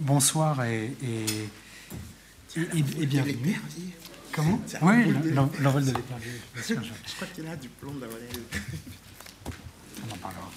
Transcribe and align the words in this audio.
bonsoir 0.00 0.64
et, 0.64 0.92
et, 1.02 2.56
et, 2.56 3.06
bienvenue. 3.06 3.60
Comment 4.32 4.60
Oui, 4.82 5.14
l'envol 5.60 5.84
de 5.84 5.92
l'épervier. 5.92 6.32
Je 6.56 6.74
crois 6.74 7.28
qu'il 7.34 7.46
a 7.46 7.52
un 7.52 7.56
diplôme 7.56 8.00
On 10.06 10.14
en 10.14 10.16
parlera. 10.16 10.50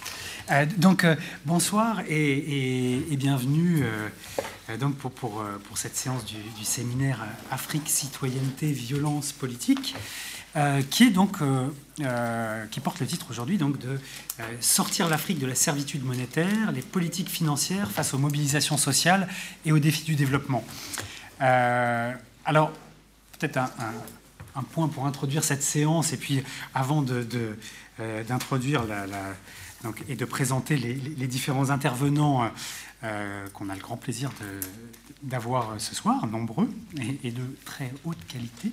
Euh, 0.51 0.65
donc, 0.77 1.03
euh, 1.03 1.15
bonsoir 1.45 2.01
et, 2.09 3.03
bienvenue 3.11 3.83
euh, 3.83 4.77
donc 4.77 4.95
pour, 4.95 5.11
pour, 5.11 5.43
pour, 5.67 5.77
cette 5.77 5.95
séance 5.95 6.25
du, 6.25 6.37
du 6.57 6.65
séminaire 6.65 7.25
Afrique, 7.51 7.87
citoyenneté, 7.87 8.71
violence 8.71 9.31
politique. 9.31 9.95
Euh, 10.57 10.81
qui 10.81 11.05
est 11.05 11.11
donc 11.11 11.41
euh, 11.41 11.69
euh, 12.01 12.65
qui 12.65 12.81
porte 12.81 12.99
le 12.99 13.07
titre 13.07 13.27
aujourd'hui 13.29 13.57
donc 13.57 13.77
de 13.77 13.97
sortir 14.59 15.07
l'Afrique 15.07 15.39
de 15.39 15.47
la 15.47 15.55
servitude 15.55 16.03
monétaire, 16.03 16.73
les 16.73 16.81
politiques 16.81 17.29
financières 17.29 17.89
face 17.89 18.13
aux 18.13 18.17
mobilisations 18.17 18.75
sociales 18.75 19.29
et 19.65 19.71
aux 19.71 19.79
défis 19.79 20.03
du 20.03 20.15
développement. 20.15 20.65
alors 21.39 22.73
peut-être 23.39 23.59
un, 24.55 24.63
point 24.63 24.89
pour 24.89 25.05
introduire 25.05 25.45
cette 25.45 25.63
séance 25.63 26.11
et 26.11 26.17
puis 26.17 26.43
avant 26.73 27.01
d'introduire 27.01 28.83
la, 28.83 29.05
et 30.09 30.15
de 30.15 30.25
présenter 30.25 30.75
les 30.75 31.27
différents 31.27 31.69
intervenants 31.69 32.51
qu'on 33.53 33.69
a 33.69 33.75
le 33.75 33.81
grand 33.81 33.97
plaisir 33.97 34.31
d'avoir 35.23 35.79
ce 35.79 35.93
soir, 35.93 36.25
nombreux 36.27 36.69
et, 37.23 37.31
de 37.31 37.43
très 37.65 37.93
haute 38.05 38.17
qualité. 38.27 38.71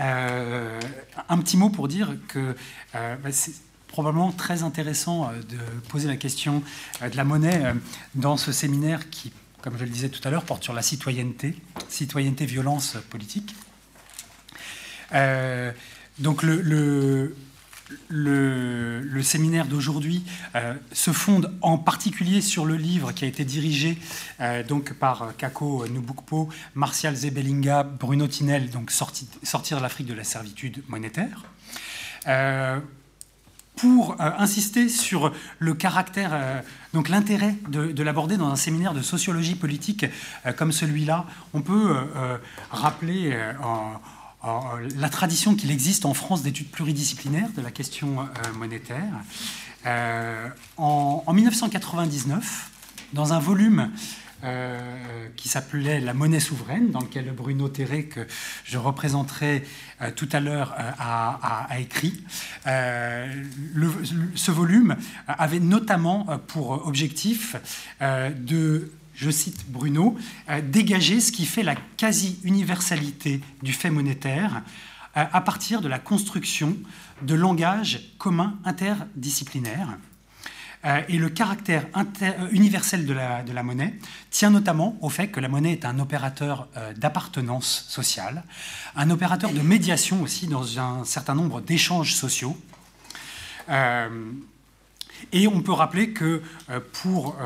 Euh, 0.00 0.80
un 1.28 1.38
petit 1.38 1.56
mot 1.56 1.70
pour 1.70 1.88
dire 1.88 2.16
que 2.28 2.56
euh, 2.94 3.16
bah, 3.16 3.30
c'est 3.32 3.52
probablement 3.86 4.32
très 4.32 4.62
intéressant 4.62 5.30
euh, 5.30 5.38
de 5.38 5.58
poser 5.88 6.08
la 6.08 6.16
question 6.16 6.62
de 7.00 7.16
la 7.16 7.24
monnaie 7.24 7.74
dans 8.14 8.36
ce 8.36 8.52
séminaire 8.52 9.08
qui, 9.10 9.32
comme 9.62 9.78
je 9.78 9.84
le 9.84 9.90
disais 9.90 10.08
tout 10.08 10.26
à 10.26 10.30
l'heure, 10.30 10.44
porte 10.44 10.64
sur 10.64 10.72
la 10.72 10.82
citoyenneté, 10.82 11.54
citoyenneté, 11.88 12.44
violence 12.44 12.96
politique. 13.10 13.54
donc 16.18 16.42
le, 16.42 17.36
séminaire 19.22 19.66
d'aujourd'hui 19.66 20.24
euh, 20.54 20.74
se 20.92 21.12
fonde 21.12 21.52
en 21.60 21.78
particulier 21.78 22.40
sur 22.40 22.64
le 22.64 22.76
livre 22.76 23.12
qui 23.12 23.24
a 23.24 23.28
été 23.28 23.44
dirigé 23.44 23.98
euh, 24.40 24.62
donc 24.62 24.94
par 24.94 25.36
Kako 25.36 25.86
Nubukpo, 25.88 26.48
Martial 26.74 27.14
Zebelinga, 27.14 27.82
Bruno 27.82 28.26
Tinel, 28.26 28.70
donc 28.70 28.90
Sortir 28.90 29.80
l'Afrique 29.80 30.06
de 30.06 30.14
la 30.14 30.24
servitude 30.24 30.82
monétaire. 30.88 31.44
Euh, 32.26 32.80
pour 33.76 34.16
insister 34.18 34.88
sur 34.88 35.32
le 35.60 35.72
caractère, 35.72 36.64
donc 36.92 37.08
l'intérêt 37.08 37.54
de, 37.68 37.92
de 37.92 38.02
l'aborder 38.02 38.36
dans 38.36 38.48
un 38.48 38.56
séminaire 38.56 38.92
de 38.92 39.02
sociologie 39.02 39.54
politique 39.54 40.04
comme 40.56 40.72
celui-là, 40.72 41.26
on 41.54 41.62
peut 41.62 41.94
rappeler 42.72 43.38
en, 43.62 44.00
euh, 44.44 44.88
la 44.96 45.08
tradition 45.08 45.56
qu'il 45.56 45.70
existe 45.70 46.04
en 46.04 46.14
France 46.14 46.42
d'études 46.42 46.70
pluridisciplinaires 46.70 47.50
de 47.56 47.62
la 47.62 47.70
question 47.72 48.20
euh, 48.20 48.24
monétaire. 48.56 49.12
Euh, 49.86 50.48
en, 50.76 51.32
1999, 51.32 52.70
dans 53.12 53.32
un 53.32 53.38
volume 53.38 53.90
qui 55.34 55.48
s'appelait 55.48 55.98
La 55.98 56.14
monnaie 56.14 56.38
souveraine, 56.38 56.92
dans 56.92 57.00
lequel 57.00 57.32
Bruno 57.32 57.68
Terré, 57.68 58.04
que 58.04 58.24
je 58.62 58.78
représenterai 58.78 59.64
tout 60.14 60.28
à 60.30 60.38
l'heure, 60.38 60.76
a, 60.78 61.66
écrit. 61.80 62.22
ce 62.64 64.50
volume 64.52 64.94
avait 65.26 65.58
notamment 65.58 66.24
pour 66.46 66.86
objectif 66.86 67.56
de 68.00 68.92
je 69.18 69.30
cite 69.30 69.68
Bruno, 69.68 70.16
euh, 70.48 70.60
dégager 70.62 71.20
ce 71.20 71.32
qui 71.32 71.44
fait 71.44 71.64
la 71.64 71.74
quasi-universalité 71.96 73.40
du 73.62 73.72
fait 73.72 73.90
monétaire 73.90 74.62
euh, 75.16 75.24
à 75.32 75.40
partir 75.40 75.80
de 75.80 75.88
la 75.88 75.98
construction 75.98 76.76
de 77.22 77.34
langages 77.34 78.12
communs 78.18 78.56
interdisciplinaires. 78.64 79.98
Euh, 80.84 81.00
et 81.08 81.18
le 81.18 81.28
caractère 81.28 81.86
universel 82.52 83.04
de 83.04 83.12
la, 83.12 83.42
de 83.42 83.52
la, 83.52 83.64
monnaie 83.64 83.98
tient 84.30 84.50
notamment 84.50 84.96
au 85.00 85.08
fait 85.08 85.26
que 85.26 85.40
la 85.40 85.48
monnaie 85.48 85.72
est 85.72 85.84
un 85.84 85.98
opérateur 85.98 86.68
d'appartenance 86.96 87.86
sociale, 87.88 88.44
un 88.94 89.10
opérateur 89.10 89.52
de 89.52 89.60
médiation 89.60 90.22
aussi 90.22 90.46
dans 90.46 90.78
un 90.78 91.04
certain 91.04 91.34
nombre 91.34 91.60
d'échanges 91.60 92.14
sociaux. 92.14 92.56
Et 95.32 95.46
on 95.48 95.60
peut 95.60 95.72
rappeler 95.72 96.10
que 96.10 96.42
pour 96.92 97.36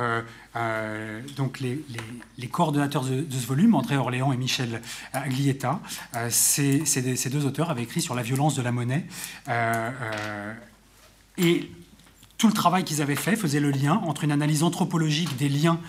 euh, 0.55 1.23
donc 1.37 1.61
les, 1.61 2.49
coordonnateurs 2.49 3.05
de, 3.05 3.25
ce 3.31 3.47
volume, 3.47 3.75
André 3.75 3.97
Orléans 3.97 4.33
et 4.33 4.37
Michel 4.37 4.83
Aglietta, 5.13 5.81
euh, 6.17 6.29
ces, 6.31 6.83
deux 7.31 7.47
auteurs 7.47 7.71
avaient 7.71 7.85
écrit 7.85 8.03
sur 8.03 8.15
la 8.15 8.23
violence 8.23 8.55
de 8.55 8.63
la 8.63 8.73
monnaie. 8.73 9.07
Euh, 9.49 10.53
et 11.39 11.71
tout 12.37 12.49
le 12.49 12.53
travail 12.53 12.85
qu'ils 12.85 13.01
avaient 13.01 13.17
fait 13.17 13.37
faisait 13.37 13.61
le 13.61 13.71
lien 13.71 14.03
entre 14.05 14.25
une 14.25 14.33
analyse 14.33 14.63
anthropologique 14.63 15.37
des 15.37 15.49
liens 15.49 15.81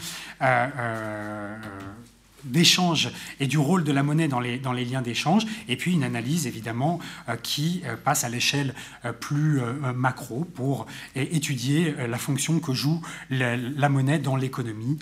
d'échange 2.45 3.11
et 3.39 3.47
du 3.47 3.57
rôle 3.57 3.83
de 3.83 3.91
la 3.91 4.03
monnaie 4.03 4.27
dans 4.27 4.39
les, 4.39 4.85
liens 4.85 5.01
d'échange, 5.01 5.45
et 5.67 5.77
puis 5.77 5.93
une 5.93 6.03
analyse 6.03 6.47
évidemment 6.47 6.99
euh, 7.29 7.35
qui 7.35 7.81
euh, 7.85 7.95
passe 7.95 8.23
à 8.23 8.29
l'échelle 8.29 8.73
euh, 9.05 9.13
plus 9.13 9.61
macro 9.95 10.45
pour 10.55 10.85
étudier 11.15 11.93
la 12.07 12.17
fonction 12.17 12.59
que 12.59 12.73
joue 12.73 13.01
la, 13.29 13.89
monnaie 13.89 14.19
dans 14.19 14.35
l'économie 14.35 14.97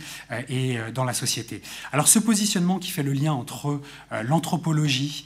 et 0.49 0.77
dans 0.93 1.03
la 1.03 1.13
société. 1.13 1.61
Alors 1.91 2.07
ce 2.07 2.19
positionnement 2.19 2.79
qui 2.79 2.91
fait 2.91 3.03
le 3.03 3.13
lien 3.13 3.33
entre 3.33 3.81
l'anthropologie, 4.23 5.25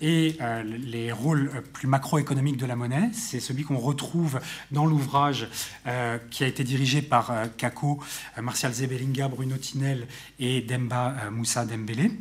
et 0.00 0.36
euh, 0.40 0.62
les 0.62 1.12
rôles 1.12 1.50
plus 1.72 1.86
macroéconomiques 1.86 2.56
de 2.56 2.66
la 2.66 2.76
monnaie. 2.76 3.10
C'est 3.12 3.40
celui 3.40 3.64
qu'on 3.64 3.78
retrouve 3.78 4.40
dans 4.70 4.86
l'ouvrage 4.86 5.48
euh, 5.86 6.18
qui 6.30 6.44
a 6.44 6.46
été 6.46 6.64
dirigé 6.64 7.02
par 7.02 7.32
Kako, 7.56 8.00
Martial 8.40 8.72
Zebelinga, 8.72 9.28
Bruno 9.28 9.56
Tinel 9.56 10.06
et 10.38 10.62
Demba 10.62 11.14
Moussa 11.30 11.64
Dembélé. 11.66 12.12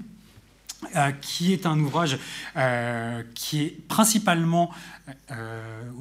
qui 1.22 1.54
est 1.54 1.66
un 1.66 1.80
ouvrage 1.80 2.18
qui 3.36 3.64
est 3.64 3.88
principalement 3.88 4.72
euh, 4.72 5.01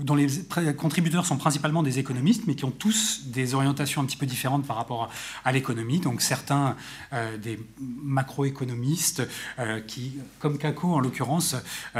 dont 0.00 0.15
les 0.15 0.28
contributeurs 0.76 1.26
sont 1.26 1.37
principalement 1.37 1.82
des 1.82 1.98
économistes, 1.98 2.44
mais 2.47 2.54
qui 2.54 2.65
ont 2.65 2.71
tous 2.71 3.22
des 3.26 3.54
orientations 3.54 4.03
un 4.03 4.04
petit 4.04 4.16
peu 4.16 4.26
différentes 4.26 4.66
par 4.66 4.76
rapport 4.76 5.10
à, 5.44 5.53
l'économie. 5.53 6.00
Donc 6.00 6.22
certains 6.22 6.76
euh, 7.12 7.37
des 7.37 7.59
macroéconomistes 7.81 9.22
euh, 9.59 9.81
qui, 9.81 10.19
comme 10.38 10.59
Kako 10.59 10.94
en 10.94 11.00
l'occurrence, 11.00 11.56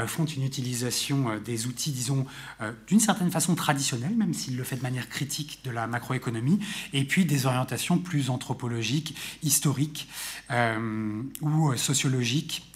font 0.07 0.25
une 0.25 0.43
utilisation 0.43 1.39
des 1.43 1.67
outils, 1.67 1.91
disons, 1.91 2.25
d'une 2.87 2.99
certaine 2.99 3.31
façon 3.31 3.55
traditionnelle, 3.55 4.15
même 4.15 4.33
s'il 4.33 4.57
le 4.57 4.63
fait 4.63 4.77
de 4.77 4.81
manière 4.81 5.09
critique 5.09 5.59
de 5.63 5.71
la 5.71 5.87
macroéconomie, 5.87 6.59
et 6.93 7.03
puis 7.03 7.25
des 7.25 7.45
orientations 7.45 7.97
plus 7.97 8.29
anthropologiques, 8.29 9.15
historiques 9.43 10.07
ou 11.41 11.75
sociologiques 11.75 12.71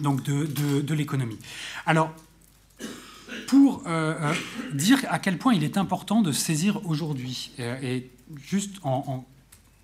donc 0.00 0.22
de, 0.22 0.46
de, 0.46 0.80
de 0.80 0.94
l'économie. 0.94 1.38
Alors, 1.86 2.14
pour 3.46 3.82
euh, 3.86 4.14
euh, 4.20 4.34
dire 4.72 4.98
à 5.08 5.18
quel 5.18 5.38
point 5.38 5.54
il 5.54 5.64
est 5.64 5.76
important 5.76 6.22
de 6.22 6.32
saisir 6.32 6.80
aujourd'hui, 6.86 7.52
euh, 7.58 7.76
et 7.82 8.10
juste 8.44 8.76
en, 8.82 9.24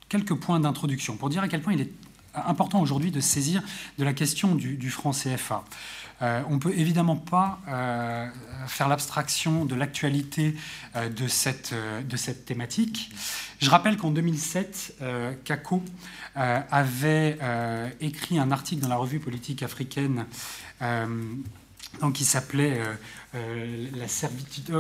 quelques 0.09 0.35
points 0.35 0.61
d'introduction, 0.61 1.17
pour 1.17 1.29
dire 1.29 1.43
à 1.43 1.49
quel 1.49 1.63
point 1.63 1.73
il 1.73 1.81
est 1.81 1.93
important 2.35 2.81
aujourd'hui 2.81 3.11
de 3.11 3.21
saisir 3.21 3.63
de 3.99 4.05
la 4.05 4.13
question 4.13 4.55
du, 4.55 4.91
franc 4.91 5.13
CFA. 5.13 5.65
on 6.21 6.55
ne 6.55 6.59
peut 6.59 6.75
évidemment 6.77 7.17
pas 7.17 7.59
faire 8.67 8.89
l'abstraction 8.89 9.65
de 9.65 9.75
l'actualité 9.75 10.55
de, 10.95 11.29
cette, 11.29 11.75
de 12.07 12.17
cette 12.19 12.45
thématique. 12.45 13.11
Je 13.59 13.71
rappelle 13.71 13.97
qu'en 13.97 14.11
2007, 14.11 15.03
Kako 15.45 15.83
avait 16.35 17.39
écrit 18.03 18.39
un 18.39 18.51
article 18.51 18.83
dans 18.83 18.89
la 18.89 18.97
revue 18.97 19.19
politique 19.19 19.63
africaine 19.63 20.27
donc 22.01 22.15
qui 22.15 22.25
s'appelait 22.25 22.79
euh, 22.79 22.95
euh, 23.35 23.87
la 23.97 24.09
servitude. 24.09 24.71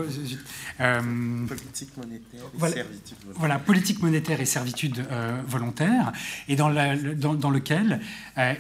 Euh, 0.81 1.47
politique 1.47 1.97
monétaire 1.97 2.41
et 2.41 2.59
voilà, 2.59 2.75
servitude 2.75 3.17
volontaire. 3.21 3.39
Voilà, 3.39 3.59
politique 3.59 4.03
monétaire 4.03 4.41
et 4.41 4.47
servitude 4.47 5.05
volontaire, 5.47 6.13
et 6.49 6.57
dans, 6.57 6.69
la, 6.69 6.97
dans, 6.97 7.35
dans 7.35 7.51
lequel 7.51 8.01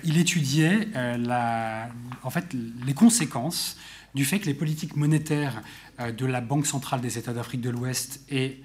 il 0.05 0.19
étudiait 0.19 0.89
la, 0.95 1.89
en 2.23 2.31
fait, 2.31 2.55
les 2.85 2.95
conséquences 2.95 3.77
du 4.15 4.25
fait 4.25 4.39
que 4.39 4.47
les 4.47 4.55
politiques 4.55 4.97
monétaires 4.97 5.63
de 5.99 6.27
la 6.27 6.41
Banque 6.41 6.67
centrale 6.67 7.01
des 7.01 7.19
États 7.19 7.33
d'Afrique 7.33 7.61
de 7.61 7.71
l'Ouest 7.71 8.21
et 8.31 8.63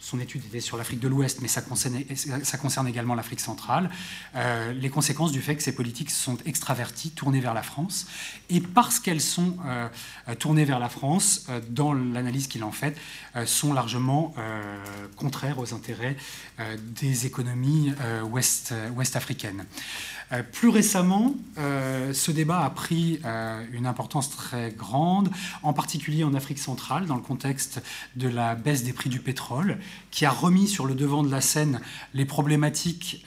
son 0.00 0.18
étude 0.18 0.42
était 0.46 0.60
sur 0.60 0.78
l'Afrique 0.78 0.98
de 0.98 1.08
l'Ouest, 1.08 1.40
mais 1.42 1.48
ça 1.48 1.60
concerne, 1.60 2.88
également 2.88 3.14
l'Afrique 3.14 3.40
centrale, 3.40 3.90
euh, 4.34 4.72
les 4.72 4.88
conséquences 4.88 5.30
du 5.30 5.42
fait 5.42 5.56
que 5.56 5.62
ces 5.62 5.74
politiques 5.74 6.10
sont 6.10 6.38
extraverties, 6.46 7.10
tournées 7.10 7.40
vers 7.40 7.52
la 7.52 7.62
France. 7.62 8.06
Et 8.48 8.60
parce 8.62 8.98
qu'elles 8.98 9.20
sont 9.20 9.58
euh, 9.66 9.88
tournées 10.38 10.64
vers 10.64 10.78
la 10.78 10.88
France, 10.88 11.44
euh, 11.50 11.60
dans 11.68 11.92
l'analyse 11.92 12.46
qu'il 12.46 12.64
en 12.64 12.72
fait, 12.72 12.96
sont 13.44 13.72
largement 13.72 14.34
contraires 15.16 15.58
aux 15.58 15.72
intérêts 15.74 16.16
des 16.96 17.26
économies 17.26 17.92
ouest, 18.24 18.74
ouest-africaines. 18.96 19.66
Euh, 20.32 20.42
plus 20.44 20.68
récemment, 20.68 21.34
euh, 21.58 22.12
ce 22.12 22.30
débat 22.30 22.64
a 22.64 22.70
pris 22.70 23.20
euh, 23.24 23.64
une 23.72 23.86
importance 23.86 24.30
très 24.30 24.70
grande, 24.70 25.30
en 25.62 25.72
particulier 25.72 26.22
en 26.22 26.34
Afrique 26.34 26.58
centrale, 26.58 27.06
dans 27.06 27.16
le 27.16 27.22
contexte 27.22 27.82
de 28.14 28.28
la 28.28 28.54
baisse 28.54 28.84
des 28.84 28.92
prix 28.92 29.10
du 29.10 29.18
pétrole, 29.18 29.78
qui 30.10 30.24
a 30.24 30.30
remis 30.30 30.68
sur 30.68 30.86
le 30.86 30.94
devant 30.94 31.22
de 31.22 31.30
la 31.30 31.40
scène 31.40 31.80
les 32.14 32.24
problématiques 32.24 33.24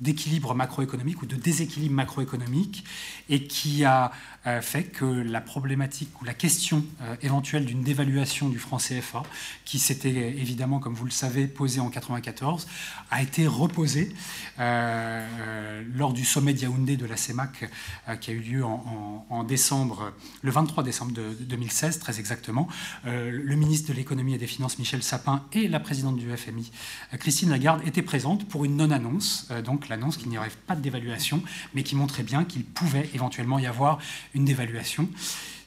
d'équilibre 0.00 0.54
macroéconomique 0.54 1.22
ou 1.22 1.26
de 1.26 1.36
déséquilibre 1.36 1.94
macroéconomique, 1.94 2.84
et 3.28 3.44
qui 3.44 3.84
a 3.84 4.12
fait 4.60 4.84
que 4.84 5.04
la 5.04 5.40
problématique 5.40 6.22
ou 6.22 6.24
la 6.24 6.32
question 6.32 6.84
éventuelle 7.20 7.64
d'une 7.64 7.82
dévaluation 7.82 8.48
du 8.48 8.60
franc 8.60 8.76
CFA, 8.76 9.24
qui 9.64 9.80
s'était 9.80 10.08
évidemment, 10.10 10.78
comme 10.78 10.94
vous 10.94 11.04
le 11.04 11.10
savez, 11.10 11.48
posée 11.48 11.80
en 11.80 11.90
1994, 11.90 12.68
a 13.10 13.22
été 13.22 13.48
reposée 13.48 14.14
lors 14.56 16.12
du 16.12 16.24
sommet 16.24 16.54
de 16.54 16.60
Yaoundé 16.60 16.96
de 16.96 17.06
la 17.06 17.16
CEMAC 17.16 17.68
euh, 18.08 18.16
qui 18.16 18.30
a 18.30 18.34
eu 18.34 18.40
lieu 18.40 18.64
en, 18.64 19.44
décembre, 19.44 20.12
le 20.42 20.50
23 20.50 20.82
décembre 20.82 21.12
de, 21.12 21.32
2016, 21.40 21.98
très 21.98 22.18
exactement. 22.18 22.68
Euh, 23.06 23.30
le 23.30 23.56
ministre 23.56 23.88
de 23.88 23.96
l'économie 23.96 24.34
et 24.34 24.38
des 24.38 24.46
finances, 24.46 24.78
Michel 24.78 25.02
Sapin, 25.02 25.44
et 25.52 25.68
la 25.68 25.80
présidente 25.80 26.16
du 26.16 26.34
FMI, 26.34 26.70
euh, 27.12 27.16
Christine 27.16 27.50
Lagarde, 27.50 27.82
étaient 27.86 28.02
présentes 28.02 28.48
pour 28.48 28.64
une 28.64 28.76
non-annonce, 28.76 29.48
donc 29.64 29.88
l'annonce 29.88 30.16
qu'il 30.16 30.28
n'y 30.28 30.38
aurait 30.38 30.50
pas 30.66 30.74
de 30.74 30.80
dévaluation, 30.80 31.42
mais 31.74 31.82
qui 31.82 31.96
montrait 31.96 32.22
bien 32.22 32.44
qu'il 32.44 32.64
pouvait 32.64 33.08
éventuellement 33.16 33.58
y 33.58 33.66
avoir 33.66 33.98
une 34.34 34.44
dévaluation. 34.44 35.08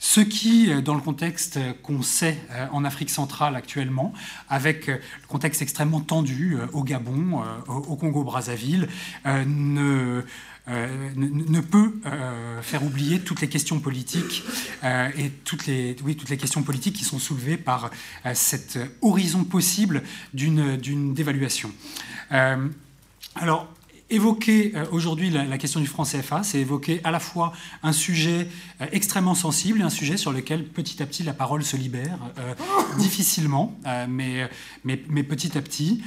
Ce 0.01 0.21
qui, 0.21 0.71
dans 0.81 0.95
le 0.95 1.01
contexte 1.01 1.59
qu'on 1.83 2.01
sait 2.01 2.37
en 2.71 2.85
Afrique 2.85 3.09
centrale 3.09 3.57
actuellement, 3.57 4.13
avec 4.47 4.87
le 4.87 5.01
contexte 5.27 5.61
extrêmement 5.61 5.99
tendu 5.99 6.57
au 6.71 6.85
Gabon, 6.85 7.43
au 7.67 7.97
Congo-Brazzaville, 7.97 8.87
ne, 9.25 10.23
euh, 10.69 11.61
peut 11.71 11.93
euh, 12.05 12.61
faire 12.61 12.83
oublier 12.83 13.19
toutes 13.21 13.41
les 13.41 13.49
questions 13.49 13.79
politiques 13.79 14.43
euh, 14.83 15.09
et 15.17 15.29
toutes 15.29 15.65
les, 15.65 15.95
oui, 16.03 16.15
toutes 16.15 16.29
les 16.29 16.37
questions 16.37 16.61
politiques 16.61 16.95
qui 16.95 17.05
sont 17.05 17.17
soulevées 17.17 17.57
par 17.57 17.89
cet 18.33 18.77
horizon 19.01 19.43
possible 19.43 20.03
d'une 20.33 21.13
dévaluation. 21.13 21.71
alors, 22.29 23.67
Évoquer 24.11 24.71
euh, 24.73 24.85
aujourd'hui 24.91 25.29
la, 25.29 25.57
question 25.59 25.79
du 25.79 25.85
franc 25.85 26.03
CFA, 26.03 26.41
c'est 26.41 26.59
évoquer 26.59 26.99
à 27.03 27.11
la 27.11 27.19
fois 27.19 27.53
un 27.83 27.91
sujet 27.91 28.47
euh, 28.81 28.87
extrêmement 28.91 29.35
sensible 29.35 29.81
et 29.81 29.83
un 29.83 29.91
sujet 29.91 30.17
sur 30.17 30.31
lequel 30.31 30.65
petit 30.65 31.03
à 31.03 31.05
petit 31.05 31.21
la 31.21 31.33
parole 31.33 31.63
se 31.63 31.77
libère, 31.77 32.17
euh, 32.39 32.55
difficilement, 32.97 33.77
mais, 34.07 34.49
mais, 34.83 35.03
mais, 35.09 35.21
petit 35.21 35.57
à 35.57 35.61
petit. 35.61 36.03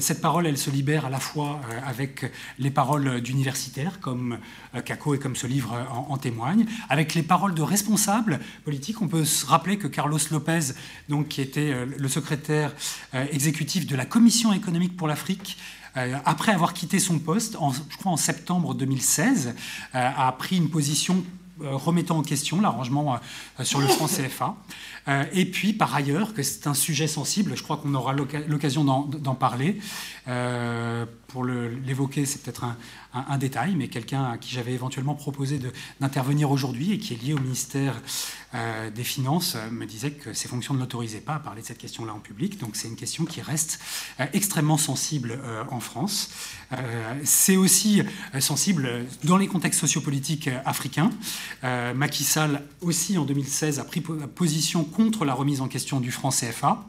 cette 0.00 0.22
parole, 0.22 0.46
elle 0.46 0.56
se 0.56 0.70
libère 0.70 1.04
à 1.04 1.10
la 1.10 1.20
fois 1.20 1.60
avec 1.86 2.24
les 2.58 2.70
paroles 2.70 3.20
d'universitaires 3.20 4.00
comme 4.00 4.38
Kako 4.84 5.14
et 5.14 5.18
comme 5.18 5.36
ce 5.36 5.46
livre 5.46 5.74
en, 5.90 6.12
en, 6.12 6.16
témoigne, 6.16 6.66
avec 6.88 7.14
les 7.14 7.22
paroles 7.22 7.54
de 7.54 7.62
responsables 7.62 8.40
politiques. 8.64 9.02
On 9.02 9.08
peut 9.08 9.24
se 9.24 9.44
rappeler 9.46 9.76
que 9.76 9.86
Carlos 9.86 10.18
Lopez, 10.30 10.72
donc, 11.08 11.28
qui 11.28 11.40
était 11.40 11.74
le 11.84 12.08
secrétaire 12.08 12.74
exécutif 13.12 13.86
de 13.86 13.96
la 13.96 14.06
Commission 14.06 14.52
économique 14.52 14.96
pour 14.96 15.08
l'Afrique, 15.08 15.58
après 16.24 16.52
avoir 16.52 16.74
quitté 16.74 16.98
son 16.98 17.18
poste, 17.18 17.56
je 17.90 17.96
crois 17.96 18.12
en 18.12 18.16
septembre 18.16 18.74
2016, 18.74 19.54
euh, 19.94 20.10
a 20.16 20.32
pris 20.32 20.56
une 20.56 20.70
position 20.70 21.24
euh, 21.60 21.74
remettant 21.74 22.18
en 22.18 22.22
question 22.22 22.60
l'arrangement 22.60 23.18
sur 23.62 23.80
le 23.80 23.88
franc 23.88 24.06
CFA. 24.06 24.56
et 25.32 25.46
puis, 25.46 25.72
par 25.72 25.94
ailleurs, 25.94 26.34
que 26.34 26.42
c'est 26.42 26.66
un 26.66 26.74
sujet 26.74 27.08
sensible, 27.08 27.56
je 27.56 27.62
crois 27.62 27.78
qu'on 27.78 27.94
aura 27.94 28.12
l'occasion 28.12 28.84
d'en 28.84 29.34
parler. 29.34 29.80
pour 31.26 31.44
l'évoquer, 31.44 32.26
c'est 32.26 32.42
peut-être 32.42 32.64
un, 32.64 32.76
un, 33.14 33.38
détail, 33.38 33.74
mais 33.74 33.88
quelqu'un 33.88 34.24
à 34.24 34.38
qui 34.38 34.54
j'avais 34.54 34.72
éventuellement 34.72 35.14
proposé 35.14 35.58
d'intervenir 36.00 36.50
aujourd'hui 36.50 36.92
et 36.92 36.98
qui 36.98 37.14
est 37.14 37.22
lié 37.22 37.32
au 37.32 37.38
ministère 37.38 38.00
euh, 38.54 38.90
des 38.90 39.04
Finances 39.04 39.56
euh, 39.56 39.70
me 39.70 39.86
disait 39.86 40.10
que 40.12 40.32
ses 40.32 40.48
fonctions 40.48 40.74
ne 40.74 40.78
l'autorisaient 40.78 41.20
pas 41.20 41.34
à 41.34 41.38
parler 41.38 41.62
de 41.62 41.66
cette 41.66 41.78
question-là 41.78 42.14
en 42.14 42.18
public. 42.18 42.58
Donc 42.58 42.76
c'est 42.76 42.88
une 42.88 42.96
question 42.96 43.24
qui 43.24 43.40
reste 43.40 43.80
euh, 44.20 44.26
extrêmement 44.32 44.78
sensible 44.78 45.38
en 45.70 45.80
France. 45.80 46.30
c'est 47.24 47.56
aussi 47.56 48.02
sensible 48.40 49.06
dans 49.24 49.36
les 49.36 49.46
contextes 49.46 49.80
sociopolitiques 49.80 50.50
africains. 50.64 51.10
Macky 51.62 52.24
Sall 52.24 52.62
aussi 52.80 53.18
en 53.18 53.24
2016 53.24 53.78
a 53.78 53.84
pris 53.84 54.00
position 54.00 54.84
contre 54.84 55.24
la 55.24 55.34
remise 55.34 55.60
en 55.60 55.68
question 55.68 56.00
du 56.00 56.10
franc 56.10 56.30
CFA. 56.30 56.84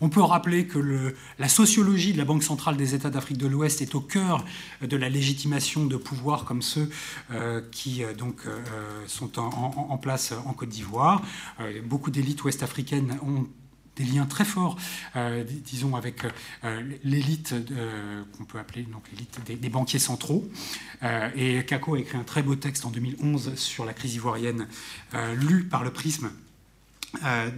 On 0.00 0.08
peut 0.08 0.20
rappeler 0.20 0.66
que 0.66 1.14
la 1.38 1.48
sociologie 1.48 2.12
de 2.12 2.18
la 2.18 2.24
Banque 2.24 2.42
centrale 2.42 2.76
des 2.76 2.94
États 2.94 3.10
d'Afrique 3.10 3.38
de 3.38 3.46
l'Ouest 3.46 3.80
est 3.80 3.94
au 3.94 4.00
cœur 4.00 4.44
de 4.82 4.96
la 4.96 5.08
légitimation 5.08 5.86
de 5.86 5.96
pouvoirs 5.96 6.44
comme 6.44 6.62
ceux 6.62 6.90
euh, 7.30 7.62
qui 7.72 8.04
euh, 8.04 8.12
euh, 8.46 9.04
sont 9.06 9.38
en, 9.38 9.98
place 9.98 10.34
en 10.44 10.52
Côte 10.52 10.68
d'Ivoire. 10.68 11.22
beaucoup 11.84 12.10
d'élites 12.10 12.44
ouest-africaines 12.44 13.18
ont 13.22 13.46
des 13.96 14.04
liens 14.04 14.26
très 14.26 14.44
forts, 14.44 14.76
disons, 15.64 15.96
avec 15.96 16.20
l'élite 17.02 17.54
qu'on 18.36 18.44
peut 18.44 18.58
appeler 18.58 18.82
donc 18.82 19.04
l'élite 19.10 19.40
des, 19.46 19.68
banquiers 19.70 19.98
centraux. 19.98 20.46
et 21.34 21.64
Kako 21.64 21.94
a 21.94 22.00
écrit 22.00 22.18
un 22.18 22.22
très 22.22 22.42
beau 22.42 22.56
texte 22.56 22.84
en 22.84 22.90
2011 22.90 23.54
sur 23.54 23.86
la 23.86 23.94
crise 23.94 24.14
ivoirienne, 24.14 24.68
lu 25.40 25.64
par 25.64 25.82
le 25.82 25.90
prisme 25.90 26.30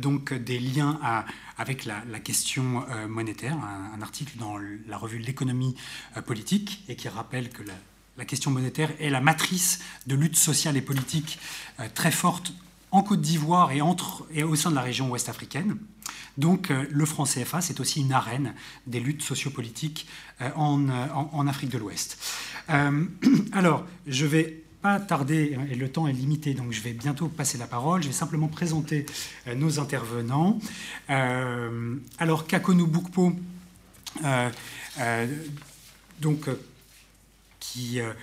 donc 0.00 0.32
des 0.32 0.58
liens 0.58 0.99
avec 1.58 1.84
la, 1.84 2.20
question 2.20 2.84
euh, 2.90 3.08
monétaire, 3.08 3.56
un, 3.56 4.00
article 4.00 4.38
dans 4.38 4.56
la 4.58 4.96
revue 4.96 5.19
L'économie 5.19 5.75
euh, 6.16 6.22
politique, 6.22 6.84
et 6.88 6.96
qui 6.96 7.08
rappelle 7.08 7.50
que 7.50 7.62
la, 8.16 8.25
question 8.25 8.50
monétaire 8.50 8.90
est 9.00 9.10
la 9.10 9.20
matrice 9.20 9.81
de 10.06 10.14
lutte 10.14 10.37
sociale 10.37 10.76
et 10.76 10.82
politique 10.82 11.38
très 11.94 12.10
forte 12.10 12.52
en 12.90 13.02
Côte 13.02 13.20
d'Ivoire 13.20 13.70
et, 13.70 13.81
au 14.43 14.56
sein 14.56 14.70
de 14.70 14.75
la 14.75 14.82
région 14.82 15.08
ouest-africaine. 15.08 15.76
Donc 16.37 16.70
le 16.70 17.05
franc 17.06 17.25
CFA, 17.25 17.60
c'est 17.60 17.78
aussi 17.78 18.00
une 18.00 18.12
arène 18.12 18.55
des 18.88 18.99
luttes 18.99 19.22
sociopolitiques 19.22 20.08
en, 20.56 20.88
en 20.88 21.46
Afrique 21.46 21.70
de 21.70 21.78
l'Ouest. 21.78 22.19
alors, 23.52 23.87
je 24.08 24.26
vais 24.26 24.64
pas 24.82 25.00
tarder, 25.00 25.56
hein, 25.56 25.66
et 25.70 25.75
le 25.75 25.90
temps 25.90 26.06
est 26.06 26.12
limité, 26.12 26.54
donc 26.54 26.72
je 26.72 26.80
vais 26.80 26.92
bientôt 26.92 27.28
passer 27.28 27.58
la 27.58 27.66
parole. 27.66 28.02
Je 28.02 28.08
vais 28.08 28.14
simplement 28.14 28.48
présenter 28.48 29.06
euh, 29.46 29.54
nos 29.54 29.80
intervenants. 29.80 30.58
Euh, 31.10 31.96
alors, 32.19 32.46
Kakonou 32.46 32.86
Boukpo, 32.86 33.32
euh, 34.25 35.26
donc, 36.20 36.48
qui 37.60 38.00
a 38.00 38.14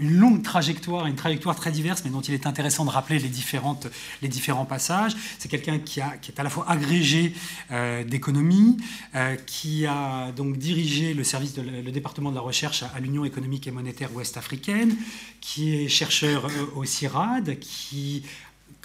une 0.00 0.16
longue 0.18 0.42
trajectoire, 0.42 1.06
une 1.06 1.16
trajectoire 1.16 1.56
très 1.56 1.70
diverse, 1.70 2.02
mais 2.04 2.10
dont 2.10 2.20
il 2.20 2.34
est 2.34 2.46
intéressant 2.46 2.84
de 2.84 2.90
rappeler 2.90 3.18
les, 3.18 3.28
différents 3.28 4.64
passages. 4.64 5.16
C'est 5.38 5.48
quelqu'un 5.48 5.78
qui, 5.78 6.00
est 6.00 6.40
à 6.40 6.42
la 6.42 6.50
fois 6.50 6.68
agrégé 6.68 7.34
euh, 7.70 8.04
d'économie, 8.04 8.76
euh, 9.14 9.36
qui 9.46 9.86
a 9.86 10.32
donc 10.32 10.56
dirigé 10.56 11.14
le 11.14 11.24
service 11.24 11.56
le 11.56 11.90
département 11.90 12.30
de 12.30 12.36
la 12.36 12.40
recherche 12.40 12.82
à, 12.82 13.00
l'Union 13.00 13.24
économique 13.24 13.66
et 13.66 13.70
monétaire 13.70 14.14
ouest-africaine, 14.14 14.96
qui 15.40 15.74
est 15.74 15.88
chercheur 15.88 16.46
euh, 16.46 16.76
au 16.76 16.84
CIRAD, 16.84 17.58
qui 17.58 18.22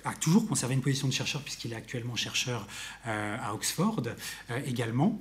a 0.06 0.14
toujours 0.14 0.48
conservé 0.48 0.74
une 0.74 0.82
position 0.82 1.08
de 1.08 1.14
chercheur 1.14 1.42
puisqu'il 1.42 1.72
est 1.72 1.78
actuellement 1.78 2.18
chercheur 2.18 2.68
à 3.06 3.54
Oxford 3.54 4.02
également, 4.66 5.18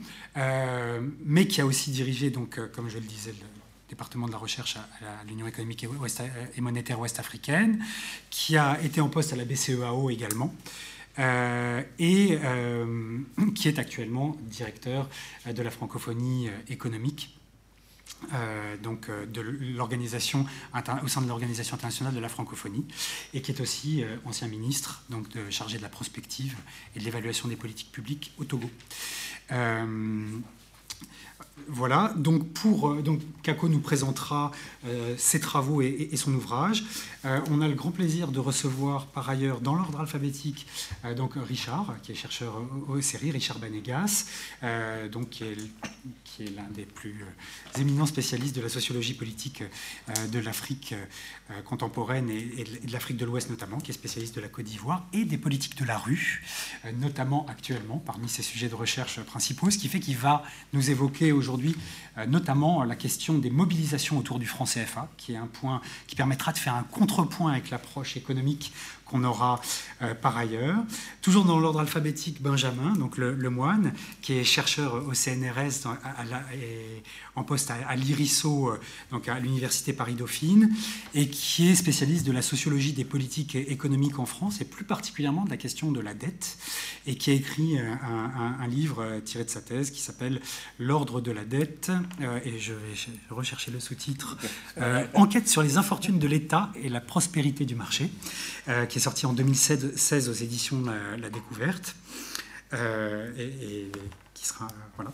mais 1.24 1.46
qui 1.46 1.60
a 1.60 1.66
aussi 1.66 1.92
dirigé, 1.92 2.30
donc, 2.30 2.58
comme 2.72 2.88
je 2.88 2.98
le 2.98 3.04
disais, 3.04 3.32
département 3.92 4.26
de 4.26 4.32
la 4.32 4.38
recherche 4.38 4.76
à, 4.76 5.24
l'Union 5.28 5.46
économique 5.46 5.84
et, 5.84 6.60
monétaire 6.60 6.98
ouest-africaine, 6.98 7.84
qui 8.30 8.56
a 8.56 8.80
été 8.82 9.00
en 9.02 9.08
poste 9.08 9.34
à 9.34 9.36
la 9.36 9.44
BCEAO 9.44 10.08
également. 10.10 10.54
Euh, 11.18 11.82
et 11.98 12.38
euh, 12.42 13.18
qui 13.54 13.68
est 13.68 13.78
actuellement 13.78 14.34
directeur 14.44 15.10
de 15.44 15.62
la 15.62 15.70
francophonie 15.70 16.48
euh, 16.48 16.52
économique, 16.68 17.38
donc 18.82 19.10
de 19.10 19.40
l'organisation 19.40 20.46
au 21.02 21.08
sein 21.08 21.22
de 21.22 21.26
l'organisation 21.26 21.74
internationale 21.74 22.14
de 22.14 22.20
la 22.20 22.28
francophonie, 22.28 22.86
et 23.34 23.42
qui 23.42 23.50
est 23.50 23.60
aussi 23.60 24.04
ancien 24.24 24.46
ministre, 24.46 25.02
donc 25.10 25.26
chargé 25.50 25.76
de 25.76 25.82
la 25.82 25.88
prospective 25.88 26.56
et 26.94 27.00
de 27.00 27.04
l'évaluation 27.04 27.48
des 27.48 27.56
politiques 27.56 27.90
publiques 27.90 28.32
au 28.38 28.44
Togo. 28.44 28.70
Voilà, 31.68 32.12
donc, 32.16 32.52
pour, 32.52 32.90
euh, 32.90 33.02
donc 33.02 33.20
Kako 33.42 33.68
nous 33.68 33.80
présentera 33.80 34.52
euh, 34.86 35.14
ses 35.18 35.40
travaux 35.40 35.82
et, 35.82 36.10
son 36.16 36.34
ouvrage. 36.34 36.84
Euh, 37.24 37.40
on 37.50 37.60
a 37.60 37.68
le 37.68 37.74
grand 37.74 37.90
plaisir 37.90 38.28
de 38.28 38.38
recevoir 38.38 39.06
par 39.06 39.28
ailleurs 39.28 39.60
dans 39.60 39.74
l'ordre 39.74 40.00
alphabétique 40.00 40.66
donc 41.16 41.32
Richard, 41.36 41.94
qui 42.02 42.12
est 42.12 42.14
chercheur 42.14 42.62
au 42.88 43.00
série, 43.00 43.30
Richard 43.30 43.58
Banegas, 43.58 44.26
donc 45.10 45.30
qui 45.30 45.44
est, 45.44 45.56
qui 46.24 46.44
est 46.44 46.56
l'un 46.56 46.68
des 46.74 46.84
plus 46.84 47.24
éminents 47.78 48.06
spécialistes 48.06 48.54
de 48.54 48.60
la 48.60 48.68
sociologie 48.68 49.14
politique 49.14 49.62
de 50.30 50.38
l'Afrique 50.38 50.94
contemporaine 51.64 52.30
et, 52.30 52.64
de 52.64 52.92
l'Afrique 52.92 53.16
de 53.16 53.24
l'Ouest 53.24 53.50
notamment, 53.50 53.78
qui 53.78 53.90
est 53.90 53.94
spécialiste 53.94 54.34
de 54.36 54.40
la 54.40 54.48
Côte 54.48 54.66
d'Ivoire 54.66 55.06
et 55.12 55.24
des 55.24 55.38
politiques 55.38 55.78
de 55.78 55.84
la 55.84 55.98
rue, 55.98 56.44
notamment 56.98 57.46
actuellement 57.48 57.98
parmi 57.98 58.28
ses 58.28 58.42
sujets 58.42 58.68
de 58.68 58.74
recherche 58.74 59.20
principaux, 59.20 59.70
ce 59.70 59.78
qui 59.78 59.88
fait 59.88 60.00
qu'il 60.00 60.16
va 60.16 60.42
nous 60.72 60.90
évoquer 60.90 61.32
aujourd'hui 61.32 61.51
euh, 62.18 62.26
notamment 62.26 62.84
la 62.84 62.96
question 62.96 63.38
des 63.38 63.50
mobilisations 63.50 64.18
autour 64.18 64.38
du 64.38 64.46
franc 64.46 64.64
CFA, 64.64 65.08
qui 65.16 65.32
est 65.32 65.36
un 65.36 65.46
point 65.46 65.80
qui 66.06 66.16
permettra 66.16 66.52
de 66.52 66.58
faire 66.58 66.74
un 66.74 66.84
contrepoint 66.84 67.52
avec 67.52 67.70
l'approche 67.70 68.16
économique 68.16 68.72
qu'on 69.12 69.24
aura 69.24 69.60
euh, 70.00 70.14
par 70.14 70.36
ailleurs. 70.36 70.78
Toujours 71.20 71.44
dans 71.44 71.60
l'ordre 71.60 71.80
alphabétique, 71.80 72.40
Benjamin, 72.40 72.94
donc 72.94 73.18
le, 73.18 73.50
moine, 73.50 73.92
qui 74.22 74.32
est 74.32 74.44
chercheur 74.44 75.06
au 75.06 75.12
CNRS 75.12 75.86
et 76.54 77.02
en 77.36 77.44
poste 77.44 77.70
à, 77.70 77.94
l'IRISO, 77.94 78.70
euh, 78.70 78.80
donc 79.10 79.28
à 79.28 79.38
l'Université 79.38 79.92
Paris-Dauphine, 79.92 80.74
et 81.14 81.28
qui 81.28 81.68
est 81.68 81.74
spécialiste 81.74 82.26
de 82.26 82.32
la 82.32 82.42
sociologie 82.42 82.92
des 82.92 83.04
politiques 83.04 83.54
économiques 83.54 84.18
en 84.18 84.26
France, 84.26 84.60
et 84.60 84.64
plus 84.64 84.84
particulièrement 84.84 85.44
de 85.44 85.50
la 85.50 85.56
question 85.58 85.92
de 85.92 86.00
la 86.00 86.14
dette, 86.14 86.56
et 87.06 87.16
qui 87.16 87.30
a 87.30 87.34
écrit 87.34 87.78
euh, 87.78 87.94
un, 88.02 88.66
livre 88.66 89.20
tiré 89.24 89.44
de 89.44 89.50
sa 89.50 89.60
thèse 89.60 89.90
qui 89.90 90.00
s'appelle 90.00 90.40
L'ordre 90.78 91.20
de 91.20 91.30
la 91.30 91.44
dette, 91.44 91.92
et 92.44 92.58
je 92.58 92.72
vais 92.72 92.94
rechercher 93.28 93.70
le 93.70 93.80
sous-titre, 93.80 94.38
Enquête 95.14 95.48
sur 95.48 95.62
les 95.62 95.76
infortunes 95.76 96.18
de 96.18 96.26
l'État 96.26 96.72
et 96.82 96.88
la 96.88 97.00
prospérité 97.00 97.66
du 97.66 97.74
marché, 97.74 98.10
qui 98.88 98.98
est 98.98 99.00
sorti 99.00 99.26
en 99.26 99.32
2016 99.32 100.28
aux 100.28 100.32
éditions 100.32 100.82
La, 101.18 101.30
Découverte, 101.30 101.96
euh, 102.74 103.30
et, 103.36 103.90
qui 104.34 104.46
sera 104.46 104.68
voilà, 104.96 105.12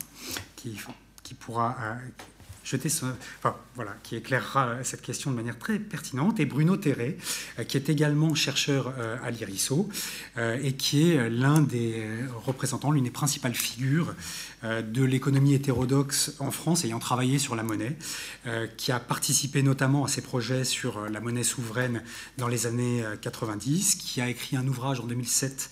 qui, 0.56 0.76
pourra 1.34 1.76
euh, 1.80 1.94
voilà, 3.74 3.94
qui 4.02 4.16
éclairera 4.16 4.82
cette 4.84 5.02
question 5.02 5.30
de 5.30 5.36
manière 5.36 5.58
très 5.58 5.78
pertinente, 5.78 6.40
et 6.40 6.46
Bruno 6.46 6.76
Terré, 6.76 7.18
euh, 7.58 7.64
qui 7.64 7.76
est 7.76 7.88
également 7.88 8.34
chercheur 8.34 8.92
à 9.22 9.30
l'IRISO 9.30 9.88
et 10.36 10.72
qui 10.74 11.10
est 11.10 11.30
l'un 11.30 11.60
des 11.60 12.04
représentants, 12.44 12.90
l'une 12.90 13.04
des 13.04 13.10
principales 13.10 13.54
figures 13.54 14.14
de 14.62 15.04
l'économie 15.04 15.54
hétérodoxe 15.54 16.34
en 16.38 16.50
France, 16.50 16.84
ayant 16.84 16.98
travaillé 16.98 17.38
sur 17.38 17.54
la 17.54 17.62
monnaie, 17.62 17.96
qui 18.76 18.92
a 18.92 19.00
participé 19.00 19.62
notamment 19.62 20.04
à 20.04 20.08
ces 20.08 20.20
projets 20.20 20.64
sur 20.64 21.08
la 21.08 21.20
monnaie 21.20 21.44
souveraine 21.44 22.02
dans 22.36 22.48
les 22.48 22.66
années 22.66 23.02
90, 23.20 23.96
qui 23.96 24.20
a 24.20 24.28
écrit 24.28 24.56
un 24.56 24.66
ouvrage 24.66 25.00
en 25.00 25.04
2007 25.04 25.70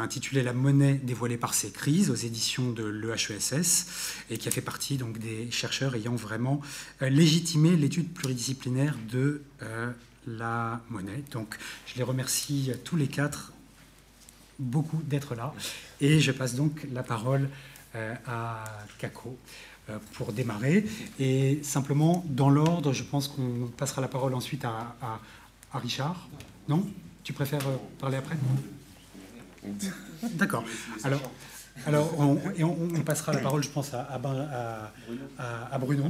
intitulé 0.00 0.42
La 0.42 0.52
monnaie 0.52 0.94
dévoilée 0.94 1.36
par 1.36 1.54
ces 1.54 1.70
crises 1.70 2.10
aux 2.10 2.14
éditions 2.14 2.70
de 2.70 2.84
l'EHESS 2.84 3.86
et 4.30 4.38
qui 4.38 4.48
a 4.48 4.50
fait 4.50 4.60
partie 4.60 4.96
donc 4.96 5.18
des 5.18 5.50
chercheurs 5.50 5.94
ayant 5.94 6.14
vraiment 6.14 6.60
euh, 7.02 7.08
légitimé 7.08 7.76
l'étude 7.76 8.12
pluridisciplinaire 8.12 8.96
de 9.10 9.42
euh, 9.62 9.90
la 10.26 10.80
monnaie. 10.90 11.22
Donc 11.32 11.56
je 11.86 11.96
les 11.96 12.02
remercie 12.02 12.72
tous 12.84 12.96
les 12.96 13.08
quatre 13.08 13.52
beaucoup 14.58 15.02
d'être 15.02 15.34
là 15.34 15.52
et 16.00 16.20
je 16.20 16.32
passe 16.32 16.54
donc 16.54 16.86
la 16.92 17.02
parole 17.02 17.48
euh, 17.94 18.14
à 18.26 18.64
Kako 18.98 19.36
pour 20.14 20.32
démarrer. 20.32 20.86
Et 21.18 21.60
simplement, 21.62 22.24
dans 22.28 22.48
l'ordre, 22.48 22.94
je 22.94 23.02
pense 23.02 23.28
qu'on 23.28 23.70
passera 23.76 24.00
la 24.00 24.08
parole 24.08 24.32
ensuite 24.32 24.64
à 24.64 25.20
Richard. 25.74 26.26
Non? 26.68 26.88
Tu 27.22 27.34
préfères 27.34 27.66
parler 27.98 28.16
après? 28.16 28.36
D'accord. 30.34 30.64
Alors, 31.02 31.20
alors 31.86 32.18
on, 32.18 32.38
on, 32.60 33.00
passera 33.00 33.32
la 33.32 33.40
parole, 33.40 33.62
je 33.62 33.68
pense, 33.68 33.92
à, 33.94 34.20
à, 35.38 35.78
Bruno. 35.78 36.04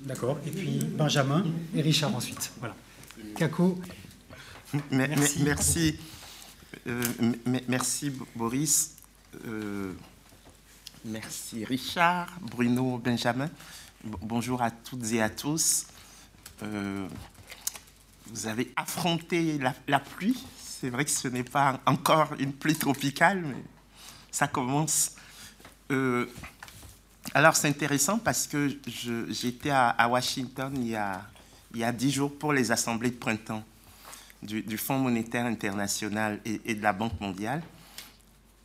D'accord. 0.00 0.38
Et 0.46 0.50
puis 0.50 0.78
Benjamin 0.84 1.44
et 1.74 1.82
Richard 1.82 2.14
ensuite. 2.14 2.52
Voilà. 2.58 2.74
Kako. 3.36 3.78
Merci. 4.90 5.42
Merci, 5.42 5.98
euh, 6.86 7.02
merci 7.68 8.12
Boris. 8.34 8.94
Euh, 9.46 9.92
merci 11.04 11.64
Richard, 11.64 12.28
Bruno, 12.40 12.98
Benjamin. 12.98 13.50
Bonjour 14.04 14.62
à 14.62 14.70
toutes 14.70 15.12
et 15.12 15.20
à 15.22 15.28
tous. 15.28 15.86
Euh, 16.62 17.06
vous 18.28 18.46
avez 18.46 18.72
affronté 18.76 19.58
la 19.86 20.00
pluie, 20.00 20.42
c'est 20.82 20.90
vrai 20.90 21.04
que 21.04 21.12
ce 21.12 21.28
n'est 21.28 21.44
pas 21.44 21.78
encore 21.86 22.30
une 22.40 22.52
pluie 22.52 22.74
tropicale, 22.74 23.40
mais 23.46 23.62
ça 24.32 24.48
commence. 24.48 25.12
Euh, 25.92 26.26
alors 27.34 27.54
c'est 27.54 27.68
intéressant 27.68 28.18
parce 28.18 28.48
que 28.48 28.68
j'étais 29.28 29.70
à, 29.70 30.08
Washington 30.10 30.72
il 30.74 30.88
y, 30.88 30.96
a, 30.96 31.22
il 31.72 31.78
y 31.78 31.84
a 31.84 31.92
dix 31.92 32.10
jours 32.10 32.36
pour 32.36 32.52
les 32.52 32.72
assemblées 32.72 33.10
de 33.10 33.16
printemps 33.16 33.62
du, 34.42 34.76
Fonds 34.76 34.98
monétaire 34.98 35.46
international 35.46 36.40
et, 36.44 36.60
et, 36.64 36.74
de 36.74 36.82
la 36.82 36.92
Banque 36.92 37.20
mondiale. 37.20 37.62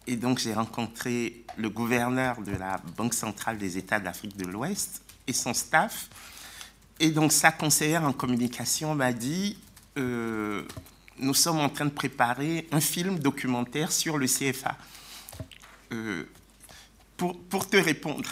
Et 0.07 0.15
donc 0.15 0.39
j'ai 0.39 0.55
rencontré 0.55 1.45
le 1.55 1.69
gouverneur 1.69 2.41
de 2.41 2.53
la 2.53 2.81
Banque 2.97 3.13
centrale 3.13 3.59
des 3.59 3.77
États 3.77 3.99
d'Afrique 3.99 4.35
de 4.37 4.47
l'Ouest 4.47 5.03
et 5.27 5.33
son 5.33 5.53
staff. 5.53 6.09
Et 6.99 7.11
donc 7.11 7.31
sa 7.31 7.51
conseillère 7.51 8.05
en 8.05 8.13
communication 8.13 8.95
m'a 8.95 9.13
dit, 9.13 9.59
euh, 9.99 10.63
nous 11.19 11.33
sommes 11.33 11.59
en 11.59 11.69
train 11.69 11.85
de 11.85 11.91
préparer 11.91 12.67
un 12.71 12.81
film 12.81 13.19
documentaire 13.19 13.91
sur 13.91 14.17
le 14.17 14.27
CFA. 14.27 14.77
Euh, 15.91 16.23
pour, 17.15 17.39
pour, 17.45 17.67
te 17.67 17.77
répondre. 17.77 18.29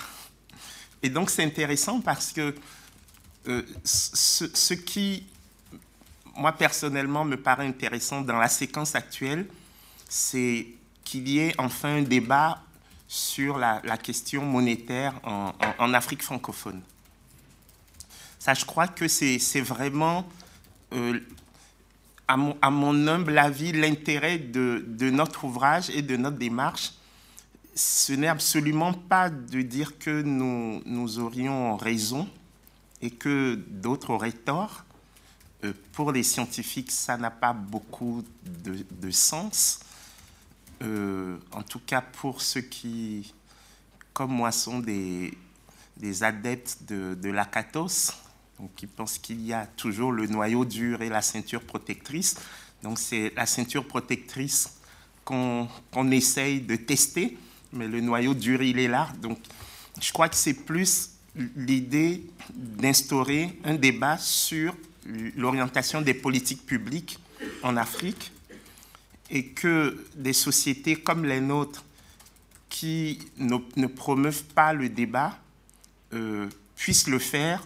Et 1.02 1.10
donc 1.10 1.30
c'est 1.30 1.44
intéressant 1.44 2.02
parce 2.02 2.32
que 2.32 2.54
euh, 3.48 3.64
ce, 3.84 4.74
qui, 4.74 5.26
moi 6.36 6.52
personnellement, 6.52 7.26
me 7.26 7.38
paraît 7.38 7.68
intéressant 7.68 8.22
dans 8.22 8.38
la 8.38 8.50
séquence 8.50 8.94
actuelle, 8.96 9.48
c'est 10.08 10.68
qu'il 11.04 11.28
y 11.30 11.40
ait 11.40 11.56
enfin 11.58 11.98
un 11.98 12.02
débat 12.02 12.62
sur 13.08 13.58
la, 13.58 13.80
question 13.98 14.44
monétaire 14.44 15.14
en, 15.24 15.54
en, 15.80 15.94
Afrique 15.94 16.24
francophone. 16.24 16.82
Ça, 18.40 18.54
je 18.54 18.66
crois 18.66 18.88
que 18.88 19.08
c'est 19.08 19.62
vraiment 19.62 20.28
euh, 20.94 21.20
à 22.28 22.38
mon, 22.38 23.08
humble 23.08 23.38
avis, 23.38 23.72
l'intérêt 23.72 24.38
de, 24.40 25.10
notre 25.10 25.44
ouvrage 25.46 25.90
et 25.90 26.02
de 26.02 26.18
notre 26.18 26.38
démarche, 26.38 26.94
ce 27.76 28.14
n'est 28.14 28.28
absolument 28.28 28.94
pas 28.94 29.30
de 29.30 29.62
dire 29.62 30.00
que 30.00 30.22
nous, 30.22 30.82
nous 30.86 31.20
aurions 31.20 31.76
raison 31.76 32.28
et 33.02 33.12
que 33.12 33.56
d'autres 33.68 34.12
auraient 34.12 34.32
tort. 34.32 34.86
Euh, 35.64 35.74
pour 35.92 36.12
les 36.12 36.24
scientifiques, 36.24 36.92
ça 36.92 37.18
n'a 37.18 37.32
pas 37.32 37.54
beaucoup 37.54 38.24
de, 38.44 39.12
sens. 39.12 39.80
Euh, 40.82 41.38
en 41.52 41.62
tout 41.62 41.82
cas, 41.86 42.02
pour 42.02 42.42
ceux 42.42 42.62
qui, 42.62 43.34
comme 44.14 44.32
moi, 44.32 44.52
sont 44.52 44.80
des, 44.80 45.38
adeptes 46.22 46.80
de, 46.88 47.14
de 47.14 47.30
l'akatos, 47.30 48.14
donc, 48.60 48.72
ils 48.82 48.88
pensent 48.88 49.18
qu'il 49.18 49.46
y 49.46 49.54
a 49.54 49.66
toujours 49.66 50.12
le 50.12 50.28
noyau 50.28 50.64
dur 50.64 51.02
et 51.02 51.10
la 51.10 51.22
ceinture 51.22 51.62
protectrice. 51.62 52.36
Donc, 52.84 53.00
c'est 53.00 53.34
la 53.36 53.46
ceinture 53.46 53.86
protectrice 53.86 54.78
qu'on 55.26 55.68
essaye 56.12 56.62
de 56.62 56.76
tester, 56.76 57.38
mais 57.74 57.88
le 57.88 58.00
noyau 58.00 58.34
dur, 58.34 58.62
il 58.62 58.80
est 58.80 58.88
là. 58.88 59.10
Donc, 59.22 59.40
je 60.02 60.12
crois 60.14 60.30
que 60.30 60.36
c'est 60.36 60.54
plus 60.54 61.12
l'idée 61.56 62.24
d'instaurer 62.54 63.60
un 63.66 63.76
débat 63.76 64.18
sur 64.18 64.76
l'orientation 65.36 66.02
des 66.02 66.14
politiques 66.14 66.66
publiques 66.66 67.20
en 67.62 67.76
Afrique 67.76 68.32
et 69.30 69.48
que 69.48 70.06
des 70.16 70.34
sociétés 70.34 70.96
comme 70.96 71.26
les 71.26 71.42
nôtres 71.42 71.84
qui 72.70 73.20
ne, 73.38 73.58
ne 73.76 73.88
promeuvent 73.88 74.44
pas 74.44 74.74
le 74.74 74.90
débat 74.90 75.38
euh, 76.14 76.48
puissent 76.76 77.08
le 77.08 77.20
faire 77.20 77.66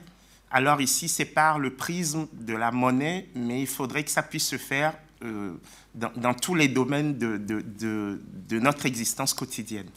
alors 0.52 0.82
ici, 0.82 1.08
c'est 1.08 1.26
par 1.26 1.60
le 1.60 1.76
prisme 1.76 2.28
de 2.34 2.56
la 2.56 2.72
monnaie, 2.72 3.30
mais 3.36 3.62
il 3.62 3.68
faudrait 3.68 4.04
que 4.04 4.12
ça 4.12 4.24
puisse 4.24 4.48
se 4.48 4.58
faire 4.58 4.96
euh, 5.24 5.54
dans, 5.94 6.34
tous 6.34 6.56
les 6.56 6.68
domaines 6.68 7.18
de, 7.18 8.60
notre 8.60 8.86
existence 8.86 9.34
quotidienne. 9.34 9.90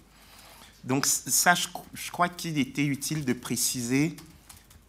Donc 0.84 1.06
ça, 1.06 1.54
je, 1.54 2.10
crois 2.10 2.28
qu'il 2.28 2.58
était 2.58 2.84
utile 2.84 3.24
de 3.24 3.32
préciser 3.32 4.16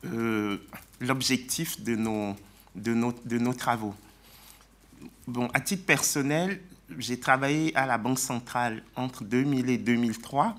euh, 0.05 0.57
l'objectif 0.99 1.81
de 1.81 1.95
nos, 1.95 3.53
travaux. 3.53 3.95
Bon, 5.27 5.47
à 5.53 5.61
titre 5.61 5.85
personnel, 5.85 6.59
j'ai 6.97 7.19
travaillé 7.19 7.75
à 7.75 7.85
la 7.85 7.97
Banque 7.97 8.19
centrale 8.19 8.83
entre 8.95 9.23
2000 9.23 9.69
et 9.69 9.77
2003. 9.77 10.55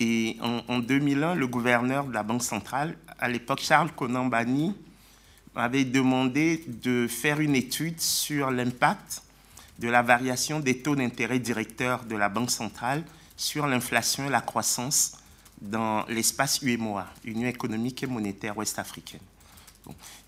Et 0.00 0.36
en, 0.40 0.80
2001, 0.80 1.36
le 1.36 1.46
gouverneur 1.46 2.06
de 2.06 2.12
la 2.12 2.24
Banque 2.24 2.42
centrale, 2.42 2.96
à 3.22 3.28
l'époque 3.28 3.60
Charles 3.60 3.92
Konambani, 3.92 4.74
m'avait 5.54 5.84
demandé 5.84 6.64
de 6.66 7.06
faire 7.06 7.38
une 7.38 7.54
étude 7.54 8.00
sur 8.00 8.50
l'impact 8.50 9.22
de 9.78 9.88
la 9.88 10.02
variation 10.02 10.58
des 10.58 10.78
taux 10.78 10.96
d'intérêt 10.96 11.38
directeurs 11.38 12.04
de 12.04 12.16
la 12.16 12.28
Banque 12.28 12.50
centrale 12.50 13.04
sur 13.36 13.68
l'inflation 13.68 14.26
et 14.26 14.30
la 14.30 14.40
croissance 14.40 15.12
dans 15.60 16.04
l'espace 16.06 16.62
UEMOA, 16.62 17.06
Union 17.24 17.48
économique 17.48 18.02
et 18.02 18.06
monétaire 18.08 18.58
ouest-africaine. 18.58 19.20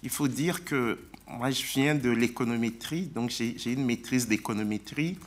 il 0.04 0.10
faut 0.10 0.28
dire 0.28 0.64
que 0.64 1.00
moi, 1.26 1.50
je 1.50 1.64
viens 1.64 1.96
de 1.96 2.10
l'économétrie, 2.10 3.06
donc 3.06 3.30
j'ai 3.30 3.72
une 3.72 3.84
maîtrise 3.84 4.28
d'économétrie. 4.28 5.18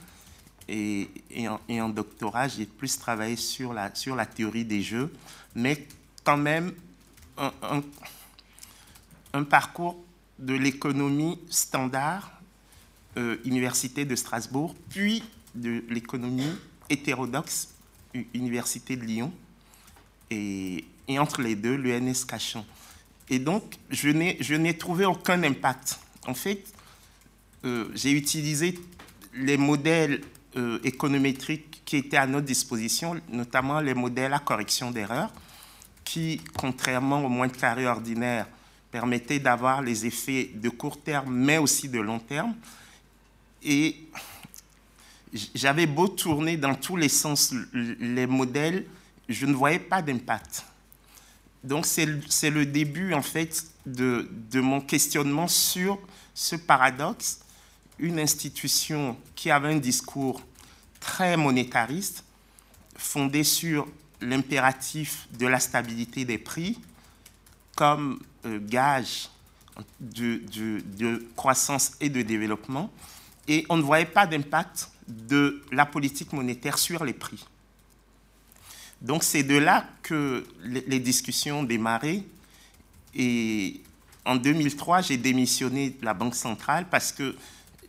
Et, 0.69 1.09
en, 1.47 1.89
doctorat, 1.89 2.47
j'ai 2.47 2.65
plus 2.65 2.97
travaillé 2.97 3.35
sur 3.35 3.73
la 3.73 3.89
théorie 3.89 4.63
des 4.63 4.81
jeux, 4.81 5.11
mais 5.55 5.85
quand 6.23 6.37
même 6.37 6.71
un, 9.33 9.43
parcours 9.43 9.97
de 10.39 10.53
l'économie 10.53 11.39
standard, 11.49 12.31
euh, 13.17 13.37
Université 13.45 14.05
de 14.05 14.15
Strasbourg, 14.15 14.75
puis 14.89 15.23
de 15.55 15.83
l'économie 15.89 16.55
hétérodoxe, 16.89 17.69
Université 18.33 18.95
de 18.95 19.03
Lyon, 19.03 19.31
et, 20.29 20.85
et 21.07 21.19
entre 21.19 21.41
les 21.41 21.55
deux, 21.55 21.75
l'UNS 21.75 22.25
Cachan. 22.27 22.65
Et 23.29 23.39
donc, 23.39 23.75
je 23.89 24.09
n'ai 24.09 24.77
trouvé 24.77 25.05
aucun 25.05 25.41
impact. 25.43 25.99
En 26.27 26.33
fait, 26.33 26.73
euh, 27.65 27.89
j'ai 27.93 28.11
utilisé 28.11 28.79
les 29.33 29.57
modèles 29.57 30.21
euh, 30.55 30.79
économétriques 30.83 31.81
qui 31.85 31.97
étaient 31.97 32.17
à 32.17 32.27
notre 32.27 32.45
disposition, 32.45 33.19
notamment 33.29 33.79
les 33.79 33.93
modèles 33.93 34.33
à 34.33 34.39
correction 34.39 34.91
d'erreurs, 34.91 35.31
qui, 36.07 36.39
contrairement 36.55 37.25
au 37.25 37.27
moins 37.27 37.49
carré 37.49 37.85
ordinaire, 37.85 38.47
permettaient 38.91 39.39
d'avoir 39.39 39.81
les 39.81 40.05
effets 40.05 40.49
de 40.53 40.69
court 40.69 41.01
terme, 41.01 41.35
mais 41.35 41.57
aussi 41.57 41.89
de 41.89 41.99
long 41.99 42.19
terme. 42.19 42.55
Et 43.61 44.07
j'avais 45.53 45.85
beau 45.85 46.07
tourner 46.07 46.55
dans 46.55 46.75
tous 46.75 46.95
les 46.95 47.09
sens 47.09 47.53
les 47.73 48.25
modèles, 48.25 48.85
je 49.27 49.45
ne 49.45 49.53
voyais 49.53 49.79
pas 49.79 50.01
d'impact. 50.01 50.63
Donc 51.61 51.85
c'est 51.85 52.05
le 52.05 52.65
début 52.65 53.13
en 53.13 53.21
fait 53.21 53.65
de, 53.85 54.29
mon 54.53 54.79
questionnement 54.79 55.49
sur 55.49 55.99
ce 56.33 56.55
paradoxe. 56.55 57.41
Une 57.99 58.17
institution 58.17 59.17
qui 59.35 59.51
avait 59.51 59.73
un 59.73 59.77
discours 59.77 60.41
très 61.01 61.35
monétariste, 61.35 62.23
fondé 62.95 63.43
sur 63.43 63.85
l'impératif 64.21 65.27
de 65.37 65.47
la 65.47 65.59
stabilité 65.59 66.25
des 66.25 66.37
prix 66.37 66.79
comme 67.75 68.19
euh, 68.45 68.59
gage 68.61 69.29
de, 69.99 71.27
croissance 71.35 71.93
et 72.01 72.09
de 72.09 72.21
développement, 72.23 72.91
et 73.47 73.65
on 73.69 73.77
ne 73.77 73.81
voyait 73.83 74.05
pas 74.05 74.25
d'impact 74.25 74.89
de 75.07 75.61
la 75.71 75.85
politique 75.85 76.33
monétaire 76.33 76.77
sur 76.77 77.05
les 77.05 77.13
prix. 77.13 77.45
Donc 79.01 79.23
c'est 79.23 79.43
de 79.43 79.55
là 79.55 79.87
que 80.01 80.45
les 80.63 80.99
discussions 80.99 81.59
ont 81.59 81.63
démarré. 81.63 82.23
Et 83.13 83.81
en 84.25 84.35
2003, 84.35 85.01
j'ai 85.01 85.17
démissionné 85.17 85.91
de 85.91 86.03
la 86.03 86.15
Banque 86.15 86.35
centrale 86.35 86.87
parce 86.89 87.11
que 87.11 87.35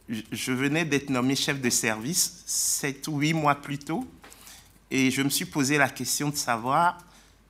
je 0.09 0.53
venais 0.53 0.85
d'être 0.85 1.11
nommé 1.11 1.35
chef 1.35 1.61
de 1.61 1.71
service 1.71 2.43
sept 2.47 3.09
ou 3.09 3.19
huit 3.19 3.33
mois 3.33 3.55
plus 3.55 3.79
tôt. 3.79 4.07
Et 4.91 5.11
je 5.11 5.23
me 5.23 5.29
suis 5.29 5.45
posé 5.45 5.77
la 5.77 5.89
question 5.89 6.31
de 6.31 6.37
savoir 6.37 6.99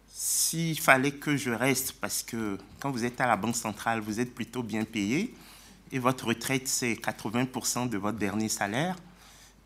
s'il 0.09 0.80
fallait 0.80 1.12
que 1.12 1.37
je 1.37 1.50
reste, 1.50 1.92
parce 2.00 2.25
que 2.25 2.59
quand 2.80 2.90
vous 2.90 3.04
êtes 3.04 3.21
à 3.21 3.26
la 3.26 3.37
Banque 3.37 3.54
centrale, 3.54 4.00
vous 4.00 4.18
êtes 4.18 4.35
plutôt 4.35 4.64
bien 4.64 4.85
payé, 4.85 5.33
et 5.92 5.99
votre 5.99 6.26
retraite, 6.26 6.66
c'est 6.66 6.95
80% 6.95 7.88
de 7.88 7.97
votre 7.97 8.18
dernier 8.18 8.49
salaire. 8.49 8.97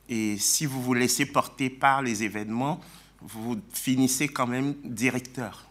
Et 0.09 0.37
si 0.39 0.67
vous 0.67 0.83
vous 0.83 0.95
laissez 0.95 1.25
porter 1.27 1.71
par 1.71 2.03
les 2.03 2.23
événements, 2.23 2.81
vous 3.23 3.61
finissez 3.73 4.29
quand 4.29 4.47
même 4.47 4.75
directeur. 4.85 5.67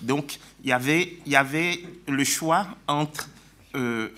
Donc, 0.00 0.38
il 0.62 0.68
y, 0.68 0.72
avait, 0.72 1.18
il 1.24 1.32
y 1.32 1.36
avait 1.36 1.82
le 2.08 2.24
choix 2.24 2.66
entre 2.86 3.30
euh, 3.74 4.10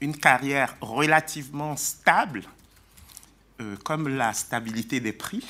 une 0.00 0.16
carrière 0.16 0.76
relativement 0.80 1.76
stable, 1.76 2.44
euh, 3.60 3.76
comme 3.84 4.08
la 4.08 4.32
stabilité 4.32 5.00
des 5.00 5.12
prix, 5.12 5.44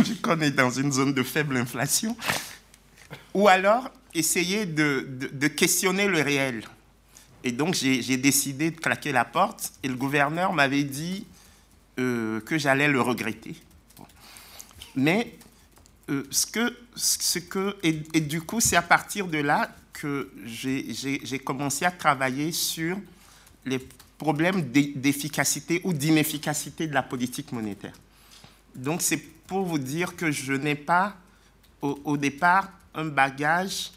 vu 0.00 0.16
qu'on 0.22 0.40
est 0.40 0.50
dans 0.50 0.70
une 0.70 0.90
zone 0.90 1.12
de 1.12 1.22
faible 1.22 1.56
inflation, 1.56 2.16
ou 3.34 3.48
alors 3.48 3.90
essayer 4.14 4.64
de, 4.64 5.48
questionner 5.48 6.08
le 6.08 6.22
réel. 6.22 6.64
Et 7.44 7.52
donc, 7.52 7.74
j'ai 7.74 8.16
décidé 8.16 8.70
de 8.70 8.80
claquer 8.80 9.12
la 9.12 9.24
porte, 9.24 9.72
et 9.82 9.88
le 9.88 9.96
gouverneur 9.96 10.52
m'avait 10.52 10.84
dit 10.84 11.26
euh, 11.98 12.40
que 12.40 12.56
j'allais 12.56 12.88
le 12.88 13.00
regretter. 13.00 13.54
Mais 14.94 15.36
euh, 16.08 16.24
ce 16.30 16.46
que, 16.46 16.76
ce 16.94 17.38
que 17.38 17.76
et, 17.82 17.92
du 18.20 18.40
coup, 18.40 18.60
c'est 18.60 18.76
à 18.76 18.82
partir 18.82 19.26
de 19.26 19.38
là 19.38 19.70
que 19.92 20.32
j'ai 20.46 21.38
commencé 21.38 21.84
à 21.84 21.90
travailler 21.90 22.50
sur 22.52 22.98
les 23.66 23.78
problèmes 24.22 24.70
d'efficacité 24.70 25.80
ou 25.82 25.92
d'inefficacité 25.92 26.86
de 26.86 26.94
la 26.94 27.02
politique 27.02 27.50
monétaire. 27.50 27.94
Donc, 28.72 29.02
c'est 29.02 29.16
pour 29.16 29.64
vous 29.64 29.80
dire 29.80 30.14
que 30.14 30.30
je 30.30 30.52
n'ai 30.52 30.76
pas, 30.76 31.16
au, 31.82 32.16
départ, 32.16 32.70
un 32.94 33.06
bagage 33.06 33.90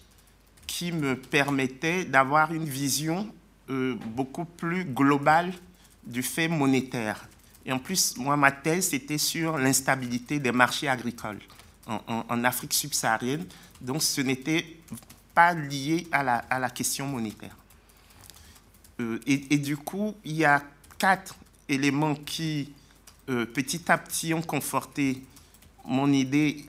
qui 0.65 0.91
me 0.91 1.15
permettait 1.15 2.05
d'avoir 2.05 2.51
une 2.51 2.65
vision 2.65 3.31
euh, 3.69 3.93
beaucoup 4.15 4.45
plus 4.45 4.83
globale 4.83 5.53
du 6.03 6.23
fait 6.23 6.47
monétaire. 6.47 7.29
Et 7.63 7.71
en 7.71 7.77
plus, 7.77 8.17
moi, 8.17 8.35
ma 8.35 8.51
thèse, 8.51 8.89
c'était 8.89 9.19
sur 9.19 9.59
l'instabilité 9.59 10.39
des 10.39 10.51
marchés 10.51 10.87
agricoles 10.87 11.41
en, 11.85 12.43
Afrique 12.43 12.73
subsaharienne. 12.73 13.45
Donc, 13.79 14.01
ce 14.01 14.21
n'était 14.21 14.65
pas 15.35 15.53
lié 15.53 16.07
à 16.11 16.59
la 16.59 16.69
question 16.71 17.05
monétaire. 17.05 17.55
Euh, 18.99 19.19
et, 19.27 19.57
du 19.57 19.77
coup, 19.77 20.15
il 20.23 20.33
y 20.33 20.45
a 20.45 20.63
quatre 20.97 21.35
éléments 21.67 22.15
qui, 22.15 22.71
euh, 23.29 23.45
petit 23.45 23.91
à 23.91 23.97
petit, 23.97 24.33
ont 24.33 24.41
conforté 24.41 25.21
mon 25.83 26.11
idée 26.11 26.65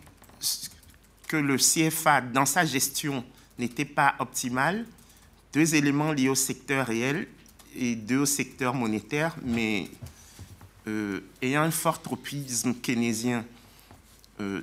que 1.28 1.36
le 1.36 1.56
CFA, 1.56 2.20
dans 2.20 2.46
sa 2.46 2.64
gestion, 2.64 3.24
n'était 3.58 3.84
pas 3.84 4.16
optimal. 4.18 4.86
Deux 5.52 5.74
éléments 5.74 6.12
liés 6.12 6.28
au 6.28 6.34
secteur 6.34 6.86
réel 6.86 7.28
et 7.74 7.94
deux 7.94 8.18
au 8.18 8.26
secteur 8.26 8.74
monétaire, 8.74 9.36
mais 9.42 9.88
euh, 10.88 11.20
ayant 11.42 11.62
un 11.62 11.70
fort 11.70 12.02
tropisme 12.02 12.74
keynésien, 12.74 13.44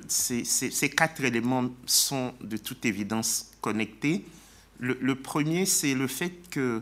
ces, 0.06 0.90
quatre 0.94 1.24
éléments 1.24 1.68
sont 1.84 2.32
de 2.40 2.56
toute 2.56 2.84
évidence 2.84 3.50
connectés. 3.60 4.24
Le, 4.78 5.14
premier, 5.16 5.66
c'est 5.66 5.94
le 5.94 6.06
fait 6.06 6.32
que 6.50 6.80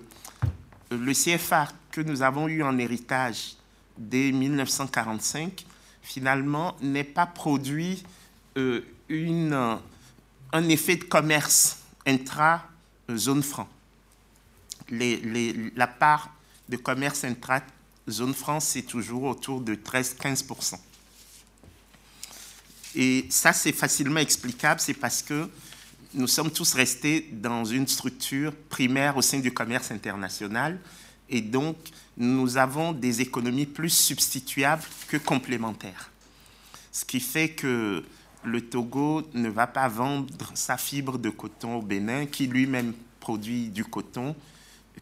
le 0.97 1.13
CFA 1.13 1.69
que 1.91 2.01
nous 2.01 2.23
avons 2.23 2.49
eu 2.49 2.63
en 2.63 2.79
héritage 2.79 3.57
dès 3.97 4.33
1945, 4.33 5.65
finalement, 6.03 6.77
n'est 6.81 7.05
pas 7.05 7.27
produit 7.27 8.03
euh, 8.57 8.83
une, 9.09 9.79
un 10.53 10.69
effet 10.69 10.97
de 10.97 11.05
commerce 11.05 11.79
intra-zone 12.07 13.43
franc. 13.43 13.69
la 14.91 15.87
part 15.87 16.35
de 16.69 16.77
commerce 16.77 17.25
intra 17.25 17.61
zone 18.09 18.35
France, 18.35 18.69
c'est 18.69 18.83
toujours 18.83 19.25
autour 19.25 19.61
de 19.61 19.75
13-15%. 19.75 20.79
Et 22.95 23.27
ça, 23.31 23.53
c'est 23.53 23.73
facilement 23.73 24.21
explicable, 24.21 24.81
c'est 24.81 24.95
parce 24.95 25.23
que 25.23 25.49
nous 26.15 26.27
sommes 26.27 26.51
tous 26.51 26.75
restés 26.75 27.29
dans 27.33 27.65
une 27.65 27.87
structure 27.89 28.53
primaire 28.69 29.17
au 29.17 29.23
sein 29.23 29.41
du 29.41 29.53
commerce 29.53 29.91
international, 29.91 30.79
et 31.29 31.41
donc 31.41 31.77
nous 32.17 32.57
avons 32.57 32.93
des 32.93 33.21
économies 33.21 33.67
plus 33.67 33.91
substituables 33.91 34.83
que 35.09 35.17
complémentaires. 35.17 36.11
Ce 36.91 37.05
qui 37.05 37.21
fait 37.21 37.51
que 37.51 38.05
le 38.45 38.61
Togo 38.61 39.23
ne 39.33 39.49
va 39.49 39.67
pas 39.67 39.89
vendre 39.89 40.35
sa 40.55 40.77
fibre 40.77 41.19
de 41.19 41.31
coton 41.31 41.77
au 41.77 41.83
Bénin, 41.83 42.27
qui 42.27 42.47
lui-même 42.47 42.93
produit 43.21 43.69
du 43.69 43.85
coton, 43.85 44.35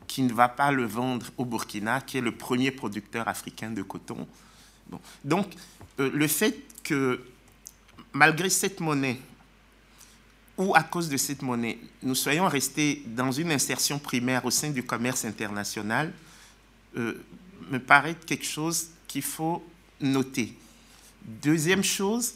qui 0.06 0.22
ne 0.22 0.32
va 0.32 0.48
pas 0.48 0.70
le 0.70 0.84
vendre 0.84 1.26
au 1.36 1.44
Burkina, 1.44 2.00
qui 2.00 2.18
est 2.18 2.20
le 2.20 2.32
premier 2.32 2.70
producteur 2.70 3.26
africain 3.26 3.70
de 3.70 3.82
coton. 3.82 4.26
Donc, 5.24 5.46
euh, 5.98 6.10
le 6.12 6.26
fait 6.26 6.56
que, 6.82 7.24
malgré 8.12 8.50
cette 8.50 8.80
monnaie, 8.80 9.20
ou 10.60 10.74
à 10.76 10.82
cause 10.82 11.08
de 11.08 11.16
cette 11.16 11.40
monnaie, 11.40 11.78
nous 12.02 12.14
soyons 12.14 12.46
restés 12.46 13.02
dans 13.06 13.32
une 13.32 13.50
insertion 13.50 13.98
primaire 13.98 14.44
au 14.44 14.50
sein 14.50 14.68
du 14.68 14.82
commerce 14.82 15.24
international, 15.24 16.12
euh, 16.98 17.14
me 17.70 17.78
paraît 17.78 18.14
quelque 18.14 18.44
chose 18.44 18.88
qu'il 19.08 19.22
faut 19.22 19.64
noter. 20.02 20.54
Deuxième 21.24 21.82
chose, 21.82 22.34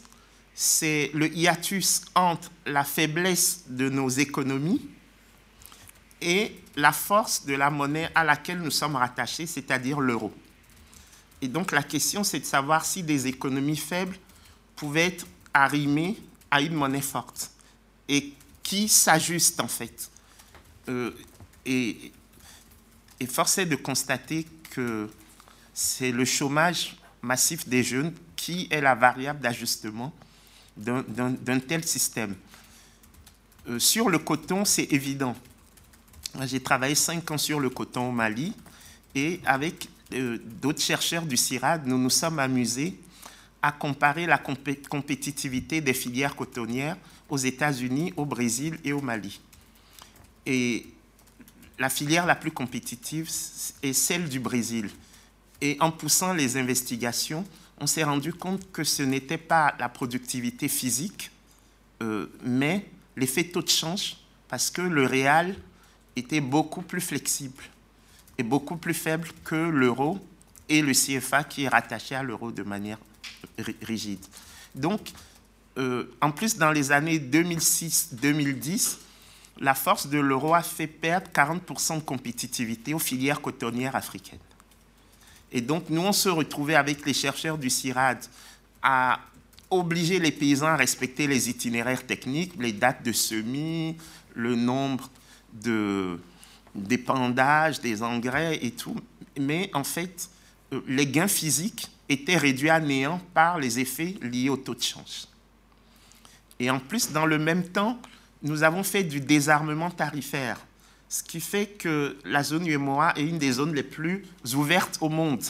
c'est 0.54 1.10
le 1.12 1.30
hiatus 1.36 2.00
entre 2.14 2.50
la 2.64 2.82
faiblesse 2.82 3.64
de 3.68 3.90
nos 3.90 4.08
économies 4.08 4.80
et 6.22 6.56
la 6.76 6.92
force 6.92 7.44
de 7.44 7.52
la 7.52 7.68
monnaie 7.68 8.10
à 8.14 8.24
laquelle 8.24 8.60
nous 8.60 8.70
sommes 8.70 8.96
rattachés, 8.96 9.46
c'est-à-dire 9.46 10.00
l'euro. 10.00 10.32
Et 11.42 11.48
donc 11.48 11.72
la 11.72 11.82
question, 11.82 12.24
c'est 12.24 12.40
de 12.40 12.46
savoir 12.46 12.86
si 12.86 13.02
des 13.02 13.26
économies 13.26 13.76
faibles 13.76 14.16
pouvaient 14.76 15.08
être 15.08 15.26
arrimées 15.52 16.16
à 16.50 16.62
une 16.62 16.72
monnaie 16.72 17.02
forte 17.02 17.50
et 18.08 18.32
qui 18.62 18.88
s'ajuste 18.88 19.60
en 19.60 19.68
fait. 19.68 20.10
Euh, 20.88 21.12
et, 21.64 22.12
et 23.20 23.26
force 23.26 23.58
est 23.58 23.66
de 23.66 23.76
constater 23.76 24.46
que 24.70 25.08
c'est 25.72 26.12
le 26.12 26.24
chômage 26.24 26.96
massif 27.22 27.68
des 27.68 27.82
jeunes 27.82 28.12
qui 28.36 28.68
est 28.70 28.80
la 28.80 28.94
variable 28.94 29.40
d'ajustement 29.40 30.12
d'un 30.76 31.60
tel 31.60 31.84
système. 31.84 32.34
Euh, 33.68 33.78
sur 33.78 34.08
le 34.08 34.18
coton, 34.18 34.64
c'est 34.64 34.92
évident. 34.92 35.34
J'ai 36.42 36.60
travaillé 36.60 36.94
cinq 36.94 37.30
ans 37.30 37.38
sur 37.38 37.60
le 37.60 37.70
coton 37.70 38.08
au 38.08 38.12
Mali 38.12 38.52
et 39.14 39.40
avec 39.46 39.88
euh, 40.12 40.38
d'autres 40.60 40.82
chercheurs 40.82 41.24
du 41.24 41.36
CIRAD, 41.36 41.86
nous 41.86 41.98
nous 41.98 42.10
sommes 42.10 42.38
amusés 42.38 42.98
à 43.62 43.72
comparer 43.72 44.26
la 44.26 44.36
compétitivité 44.36 45.80
des 45.80 45.94
filières 45.94 46.36
cotonnières 46.36 46.98
aux 47.34 47.36
États-Unis, 47.36 48.14
au 48.16 48.24
Brésil 48.24 48.78
et 48.84 48.92
au 48.92 49.00
Mali. 49.00 49.40
Et 50.46 50.86
la 51.80 51.88
filière 51.88 52.26
la 52.26 52.36
plus 52.36 52.52
compétitive 52.52 53.28
est 53.82 53.92
celle 53.92 54.28
du 54.28 54.38
Brésil. 54.38 54.88
Et 55.60 55.76
en 55.80 55.90
poussant 55.90 56.32
les 56.32 56.56
investigations, 56.56 57.44
on 57.80 57.88
s'est 57.88 58.04
rendu 58.04 58.32
compte 58.32 58.70
que 58.70 58.84
ce 58.84 59.02
n'était 59.02 59.38
pas 59.38 59.74
la 59.80 59.88
productivité 59.88 60.68
physique, 60.68 61.32
euh, 62.02 62.30
mais 62.44 62.86
l'effet 63.16 63.42
taux 63.42 63.62
de 63.62 63.68
change, 63.68 64.16
parce 64.48 64.70
que 64.70 64.82
le 64.82 65.04
réal 65.04 65.56
était 66.14 66.40
beaucoup 66.40 66.82
plus 66.82 67.00
flexible 67.00 67.64
et 68.38 68.44
beaucoup 68.44 68.76
plus 68.76 68.94
faible 68.94 69.28
que 69.42 69.56
l'euro 69.56 70.20
et 70.68 70.82
le 70.82 70.92
CFA 70.92 71.42
qui 71.42 71.64
est 71.64 71.68
rattaché 71.68 72.14
à 72.14 72.22
l'euro 72.22 72.52
de 72.52 72.62
manière 72.62 72.98
rigide. 73.82 74.24
Donc, 74.76 75.00
euh, 75.76 76.04
en 76.20 76.30
plus, 76.30 76.56
dans 76.56 76.70
les 76.70 76.92
années 76.92 77.18
2006-2010, 77.18 78.98
la 79.60 79.74
force 79.74 80.08
de 80.08 80.18
l'euro 80.18 80.54
a 80.54 80.62
fait 80.62 80.86
perdre 80.86 81.28
40% 81.32 81.96
de 81.96 82.02
compétitivité 82.02 82.94
aux 82.94 82.98
filières 82.98 83.40
cotonnières 83.40 83.96
africaines. 83.96 84.38
Et 85.52 85.60
donc, 85.60 85.90
nous, 85.90 86.00
on 86.00 86.12
se 86.12 86.28
retrouvait 86.28 86.74
avec 86.74 87.06
les 87.06 87.14
chercheurs 87.14 87.58
du 87.58 87.70
CIRAD 87.70 88.18
à 88.82 89.20
obliger 89.70 90.18
les 90.18 90.32
paysans 90.32 90.66
à 90.66 90.76
respecter 90.76 91.26
les 91.26 91.48
itinéraires 91.48 92.06
techniques, 92.06 92.52
les 92.58 92.72
dates 92.72 93.04
de 93.04 93.12
semis, 93.12 93.96
le 94.34 94.54
nombre 94.54 95.10
de 95.52 96.18
d'épandage, 96.74 97.80
des 97.80 98.02
engrais 98.02 98.58
et 98.60 98.72
tout. 98.72 98.96
Mais 99.38 99.70
en 99.74 99.84
fait, 99.84 100.28
euh, 100.72 100.80
les 100.88 101.06
gains 101.06 101.28
physiques 101.28 101.88
étaient 102.08 102.36
réduits 102.36 102.70
à 102.70 102.80
néant 102.80 103.20
par 103.32 103.60
les 103.60 103.78
effets 103.78 104.16
liés 104.20 104.48
au 104.48 104.56
taux 104.56 104.74
de 104.74 104.82
change. 104.82 105.26
Et 106.60 106.70
en 106.70 106.78
plus, 106.78 107.12
dans 107.12 107.26
le 107.26 107.38
même 107.38 107.64
temps, 107.64 107.98
nous 108.42 108.62
avons 108.62 108.82
fait 108.82 109.04
du 109.04 109.20
désarmement 109.20 109.90
tarifaire 109.90 110.58
ce 111.08 111.22
qui 111.22 111.40
fait 111.40 111.66
que 111.66 112.16
la 112.24 112.42
zone 112.42 112.66
UMOA 112.66 113.12
est 113.16 113.22
une 113.22 113.38
des 113.38 113.52
zones 113.52 113.72
les 113.72 113.84
plus 113.84 114.26
ouvertes 114.54 114.98
au 115.00 115.08
monde. 115.08 115.44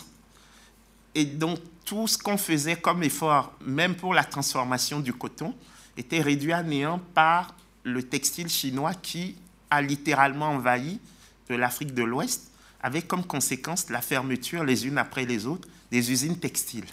Et 1.15 1.25
donc, 1.25 1.59
tout 1.87 2.07
ce 2.07 2.19
qu'on 2.19 2.37
faisait 2.37 2.77
comme 2.77 3.03
effort, 3.03 3.53
même 3.65 3.95
pour 3.95 4.13
la 4.13 4.25
transformation 4.25 5.01
du 5.01 5.15
coton, 5.15 5.55
était 5.97 6.21
réduit 6.21 6.53
à 6.53 6.63
néant 6.63 6.99
par 7.15 7.55
le 7.83 8.03
textile 8.03 8.49
chinois 8.49 8.93
qui 8.95 9.37
a 9.71 9.81
littéralement 9.81 10.51
envahi 10.51 11.01
l'Afrique 11.49 11.95
de 11.95 12.03
l'Ouest, 12.03 12.51
avec 12.83 13.07
comme 13.09 13.25
conséquence 13.25 13.91
la 13.91 14.01
fermeture 14.01 14.65
les 14.65 14.87
unes 14.87 14.99
après 14.99 15.25
les 15.25 15.47
autres 15.47 15.69
des 15.91 16.11
usines 16.11 16.39
textiles. 16.39 16.85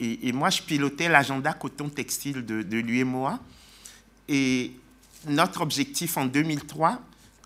Et, 0.00 0.32
moi, 0.32 0.48
je 0.48 0.62
pilotais 0.62 1.08
l'agenda 1.08 1.52
coton 1.52 1.90
textile 1.90 2.46
de, 2.46 2.62
de 2.62 2.78
l'UMOA. 2.78 3.38
Et 4.28 4.72
notre 5.26 5.60
objectif 5.60 6.16
en 6.16 6.24
2003 6.24 7.00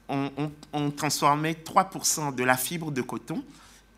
on, 0.08 0.90
transformait 0.90 1.52
3% 1.52 2.34
de 2.34 2.44
la 2.44 2.56
fibre 2.56 2.90
de 2.90 3.02
coton. 3.02 3.42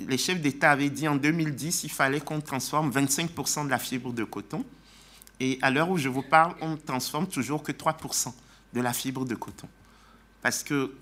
Les 0.01 0.19
chefs 0.19 0.41
d'État 0.41 0.71
avaient 0.71 0.91
dit 0.91 1.09
en 1.09 1.17
2010 1.17 1.85
il 1.85 1.91
fallait 1.91 2.21
qu'on 2.21 2.41
transforme 2.41 2.91
25% 2.91 3.65
de 3.65 3.71
la 3.71 3.79
fibre 3.79 4.13
de 4.13 4.25
coton. 4.25 4.65
Et 5.41 5.59
à 5.63 5.71
l'heure 5.71 5.91
où 5.91 5.99
je 5.99 6.09
vous 6.09 6.23
parle, 6.23 6.55
on 6.61 6.71
ne 6.71 6.77
transforme 6.77 7.27
toujours 7.27 7.63
que 7.63 7.73
3% 7.73 8.33
de 8.73 8.81
la 8.81 8.93
fibre 8.93 9.25
de 9.25 9.35
coton. 9.35 9.69
Parce 10.43 10.63
que 10.63 10.95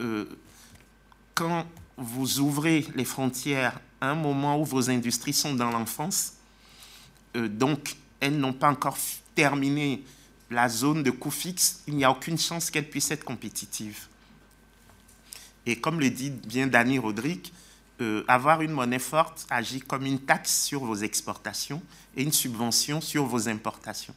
euh, 0.00 0.24
quand 1.34 1.66
vous 1.96 2.40
ouvrez 2.40 2.86
les 2.94 3.04
frontières 3.04 3.78
à 4.00 4.10
un 4.10 4.14
moment 4.14 4.60
où 4.60 4.64
vos 4.64 4.90
industries 4.90 5.32
sont 5.32 5.54
dans 5.54 5.70
l'enfance, 5.70 6.35
donc 7.36 7.96
elles 8.20 8.38
n'ont 8.38 8.52
pas 8.52 8.68
encore 8.68 8.96
terminé 9.34 10.02
la 10.50 10.68
zone 10.68 11.02
de 11.02 11.10
coût 11.10 11.30
fixe, 11.30 11.82
il 11.86 11.96
n'y 11.96 12.04
a 12.04 12.10
aucune 12.10 12.38
chance 12.38 12.70
qu'elles 12.70 12.88
puissent 12.88 13.10
être 13.10 13.24
compétitives. 13.24 14.06
Et 15.66 15.76
comme 15.76 16.00
le 16.00 16.10
dit 16.10 16.30
bien 16.30 16.66
Danny 16.66 16.98
Rodrigue, 16.98 17.48
euh, 18.00 18.24
avoir 18.28 18.62
une 18.62 18.72
monnaie 18.72 18.98
forte 18.98 19.46
agit 19.50 19.80
comme 19.80 20.06
une 20.06 20.20
taxe 20.20 20.64
sur 20.64 20.84
vos 20.84 20.96
exportations 20.96 21.82
et 22.16 22.22
une 22.22 22.32
subvention 22.32 23.00
sur 23.00 23.24
vos 23.24 23.48
importations. 23.48 24.14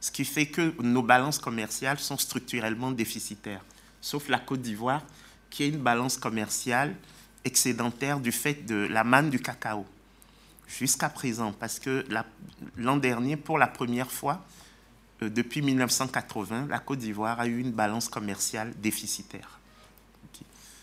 Ce 0.00 0.10
qui 0.10 0.24
fait 0.24 0.46
que 0.46 0.74
nos 0.82 1.02
balances 1.02 1.38
commerciales 1.38 1.98
sont 1.98 2.16
structurellement 2.16 2.90
déficitaires, 2.90 3.64
sauf 4.00 4.28
la 4.28 4.38
Côte 4.38 4.62
d'Ivoire, 4.62 5.02
qui 5.50 5.62
a 5.64 5.66
une 5.66 5.78
balance 5.78 6.16
commerciale 6.16 6.94
excédentaire 7.44 8.20
du 8.20 8.32
fait 8.32 8.66
de 8.66 8.86
la 8.90 9.04
manne 9.04 9.30
du 9.30 9.40
cacao. 9.40 9.86
Jusqu'à 10.68 11.08
présent, 11.08 11.52
parce 11.52 11.78
que 11.78 12.04
l'an 12.76 12.96
dernier, 12.98 13.36
pour 13.36 13.58
la 13.58 13.66
première 13.66 14.12
fois, 14.12 14.44
euh, 15.22 15.30
depuis 15.30 15.62
1980, 15.62 16.66
la 16.68 16.78
Côte 16.78 16.98
d'Ivoire 16.98 17.40
a 17.40 17.46
eu 17.46 17.58
une 17.58 17.72
balance 17.72 18.08
commerciale 18.08 18.72
déficitaire 18.80 19.58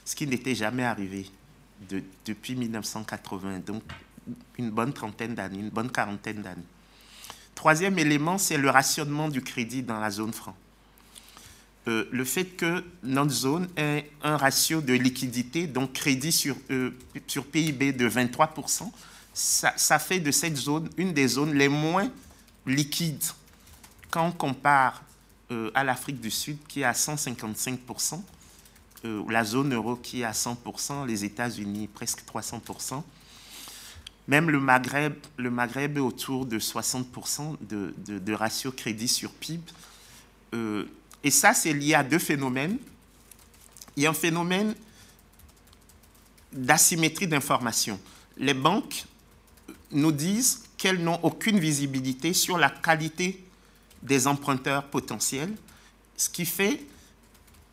ce 0.06 0.16
qui 0.16 0.28
n'était 0.28 0.56
jamais 0.56 0.84
arrivé 0.84 1.26
depuis 2.26 2.56
1980, 2.56 3.60
donc 3.66 3.84
une 4.58 4.70
bonne 4.70 4.94
trentaine 4.94 5.36
d'années, 5.36 5.60
une 5.60 5.70
bonne 5.70 5.92
quarantaine 5.92 6.42
d'années. 6.42 6.64
Troisième 7.56 7.98
élément, 8.00 8.38
c'est 8.38 8.58
le 8.58 8.70
rationnement 8.70 9.30
du 9.30 9.42
crédit 9.42 9.82
dans 9.82 10.00
la 10.00 10.12
zone 10.12 10.32
franc. 10.32 10.56
Euh, 11.88 12.08
le 12.12 12.24
fait 12.24 12.46
que 12.46 12.84
notre 13.04 13.32
zone 13.32 13.68
ait 13.78 14.10
un 14.24 14.38
ratio 14.38 14.82
de 14.82 14.94
liquidité, 14.94 15.68
donc 15.68 15.94
crédit 15.94 16.32
sur, 16.32 16.56
euh, 16.72 16.92
sur 17.28 17.46
PIB 17.46 17.94
de 17.94 18.10
23%, 18.10 18.92
ça, 19.36 20.00
fait 20.00 20.20
de 20.20 20.32
cette 20.32 20.56
zone 20.56 20.90
une 20.96 21.14
des 21.14 21.28
zones 21.28 21.54
les 21.54 21.68
moins 21.68 22.10
liquides 22.66 23.24
quand 24.10 24.28
on 24.28 24.32
compare 24.32 25.04
euh, 25.52 25.70
à 25.76 25.84
l'Afrique 25.84 26.22
du 26.22 26.32
Sud 26.32 26.58
qui 26.70 26.82
est 26.82 26.86
à 26.86 26.94
155%, 26.94 28.22
la 29.30 29.44
zone 29.44 29.74
euro 29.74 29.98
qui 29.98 30.22
est 30.22 30.24
à 30.24 30.32
100%, 30.32 31.06
les 31.06 31.26
États-Unis 31.26 31.88
presque 31.88 32.24
300%. 32.26 33.04
Même 34.28 34.50
le 34.50 34.60
Maghreb, 34.60 35.14
le 35.38 35.52
Maghreb 35.52 35.98
est 35.98 36.02
autour 36.02 36.46
de 36.46 36.58
60% 36.58 37.58
de, 37.62 38.34
ratio 38.34 38.72
crédit 38.72 39.08
sur 39.08 39.32
PIB. 39.32 39.62
Euh, 40.56 40.86
et 41.24 41.30
ça, 41.30 41.54
c'est 41.54 41.74
lié 41.74 41.94
à 41.94 42.04
deux 42.04 42.18
phénomènes. 42.18 42.78
Il 43.96 44.04
y 44.04 44.08
a 44.08 44.10
un 44.10 44.14
phénomène 44.14 44.74
d'asymétrie 46.52 47.28
d'information. 47.28 48.00
Les 48.38 48.56
banques 48.56 49.06
nous 49.96 50.12
disent 50.12 50.64
qu'elles 50.78 51.04
n'ont 51.04 51.20
aucune 51.24 51.60
visibilité 51.60 52.34
sur 52.34 52.58
la 52.58 52.70
qualité 52.70 53.44
des 54.04 54.28
emprunteurs 54.28 54.86
potentiels, 54.86 55.54
ce 56.18 56.30
qui 56.30 56.46
fait 56.46 56.86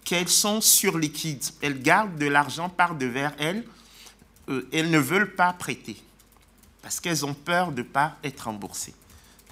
qu'elles 0.04 0.28
sont 0.28 0.60
surliquides. 0.60 1.44
Elles 1.60 1.80
gardent 1.80 2.16
de 2.16 2.26
l'argent 2.26 2.68
par 2.68 2.94
devers 2.94 3.34
elles. 3.38 3.64
Euh, 4.48 4.68
elles 4.72 4.90
ne 4.90 4.98
veulent 4.98 5.34
pas 5.34 5.52
prêter 5.52 5.96
parce 6.80 6.98
qu'elles 6.98 7.24
ont 7.24 7.34
peur 7.34 7.70
de 7.70 7.82
ne 7.82 7.86
pas 7.86 8.16
être 8.24 8.40
remboursées. 8.40 8.94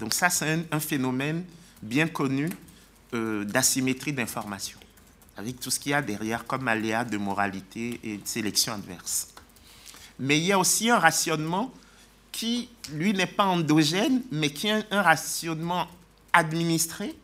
Donc 0.00 0.14
ça, 0.14 0.30
c'est 0.30 0.66
un, 0.72 0.80
phénomène 0.80 1.44
bien 1.83 2.09
connu 2.09 2.48
euh, 3.14 3.44
d'asymétrie 3.44 4.12
d'information, 4.12 4.78
avec 5.37 5.61
tout 5.61 5.70
ce 5.70 5.78
qu'il 5.78 5.92
y 5.92 5.94
a 5.94 6.02
derrière 6.02 6.44
comme 6.46 6.66
aléa 6.66 7.04
de 7.04 7.16
moralité 7.18 8.00
et 8.02 8.16
de 8.16 8.26
sélection 8.26 8.72
adverse. 8.72 9.28
Mais 10.18 10.38
il 10.38 10.44
y 10.44 10.52
a 10.52 10.59
aussi 10.59 10.90
un 10.90 10.98
rationnement 10.98 11.72
qui, 12.33 12.69
lui, 12.93 13.12
n'est 13.12 13.27
pas 13.27 13.45
endogène, 13.45 14.23
mais 14.31 14.51
qui 14.51 14.69
est 14.69 14.87
un 14.90 15.03
rationnement 15.03 15.87
administré. 16.33 17.14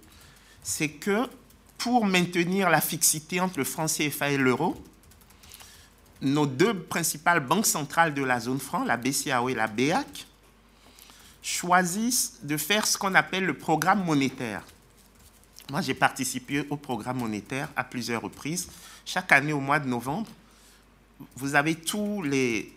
C'est 0.62 0.88
que 0.88 1.28
pour 1.78 2.06
maintenir 2.06 2.70
la 2.70 2.80
fixité 2.80 3.40
entre 3.40 3.58
le 3.58 3.64
franc 3.64 3.86
CFA 3.86 4.30
et 4.30 4.36
l'euro, 4.36 4.82
nos 6.22 6.46
deux 6.46 6.74
principales 6.74 7.40
banques 7.40 7.66
centrales 7.66 8.14
de 8.14 8.22
la 8.22 8.40
zone 8.40 8.58
franc, 8.58 8.84
la 8.84 8.96
BCAO 8.96 9.48
et 9.50 9.54
la 9.54 9.66
BEAC, 9.66 10.26
choisissent 11.42 12.38
de 12.42 12.56
faire 12.56 12.86
ce 12.86 12.98
qu'on 12.98 13.14
appelle 13.14 13.44
le 13.44 13.56
programme 13.56 14.04
monétaire. 14.04 14.62
Moi, 15.70 15.80
j'ai 15.80 15.94
participé 15.94 16.66
au 16.70 16.76
programme 16.76 17.18
monétaire 17.18 17.68
à 17.76 17.84
plusieurs 17.84 18.22
reprises. 18.22 18.68
Chaque 19.04 19.30
année, 19.32 19.52
au 19.52 19.60
mois 19.60 19.78
de 19.78 19.88
novembre, 19.88 20.28
vous 21.36 21.54
avez 21.54 21.74
tous 21.74 22.22
les 22.22 22.72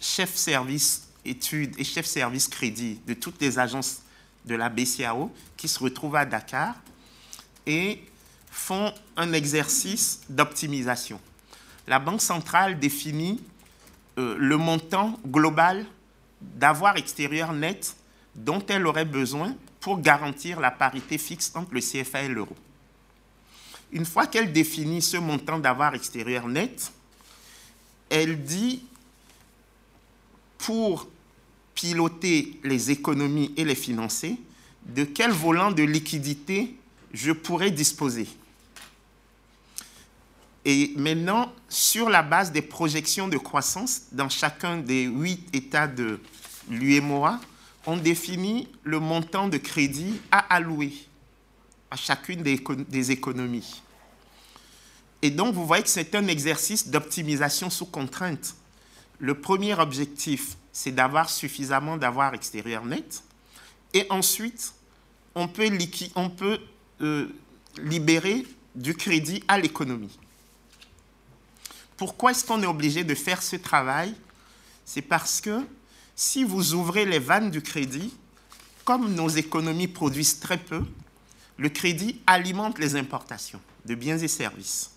chefs 0.00 0.36
services 0.36 1.08
études 1.24 1.78
et 1.78 1.84
chefs 1.84 2.06
services 2.06 2.48
crédit 2.48 3.00
de 3.06 3.14
toutes 3.14 3.40
les 3.40 3.58
agences 3.58 4.02
de 4.44 4.54
la 4.54 4.68
BCAO 4.68 5.32
qui 5.56 5.68
se 5.68 5.78
retrouvent 5.78 6.16
à 6.16 6.26
Dakar 6.26 6.74
et 7.66 8.02
font 8.50 8.92
un 9.16 9.32
exercice 9.32 10.20
d'optimisation. 10.28 11.20
La 11.86 11.98
Banque 11.98 12.20
centrale 12.20 12.78
définit 12.78 13.40
euh, 14.18 14.36
le 14.38 14.56
montant 14.56 15.18
global 15.26 15.84
d'avoir 16.40 16.96
extérieur 16.96 17.52
net 17.52 17.96
dont 18.34 18.64
elle 18.68 18.86
aurait 18.86 19.04
besoin 19.04 19.54
pour 19.80 20.00
garantir 20.00 20.60
la 20.60 20.70
parité 20.70 21.18
fixe 21.18 21.52
entre 21.54 21.74
le 21.74 21.80
CFA 21.80 22.22
et 22.22 22.28
l'euro. 22.28 22.54
Une 23.92 24.04
fois 24.04 24.26
qu'elle 24.26 24.52
définit 24.52 25.02
ce 25.02 25.16
montant 25.16 25.58
d'avoir 25.58 25.94
extérieur 25.94 26.48
net, 26.48 26.92
elle 28.10 28.42
dit 28.42 28.82
pour 30.58 31.08
piloter 31.74 32.60
les 32.62 32.90
économies 32.90 33.52
et 33.56 33.64
les 33.64 33.74
financer, 33.74 34.36
de 34.86 35.04
quel 35.04 35.30
volant 35.30 35.72
de 35.72 35.82
liquidité 35.82 36.76
je 37.12 37.32
pourrais 37.32 37.70
disposer? 37.70 38.28
Et 40.64 40.92
maintenant, 40.96 41.52
sur 41.68 42.08
la 42.08 42.22
base 42.22 42.52
des 42.52 42.62
projections 42.62 43.28
de 43.28 43.36
croissance 43.36 44.02
dans 44.12 44.28
chacun 44.28 44.78
des 44.78 45.04
huit 45.04 45.46
États 45.54 45.86
de 45.86 46.20
l'UMOA, 46.70 47.38
on 47.86 47.96
définit 47.96 48.68
le 48.82 48.98
montant 48.98 49.48
de 49.48 49.58
crédit 49.58 50.20
à 50.30 50.38
allouer 50.54 50.94
à 51.90 51.96
chacune 51.96 52.42
des, 52.42 53.10
économies. 53.12 53.82
Et 55.22 55.30
donc, 55.30 55.54
vous 55.54 55.64
voyez 55.64 55.82
que 55.82 55.88
c'est 55.88 56.14
un 56.16 56.26
exercice 56.26 56.88
d'optimisation 56.88 57.70
sous 57.70 57.86
contrainte. 57.86 58.56
Le 59.20 59.34
premier 59.34 59.74
objectif, 59.74 60.56
c'est 60.74 60.90
d'avoir 60.90 61.30
suffisamment 61.30 61.96
d'avoir 61.96 62.34
extérieur 62.34 62.84
net. 62.84 63.22
Et 63.94 64.06
ensuite, 64.10 64.74
on 65.36 65.48
peut, 65.48 66.58
euh, 67.00 67.28
libérer 67.78 68.44
du 68.74 68.94
crédit 68.94 69.42
à 69.48 69.58
l'économie. 69.58 70.18
Pourquoi 71.96 72.32
est-ce 72.32 72.44
qu'on 72.44 72.62
est 72.62 72.66
obligé 72.66 73.04
de 73.04 73.14
faire 73.14 73.40
ce 73.40 73.56
travail? 73.56 74.14
C'est 74.84 75.02
parce 75.02 75.40
que 75.40 75.64
si 76.16 76.44
vous 76.44 76.74
ouvrez 76.74 77.04
les 77.04 77.20
vannes 77.20 77.50
du 77.50 77.62
crédit, 77.62 78.12
comme 78.84 79.14
nos 79.14 79.28
économies 79.28 79.88
produisent 79.88 80.40
très 80.40 80.58
peu, 80.58 80.84
le 81.56 81.68
crédit 81.68 82.20
alimente 82.26 82.80
les 82.80 82.96
importations 82.96 83.60
de 83.86 83.94
biens 83.94 84.18
et 84.18 84.28
services. 84.28 84.90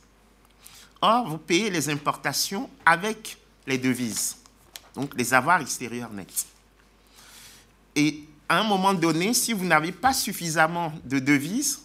Or, 1.01 1.27
vous 1.27 1.37
payez 1.37 1.69
les 1.69 1.89
importations 1.89 2.67
avec 2.83 3.37
les 3.67 3.77
devises, 3.77 4.36
donc 4.97 5.13
les 5.15 5.31
avoirs 5.31 5.61
extérieurs 5.61 6.11
nets. 6.11 6.47
Et 7.95 8.23
à 8.49 8.59
un 8.59 8.63
moment 8.63 8.95
donné, 8.95 9.35
si 9.35 9.53
vous 9.53 9.63
n'avez 9.63 9.91
pas 9.91 10.11
suffisamment 10.11 10.91
de 11.03 11.19
devises, 11.19 11.83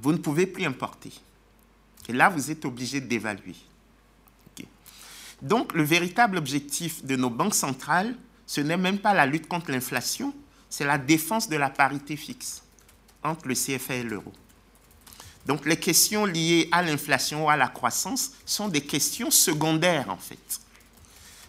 vous 0.00 0.10
ne 0.10 0.18
pouvez 0.18 0.46
plus 0.46 0.64
importer. 0.64 1.12
Et 2.08 2.12
là, 2.12 2.30
vous 2.30 2.50
êtes 2.50 2.64
obligé 2.64 3.00
d'évaluer. 3.00 3.54
Donc, 5.40 5.72
le 5.72 5.84
véritable 5.84 6.36
objectif 6.36 7.04
de 7.04 7.14
nos 7.14 7.30
banques 7.30 7.54
centrales, 7.54 8.16
ce 8.44 8.60
n'est 8.60 8.76
même 8.76 8.98
pas 8.98 9.14
la 9.14 9.24
lutte 9.24 9.46
contre 9.46 9.70
l'inflation, 9.70 10.34
c'est 10.68 10.84
la 10.84 10.98
défense 10.98 11.48
de 11.48 11.56
la 11.56 11.70
parité 11.70 12.16
fixe 12.16 12.64
entre 13.22 13.46
le 13.46 13.54
CFA 13.54 13.94
et 13.94 14.02
l'euro. 14.02 14.32
Donc, 15.46 15.64
les 15.64 15.76
questions 15.76 16.24
liées 16.24 16.68
à 16.72 16.82
l'inflation 16.82 17.44
ou 17.44 17.50
à 17.50 17.56
la 17.56 17.68
croissance 17.68 18.32
sont 18.44 18.66
des 18.66 18.80
questions 18.80 19.30
secondaires, 19.30 20.10
en 20.10 20.16
fait. 20.16 20.60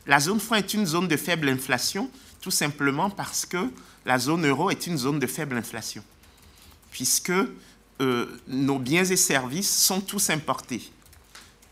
La 0.10 0.20
zone 0.20 0.40
franc 0.40 0.56
est 0.56 0.74
une 0.74 0.88
zone 0.88 1.08
de 1.08 1.16
faible 1.16 1.48
inflation, 1.50 2.10
tout 2.42 2.50
simplement 2.50 3.12
parce 3.12 3.46
que 3.46 3.70
la 4.08 4.18
zone 4.18 4.48
euro 4.48 4.72
est 4.72 4.88
une 4.88 4.98
zone 4.98 5.20
de 5.20 5.28
faible 5.28 5.56
inflation, 5.56 6.04
puisque 6.90 7.30
euh, 7.30 8.26
nos 8.48 8.80
biens 8.80 9.06
et 9.06 9.16
services 9.16 9.72
sont 9.72 10.02
tous 10.02 10.32
importés. 10.32 10.82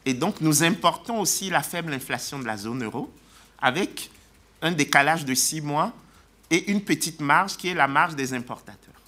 Et 0.05 0.13
donc, 0.13 0.39
nous 0.39 0.61
importons 0.61 1.19
aussi 1.19 1.49
la 1.49 1.63
faible 1.63 1.91
inflation 1.91 2.37
de 2.37 2.45
la 2.45 2.57
zone 2.57 2.83
euro 2.83 3.11
avec 3.59 4.11
un 4.61 4.71
décalage 4.71 5.25
de 5.25 5.33
six 5.33 5.59
mois 5.59 5.91
et 6.51 6.69
une 6.69 6.81
petite 6.81 7.21
marge 7.21 7.57
qui 7.57 7.69
est 7.69 7.73
la 7.73 7.87
marge 7.87 8.15
des 8.15 8.35
importateurs. 8.35 9.01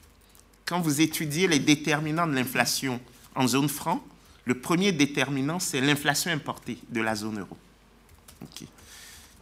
Quand 0.65 0.81
vous 0.81 1.01
étudiez 1.01 1.47
les 1.47 1.59
déterminants 1.59 2.25
de 2.25 2.33
l'inflation 2.33 2.99
en 3.35 3.45
zone 3.47 3.69
franc, 3.69 4.03
le 4.45 4.59
premier 4.59 4.91
déterminant, 4.91 5.59
c'est 5.59 5.81
l'inflation 5.81 6.31
importée 6.31 6.79
de 6.89 7.01
la 7.01 7.15
zone 7.15 7.41
euro. 7.41 7.57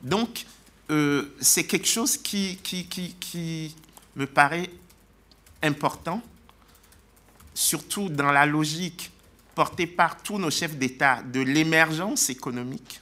Donc, 0.02 0.46
euh, 0.90 1.36
c'est 1.40 1.66
quelque 1.66 1.88
chose 1.88 2.18
qui, 2.18 2.60
me 4.16 4.26
paraît 4.26 4.70
important, 5.62 6.22
surtout 7.54 8.10
dans 8.10 8.32
la 8.32 8.46
logique 8.46 9.12
porté 9.54 9.88
par 9.88 10.22
tous 10.22 10.38
nos 10.38 10.52
chefs 10.52 10.78
d'État 10.78 11.22
de 11.24 11.42
l'émergence 11.42 12.30
économique 12.30 13.02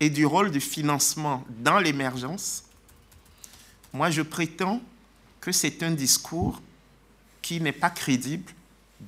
et 0.00 0.10
du 0.10 0.26
rôle 0.26 0.50
du 0.50 0.60
financement 0.60 1.44
dans 1.48 1.78
l'émergence, 1.78 2.64
moi 3.92 4.10
je 4.10 4.22
prétends 4.22 4.80
que 5.40 5.52
c'est 5.52 5.82
un 5.82 5.90
discours 5.90 6.60
qui 7.40 7.60
n'est 7.60 7.72
pas 7.72 7.90
crédible 7.90 8.52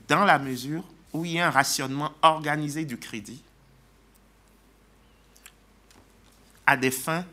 dans 0.06 0.24
la 0.24 0.38
mesure 0.38 0.84
où 1.12 1.24
il 1.24 1.32
y 1.32 1.40
a 1.40 1.48
un 1.48 1.50
rationnement 1.50 2.12
organisé 2.22 2.84
du 2.84 2.96
crédit 2.98 3.42
à 6.68 6.76
des 6.76 6.90
fins 6.90 7.24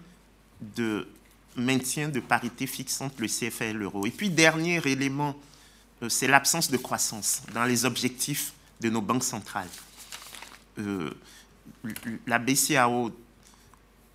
de 0.61 1.05
maintien 1.57 2.07
de 2.07 2.21
parité 2.21 2.65
fixe 2.67 3.01
entre 3.01 3.19
le 3.19 3.27
CFA 3.27 3.65
et 3.65 3.73
l'euro. 3.73 4.05
Et 4.05 4.09
puis, 4.09 4.29
dernier 4.29 4.79
élément, 4.87 5.35
euh, 6.01 6.07
c'est 6.07 6.27
l'absence 6.27 6.71
de 6.71 6.77
croissance 6.77 7.41
dans 7.53 7.65
les 7.65 7.83
objectifs 7.83 8.53
de 8.79 8.89
nos 8.89 9.01
banques 9.01 9.25
centrales. 9.25 9.67
Euh, 10.79 11.13
la 12.25 12.39
BCAO 12.39 13.11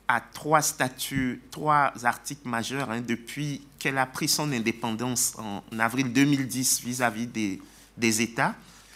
a 0.09 0.21
trois 0.23 0.63
statuts, 0.63 1.43
trois 1.51 1.93
articles 2.03 2.49
majeurs 2.49 2.91
hein, 2.91 3.03
depuis 3.03 3.61
qu'elle 3.79 3.99
a 3.99 4.07
pris 4.07 4.27
son 4.27 4.51
indépendance 4.51 5.35
en 5.37 5.63
avril 5.79 6.15
2010 6.15 6.81
vis-à-vis 6.83 7.27
des, 7.27 7.61
des 7.99 8.23
États. 8.23 8.55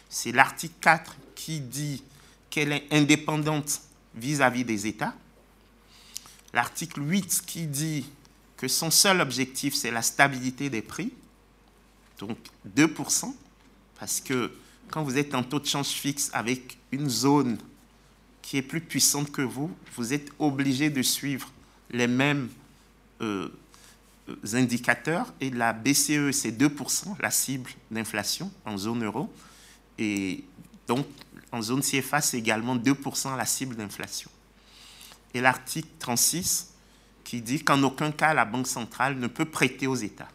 C'est 0.09 0.33
l'article 0.33 0.75
4 0.81 1.17
qui 1.35 1.61
dit 1.61 2.03
qu'elle 2.49 2.73
est 2.73 2.87
indépendante 2.91 3.83
vis-à-vis 4.15 4.65
des 4.65 4.87
États. 4.87 5.15
L'article 6.55 7.03
8 7.03 7.43
qui 7.47 7.67
dit 7.67 8.07
que 8.57 8.69
son 8.69 8.91
seul 8.91 9.21
objectif, 9.21 9.75
c'est 9.75 9.91
la 9.91 10.03
stabilité 10.03 10.71
des 10.71 10.83
prix, 10.83 11.13
donc 12.19 12.39
2%, 12.77 13.35
parce 13.99 14.21
que 14.21 14.53
quand 14.89 15.03
vous 15.03 15.19
êtes 15.19 15.35
en 15.35 15.43
taux 15.43 15.59
de 15.59 15.67
change 15.67 15.89
fixe 15.89 16.31
avec 16.33 16.79
une 16.93 17.09
zone 17.09 17.59
qui 18.41 18.59
est 18.59 18.63
plus 18.63 18.81
puissante 18.81 19.33
que 19.33 19.43
vous, 19.43 19.75
vous 19.97 20.13
êtes 20.13 20.31
obligé 20.39 20.91
de 20.91 21.03
suivre 21.03 21.51
les 21.91 22.07
mêmes 22.07 22.49
euh, 23.21 23.49
indicateurs. 24.53 25.33
Et 25.41 25.51
la 25.51 25.73
BCE, 25.73 26.31
c'est 26.33 26.53
2%, 26.53 27.17
la 27.21 27.31
cible 27.31 27.71
d'inflation 27.91 28.53
en 28.65 28.77
zone 28.77 29.05
euro. 29.05 29.33
Et 29.99 30.45
donc, 30.87 31.07
en 31.53 31.63
zone 31.63 31.81
CFA, 31.81 32.21
c'est 32.21 32.39
également 32.39 32.77
2% 32.77 33.37
la 33.37 33.47
cible 33.47 33.77
d'inflation. 33.77 34.31
Et 35.35 35.41
l'article 35.41 35.89
36 35.99 36.71
qui 37.25 37.41
dit 37.41 37.63
qu'en 37.63 37.83
aucun 37.83 38.13
cas, 38.13 38.35
la 38.35 38.45
Banque 38.45 38.67
centrale 38.67 39.17
ne 39.19 39.27
peut 39.27 39.47
prêter 39.47 39.87
aux 39.87 39.97
États. 39.97 40.29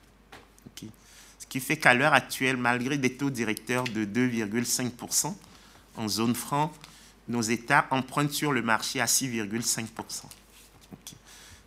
Qui 1.47 1.59
fait 1.59 1.77
qu'à 1.77 1.95
l'heure 1.95 2.13
actuelle, 2.13 2.57
malgré 2.57 2.99
des 2.99 3.17
taux 3.17 3.31
directeurs 3.31 3.85
de 3.85 4.05
2,5% 4.05 5.35
en 5.97 6.07
zone 6.07 6.35
franc, 6.35 6.71
nos 7.27 7.41
États 7.41 7.87
empruntent 7.89 8.33
sur 8.33 8.51
le 8.51 8.61
marché 8.61 9.01
à 9.01 9.05
6,5%. 9.05 9.87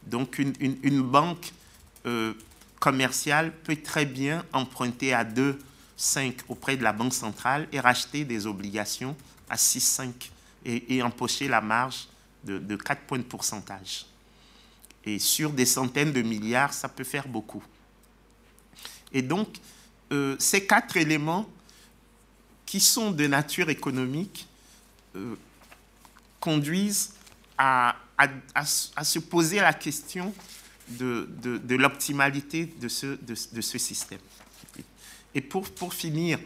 Donc 0.07 0.39
une, 0.39 1.03
banque 1.03 1.53
euh, 2.07 2.35
commerciale 2.79 3.53
peut 3.65 3.75
très 3.75 4.07
bien 4.07 4.45
emprunter 4.53 5.15
à 5.15 5.25
2,5 5.25 6.35
auprès 6.49 6.77
de 6.77 6.85
la 6.85 6.93
Banque 6.93 7.15
centrale 7.15 7.67
et 7.73 7.81
racheter 7.81 8.25
des 8.25 8.47
obligations 8.47 9.17
à 9.51 9.57
6,5 9.57 10.11
et, 10.65 10.97
et, 10.97 11.03
empocher 11.03 11.49
la 11.49 11.61
marge 11.61 12.07
de, 12.45 12.59
de 12.59 12.77
4 12.77 13.03
points 13.03 13.19
de 13.19 13.25
pourcentage. 13.25 14.07
Et 15.05 15.19
sur 15.19 15.51
des 15.51 15.67
centaines 15.67 16.13
de 16.13 16.23
milliards, 16.23 16.73
ça 16.73 16.89
peut 16.89 17.05
faire 17.05 17.27
beaucoup. 17.27 17.63
Et 19.13 19.23
donc, 19.23 19.49
euh, 20.13 20.37
ces 20.39 20.67
quatre 20.67 20.97
éléments 20.97 21.49
qui 22.67 22.81
sont 22.81 23.11
de 23.11 23.27
nature 23.27 23.71
économique 23.71 24.47
euh, 25.17 25.35
conduisent 26.41 27.15
à, 27.59 27.97
se 29.03 29.19
poser 29.19 29.61
la 29.61 29.73
question 29.73 30.35
de, 30.89 31.29
de, 31.43 31.75
l'optimalité 31.77 32.67
de 32.67 32.89
ce, 32.89 33.19
de, 33.21 33.61
ce 33.61 33.79
système. 33.79 34.21
Et 35.35 35.41
pour, 35.41 35.71
pour 35.71 35.95
finir, 35.95 36.39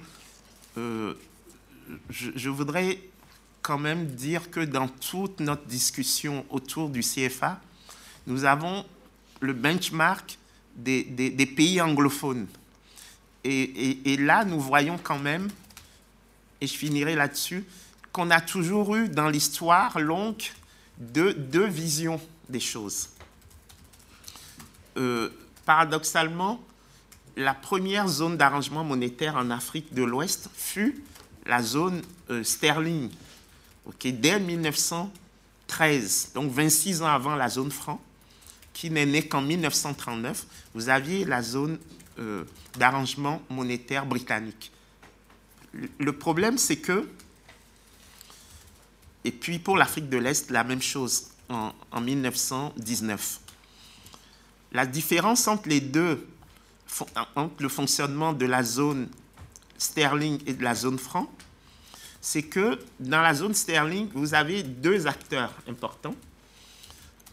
euh, 0.79 1.15
je, 2.09 2.49
voudrais 2.49 3.01
quand 3.67 3.79
même 3.79 4.07
dire 4.07 4.49
que 4.53 4.61
dans 4.61 4.87
toute 4.87 5.41
notre 5.41 5.65
discussion 5.65 6.47
autour 6.51 6.89
du 6.89 7.01
CFA, 7.01 7.61
nous 8.29 8.45
avons 8.45 8.87
le 9.41 9.55
benchmark 9.55 10.39
des, 10.77 11.53
pays 11.57 11.81
anglophones. 11.81 12.47
Et, 13.43 14.17
là, 14.21 14.45
nous 14.45 14.61
voyons 14.61 14.99
quand 15.03 15.19
même, 15.19 15.49
et 16.61 16.69
je 16.69 16.75
finirai 16.75 17.17
là-dessus, 17.17 17.65
qu'on 18.13 18.31
a 18.31 18.41
toujours 18.41 18.95
eu 18.95 19.09
dans 19.09 19.29
l'histoire 19.29 19.99
longue 19.99 20.45
deux, 20.99 21.35
deux 21.35 21.67
visions 21.67 22.21
des 22.49 22.61
choses. 22.61 23.09
Euh, 24.97 25.29
paradoxalement, 25.65 26.61
la 27.37 27.53
première 27.53 28.07
zone 28.07 28.37
d'arrangement 28.37 28.85
monétaire 28.85 29.35
en 29.35 29.51
Afrique 29.51 29.93
de 29.93 30.05
l'Ouest 30.05 30.51
fut 30.55 31.03
la 31.47 31.63
zone 31.63 32.01
euh, 32.31 32.45
sterling, 32.45 33.11
dès 34.05 34.41
1913, 34.41 36.31
donc 36.35 36.51
26 36.53 37.03
ans 37.03 37.07
avant 37.07 37.35
la 37.35 37.49
zone 37.49 37.71
franc, 37.71 38.01
qui 38.73 38.91
n'est 38.91 39.07
née 39.07 39.27
qu'en 39.27 39.43
1939, 39.43 40.47
vous 40.75 40.89
aviez 40.89 41.25
la 41.25 41.43
zone 41.43 41.79
euh, 42.19 42.45
d'arrangement 42.79 43.43
monétaire 43.49 44.07
britannique. 44.07 44.71
Le 45.99 46.13
problème, 46.13 46.59
c'est 46.59 46.77
que, 46.77 47.09
et 49.25 49.33
puis 49.33 49.59
pour 49.59 49.77
l'Afrique 49.77 50.09
de 50.09 50.19
l'Est, 50.19 50.51
la 50.51 50.65
même 50.65 50.83
chose 50.83 51.29
en, 51.49 51.73
en 51.91 52.01
1919. 52.01 53.41
La 54.73 54.87
différence 54.87 55.49
entre 55.49 55.69
les 55.69 55.81
deux, 55.81 56.27
entre 57.35 57.63
le 57.63 57.69
fonctionnement 57.69 58.33
de 58.33 58.47
la 58.47 58.63
zone 58.63 59.09
sterling 59.79 60.41
et 60.47 60.55
de 60.55 60.63
la 60.63 60.75
zone 60.75 60.99
franc, 60.99 61.31
c'est 62.27 62.43
que 62.43 62.77
dans 62.99 63.23
la 63.23 63.35
zone 63.35 63.55
sterling, 63.55 64.09
vous 64.13 64.35
avez 64.35 64.65
deux 64.65 65.07
acteurs 65.07 65.53
importants. 65.69 66.17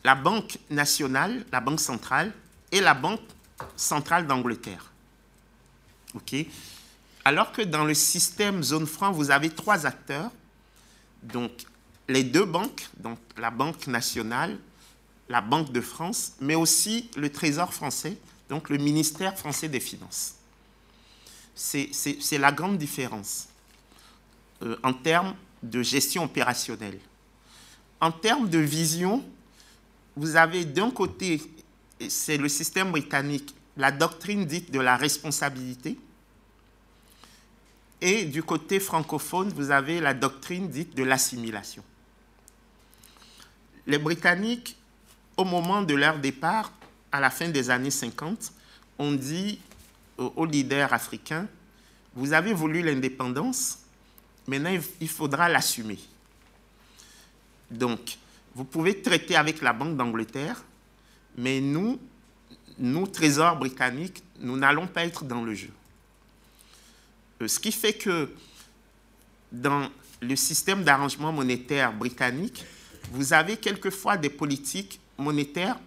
La 0.03 0.13
Banque 0.13 0.59
nationale, 0.69 1.43
la 1.51 1.61
Banque 1.61 1.79
centrale, 1.79 2.31
et 2.71 2.79
la 2.79 2.93
Banque 2.93 3.21
centrale 3.75 4.27
d'Angleterre. 4.27 4.91
OK 6.13 6.35
Alors 7.25 7.51
que 7.51 7.63
dans 7.63 7.85
le 7.85 7.95
système 7.95 8.61
zone 8.61 8.85
franc, 8.85 9.11
vous 9.11 9.31
avez 9.31 9.49
trois 9.49 9.87
acteurs. 9.87 10.29
Donc, 11.23 11.49
les 12.07 12.23
deux 12.23 12.45
banques, 12.45 12.87
donc 12.99 13.17
la 13.35 13.49
Banque 13.49 13.87
nationale, 13.87 14.59
la 15.27 15.41
Banque 15.41 15.71
de 15.71 15.81
France, 15.81 16.33
mais 16.39 16.53
aussi 16.53 17.09
le 17.17 17.31
Trésor 17.31 17.73
français, 17.73 18.15
donc 18.47 18.69
le 18.69 18.77
ministère 18.77 19.39
français 19.39 19.69
des 19.69 19.79
Finances. 19.79 20.35
C'est 21.55 22.37
la 22.37 22.51
grande 22.51 22.77
différence 22.77 23.47
euh, 24.63 24.75
en 24.83 24.93
termes 24.93 25.35
de 25.61 25.81
gestion 25.81 26.23
opérationnelle. 26.23 26.99
En 28.01 28.11
termes 28.11 28.49
de 28.49 28.59
vision, 28.59 29.23
vous 30.15 30.35
avez 30.35 30.65
d'un 30.65 30.91
côté, 30.91 31.41
c'est 32.07 32.37
le 32.37 32.49
système 32.49 32.91
britannique, 32.91 33.55
la 33.77 33.91
doctrine 33.91 34.45
dite 34.45 34.71
de 34.71 34.79
la 34.79 34.95
responsabilité, 34.95 35.97
et 38.01 38.25
du 38.25 38.43
côté 38.43 38.81
francophone, 38.81 39.49
vous 39.55 39.71
avez 39.71 40.01
la 40.01 40.13
doctrine 40.13 40.67
dite 40.69 40.93
de 40.93 41.03
l'assimilation. 41.03 41.83
Les 43.87 43.97
Britanniques 43.97 44.75
au 45.37 45.45
moment 45.45 45.81
de 45.81 45.93
leur 45.93 46.19
départ, 46.19 46.73
à 47.11 47.19
la 47.19 47.29
fin 47.29 47.47
des 47.47 47.69
années 47.69 47.91
50, 47.91 48.51
on 48.99 49.13
dit 49.13 49.59
aux 50.17 50.45
leaders 50.45 50.93
africains, 50.93 51.47
vous 52.15 52.33
avez 52.33 52.53
voulu 52.53 52.81
l'indépendance, 52.81 53.79
maintenant 54.47 54.77
il 54.99 55.09
faudra 55.09 55.49
l'assumer. 55.49 55.99
Donc, 57.69 58.17
vous 58.55 58.65
pouvez 58.65 59.01
traiter 59.01 59.35
avec 59.35 59.61
la 59.61 59.73
Banque 59.73 59.97
d'Angleterre, 59.97 60.63
mais 61.37 61.59
nous, 61.59 61.99
nous, 62.77 63.07
trésors 63.07 63.57
britanniques, 63.57 64.23
nous 64.39 64.57
n'allons 64.57 64.87
pas 64.87 65.05
être 65.05 65.23
dans 65.23 65.43
le 65.43 65.55
jeu. 65.55 65.71
Euh, 67.41 67.47
ce 67.47 67.59
qui 67.59 67.71
fait 67.71 67.93
que 67.93 68.31
dans 69.51 69.89
le 70.21 70.35
système 70.35 70.83
d'arrangement 70.83 71.31
monétaire 71.31 71.93
britannique, 71.93 72.63
vous 73.11 73.33
avez 73.33 73.57
quelquefois 73.57 74.17
des 74.17 74.29
politiques 74.29 74.99
monétaire 75.17 75.77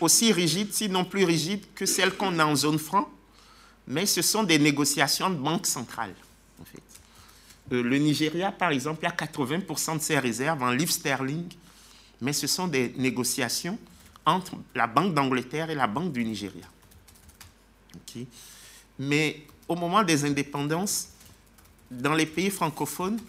aussi 0.00 0.32
rigide, 0.32 0.72
sinon 0.72 1.04
plus 1.04 1.24
rigide 1.24 1.64
que 1.74 1.86
celle 1.86 2.16
qu'on 2.16 2.38
a 2.38 2.44
en 2.44 2.56
zone 2.56 2.78
franc, 2.78 3.08
mais 3.86 4.06
ce 4.06 4.22
sont 4.22 4.42
des 4.42 4.58
négociations 4.58 5.30
de 5.30 5.36
banque 5.36 5.66
centrale. 5.66 6.14
Euh, 7.72 7.82
le 7.82 7.98
Nigeria, 7.98 8.52
par 8.52 8.70
exemple, 8.70 9.06
a 9.06 9.10
80% 9.10 9.96
de 9.96 10.02
ses 10.02 10.18
réserves 10.18 10.62
en 10.62 10.70
livres 10.70 10.92
sterling, 10.92 11.48
mais 12.20 12.32
ce 12.32 12.46
sont 12.46 12.68
des 12.68 12.92
négociations 12.96 13.78
entre 14.26 14.56
la 14.74 14.86
Banque 14.86 15.14
d'Angleterre 15.14 15.70
et 15.70 15.74
la 15.74 15.86
Banque 15.86 16.12
du 16.12 16.24
Nigeria. 16.24 16.66
Mais 18.98 19.46
au 19.68 19.74
moment 19.76 20.02
des 20.02 20.24
indépendances, 20.24 21.08
dans 21.90 22.14
les 22.14 22.26
pays 22.26 22.50
francophones, 22.50 23.20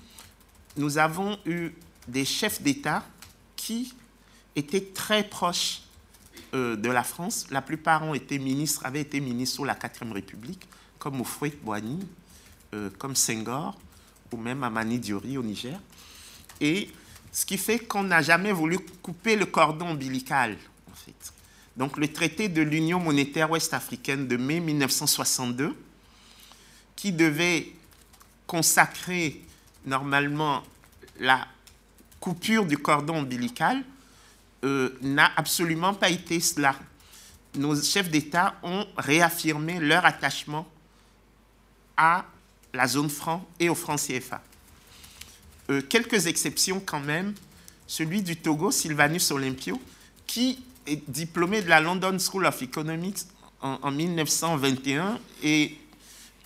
nous 0.77 0.97
avons 0.97 1.37
eu 1.45 1.71
des 2.07 2.25
chefs 2.25 2.61
d'État 2.61 3.05
qui 3.55 3.93
étaient 4.55 4.85
très 4.93 5.23
proches 5.23 5.81
euh, 6.53 6.75
de 6.75 6.89
la 6.89 7.03
France. 7.03 7.47
La 7.51 7.61
plupart 7.61 8.03
ont 8.03 8.13
été 8.13 8.39
ministres, 8.39 8.85
avaient 8.85 9.01
été 9.01 9.19
ministres 9.19 9.57
sous 9.57 9.63
la 9.63 9.75
4 9.75 10.11
République, 10.13 10.67
comme 10.99 11.19
Oufouet 11.21 11.57
Boigny, 11.63 11.99
euh, 12.73 12.89
comme 12.97 13.15
Senghor, 13.15 13.77
même 14.37 14.63
Amani 14.63 14.99
Diori 14.99 15.37
au 15.37 15.43
Niger. 15.43 15.79
Et 16.61 16.89
ce 17.31 17.45
qui 17.45 17.57
fait 17.57 17.79
qu'on 17.79 18.03
n'a 18.03 18.21
jamais 18.21 18.51
voulu 18.51 18.79
couper 19.01 19.35
le 19.35 19.45
cordon 19.45 19.89
ombilical, 19.89 20.57
en 20.91 20.95
fait. 20.95 21.33
Donc 21.75 21.97
le 21.97 22.07
traité 22.07 22.47
de 22.47 22.61
l'Union 22.61 22.99
monétaire 22.99 23.51
ouest-africaine 23.51 24.27
de 24.27 24.37
mai 24.37 24.59
1962, 24.61 25.75
qui 26.95 27.11
devait 27.11 27.73
consacrer 28.47 29.41
normalement 29.85 30.63
la 31.19 31.47
coupure 32.19 32.65
du 32.65 32.77
cordon 32.77 33.17
ombilical, 33.17 33.83
euh, 34.63 34.97
n'a 35.01 35.31
absolument 35.35 35.93
pas 35.93 36.09
été 36.09 36.39
cela. 36.39 36.75
Nos 37.55 37.81
chefs 37.81 38.09
d'État 38.09 38.55
ont 38.63 38.85
réaffirmé 38.97 39.79
leur 39.79 40.05
attachement 40.05 40.65
à 41.97 42.25
la 42.75 42.87
zone 42.87 43.09
franc 43.09 43.45
et 43.59 43.69
au 43.69 43.75
franc 43.75 43.95
CFA. 43.95 44.41
Euh, 45.69 45.81
quelques 45.81 46.27
exceptions 46.27 46.79
quand 46.79 46.99
même. 46.99 47.33
Celui 47.87 48.21
du 48.21 48.35
Togo, 48.35 48.71
Sylvanus 48.71 49.31
Olympio, 49.31 49.79
qui 50.25 50.59
est 50.87 51.07
diplômé 51.09 51.61
de 51.61 51.69
la 51.69 51.79
London 51.79 52.17
School 52.19 52.45
of 52.45 52.61
Economics 52.61 53.19
en, 53.61 53.77
en 53.81 53.91
1921 53.91 55.19
et 55.43 55.77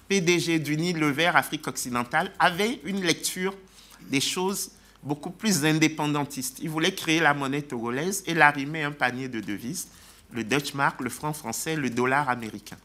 PDG 0.10 0.60
d'Unilever 0.60 1.28
Afrique 1.28 1.68
occidentale, 1.68 2.32
avait 2.40 2.80
une 2.84 3.02
lecture 3.04 3.56
des 4.02 4.22
choses 4.22 4.72
beaucoup 5.04 5.32
plus 5.32 5.66
indépendantiste. 5.66 6.60
Il 6.62 6.70
voulait 6.70 6.94
créer 6.94 7.20
la 7.20 7.34
monnaie 7.34 7.62
togolaise 7.62 8.24
et 8.26 8.34
l'arrimer 8.34 8.84
un 8.84 8.92
panier 8.92 9.30
de 9.30 9.40
devises, 9.40 9.88
le 10.32 10.44
Dutch 10.44 10.74
mark, 10.74 11.02
le 11.02 11.10
franc 11.10 11.34
français, 11.34 11.76
le 11.76 11.90
dollar 11.90 12.30
américain. 12.30 12.78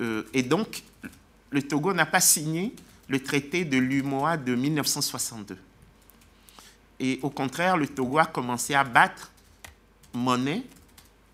Euh, 0.00 0.24
et 0.32 0.42
donc, 0.42 0.82
le 1.50 1.62
Togo 1.62 1.92
n'a 1.92 2.06
pas 2.06 2.20
signé 2.20 2.74
le 3.08 3.22
traité 3.22 3.64
de 3.64 3.76
l'UMOA 3.76 4.36
de 4.36 4.54
1962. 4.54 5.58
Et 7.00 7.18
au 7.22 7.30
contraire, 7.30 7.76
le 7.76 7.88
Togo 7.88 8.18
a 8.18 8.26
commencé 8.26 8.74
à 8.74 8.84
battre 8.84 9.32
monnaie 10.12 10.64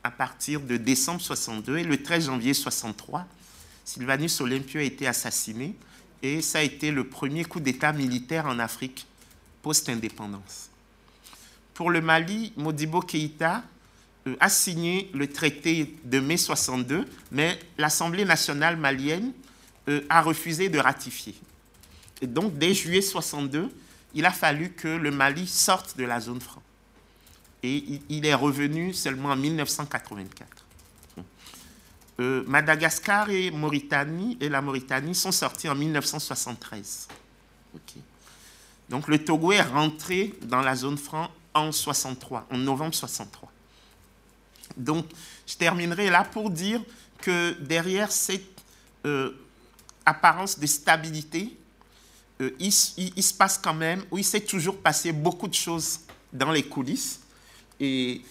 à 0.03 0.11
partir 0.11 0.61
de 0.61 0.77
décembre 0.77 1.21
62 1.21 1.79
et 1.79 1.85
le 1.85 2.01
13 2.01 2.27
janvier 2.27 2.55
63, 2.55 3.27
Sylvanus 3.85 4.41
Olympio 4.41 4.81
a 4.81 4.85
été 4.85 5.07
assassiné 5.07 5.75
et 6.23 6.41
ça 6.43 6.61
a 6.61 6.63
été 6.63 6.93
le 6.93 7.09
premier 7.09 7.45
coup 7.45 7.59
d'État 7.59 7.93
militaire 7.93 8.47
en 8.47 8.59
Afrique 8.61 9.07
post-indépendance. 9.63 10.71
Pour 11.75 11.91
le 11.91 12.01
Mali, 12.01 12.53
Modibo 12.57 13.01
Keïta 13.01 13.65
euh, 14.29 14.37
a 14.39 14.49
signé 14.49 15.11
le 15.13 15.27
traité 15.27 15.97
de 16.05 16.21
mai 16.21 16.37
62, 16.37 17.05
mais 17.33 17.59
l'Assemblée 17.77 18.25
nationale 18.25 18.77
malienne 18.77 19.33
a 20.09 20.23
refusé 20.23 20.69
de 20.69 20.79
ratifier. 20.79 21.35
Et 22.21 22.27
donc, 22.27 22.59
dès 22.59 22.75
juillet 22.75 23.03
62, 23.03 23.71
il 24.15 24.25
a 24.25 24.31
fallu 24.31 24.73
que 24.73 24.89
le 24.89 25.11
Mali 25.11 25.47
sorte 25.47 25.97
de 25.97 26.05
la 26.05 26.21
zone 26.21 26.41
franc. 26.41 26.63
Et 27.63 28.01
il 28.09 28.27
est 28.27 28.35
revenu 28.35 28.95
seulement 28.95 29.31
en 29.31 29.37
1984. 29.37 30.67
Euh, 32.19 32.45
Madagascar 32.47 33.29
et 33.29 33.51
Mauritanie 33.51 34.39
et 34.41 34.49
la 34.49 34.63
Mauritanie 34.63 35.15
sont 35.15 35.33
sortis 35.33 35.69
en 35.69 35.75
1973. 35.75 37.09
OK. 37.75 37.81
Donc 38.89 39.09
le 39.09 39.23
Togo 39.23 39.53
est 39.53 39.61
rentré 39.61 40.33
dans 40.43 40.63
la 40.63 40.75
zone 40.75 40.97
franc 40.97 41.31
en 41.53 41.73
63, 41.73 42.47
en 42.51 42.57
novembre 42.57 42.95
63. 42.95 43.51
Donc, 44.77 45.07
je 45.47 45.57
terminerai 45.57 46.11
là 46.11 46.25
pour 46.25 46.51
dire 46.51 46.83
que 47.19 47.53
derrière 47.61 48.11
cette 48.13 48.63
euh, 49.05 49.33
apparence 50.07 50.59
de 50.59 50.67
stabilité, 50.67 51.57
euh, 52.41 52.51
il, 52.59 52.73
se 52.73 53.35
passe 53.35 53.59
quand 53.59 53.75
même, 53.75 54.05
oui, 54.11 54.21
il 54.21 54.25
s'est 54.25 54.41
toujours 54.41 54.79
passé 54.79 55.13
beaucoup 55.13 55.49
de 55.49 55.55
choses 55.55 56.01
dans 56.33 56.53
les 56.53 56.63
coulisses. 56.63 57.21
Et, 57.81 58.23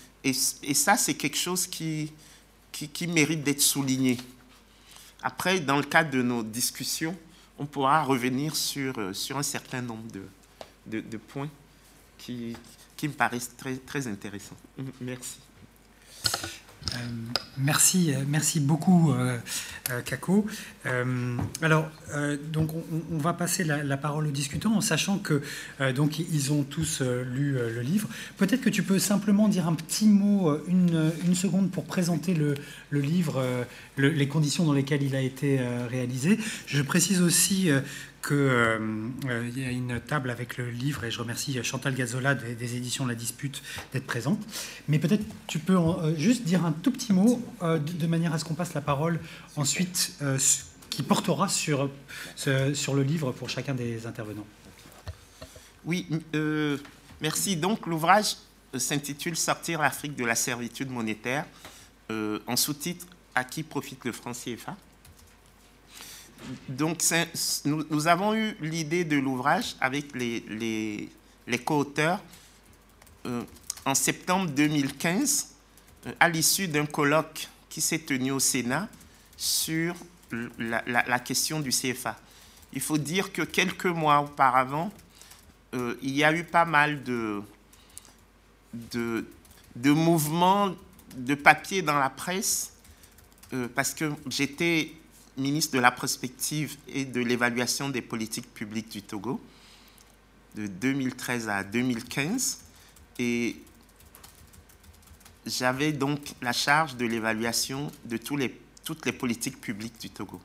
ça, 0.74 0.98
c'est 0.98 1.14
quelque 1.14 1.38
chose 1.38 1.68
qui, 1.68 2.12
mérite 3.08 3.44
d'être 3.44 3.62
souligné. 3.62 4.18
Après, 5.22 5.60
dans 5.60 5.78
le 5.78 5.84
cadre 5.84 6.12
de 6.12 6.22
nos 6.22 6.42
discussions, 6.44 7.16
on 7.58 7.66
pourra 7.66 8.04
revenir 8.04 8.56
sur, 8.56 8.98
euh, 8.98 9.14
un 9.36 9.44
certain 9.44 9.82
nombre 9.82 10.06
de, 10.86 11.18
points 11.18 11.50
qui, 12.18 12.56
me 13.04 13.10
paraissent 13.10 13.52
très 13.86 14.08
intéressants. 14.08 14.58
Merci. 15.00 15.38
Euh, 16.94 16.98
merci, 17.58 18.14
euh, 18.14 18.20
merci 18.28 18.60
beaucoup, 18.60 19.12
euh, 19.12 19.38
Kako. 20.06 20.46
alors, 21.62 21.90
donc, 22.52 22.72
on, 23.12 23.18
va 23.18 23.34
passer 23.34 23.64
la, 23.64 23.98
parole 23.98 24.28
aux 24.28 24.32
discutants 24.32 24.76
en 24.76 24.82
sachant 24.82 25.20
que 25.20 25.42
donc 25.96 26.20
ils 26.20 26.54
ont 26.54 26.64
tous 26.64 27.02
lu 27.02 27.54
le 27.54 27.82
livre. 27.82 28.08
Peut-être 28.38 28.62
que 28.62 28.70
tu 28.70 28.84
peux 28.84 29.00
simplement 29.00 29.48
dire 29.48 29.68
un 29.68 29.74
petit 29.74 30.08
mot, 30.08 30.58
une, 30.68 31.36
seconde, 31.36 31.70
pour 31.72 31.86
présenter 31.86 32.34
le 32.34 32.56
livre, 33.00 33.44
les 33.98 34.28
conditions 34.28 34.66
dans 34.66 34.74
lesquelles 34.74 35.04
il 35.04 35.16
a 35.16 35.22
été 35.22 35.60
réalisé. 35.90 36.40
Je 36.66 36.82
précise 36.82 37.22
aussi 37.22 37.70
qu'il 38.26 38.36
euh, 38.36 38.80
euh, 39.28 39.52
y 39.56 39.66
a 39.66 39.70
une 39.70 40.00
table 40.00 40.30
avec 40.30 40.58
le 40.58 40.70
livre, 40.70 41.04
et 41.04 41.12
je 41.12 41.20
remercie 41.20 41.62
Chantal 41.64 41.94
Gazola 41.94 42.34
des, 42.34 42.76
éditions 42.76 43.06
La 43.06 43.16
Dispute 43.16 43.62
d'être 43.94 44.06
présente. 44.06 44.40
Mais 44.88 45.00
peut-être 45.00 45.24
tu 45.48 45.60
peux 45.60 45.78
euh, 45.78 46.16
juste 46.18 46.44
dire 46.44 46.66
un 46.66 46.72
tout 46.72 46.92
petit 46.92 47.14
mot, 47.14 47.42
de, 47.62 48.08
manière 48.08 48.34
à 48.34 48.40
ce 48.40 48.46
qu'on 48.46 48.56
passe 48.56 48.74
la 48.74 48.82
parole 48.82 49.20
ensuite, 49.56 50.18
qui 50.90 51.04
portera 51.04 51.50
sur, 51.50 51.90
sur 52.74 52.94
le 52.96 53.04
livre 53.04 53.32
pour 53.32 53.50
chacun 53.50 53.74
des 53.74 54.08
intervenants. 54.08 54.46
Oui, 55.84 56.08
merci. 57.22 57.58
Donc 57.58 57.86
l'ouvrage 57.88 58.38
s'intitule 58.76 59.36
Sortir 59.36 59.82
l'Afrique 59.82 60.16
de 60.16 60.26
la 60.26 60.36
servitude 60.36 60.90
monétaire, 60.90 61.46
en 62.10 62.56
sous-titre 62.56 63.06
À 63.34 63.44
qui 63.44 63.64
profite 63.64 64.06
le 64.06 64.12
franc 64.12 64.32
CFA 64.32 64.78
donc, 66.70 67.04
nous, 67.66 68.08
avons 68.08 68.36
eu 68.36 68.56
l'idée 68.62 69.04
de 69.04 69.18
l'ouvrage 69.18 69.76
avec 69.80 70.16
les, 70.16 71.10
les, 71.48 71.60
co-auteurs 71.60 72.22
euh, 73.26 73.44
en 73.86 73.96
septembre 73.96 74.50
2015, 74.52 75.56
euh, 76.08 76.12
à 76.20 76.30
l'issue 76.30 76.68
d'un 76.68 76.86
colloque 76.86 77.48
qui 77.70 77.82
s'est 77.82 78.00
tenu 78.00 78.32
au 78.32 78.40
Sénat 78.40 78.88
sur 79.38 79.96
la, 80.60 81.20
question 81.20 81.60
du 81.60 81.70
CFA. 81.70 82.18
Il 82.74 82.82
faut 82.82 82.98
dire 82.98 83.32
que 83.32 83.42
quelques 83.42 83.86
mois 83.86 84.20
auparavant, 84.22 84.92
euh, 85.74 85.96
il 86.02 86.16
y 86.16 86.24
a 86.24 86.34
eu 86.34 86.44
pas 86.44 86.66
mal 86.66 87.04
de, 87.04 87.42
de, 88.74 89.26
de 89.76 89.92
mouvements 89.92 90.76
de 91.16 91.36
papier 91.36 91.82
dans 91.82 91.98
la 91.98 92.10
presse, 92.10 92.72
parce 93.74 93.94
que 93.94 94.12
j'étais 94.28 94.92
ministre 95.38 95.76
de 95.76 95.80
la 95.80 95.92
prospective 95.92 96.78
et 96.88 97.06
de 97.06 97.20
l'évaluation 97.22 97.90
des 97.90 98.02
politiques 98.02 98.54
publiques 98.54 98.90
du 98.90 99.02
Togo 99.02 99.42
de 100.56 100.68
2013 100.68 101.50
à 101.50 101.64
2015. 101.64 102.60
Et 103.20 103.58
j'avais 105.46 105.92
donc 105.92 106.34
la 106.42 106.54
charge 106.54 106.96
de 106.96 107.06
l'évaluation 107.06 107.92
de 108.06 108.18
toutes 108.18 109.06
les 109.06 109.12
politiques 109.12 109.60
publiques 109.60 110.00
du 110.00 110.10
Togo. 110.10 110.42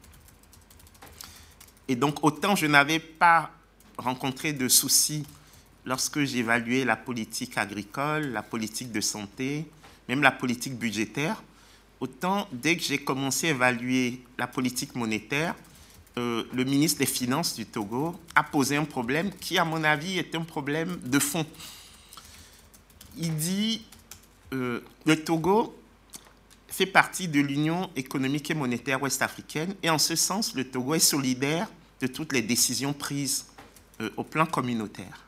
Et 1.88 1.96
donc 1.96 2.22
autant 2.22 2.56
je 2.56 2.66
n'avais 2.66 3.00
pas 3.00 3.50
rencontré 3.96 4.52
de 4.52 4.68
soucis 4.68 5.26
lorsque 5.84 6.22
j'évaluais 6.24 6.84
la 6.84 6.96
politique 6.96 7.58
agricole, 7.58 8.26
la 8.26 8.42
politique 8.42 8.92
de 8.92 9.00
santé, 9.00 9.68
même 10.08 10.22
la 10.22 10.32
politique 10.32 10.78
budgétaire, 10.78 11.42
Autant, 12.00 12.48
dès 12.50 12.76
que 12.76 12.82
j'ai 12.82 12.98
commencé 12.98 13.48
à 13.48 13.50
évaluer 13.50 14.24
la 14.38 14.46
politique 14.46 14.94
monétaire, 14.94 15.54
euh, 16.16 16.44
le 16.52 16.64
ministre 16.64 16.98
des 16.98 17.06
Finances 17.06 17.54
du 17.54 17.66
Togo 17.66 18.18
a 18.34 18.42
posé 18.42 18.76
un 18.76 18.84
problème 18.84 19.30
qui, 19.38 19.58
à 19.58 19.64
mon 19.66 19.84
avis, 19.84 20.18
est 20.18 20.34
un 20.34 20.42
problème 20.42 20.98
de 21.04 21.18
fond. 21.18 21.44
Il 23.18 23.36
dit 23.36 23.82
euh, 24.54 24.80
le 25.04 25.22
Togo 25.22 25.76
fait 26.68 26.86
partie 26.86 27.28
de 27.28 27.40
l'Union 27.40 27.90
économique 27.94 28.50
et 28.50 28.54
monétaire 28.54 29.02
ouest-africaine 29.02 29.74
et 29.82 29.90
en 29.90 29.98
ce 29.98 30.16
sens, 30.16 30.54
le 30.54 30.64
Togo 30.64 30.94
est 30.94 31.00
solidaire 31.00 31.68
de 32.00 32.06
toutes 32.06 32.32
les 32.32 32.42
décisions 32.42 32.94
prises 32.94 33.46
euh, 34.00 34.08
au 34.16 34.24
plan 34.24 34.46
communautaire. 34.46 35.26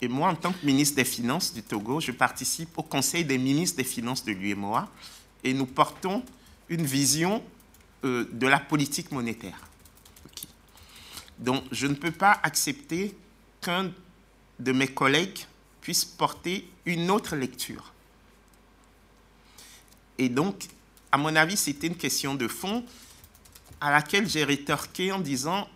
Et 0.00 0.08
moi, 0.08 0.28
en 0.28 0.34
tant 0.34 0.52
que 0.52 0.64
ministre 0.64 0.96
des 0.96 1.04
Finances 1.04 1.52
du 1.52 1.62
Togo, 1.62 2.00
je 2.00 2.12
participe 2.12 2.76
au 2.78 2.82
Conseil 2.82 3.24
des 3.24 3.38
ministres 3.38 3.76
des 3.76 3.84
Finances 3.84 4.24
de 4.24 4.32
l'UMOA 4.32 4.88
et 5.46 5.54
nous 5.54 5.64
portons 5.64 6.24
une 6.68 6.84
vision 6.84 7.42
euh, 8.04 8.28
de 8.32 8.48
la 8.48 8.58
politique 8.58 9.12
monétaire. 9.12 9.60
Donc, 11.38 11.62
je 11.70 11.86
ne 11.86 11.94
peux 11.94 12.10
pas 12.10 12.40
accepter 12.42 13.16
qu'un 13.60 13.92
de 14.58 14.72
mes 14.72 14.88
collègues 14.88 15.38
puisse 15.80 16.04
porter 16.04 16.68
une 16.84 17.10
autre 17.12 17.36
lecture. 17.36 17.92
Et 20.18 20.28
donc, 20.28 20.64
à 21.12 21.16
mon 21.16 21.36
avis, 21.36 21.56
c'était 21.56 21.86
une 21.86 21.96
question 21.96 22.34
de 22.34 22.48
fond 22.48 22.84
à 23.80 23.92
laquelle 23.92 24.28
j'ai 24.28 24.42
rétorqué 24.42 25.12
en 25.12 25.20
disant 25.20 25.68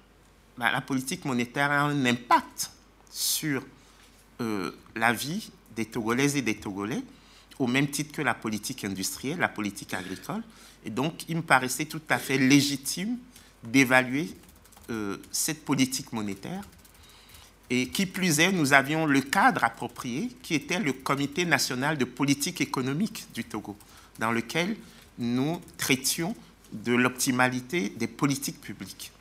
bah, 0.58 0.72
la 0.72 0.80
politique 0.80 1.24
monétaire 1.24 1.70
a 1.70 1.82
un 1.82 2.04
impact 2.06 2.72
sur 3.08 3.62
euh, 4.40 4.72
la 4.96 5.12
vie 5.12 5.50
des 5.76 5.84
Togolaises 5.84 6.34
et 6.34 6.42
des 6.42 6.56
Togolais 6.56 7.04
au 7.60 7.66
même 7.66 7.88
titre 7.88 8.12
que 8.12 8.22
la 8.22 8.34
politique 8.34 8.84
industrielle, 8.84 9.38
la 9.38 9.48
politique 9.48 9.92
agricole. 9.92 10.42
Et 10.84 10.90
donc, 10.90 11.24
il 11.28 11.36
me 11.36 11.42
paraissait 11.42 11.84
tout 11.84 12.00
à 12.08 12.18
fait 12.18 12.38
légitime 12.38 13.18
d'évaluer 13.62 14.34
euh, 14.88 15.18
cette 15.30 15.62
politique 15.64 16.12
monétaire. 16.12 16.62
Et 17.68 17.88
qui 17.88 18.06
plus 18.06 18.40
est, 18.40 18.50
nous 18.50 18.72
avions 18.72 19.04
le 19.04 19.20
cadre 19.20 19.62
approprié, 19.62 20.30
qui 20.42 20.54
était 20.54 20.80
le 20.80 20.94
Comité 20.94 21.44
national 21.44 21.98
de 21.98 22.06
politique 22.06 22.62
économique 22.62 23.26
du 23.34 23.44
Togo, 23.44 23.76
dans 24.18 24.32
lequel 24.32 24.74
nous 25.18 25.60
traitions 25.76 26.34
de 26.72 26.94
l'optimalité 26.94 27.90
des 27.90 28.08
politiques 28.08 28.60
publiques. 28.60 29.12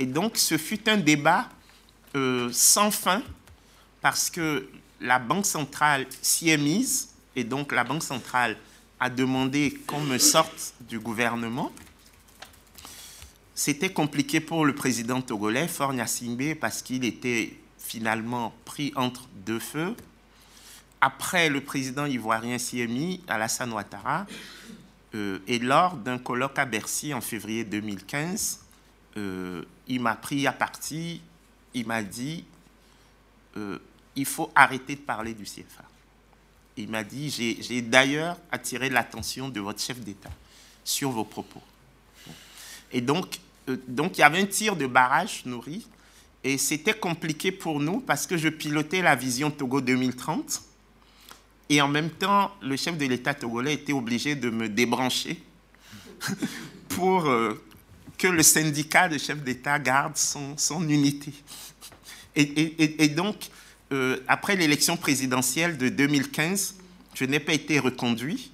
Et 0.00 0.06
donc, 0.06 0.36
ce 0.36 0.58
fut 0.58 0.88
un 0.88 0.96
débat 0.96 1.48
euh, 2.16 2.50
sans 2.52 2.90
fin, 2.90 3.22
parce 4.00 4.30
que 4.30 4.68
la 5.00 5.20
Banque 5.20 5.46
centrale 5.46 6.06
s'y 6.22 6.50
est 6.50 6.58
mise, 6.58 7.07
et 7.38 7.44
donc 7.44 7.72
la 7.72 7.84
Banque 7.84 8.02
centrale 8.02 8.56
a 8.98 9.08
demandé 9.08 9.78
qu'on 9.86 10.00
me 10.00 10.18
sorte 10.18 10.74
du 10.80 11.00
C'était 13.54 13.92
compliqué 13.92 14.40
pour 14.40 14.64
le 14.64 14.74
président 14.74 15.22
togolais, 15.22 15.68
Faure 15.68 15.92
Gnassingbé, 15.92 16.56
parce 16.56 16.82
qu'il 16.82 17.04
était 17.04 17.56
finalement 17.78 18.52
pris 18.64 18.92
entre 18.96 19.28
deux 19.46 19.60
feux. 19.60 19.94
Après, 21.00 21.48
le 21.48 21.60
président 21.60 22.06
ivoirien 22.06 22.56
mis, 22.88 23.22
Alassane 23.28 23.72
Ouattara, 23.72 24.26
euh, 25.14 25.38
et 25.46 25.60
lors 25.60 25.96
d'un 25.96 26.18
colloque 26.18 26.58
à 26.58 26.64
Bercy 26.66 27.14
en 27.14 27.20
février 27.20 27.64
2015, 27.64 28.60
euh, 29.16 29.64
il 29.86 30.00
m'a 30.00 30.16
pris 30.16 30.46
à 30.46 30.52
partie, 30.52 31.22
il 31.72 31.86
m'a 31.86 32.02
dit, 32.02 32.44
euh, 33.56 33.78
il 34.16 34.26
faut 34.26 34.50
arrêter 34.54 34.96
de 34.96 35.00
parler 35.00 35.34
du 35.34 35.44
CFA. 35.44 35.87
Il 36.78 36.88
m'a 36.88 37.02
dit, 37.02 37.28
j'ai 37.28 37.82
d'ailleurs 37.82 38.36
attiré 38.52 38.88
l'attention 38.88 39.48
de 39.48 39.58
votre 39.58 39.80
chef 39.80 39.98
d'État 39.98 40.30
sur 40.84 41.10
vos 41.10 41.24
propos. 41.24 41.60
Et 42.92 43.00
donc, 43.00 43.40
euh, 43.68 43.76
donc, 43.88 44.16
il 44.16 44.20
y 44.20 44.24
avait 44.24 44.40
un 44.40 44.46
tir 44.46 44.76
de 44.76 44.86
barrage 44.86 45.42
nourri. 45.44 45.86
Et 46.44 46.56
c'était 46.56 46.94
compliqué 46.94 47.50
pour 47.50 47.80
nous 47.80 48.00
parce 48.00 48.26
que 48.26 48.36
je 48.36 48.48
pilotais 48.48 49.02
la 49.02 49.16
vision 49.16 49.50
Togo 49.50 49.80
2030. 49.80 50.62
Et 51.68 51.82
en 51.82 51.88
même 51.88 52.10
temps, 52.10 52.52
le 52.62 52.76
chef 52.76 52.96
de 52.96 53.04
l'État 53.06 53.34
togolais 53.34 53.74
était 53.74 53.92
obligé 53.92 54.36
de 54.36 54.48
me 54.48 54.68
débrancher 54.68 55.42
pour 56.88 57.26
euh, 57.26 57.60
que 58.16 58.28
le 58.28 58.42
syndicat 58.42 59.08
de 59.08 59.18
chefs 59.18 59.42
d'État 59.42 59.78
garde 59.78 60.16
son, 60.16 60.56
son 60.56 60.88
unité. 60.88 61.32
Et, 62.36 62.42
et, 62.42 63.04
et, 63.04 63.08
donc, 63.08 63.50
euh, 63.92 64.18
après 64.28 64.56
l'élection 64.56 64.96
présidentielle 64.96 65.78
de 65.78 65.88
2015, 65.88 66.74
je 67.14 67.24
n'ai 67.24 67.40
pas 67.40 67.52
été 67.52 67.78
reconduit. 67.78 68.52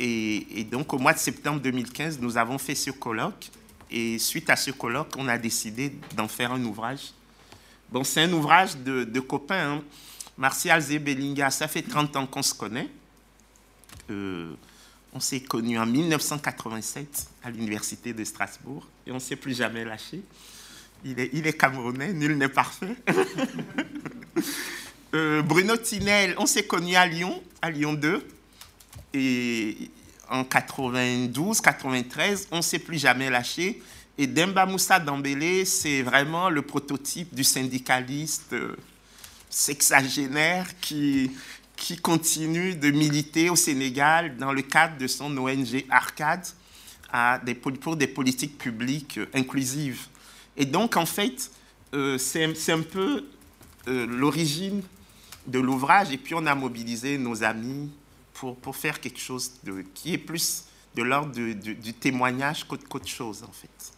Et, 0.00 0.66
donc, 0.70 0.92
au 0.92 0.98
mois 0.98 1.12
de 1.12 1.18
septembre 1.18 1.60
2015, 1.60 2.18
nous 2.20 2.36
avons 2.36 2.58
fait 2.58 2.74
ce 2.74 2.90
colloque. 2.90 3.50
Et 3.88 4.18
suite 4.18 4.50
à 4.50 4.56
ce 4.56 4.72
colloque, 4.72 5.12
on 5.16 5.28
a 5.28 5.38
décidé 5.38 5.92
d'en 6.16 6.26
faire 6.26 6.50
un 6.50 6.64
ouvrage. 6.64 7.12
Bon, 7.90 8.02
c'est 8.02 8.22
un 8.22 8.32
ouvrage 8.32 8.76
de, 8.76 9.20
copains. 9.20 9.74
Hein. 9.74 9.82
Martial 10.36 10.80
Zebelinga, 10.80 11.50
ça 11.50 11.68
fait 11.68 11.82
30 11.82 12.16
ans 12.16 12.26
qu'on 12.26 12.42
se 12.42 12.54
connaît. 12.54 12.88
on 14.08 15.20
s'est 15.20 15.42
connus 15.42 15.78
en 15.78 15.86
1987 15.86 17.28
à 17.44 17.50
l'université 17.50 18.12
de 18.12 18.24
Strasbourg 18.24 18.88
et 19.06 19.12
on 19.12 19.16
ne 19.16 19.20
s'est 19.20 19.36
plus 19.36 19.54
jamais 19.54 19.84
lâché. 19.84 20.22
Il 21.04 21.18
est, 21.18 21.58
camerounais, 21.58 22.12
nul 22.12 22.36
n'est 22.38 22.48
parfait. 22.48 22.96
Bruno 25.12 25.76
Tinel, 25.76 26.34
on 26.38 26.46
s'est 26.46 26.64
connus 26.64 26.96
à 26.96 27.06
Lyon, 27.06 27.42
à 27.60 27.70
Lyon 27.70 27.94
2. 27.94 28.26
Et 29.14 29.90
en 30.30 30.44
92, 30.44 31.60
93, 31.60 32.48
on 32.50 32.58
ne 32.58 32.62
s'est 32.62 32.78
plus 32.78 32.98
jamais 32.98 33.28
lâché. 33.28 33.82
Et 34.16 34.26
Demba 34.26 34.66
Moussa 34.66 34.98
Dambélé, 35.00 35.64
c'est 35.64 36.02
vraiment 36.02 36.48
le 36.50 36.62
prototype 36.62 37.34
du 37.34 37.44
syndicaliste 37.44 38.52
euh, 38.52 38.76
sexagénaire 39.50 40.66
qui, 40.80 41.30
qui 41.76 41.96
continue 41.96 42.74
de 42.74 42.90
militer 42.90 43.50
au 43.50 43.56
Sénégal 43.56 44.36
dans 44.36 44.52
le 44.52 44.62
cadre 44.62 44.98
de 44.98 45.06
son 45.06 45.36
ONG 45.36 45.84
Arcade 45.90 46.46
pour 47.80 47.96
des 47.96 48.06
politiques 48.06 48.56
publiques 48.58 49.18
euh, 49.18 49.26
inclusives. 49.34 50.06
Et 50.56 50.64
donc, 50.64 50.96
en 50.96 51.06
fait, 51.06 51.50
euh, 51.94 52.18
c'est 52.18 52.72
un 52.72 52.82
peu 52.82 53.24
l'origine 53.86 54.82
de 55.46 55.58
l'ouvrage. 55.58 56.12
Et 56.12 56.18
puis, 56.18 56.34
on 56.34 56.46
a 56.46 56.54
mobilisé 56.54 57.18
nos 57.18 57.42
amis, 57.42 57.90
pour, 58.32 58.76
faire 58.76 59.00
quelque 59.00 59.20
chose 59.20 59.52
de, 59.62 59.82
qui 59.94 60.14
est 60.14 60.18
plus 60.18 60.64
de 60.94 61.02
l'ordre 61.02 61.32
du, 61.32 61.94
témoignage 61.94 62.64
qu'autre 62.64 63.08
chose, 63.08 63.42
en 63.42 63.52
fait. 63.52 63.92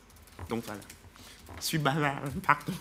Donc 0.49 0.65
voilà. 0.65 0.81
Je 1.61 1.65
suis 1.65 1.79
pardon. 1.79 2.73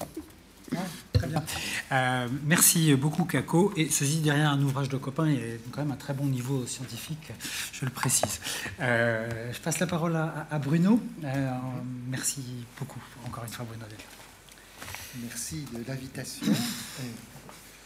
Euh, 1.92 2.28
merci 2.44 2.94
beaucoup, 2.96 3.26
Kako. 3.26 3.74
Et 3.76 3.90
ceci 3.90 4.18
derrière 4.18 4.50
un 4.50 4.62
ouvrage 4.62 4.90
de 4.90 4.98
copain 4.98 5.28
est 5.28 5.60
quand 5.72 5.82
même 5.82 5.92
un 5.92 5.98
très 5.98 6.14
bon 6.14 6.26
niveau 6.26 6.66
scientifique, 6.66 7.32
je 7.72 7.86
le 7.86 7.92
précise. 7.92 8.40
Euh, 8.80 9.52
je 9.54 9.60
passe 9.60 9.80
la 9.80 9.88
parole 9.88 10.16
à, 10.16 10.60
Bruno. 10.60 11.00
Euh, 11.24 11.52
merci 12.10 12.44
beaucoup, 12.80 13.02
encore 13.26 13.44
une 13.44 13.52
fois, 13.52 13.66
Bruno. 13.68 13.86
Merci 15.22 15.66
de 15.72 15.84
l'invitation. 15.88 16.48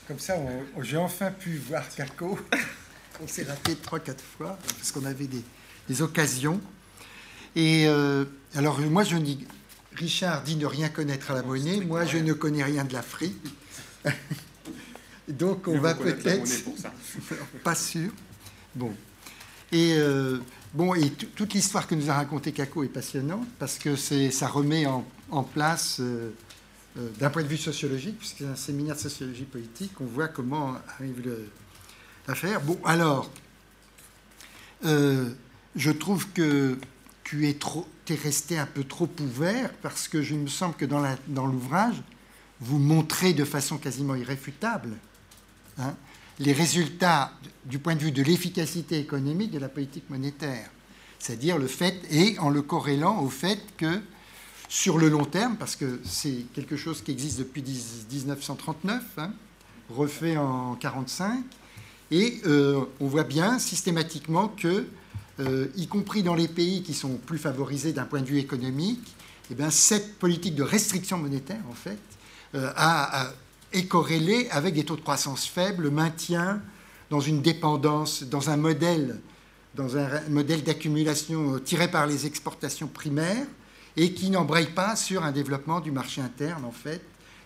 Comme 0.08 0.20
ça, 0.20 0.36
j'ai 0.82 0.98
enfin 0.98 1.32
pu 1.32 1.58
voir 1.58 1.84
Kako 1.94 2.40
on 3.22 3.28
s'est 3.28 3.44
raté 3.44 3.76
trois, 3.76 4.00
quatre 4.00 4.24
fois, 4.24 4.58
parce 4.78 4.92
qu'on 4.92 5.06
avait 5.06 5.28
des, 5.28 6.02
occasions. 6.02 6.62
Et 7.56 7.88
alors, 8.56 8.80
moi, 8.80 9.04
je 9.04 9.18
dis, 9.18 9.46
Richard 9.98 10.44
dit 10.44 10.56
ne 10.56 10.66
rien 10.66 10.90
connaître 10.90 11.32
à 11.32 11.34
la 11.34 11.44
monnaie. 11.44 11.82
Moi, 11.82 12.06
je 12.06 12.18
ne 12.18 12.34
connais 12.34 12.64
rien 12.64 12.86
de 12.86 12.94
l'Afrique. 12.94 13.36
Donc, 15.28 15.68
on 15.68 15.80
va 15.80 15.96
peut-être. 15.96 16.50
Pas 17.64 17.76
sûr. 17.76 18.12
Bon. 18.76 18.94
Et, 19.72 19.96
euh, 19.98 20.40
bon, 20.74 20.94
et 20.94 21.10
toute 21.10 21.54
l'histoire 21.54 21.88
que 21.88 21.96
nous 21.96 22.10
a 22.10 22.14
racontée 22.14 22.54
Kako 22.54 22.84
est 22.84 22.90
passionnante 22.90 23.48
parce 23.60 23.78
que 23.78 23.96
ça 23.96 24.48
remet 24.48 24.86
en, 24.86 25.44
place, 25.44 26.00
euh, 26.00 26.30
d'un 27.20 27.30
point 27.30 27.44
de 27.44 27.48
vue 27.48 27.58
sociologique, 27.58 28.18
puisque 28.18 28.38
c'est 28.38 28.48
un 28.48 28.56
séminaire 28.56 28.96
de 28.96 29.02
sociologie 29.02 29.44
politique, 29.44 29.92
on 30.00 30.06
voit 30.06 30.30
comment 30.30 30.78
arrive 30.96 31.22
le, 31.26 31.50
faire. 32.36 32.62
Bon, 32.62 32.80
alors, 32.86 33.30
euh, 34.86 35.30
je 35.76 35.92
trouve 35.92 36.30
que 36.30 36.78
tu 37.24 37.50
es, 37.50 37.56
trop, 37.56 37.88
es 38.10 38.16
resté 38.16 38.58
un 38.58 38.66
peu 38.66 38.84
trop 38.84 39.10
ouvert 39.22 39.72
parce 39.82 40.08
que 40.08 40.22
je 40.22 40.36
me 40.36 40.48
semble 40.48 40.76
que 40.76 40.86
dans 40.86 41.48
l'ouvrage, 41.48 42.02
vous 42.60 42.80
montrez 42.80 43.34
de 43.34 43.46
façon 43.46 43.78
quasiment 43.78 44.16
irréfutable 44.16 44.98
hein, 45.78 45.96
les 46.40 46.54
résultats 46.54 47.32
du 47.66 47.80
point 47.80 47.96
de 47.96 48.02
vue 48.02 48.12
de 48.12 48.24
l'efficacité 48.24 49.00
économique 49.00 49.52
de 49.52 49.60
la 49.60 49.70
politique 49.70 50.10
monétaire. 50.10 50.70
C'est-à-dire 51.20 51.58
le 51.58 51.68
fait, 51.68 52.00
et 52.12 52.38
en 52.40 52.50
le 52.50 52.62
corrélant 52.62 53.22
au 53.22 53.30
fait 53.30 53.60
que 53.78 54.02
sur 54.70 54.98
le 54.98 55.10
long 55.10 55.26
terme, 55.26 55.56
parce 55.58 55.76
que 55.76 56.00
c'est 56.04 56.46
quelque 56.54 56.76
chose 56.76 57.02
qui 57.02 57.12
existe 57.12 57.40
depuis 57.40 57.64
1939, 57.64 59.04
hein, 59.18 59.34
refait 59.90 60.38
en 60.38 60.76
1945, 60.76 61.44
et 62.12 62.40
euh, 62.46 62.86
on 63.00 63.08
voit 63.08 63.24
bien 63.24 63.60
systématiquement 63.60 64.50
que, 64.50 64.88
euh, 65.40 65.68
y 65.76 65.88
compris 65.88 66.24
dans 66.24 66.36
les 66.36 66.48
pays 66.48 66.82
qui 66.84 66.94
sont 66.94 67.16
plus 67.16 67.38
favorisés 67.38 67.94
d'un 67.94 68.06
point 68.06 68.22
de 68.22 68.26
vue 68.26 68.40
économique, 68.40 69.16
eh 69.52 69.56
bien, 69.56 69.70
cette 69.70 70.18
politique 70.18 70.56
de 70.56 70.64
restriction 70.64 71.18
monétaire, 71.18 71.62
en 71.70 71.74
fait, 71.74 72.00
euh, 72.56 72.72
est 73.74 73.86
corrélée 73.86 74.48
avec 74.52 74.74
des 74.74 74.84
taux 74.84 74.96
de 74.96 75.02
croissance 75.02 75.46
faibles, 75.46 75.90
maintien 75.90 76.62
dans 77.10 77.20
une 77.20 77.42
dépendance, 77.42 78.24
dans 78.24 78.50
un 78.50 78.58
modèle, 78.58 79.20
d'accumulation 79.76 81.60
tiré 81.60 81.90
par 81.90 82.08
les 82.08 82.26
exportations 82.26 82.88
primaires 82.88 83.46
et 83.96 84.14
qui 84.14 84.30
n'embraye 84.30 84.68
pas 84.68 84.96
sur 84.96 85.24
un 85.24 85.32
développement 85.32 85.80
du 85.80 85.92
marché 85.92 86.22
interne, 86.22 86.66
en 86.66 86.72
fait, 86.72 87.02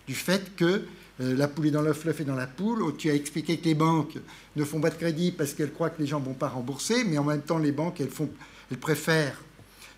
du 0.06 0.14
fait 0.14 0.56
que 0.56 0.64
euh, 0.64 0.86
la 1.22 1.48
poule 1.48 1.66
est 1.66 1.70
dans 1.70 1.82
l'œuf, 1.82 2.04
l'œuf 2.04 2.20
est 2.20 2.24
dans 2.24 2.34
la 2.34 2.46
poule. 2.46 2.82
Oh, 2.82 2.92
tu 2.92 3.10
as 3.10 3.14
expliqué 3.14 3.58
que 3.58 3.64
les 3.64 3.74
banques 3.74 4.18
ne 4.56 4.64
font 4.64 4.80
pas 4.80 4.90
de 4.90 4.96
crédit 4.96 5.32
parce 5.32 5.54
qu'elles 5.54 5.72
croient 5.72 5.90
que 5.90 6.00
les 6.00 6.06
gens 6.06 6.20
ne 6.20 6.24
vont 6.24 6.34
pas 6.34 6.48
rembourser, 6.48 7.04
mais 7.04 7.18
en 7.18 7.24
même 7.24 7.42
temps, 7.42 7.58
les 7.58 7.72
banques, 7.72 8.00
elles 8.00 8.78
préfèrent 8.78 9.40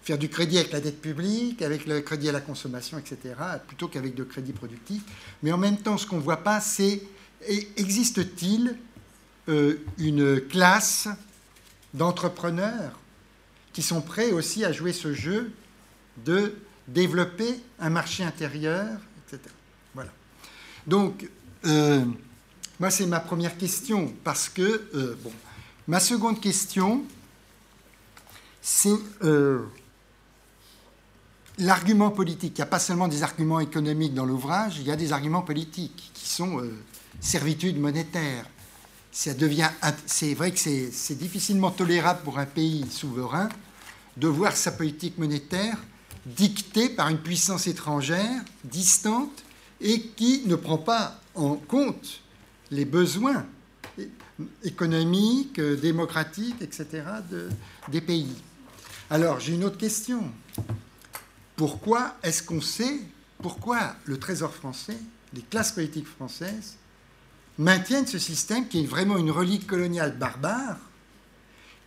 faire 0.03 0.19
du 0.19 0.29
crédit 0.29 0.59
avec 0.59 0.73
la 0.73 0.81
dette 0.81 1.01
publique, 1.01 1.63
avec 1.63 1.87
le 1.87 2.01
crédit 2.03 2.29
à 2.29 2.33
la 2.33 2.43
consommation, 2.43 2.99
etc., 2.99 3.35
plutôt 3.67 3.89
qu'avec 3.89 4.15
de 4.15 4.23
crédit 4.23 4.53
productif. 4.53 5.03
Mais 5.43 5.51
en 5.51 5.59
même 5.59 5.79
temps, 5.79 5.97
ce 5.97 6.07
qu'on 6.07 6.17
ne 6.17 6.23
voit 6.23 6.45
pas, 6.45 6.61
c'est 6.61 7.01
existe-t-il 7.77 8.77
euh, 9.49 9.79
une 9.99 10.41
classe 10.41 11.09
d'entrepreneurs 11.95 12.99
qui 13.73 13.83
sont 13.83 14.01
prêts 14.01 14.31
aussi 14.31 14.65
à 14.65 14.73
jouer 14.73 14.93
ce 14.93 15.13
jeu 15.13 15.53
de 16.25 16.55
développer 16.87 17.61
un 17.81 17.91
marché 17.91 18.25
intérieur, 18.25 18.99
etc. 19.27 19.53
Donc, 20.87 21.29
euh, 21.67 22.05
moi, 22.79 22.91
c'est 22.91 23.07
ma 23.07 23.21
première 23.21 23.57
question, 23.57 24.13
parce 24.23 24.49
que, 24.49 24.89
euh, 24.95 25.17
bon, 25.23 25.33
ma 25.89 26.01
seconde 26.01 26.41
question, 26.41 27.05
c'est 28.61 28.91
euh, 29.23 29.65
l'argument 31.59 32.11
politique. 32.11 32.53
Il 32.57 32.61
n'y 32.61 32.63
a 32.63 32.67
pas 32.67 32.79
seulement 32.79 33.09
des 33.09 33.23
arguments 33.23 33.61
économiques 33.61 34.15
dans 34.15 34.27
l'ouvrage, 34.27 34.79
il 34.79 34.87
y 34.87 34.91
a 34.91 34.97
des 34.97 35.13
arguments 35.13 35.43
politiques 35.43 36.11
qui 36.13 36.29
sont 36.29 36.63
servitude 37.21 37.79
monétaire. 37.79 38.47
C'est 39.13 40.35
vrai 40.35 40.51
que 40.51 40.59
c'est 40.59 41.15
difficilement 41.15 41.71
tolérable 41.71 42.21
pour 42.25 42.39
un 42.39 42.47
pays 42.47 42.85
souverain 42.91 43.49
de 44.17 44.27
voir 44.27 44.57
sa 44.57 44.73
politique 44.73 45.19
monétaire 45.19 45.77
dictée 46.27 46.89
par 46.89 47.09
une 47.09 47.19
puissance 47.19 47.67
étrangère 47.67 48.43
distante 48.65 49.44
et 49.81 50.01
qui 50.01 50.43
ne 50.47 50.57
prend 50.57 50.79
pas 50.79 51.21
en 51.35 51.57
compte 51.57 52.21
les 52.71 52.85
besoins 52.85 53.45
économiques, 54.63 55.61
démocratiques, 55.61 56.61
etc. 56.61 57.03
des 57.89 58.01
pays. 58.01 58.35
Alors, 59.11 59.41
j'ai 59.41 59.55
une 59.55 59.65
autre 59.65 59.79
question. 59.79 60.23
Pourquoi 61.57 62.17
est-ce 62.23 62.43
qu'on 62.43 62.61
sait, 62.61 63.01
pourquoi 63.41 63.95
le 64.07 64.19
Trésor 64.19 64.53
français, 64.53 64.97
les 65.35 65.43
classes 65.43 65.73
politiques 65.73 66.09
françaises, 66.09 66.77
maintiennent 67.59 68.07
ce 68.07 68.19
système 68.19 68.67
qui 68.67 68.81
est 68.81 68.87
vraiment 68.87 69.17
une 69.17 69.31
relique 69.31 69.67
coloniale 69.67 70.17
barbare, 70.19 70.79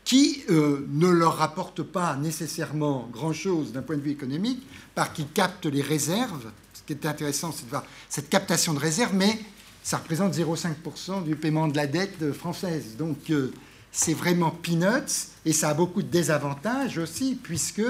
qui 0.05 0.43
euh, 0.49 0.85
ne 0.89 1.09
leur 1.09 1.35
rapporte 1.35 1.83
pas 1.83 2.15
nécessairement 2.15 3.09
grand-chose 3.11 3.73
d'un 3.73 3.81
point 3.81 3.97
de 3.97 4.01
vue 4.01 4.11
économique, 4.11 4.65
par 4.95 5.11
qu'ils 5.11 5.29
captent 5.29 5.65
les 5.65 5.81
réserves 5.81 6.49
qui 6.87 6.93
est 6.93 7.05
intéressant, 7.05 7.51
c'est 7.51 7.65
de 7.65 7.69
voir 7.69 7.83
cette 8.09 8.29
captation 8.29 8.73
de 8.73 8.79
réserve, 8.79 9.13
mais 9.13 9.37
ça 9.83 9.97
représente 9.97 10.33
0,5% 10.33 11.23
du 11.23 11.35
paiement 11.35 11.67
de 11.67 11.75
la 11.75 11.85
dette 11.85 12.31
française. 12.31 12.95
Donc 12.97 13.29
euh, 13.29 13.53
c'est 13.91 14.13
vraiment 14.13 14.51
peanuts, 14.51 15.29
et 15.45 15.53
ça 15.53 15.69
a 15.69 15.73
beaucoup 15.73 16.01
de 16.01 16.07
désavantages 16.07 16.97
aussi, 16.97 17.37
puisque 17.41 17.81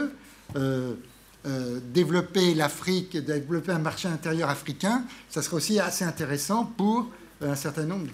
euh, 0.55 0.95
euh, 1.45 1.79
développer 1.93 2.55
l'Afrique, 2.55 3.17
développer 3.17 3.71
un 3.71 3.79
marché 3.79 4.07
intérieur 4.07 4.49
africain, 4.49 5.05
ça 5.29 5.41
serait 5.41 5.57
aussi 5.57 5.79
assez 5.79 6.03
intéressant 6.03 6.65
pour 6.65 7.09
un 7.41 7.55
certain 7.55 7.83
nombre 7.83 8.05
de... 8.05 8.11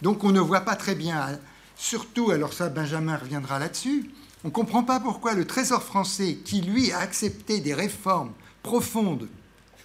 Donc 0.00 0.24
on 0.24 0.32
ne 0.32 0.40
voit 0.40 0.62
pas 0.62 0.76
très 0.76 0.94
bien, 0.94 1.38
surtout, 1.76 2.30
alors 2.30 2.54
ça 2.54 2.70
Benjamin 2.70 3.16
reviendra 3.16 3.58
là-dessus, 3.58 4.10
on 4.44 4.48
ne 4.48 4.52
comprend 4.52 4.82
pas 4.82 4.98
pourquoi 4.98 5.34
le 5.34 5.44
Trésor 5.44 5.82
français, 5.82 6.38
qui 6.44 6.62
lui 6.62 6.90
a 6.90 6.98
accepté 6.98 7.60
des 7.60 7.74
réformes 7.74 8.32
profondes 8.62 9.28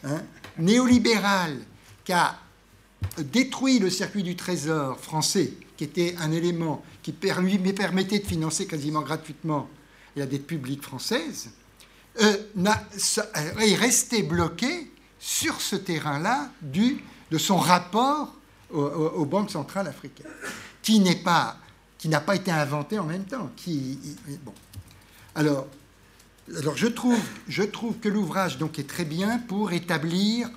Hein, 0.03 0.21
néolibéral 0.57 1.57
qui 2.03 2.13
a 2.13 2.37
détruit 3.17 3.79
le 3.79 3.89
circuit 3.89 4.23
du 4.23 4.35
trésor 4.35 4.99
français, 4.99 5.53
qui 5.75 5.83
était 5.83 6.15
un 6.19 6.31
élément 6.31 6.83
qui 7.01 7.15
lui 7.41 7.73
permettait 7.73 8.19
de 8.19 8.25
financer 8.25 8.67
quasiment 8.67 9.01
gratuitement 9.01 9.69
la 10.15 10.25
dette 10.25 10.45
publique 10.45 10.83
française, 10.83 11.51
euh, 12.21 12.37
est 13.59 13.75
resté 13.75 14.23
bloqué 14.23 14.91
sur 15.19 15.61
ce 15.61 15.75
terrain-là 15.75 16.51
de 16.61 17.37
son 17.37 17.57
rapport 17.57 18.33
aux, 18.71 19.25
banques 19.25 19.51
centrales 19.51 19.87
africaines, 19.87 20.27
qui 20.81 20.99
n'est 20.99 21.15
pas 21.15 21.57
n'a 22.05 22.21
pas 22.21 22.35
été 22.35 22.51
inventé 22.51 22.99
en 22.99 23.05
même 23.05 23.25
temps. 23.25 23.49
Qui, 23.55 23.99
bon. 24.43 24.53
Alors, 25.35 25.67
alors 26.55 26.77
je, 26.77 26.87
trouve, 26.87 27.19
que 27.99 28.09
l'ouvrage 28.09 28.57
donc 28.57 28.79
est 28.79 28.87
très 28.87 29.05
bien 29.05 29.39
pour 29.39 29.73
établir 29.73 30.49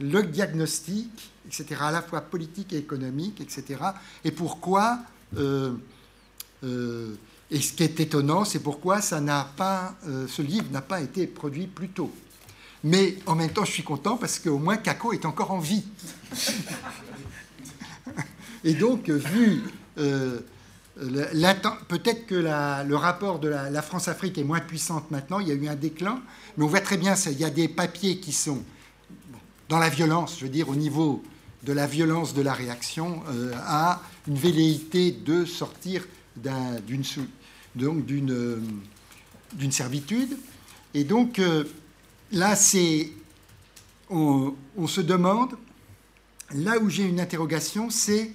le 0.00 0.22
diagnostic, 0.22 1.30
etc., 1.46 1.76
à 1.80 1.90
la 1.90 2.02
fois 2.02 2.22
politique 2.22 2.72
et 2.72 2.78
économique, 2.78 3.40
etc. 3.40 3.80
Et 4.24 4.30
pourquoi, 4.30 5.00
euh, 5.36 5.74
euh, 6.64 7.14
et 7.50 7.60
ce 7.60 7.74
qui 7.74 7.82
est 7.82 8.00
étonnant, 8.00 8.44
c'est 8.44 8.60
pourquoi 8.60 9.00
ça 9.00 9.20
pas, 9.56 9.94
euh, 10.06 10.26
ce 10.28 10.42
livre 10.42 10.66
n'a 10.72 10.80
pas 10.80 11.00
été 11.00 11.26
produit 11.26 11.66
plus 11.66 11.90
tôt. 11.90 12.12
Mais 12.82 13.16
en 13.26 13.34
même 13.34 13.50
temps, 13.50 13.64
je 13.64 13.72
suis 13.72 13.82
content 13.82 14.16
parce 14.16 14.38
qu'au 14.38 14.58
moins 14.58 14.76
Kako 14.76 15.12
est 15.12 15.24
encore 15.24 15.50
en 15.50 15.58
vie. 15.58 15.84
et 18.64 18.74
donc, 18.74 19.08
vu 19.08 19.62
peut-être 20.96 22.26
que 22.26 22.34
le 22.34 22.96
rapport 22.96 23.38
de 23.38 23.48
la, 23.48 23.82
France-Afrique 23.82 24.38
est 24.38 24.44
moins 24.44 24.60
puissante 24.60 25.10
maintenant, 25.10 25.40
il 25.40 25.48
y 25.48 25.50
a 25.50 25.54
eu 25.54 25.68
un 25.68 25.74
déclin, 25.74 26.22
mais 26.56 26.64
on 26.64 26.68
voit 26.68 26.80
très 26.80 26.96
bien, 26.96 27.14
il 27.26 27.38
y 27.38 27.44
a 27.44 27.50
des 27.50 27.68
papiers 27.68 28.18
qui 28.18 28.32
sont 28.32 28.62
dans 29.68 29.78
la 29.78 29.88
violence, 29.88 30.36
je 30.38 30.44
veux 30.44 30.50
dire, 30.50 30.68
au 30.68 30.76
niveau 30.76 31.22
de 31.64 31.72
la 31.72 31.86
violence 31.86 32.34
de 32.34 32.42
la 32.42 32.52
réaction, 32.52 33.22
euh, 33.28 33.52
à 33.66 34.02
une 34.28 34.36
velléité 34.36 35.10
de 35.12 35.44
sortir 35.44 36.06
d'une 36.36 37.02
euh, 37.80 38.60
d'une 39.54 39.72
servitude. 39.72 40.36
Et 40.92 41.04
donc, 41.04 41.38
euh, 41.38 41.64
là, 42.32 42.54
c'est. 42.56 43.10
On, 44.10 44.54
on, 44.76 44.86
se 44.86 45.00
demande, 45.00 45.56
là 46.54 46.78
où 46.78 46.90
j'ai 46.90 47.04
une 47.04 47.20
interrogation, 47.20 47.88
c'est 47.88 48.32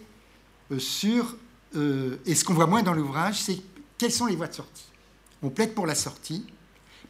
sur 0.80 1.36
euh, 1.76 2.18
et 2.26 2.36
ce 2.36 2.44
qu'on 2.44 2.54
voit 2.54 2.68
moins 2.68 2.84
dans 2.84 2.94
l'ouvrage, 2.94 3.42
c'est 3.42 3.60
quelles 3.98 4.12
sont 4.12 4.26
les 4.26 4.36
voies 4.36 4.48
de 4.48 4.54
sortie. 4.54 4.86
On 5.42 5.50
plaide 5.50 5.74
pour 5.74 5.86
la 5.86 5.96
sortie, 5.96 6.46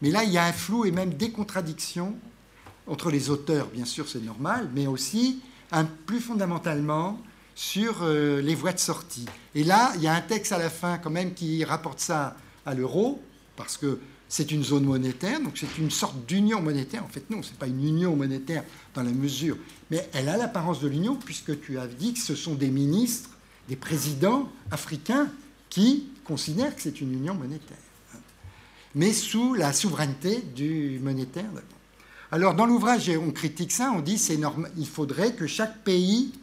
mais 0.02 0.12
là, 0.12 0.24
il 0.24 0.32
y 0.32 0.38
a 0.38 0.46
un 0.46 0.54
flou 0.54 0.86
et 0.86 0.92
même 0.92 1.14
des 1.14 1.32
contradictions 1.32 2.16
entre 2.88 3.12
les 3.12 3.30
auteurs, 3.30 3.68
bien 3.68 3.86
sûr, 3.86 4.10
c'est 4.10 4.24
normal, 4.24 4.70
mais 4.74 4.88
aussi, 4.88 5.42
plus 6.06 6.20
fondamentalement, 6.20 7.20
sur 7.56 8.04
euh, 8.04 8.42
les 8.42 8.56
voies 8.56 8.72
de 8.72 8.80
sortie. 8.80 9.26
Et 9.54 9.64
là, 9.64 9.92
il 9.96 10.02
y 10.02 10.08
a 10.08 10.14
un 10.14 10.22
texte 10.22 10.54
à 10.54 10.58
la 10.58 10.70
fin, 10.70 10.98
quand 10.98 11.10
même, 11.10 11.34
qui 11.34 11.64
rapporte 11.66 12.00
ça 12.00 12.38
à 12.66 12.74
l'euro, 12.74 13.22
parce 13.58 13.76
que 13.76 14.00
c'est 14.30 14.52
une 14.52 14.64
zone 14.64 14.86
monétaire, 14.86 15.42
donc 15.42 15.58
c'est 15.58 15.78
une 15.78 15.92
sorte 15.92 16.26
d'union 16.26 16.62
monétaire. 16.62 17.04
En 17.04 17.10
fait, 17.10 17.30
non, 17.30 17.44
ce 17.44 17.52
n'est 17.52 17.58
pas 17.58 17.68
une 17.68 17.84
union 17.86 18.16
monétaire 18.16 18.64
dans 18.94 19.04
la 19.04 19.12
mesure, 19.12 19.58
mais 19.92 20.08
elle 20.14 20.30
a 20.30 20.38
l'apparence 20.38 20.80
de 20.80 20.88
l'union, 20.88 21.16
puisque 21.16 21.60
tu 21.60 21.78
as 21.78 21.88
dit 21.88 22.14
que 22.14 22.20
ce 22.20 22.36
sont 22.36 22.56
des 22.56 22.70
ministres 22.70 23.32
des 23.70 23.76
présidents 23.76 24.50
africains 24.72 25.30
qui 25.70 26.10
considèrent 26.26 26.76
que 26.76 26.82
c'est 26.82 27.02
une 27.02 27.14
union 27.14 27.36
monétaire, 27.36 27.78
mais 28.96 29.14
sous 29.14 29.54
la 29.54 29.72
souveraineté 29.72 30.42
du 30.56 31.00
monétaire. 31.02 31.46
Alors 32.32 32.56
dans 32.56 32.66
l'ouvrage, 32.66 33.10
on 33.10 33.32
critique 33.32 33.72
ça, 33.72 33.92
on 33.96 34.02
dit 34.02 34.18
c'est 34.18 34.38
normal, 34.38 34.72
il 34.76 34.88
faudrait 34.88 35.34
que 35.34 35.46
chaque 35.46 35.84
pays 35.84 36.34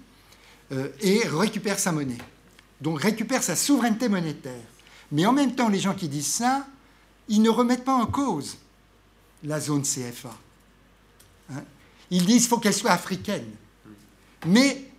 euh, 0.73 0.89
récupère 1.03 1.81
sa 1.81 1.91
monnaie, 1.91 2.19
donc 2.81 3.01
récupère 3.01 3.43
sa 3.43 3.57
souveraineté 3.57 4.09
monétaire. 4.09 4.65
Mais 5.11 5.27
en 5.27 5.33
même 5.33 5.55
temps, 5.55 5.69
les 5.69 5.81
gens 5.81 5.95
qui 5.95 6.09
disent 6.09 6.33
ça, 6.33 6.67
ils 7.29 7.43
ne 7.43 7.51
remettent 7.51 7.85
pas 7.85 7.95
en 7.95 8.07
cause 8.07 8.57
la 9.43 9.61
zone 9.61 9.83
CFA. 9.83 10.35
Hein. 11.51 11.63
ils 12.11 12.25
disent 12.25 12.43
qu'il 12.43 12.49
faut 12.49 12.59
qu'elle 12.59 12.75
soit 12.75 12.91
africaine. 12.91 13.47
Mais 14.47 14.91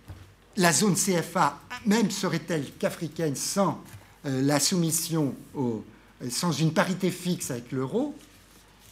la 0.58 0.72
zone 0.72 0.94
CFA, 0.94 1.58
même 1.86 2.10
serait-elle 2.10 2.70
qu'africaine 2.78 3.36
sans 3.36 3.82
euh, 4.26 4.42
la 4.42 4.60
soumission, 4.60 5.34
sans 6.28 6.52
une 6.52 6.72
parité 6.72 7.10
fixe 7.10 7.50
avec 7.50 7.72
l'euro, 7.72 8.14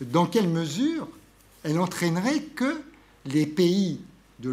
dans 0.01 0.27
quelle 0.27 0.49
mesure 0.49 1.09
elle 1.65 1.79
entraînerait 1.81 2.41
que 2.55 2.81
les 3.27 3.47
pays 3.47 4.01
de 4.39 4.51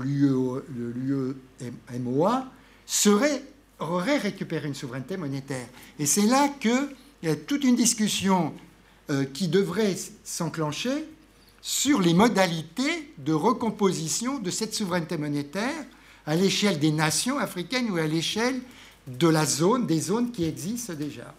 l'UEMOA 1.58 2.46
auraient 3.80 4.18
récupéré 4.18 4.68
une 4.68 4.74
souveraineté 4.74 5.18
monétaire. 5.18 5.68
Et 6.00 6.06
c'est 6.08 6.26
là 6.26 6.50
qu'il 6.60 6.88
y 7.22 7.28
a 7.28 7.36
toute 7.36 7.64
une 7.64 7.76
discussion 7.76 8.54
euh, 9.10 9.26
qui 9.26 9.48
devrait 9.48 9.96
s'enclencher 10.24 11.06
sur 11.62 12.02
les 12.02 12.14
modalités 12.14 13.14
de 13.20 13.34
recomposition 13.34 14.40
de 14.40 14.50
cette 14.50 14.74
souveraineté 14.74 15.18
monétaire 15.18 15.86
à 16.26 16.36
l'échelle 16.36 16.80
des 16.80 16.92
nations 16.92 17.38
africaines 17.38 17.90
ou 17.92 17.98
à 17.98 18.08
l'échelle 18.08 18.62
de 19.08 19.28
la 19.28 19.46
zone, 19.46 19.86
des 19.86 20.00
zones 20.00 20.32
qui 20.32 20.46
existent 20.46 20.94
déjà. 20.94 21.34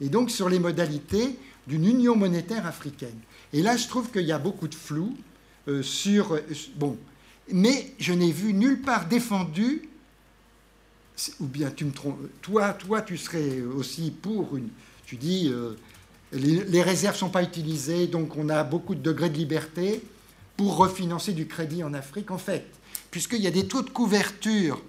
Et 0.00 0.08
donc 0.08 0.30
sur 0.30 0.48
les 0.48 0.58
modalités 0.58 1.36
d'une 1.66 1.84
union 1.84 2.16
monétaire 2.16 2.66
africaine. 2.66 3.18
Et 3.52 3.62
là, 3.62 3.76
je 3.76 3.88
trouve 3.88 4.10
qu'il 4.10 4.22
y 4.22 4.32
a 4.32 4.38
beaucoup 4.38 4.68
de 4.68 4.74
flou 4.74 5.16
euh, 5.68 5.82
sur... 5.82 6.34
Euh, 6.34 6.40
bon, 6.76 6.96
mais 7.50 7.92
je 7.98 8.12
n'ai 8.12 8.32
vu 8.32 8.52
nulle 8.54 8.80
part 8.80 9.06
défendu, 9.06 9.88
ou 11.40 11.46
bien 11.46 11.70
tu 11.70 11.84
me 11.84 11.92
trompes, 11.92 12.18
toi, 12.42 13.02
tu 13.02 13.16
serais 13.16 13.60
aussi 13.60 14.10
pour 14.10 14.56
une... 14.56 14.68
Tu 15.06 15.16
dis, 15.16 15.48
euh, 15.50 15.74
les, 16.32 16.64
les, 16.64 16.82
réserves 16.82 17.14
ne 17.14 17.20
sont 17.20 17.30
pas 17.30 17.42
utilisées, 17.42 18.06
donc 18.06 18.36
on 18.36 18.50
a 18.50 18.62
beaucoup 18.62 18.94
de 18.94 19.00
degrés 19.00 19.30
de 19.30 19.38
liberté 19.38 20.02
pour 20.56 20.76
refinancer 20.76 21.32
du 21.32 21.46
crédit 21.46 21.82
en 21.82 21.94
Afrique. 21.94 22.30
En 22.30 22.36
fait, 22.36 22.66
puisqu'il 23.10 23.40
y 23.40 23.46
a 23.46 23.50
des 23.50 23.66
taux 23.66 23.82
de 23.82 23.90
couverture 23.90 24.80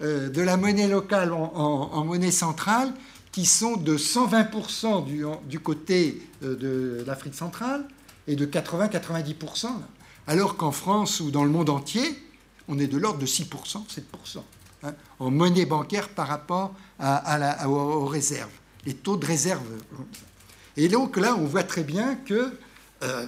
euh, 0.00 0.28
de 0.28 0.42
la 0.42 0.56
monnaie 0.56 0.88
locale 0.88 1.32
en, 1.32 2.04
monnaie 2.04 2.30
centrale 2.32 2.92
qui 3.30 3.46
sont 3.46 3.76
de 3.76 3.96
120% 3.96 5.04
du, 5.46 5.60
côté 5.60 6.22
euh, 6.42 6.56
de 6.56 7.04
l'Afrique 7.06 7.34
centrale 7.34 7.86
et 8.26 8.36
de 8.36 8.46
80-90%, 8.46 9.68
alors 10.26 10.56
qu'en 10.56 10.72
France 10.72 11.20
ou 11.20 11.30
dans 11.30 11.44
le 11.44 11.50
monde 11.50 11.70
entier, 11.70 12.18
on 12.68 12.78
est 12.78 12.86
de 12.86 12.96
l'ordre 12.96 13.18
de 13.18 13.26
6%, 13.26 13.46
7%, 13.46 14.42
hein, 14.82 14.94
en 15.18 15.30
monnaie 15.30 15.66
bancaire 15.66 16.08
par 16.08 16.28
rapport 16.28 16.74
aux, 17.66 18.06
réserves, 18.06 18.50
les 18.86 18.94
taux 18.94 19.16
de 19.16 19.26
réserve. 19.26 19.62
Et 20.76 20.88
donc 20.88 21.16
là, 21.16 21.36
on 21.36 21.44
voit 21.44 21.64
très 21.64 21.84
bien 21.84 22.16
que 22.16 22.52
euh, 23.02 23.26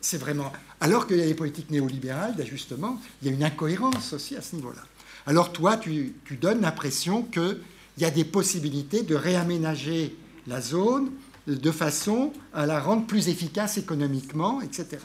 c'est 0.00 0.18
vraiment 0.18 0.52
alors 0.80 1.06
qu'il 1.06 1.16
y 1.16 1.22
a 1.22 1.26
les 1.26 1.34
politiques 1.34 1.70
néolibérales 1.70 2.36
d'ajustement, 2.36 3.00
il 3.20 3.28
y 3.28 3.30
a 3.30 3.34
une 3.34 3.42
incohérence 3.42 4.12
aussi 4.12 4.36
à 4.36 4.42
ce 4.42 4.54
niveau-là. 4.56 4.82
Alors 5.26 5.52
toi, 5.52 5.76
tu, 5.76 6.14
donnes 6.40 6.60
l'impression 6.60 7.22
qu'il 7.22 7.58
y 7.98 8.04
a 8.04 8.10
des 8.10 8.24
possibilités 8.24 9.02
de 9.02 9.14
réaménager 9.14 10.16
la 10.46 10.60
zone 10.60 11.10
de 11.46 11.70
façon 11.70 12.32
à 12.54 12.66
la 12.66 12.80
rendre 12.80 13.06
plus 13.06 13.28
efficace 13.28 13.78
économiquement, 13.78 14.60
etc. 14.62 14.98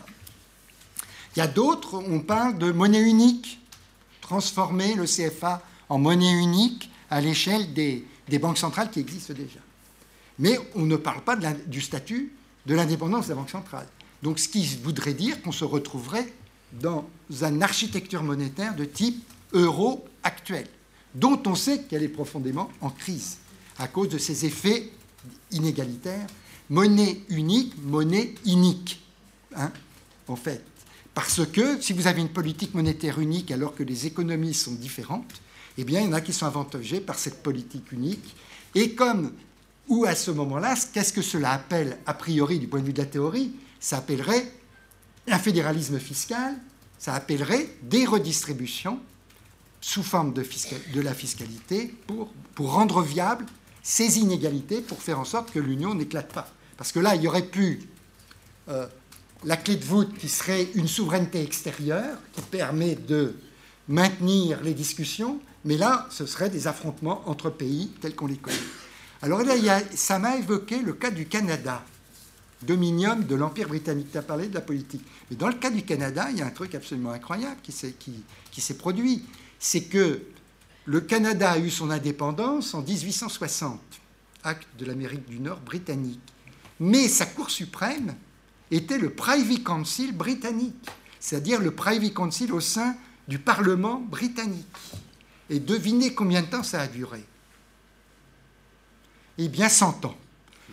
Il 1.35 1.39
y 1.39 1.41
a 1.41 1.47
d'autres, 1.47 1.95
on 1.95 2.19
parle 2.19 2.57
de 2.57 2.71
monnaie 2.71 3.01
unique, 3.01 3.59
transformer 4.21 4.93
le 4.93 5.05
CFA 5.05 5.63
en 5.89 5.97
monnaie 5.97 6.31
unique 6.31 6.89
à 7.09 7.19
l'échelle 7.21 7.73
des, 7.73 8.05
banques 8.39 8.57
centrales 8.57 8.91
qui 8.91 8.99
existent 8.99 9.33
déjà. 9.33 9.59
Mais 10.39 10.59
on 10.75 10.85
ne 10.85 10.95
parle 10.95 11.21
pas 11.21 11.35
du 11.35 11.81
statut 11.81 12.31
de 12.65 12.75
l'indépendance 12.75 13.25
de 13.25 13.31
la 13.31 13.35
Banque 13.35 13.49
centrale. 13.49 13.87
Donc 14.23 14.39
ce 14.39 14.47
qui 14.47 14.65
voudrait 14.81 15.13
dire 15.13 15.41
qu'on 15.41 15.51
se 15.51 15.65
retrouverait 15.65 16.33
dans 16.71 17.05
une 17.29 17.61
architecture 17.61 18.23
monétaire 18.23 18.73
de 18.73 18.85
type 18.85 19.21
euro 19.51 20.05
actuel, 20.23 20.65
dont 21.13 21.43
on 21.45 21.55
sait 21.55 21.81
qu'elle 21.81 22.03
est 22.03 22.07
profondément 22.07 22.71
en 22.79 22.89
crise 22.89 23.37
à 23.77 23.89
cause 23.89 24.07
de 24.07 24.17
ses 24.17 24.45
effets 24.45 24.89
inégalitaires. 25.51 26.25
Monnaie 26.69 27.21
unique, 27.27 27.73
monnaie 27.83 28.33
inique, 28.45 29.03
hein, 29.55 29.71
en 30.29 30.37
fait. 30.37 30.63
Parce 31.13 31.45
que 31.45 31.81
si 31.81 31.91
vous 31.91 32.07
avez 32.07 32.21
une 32.21 32.29
politique 32.29 32.73
monétaire 32.73 33.19
unique 33.19 33.51
alors 33.51 33.75
que 33.75 33.83
les 33.83 34.07
économies 34.07 34.53
sont 34.53 34.71
différentes, 34.71 35.41
eh 35.77 35.83
bien, 35.83 35.99
il 35.99 36.05
y 36.05 36.09
en 36.09 36.13
a 36.13 36.21
qui 36.21 36.31
sont 36.31 36.45
avantagés 36.45 37.01
par 37.01 37.19
cette 37.19 37.43
politique 37.43 37.91
unique. 37.91 38.35
Et 38.73 38.93
comme, 38.93 39.33
ou 39.89 40.05
à 40.05 40.15
ce 40.15 40.31
moment-là, 40.31 40.75
qu'est-ce 40.93 41.11
que 41.11 41.21
cela 41.21 41.51
appelle 41.51 41.97
a 42.05 42.13
priori 42.13 42.59
du 42.59 42.67
point 42.67 42.79
de 42.79 42.85
vue 42.85 42.93
de 42.93 43.01
la 43.01 43.05
théorie 43.05 43.51
ça 43.83 43.97
appellerait 43.97 44.49
un 45.27 45.37
fédéralisme 45.37 45.99
fiscal, 45.99 46.55
ça 46.97 47.13
appellerait 47.15 47.67
des 47.81 48.05
redistributions 48.05 48.97
sous 49.81 50.03
forme 50.03 50.31
de, 50.31 50.41
la 51.01 51.13
fiscalité 51.13 51.93
pour, 52.07 52.31
rendre 52.71 53.01
viable 53.01 53.45
ces 53.83 54.19
inégalités, 54.19 54.79
pour 54.79 55.01
faire 55.01 55.19
en 55.19 55.25
sorte 55.25 55.51
que 55.51 55.59
l'Union 55.59 55.95
n'éclate 55.95 56.31
pas. 56.31 56.47
Parce 56.77 56.93
que 56.93 57.01
là, 57.01 57.15
il 57.15 57.23
y 57.23 57.27
aurait 57.27 57.45
pu 57.45 57.81
euh, 58.69 58.87
la 59.43 59.57
clé 59.57 59.75
de 59.75 59.83
voûte 59.83 60.17
qui 60.17 60.29
serait 60.29 60.69
une 60.75 60.87
souveraineté 60.87 61.43
extérieure 61.43 62.17
qui 62.31 62.41
permet 62.41 62.95
de 62.95 63.35
maintenir 63.89 64.63
les 64.63 64.73
discussions, 64.73 65.41
mais 65.65 65.75
là, 65.75 66.07
ce 66.09 66.25
serait 66.25 66.49
des 66.49 66.67
affrontements 66.67 67.21
entre 67.25 67.49
pays 67.49 67.91
tels 67.99 68.15
qu'on 68.15 68.27
les 68.27 68.37
connaît. 68.37 68.55
Alors 69.21 69.41
là, 69.41 69.55
ça 69.93 70.19
m'a 70.19 70.37
évoqué 70.37 70.79
le 70.79 70.93
cas 70.93 71.11
du 71.11 71.25
Canada 71.25 71.83
dominium 72.65 73.23
de 73.23 73.35
l'Empire 73.35 73.67
britannique. 73.67 74.11
Tu 74.11 74.17
as 74.17 74.23
parlé 74.23 74.47
de 74.47 74.53
la 74.53 74.61
politique. 74.61 75.05
Mais 75.29 75.35
dans 75.35 75.47
le 75.47 75.55
cas 75.55 75.69
du 75.69 75.83
Canada, 75.83 76.27
il 76.31 76.37
y 76.37 76.41
a 76.41 76.45
un 76.45 76.51
truc 76.51 76.75
absolument 76.75 77.11
incroyable 77.11 77.57
qui 77.61 77.71
s'est, 77.71 78.77
produit. 78.77 79.25
C'est 79.59 79.83
que 79.83 80.21
le 80.85 81.01
Canada 81.01 81.51
a 81.51 81.59
eu 81.59 81.69
son 81.69 81.89
indépendance 81.89 82.73
en 82.73 82.81
1860, 82.81 83.79
acte 84.43 84.67
de 84.77 84.85
l'Amérique 84.85 85.27
du 85.27 85.39
Nord 85.39 85.59
britannique. 85.61 86.21
Mais 86.79 87.07
sa 87.07 87.25
Cour 87.25 87.49
suprême 87.49 88.15
était 88.71 88.97
le 88.97 89.11
Privy 89.11 89.63
Council 89.63 90.11
britannique, 90.11 90.89
c'est-à-dire 91.19 91.61
le 91.61 91.71
Privy 91.71 92.13
Council 92.13 92.51
au 92.51 92.59
sein 92.59 92.95
du 93.27 93.39
Parlement 93.39 93.99
britannique. 93.99 94.65
Et 95.49 95.59
devinez 95.59 96.13
combien 96.13 96.41
de 96.41 96.47
temps 96.47 96.63
ça 96.63 96.81
a 96.81 96.87
duré? 96.87 97.23
Eh 99.37 99.47
bien, 99.47 99.69
100 99.69 100.05
ans. 100.05 100.17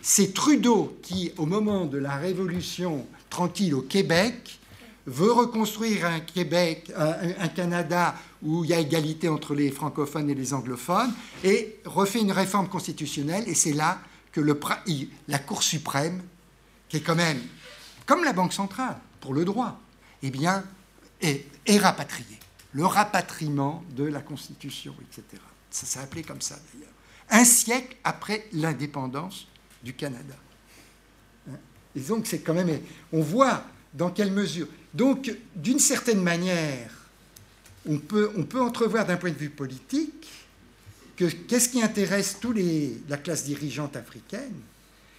C'est 0.01 0.33
Trudeau 0.33 0.97
qui, 1.03 1.31
au 1.37 1.45
moment 1.45 1.85
de 1.85 1.97
la 1.97 2.15
Révolution 2.15 3.05
tranquille 3.29 3.75
au 3.75 3.81
Québec, 3.81 4.59
veut 5.05 5.31
reconstruire 5.31 6.05
un 6.05 6.19
Québec, 6.19 6.91
un, 6.95 7.47
Canada 7.49 8.15
où 8.41 8.63
il 8.63 8.71
y 8.71 8.73
a 8.73 8.79
égalité 8.79 9.29
entre 9.29 9.53
les 9.53 9.71
francophones 9.71 10.29
et 10.29 10.35
les 10.35 10.53
anglophones, 10.53 11.13
et 11.43 11.79
refait 11.85 12.21
une 12.21 12.31
réforme 12.31 12.67
constitutionnelle, 12.67 13.43
et 13.47 13.53
c'est 13.53 13.73
là 13.73 13.99
que 14.31 14.41
la 15.27 15.39
Cour 15.39 15.63
suprême, 15.63 16.23
qui 16.89 16.97
est 16.97 17.01
quand 17.01 17.15
même 17.15 17.41
comme 18.05 18.23
la 18.23 18.33
Banque 18.33 18.53
centrale 18.53 18.97
pour 19.19 19.33
le 19.33 19.45
droit, 19.45 19.79
eh 20.23 20.31
bien, 20.31 20.63
est, 21.21 21.45
est 21.65 21.77
rapatriée. 21.77 22.39
Le 22.73 22.85
rapatriement 22.85 23.83
de 23.95 24.05
la 24.05 24.21
Constitution, 24.21 24.95
etc. 25.01 25.41
Ça 25.69 25.85
s'est 25.85 25.99
appelé 25.99 26.23
comme 26.23 26.41
ça 26.41 26.55
d'ailleurs. 26.73 26.93
Un 27.29 27.45
siècle 27.45 27.95
après 28.03 28.47
l'indépendance 28.51 29.47
du 29.83 29.93
Canada. 29.93 30.35
Hein? 31.49 31.57
Et 31.95 31.99
donc, 31.99 32.27
c'est 32.27 32.39
quand 32.39 32.53
même. 32.53 32.79
On 33.11 33.21
voit 33.21 33.63
dans 33.93 34.09
quelle 34.09 34.31
mesure. 34.31 34.67
Donc, 34.93 35.35
d'une 35.55 35.79
certaine 35.79 36.21
manière, 36.21 36.91
on 37.87 37.97
peut, 37.97 38.31
on 38.35 38.43
peut 38.43 38.61
entrevoir 38.61 39.05
d'un 39.05 39.17
point 39.17 39.31
de 39.31 39.37
vue 39.37 39.49
politique 39.49 40.29
que 41.15 41.25
qu'est-ce 41.25 41.69
qui 41.69 41.81
intéresse 41.81 42.37
tous 42.39 42.51
les, 42.51 43.01
la 43.09 43.17
classe 43.17 43.43
dirigeante 43.43 43.95
africaine 43.95 44.53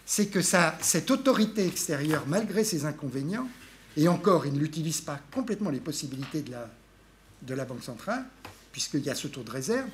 C'est 0.06 0.26
que 0.26 0.40
cette 0.42 1.10
autorité 1.10 1.66
extérieure, 1.66 2.24
malgré 2.26 2.64
ses 2.64 2.84
inconvénients, 2.86 3.48
et 3.96 4.08
encore, 4.08 4.46
ils 4.46 4.54
n'utilisent 4.54 5.02
pas 5.02 5.20
complètement 5.32 5.70
les 5.70 5.80
possibilités 5.80 6.42
de 6.42 6.52
la, 6.52 6.70
de 7.42 7.54
la 7.54 7.64
Banque 7.64 7.82
centrale, 7.82 8.24
puisqu'il 8.72 9.02
y 9.02 9.10
a 9.10 9.14
ce 9.14 9.28
tour 9.28 9.44
de 9.44 9.50
réserve, 9.50 9.88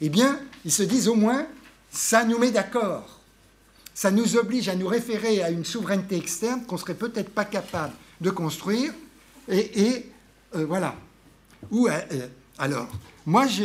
eh 0.00 0.08
bien, 0.08 0.40
ils 0.64 0.72
se 0.72 0.82
disent 0.82 1.08
au 1.08 1.14
moins, 1.14 1.46
ça 1.90 2.24
nous 2.24 2.38
met 2.38 2.50
d'accord. 2.50 3.20
Ça 3.94 4.10
nous 4.10 4.36
oblige 4.36 4.68
à 4.68 4.74
nous 4.74 4.88
référer 4.88 5.42
à 5.42 5.50
une 5.50 5.64
souveraineté 5.64 6.16
externe 6.16 6.64
qu'on 6.66 6.74
ne 6.74 6.80
serait 6.80 6.94
peut-être 6.94 7.30
pas 7.30 7.44
capable 7.44 7.94
de 8.20 8.30
construire. 8.30 8.92
Et, 9.48 10.06
euh, 10.56 10.66
voilà. 10.66 10.96
Ou, 11.70 11.86
euh, 11.86 11.92
euh, 12.12 12.28
alors, 12.58 12.88
moi, 13.24 13.46
je. 13.46 13.64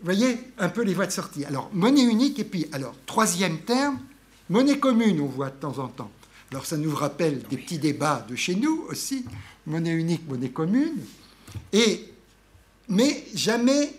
Vous 0.00 0.04
voyez 0.04 0.38
un 0.58 0.68
peu 0.68 0.82
les 0.82 0.94
voies 0.94 1.06
de 1.06 1.12
sortie. 1.12 1.44
Alors, 1.44 1.70
monnaie 1.72 2.04
unique, 2.04 2.38
et 2.38 2.44
puis, 2.44 2.66
alors, 2.72 2.94
troisième 3.04 3.58
terme, 3.60 3.98
monnaie 4.48 4.78
commune, 4.78 5.20
on 5.20 5.26
voit 5.26 5.50
de 5.50 5.56
temps 5.56 5.78
en 5.78 5.88
temps. 5.88 6.10
Alors, 6.50 6.64
ça 6.64 6.76
nous 6.76 6.94
rappelle 6.94 7.42
des 7.42 7.56
petits 7.58 7.78
débats 7.78 8.24
de 8.28 8.36
chez 8.36 8.54
nous 8.54 8.86
aussi. 8.88 9.24
Monnaie 9.66 9.92
unique, 9.92 10.26
monnaie 10.28 10.50
commune. 10.50 10.94
Et, 11.72 12.08
mais 12.88 13.24
jamais, 13.34 13.92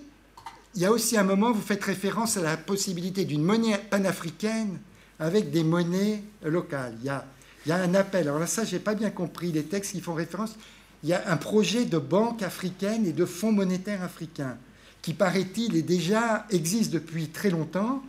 il 0.76 0.82
y 0.82 0.86
a 0.86 0.92
aussi 0.92 1.18
un 1.18 1.24
moment, 1.24 1.52
vous 1.52 1.62
faites 1.62 1.84
référence 1.84 2.38
à 2.38 2.42
la 2.42 2.58
possibilité 2.58 3.26
d'une 3.26 3.44
monnaie 3.44 3.78
panafricaine 3.78 4.80
avec 5.20 5.52
des 5.52 5.64
monnaies 5.64 6.24
locales. 6.44 6.96
Il 7.02 7.06
y 7.06 7.72
a 7.72 7.76
un 7.76 7.94
appel. 7.96 8.28
Alors 8.28 8.40
là, 8.40 8.48
ça, 8.48 8.64
je 8.64 8.74
n'ai 8.74 8.80
pas 8.80 8.96
bien 8.96 9.10
compris 9.10 9.52
les 9.52 9.64
textes 9.64 9.92
qui 9.92 10.02
font 10.02 10.14
référence. 10.14 10.56
Il 11.04 11.10
y 11.10 11.14
a 11.14 11.30
un 11.30 11.38
projet 11.38 11.86
de 11.86 11.98
banque 11.98 12.44
africaine 12.44 13.06
et 13.06 13.14
de 13.14 13.26
fonds 13.26 13.52
monétaires 13.52 14.04
africains 14.04 14.58
qui, 15.02 15.14
paraît-il, 15.14 15.76
est 15.76 15.82
déjà 15.82 16.46
existe 16.50 16.92
depuis 16.92 17.30
très 17.30 17.50
longtemps 17.50 18.04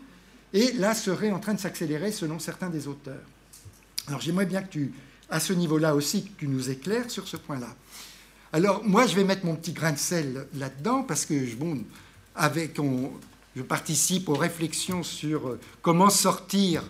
et 0.53 0.73
là 0.73 0.95
serait 0.95 1.31
en 1.31 1.39
train 1.39 1.55
de 1.55 1.61
s'accélérer 1.61 2.13
selon 2.13 2.39
certains 2.39 2.69
des 2.69 2.89
auteurs. 2.89 3.23
Alors 4.09 4.21
j'aimerais 4.21 4.47
bien 4.47 4.63
que 4.63 4.71
tu, 4.71 4.93
à 5.31 5.39
ce 5.39 5.53
niveau-là 5.53 5.95
aussi, 5.95 6.25
que 6.25 6.41
tu 6.41 6.49
nous 6.49 6.71
éclaires 6.71 7.11
sur 7.11 7.29
ce 7.29 7.37
point-là. 7.37 7.75
Alors 8.53 8.83
moi, 8.85 9.07
je 9.07 9.15
vais 9.15 9.23
mettre 9.23 9.47
mon 9.47 9.55
petit 9.55 9.73
grain 9.73 9.93
de 9.93 9.99
sel 9.99 10.47
là-dedans 10.57 11.05
parce 11.05 11.25
que 11.25 11.55
bon, 11.55 11.85
je 13.57 13.63
participe 13.63 14.29
aux 14.29 14.35
réflexions 14.35 15.03
sur 15.03 15.49
euh, 15.49 15.61
comment 15.83 16.11
sortir 16.11 16.83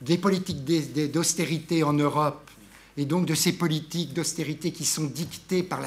des 0.00 0.18
politiques 0.18 0.64
d'austérité 1.10 1.82
en 1.82 1.92
Europe 1.92 2.50
et 2.96 3.04
donc 3.04 3.26
de 3.26 3.34
ces 3.34 3.52
politiques 3.52 4.14
d'austérité 4.14 4.72
qui 4.72 4.84
sont 4.84 5.04
dictées 5.04 5.62
par, 5.62 5.80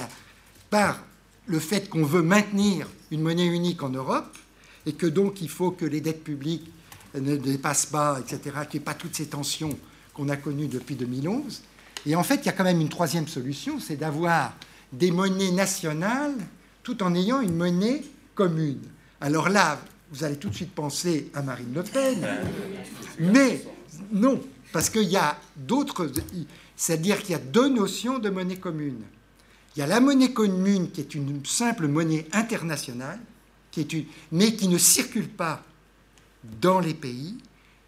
par 0.70 0.99
le 1.47 1.59
fait 1.59 1.89
qu'on 1.89 2.03
veut 2.03 2.22
maintenir 2.22 2.88
une 3.09 3.22
monnaie 3.22 3.47
unique 3.47 3.84
en 3.84 3.89
Europe 3.89 4.38
et 4.86 4.93
que 4.93 5.07
donc 5.07 5.41
il 5.41 5.49
faut 5.49 5.72
que 5.72 5.86
les 5.86 6.01
dettes 6.01 6.24
publiques 6.24 6.70
ne 7.14 7.36
dépassent 7.36 7.86
pas, 7.86 8.20
etc., 8.20 8.39
qu'il 8.70 8.80
n'y 8.80 8.84
ait 8.84 8.86
pas 8.86 8.93
toutes 8.93 9.16
ces 9.16 9.28
tensions 9.28 9.78
qu'on 10.14 10.30
a 10.30 10.38
connues 10.38 10.68
depuis 10.68 10.95
2011. 10.95 11.62
Et 12.05 12.16
en 12.16 12.24
fait, 12.24 12.38
il 12.38 12.45
y 12.45 12.49
a 12.49 12.53
quand 12.53 12.64
même 12.64 12.82
une 12.82 12.89
troisième 12.89 13.28
solution, 13.28 13.80
c'est 13.80 13.97
d'avoir 13.97 14.53
des 14.91 15.12
monnaies 15.12 15.51
nationales 15.51 16.36
tout 16.84 17.03
en 17.03 17.14
ayant 17.14 17.41
une 17.41 17.55
monnaie 17.55 18.03
commune. 18.34 18.82
Alors 19.22 19.49
là, 19.49 19.80
vous 20.11 20.24
allez 20.24 20.38
tout 20.38 20.49
de 20.49 20.55
suite 20.55 20.74
penser 20.74 21.30
à 21.36 21.43
Marine 21.43 21.72
Le 21.76 21.84
Pen, 21.84 22.28
mais 23.19 23.63
non, 24.11 24.41
parce 24.74 24.89
qu'il 24.89 25.03
y 25.03 25.15
a 25.15 25.38
d'autres. 25.55 26.11
C'est-à-dire 26.76 27.22
qu'il 27.22 27.32
y 27.32 27.36
a 27.36 27.39
deux 27.39 27.69
notions 27.69 28.17
de 28.17 28.32
monnaie 28.32 28.57
commune. 28.57 29.01
Il 29.76 29.80
y 29.80 29.84
a 29.84 29.88
la 29.88 29.99
monnaie 29.99 30.34
commune 30.34 30.89
qui 30.89 31.01
est 31.01 31.13
une 31.13 31.45
simple 31.45 31.88
monnaie 31.88 32.26
internationale, 32.34 33.19
qui 33.69 33.82
est 33.82 34.05
mais 34.32 34.55
qui 34.55 34.67
ne 34.67 34.80
circule 34.80 35.30
pas 35.30 35.63
dans 36.59 36.80
les 36.80 36.95
pays. 36.95 37.38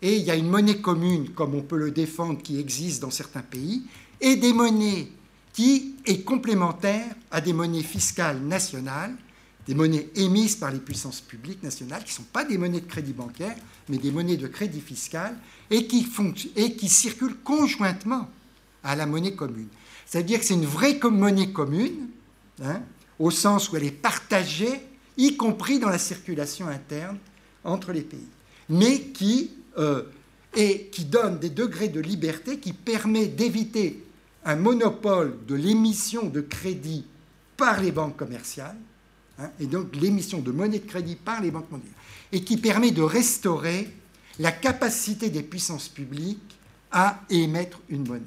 Et 0.04 0.18
il 0.18 0.24
y 0.24 0.32
a 0.32 0.36
une 0.36 0.50
monnaie 0.50 0.78
commune, 0.78 1.30
comme 1.30 1.56
on 1.56 1.62
peut 1.62 1.78
le 1.78 1.90
défendre, 1.90 2.42
qui 2.44 2.60
existe 2.60 3.02
dans 3.02 3.10
certains 3.10 3.42
pays, 3.42 3.84
et 4.22 4.36
des 4.36 4.54
monnaies 4.54 5.08
qui 5.52 5.96
est 6.06 6.24
complémentaire 6.24 7.08
à 7.32 7.42
des 7.42 7.54
monnaies 7.54 7.84
fiscales 7.84 8.40
nationales 8.40 9.16
des 9.68 9.76
monnaies 9.76 10.10
émises 10.16 10.56
par 10.56 10.72
les 10.72 10.80
puissances 10.80 11.22
publiques 11.22 11.64
nationales, 11.64 12.04
qui 12.04 12.12
ne 12.12 12.18
sont 12.18 12.32
pas 12.32 12.44
des 12.44 12.58
monnaies 12.58 12.82
de 12.82 12.88
crédit 12.88 13.14
bancaire, 13.14 13.56
mais 13.90 13.98
des 13.98 14.12
monnaies 14.12 14.38
de 14.38 14.48
crédit 14.48 14.82
fiscal, 14.82 15.36
et 15.70 15.88
qui, 15.88 16.90
circulent 16.90 17.38
conjointement 17.44 18.30
à 18.84 18.96
la 18.96 19.06
monnaie 19.06 19.36
commune. 19.36 19.70
C'est-à-dire 20.06 20.40
que 20.40 20.46
c'est 20.46 20.54
une 20.54 20.66
vraie 20.66 21.00
monnaie 21.04 21.52
commune, 21.52 22.10
hein, 22.62 22.82
au 23.20 23.32
sens 23.32 23.72
où 23.72 23.78
elle 23.78 23.86
est 23.86 23.92
partagée, 23.92 24.82
y 25.18 25.38
compris 25.38 25.80
dans 25.80 25.90
la 25.90 26.00
circulation 26.00 26.68
interne 26.68 27.18
entre 27.64 27.94
les 27.94 28.02
pays, 28.02 28.28
mais 28.70 29.00
qui, 29.00 29.52
euh, 29.78 30.04
qui 30.54 31.06
donne 31.06 31.40
des 31.40 31.50
degrés 31.50 31.88
de 31.88 32.02
liberté 32.02 32.60
qui 32.60 32.74
permet 32.74 33.28
d'éviter 33.28 34.04
un 34.44 34.56
monopole 34.56 35.38
de 35.48 35.56
l'émission 35.56 36.28
de 36.28 36.42
crédit 36.42 37.06
par 37.56 37.82
les 37.82 37.92
banques 37.92 38.18
commerciales, 38.18 38.76
Hein, 39.44 39.52
et 39.60 39.66
donc 39.66 39.96
l'émission 39.96 40.40
de 40.40 40.52
monnaie 40.52 40.80
de 40.80 40.88
crédit 40.88 41.16
par 41.16 41.42
les 41.42 41.52
banques 41.52 41.70
mondiales, 41.70 41.92
et 42.32 42.44
qui 42.44 42.58
permet 42.58 42.92
de 42.92 43.02
restaurer 43.02 43.94
la 44.40 44.52
capacité 44.52 45.30
des 45.30 45.44
puissances 45.44 45.90
publiques 45.90 46.58
à 46.92 47.22
émettre 47.30 47.82
une 47.90 48.08
monnaie. 48.08 48.24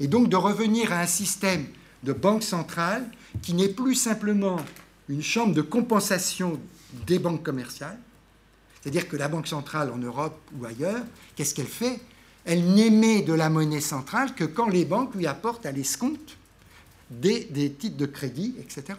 Et 0.00 0.06
donc 0.06 0.28
de 0.28 0.36
revenir 0.36 0.92
à 0.92 1.00
un 1.00 1.06
système 1.06 1.66
de 2.02 2.12
banque 2.12 2.42
centrale 2.42 3.06
qui 3.42 3.54
n'est 3.54 3.68
plus 3.68 3.94
simplement 3.94 4.56
une 5.08 5.22
chambre 5.22 5.54
de 5.54 5.62
compensation 5.62 6.58
des 7.06 7.18
banques 7.18 7.42
commerciales, 7.42 7.98
c'est-à-dire 8.80 9.08
que 9.08 9.16
la 9.16 9.28
Banque 9.28 9.46
centrale 9.46 9.90
en 9.90 9.96
Europe 9.96 10.38
ou 10.58 10.66
ailleurs, 10.66 11.02
qu'est-ce 11.36 11.54
qu'elle 11.54 11.66
fait? 11.66 12.00
Elle 12.44 12.74
n'émet 12.74 13.22
de 13.22 13.32
la 13.32 13.48
monnaie 13.48 13.80
centrale 13.80 14.34
que 14.34 14.44
quand 14.44 14.68
les 14.68 14.84
banques 14.84 15.14
lui 15.14 15.26
apportent 15.26 15.64
à 15.64 15.72
l'escompte 15.72 16.36
des, 17.10 17.44
des 17.44 17.72
titres 17.72 17.96
de 17.96 18.04
crédit, 18.04 18.54
etc 18.60 18.94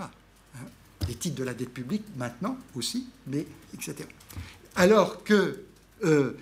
les 1.08 1.16
titres 1.16 1.36
de 1.36 1.44
la 1.44 1.54
dette 1.54 1.74
publique 1.74 2.04
maintenant 2.18 2.58
aussi, 2.76 3.08
mais 3.28 3.46
etc. 3.74 4.08
Alors 4.76 5.24
que 5.24 5.64
euh, 6.04 6.38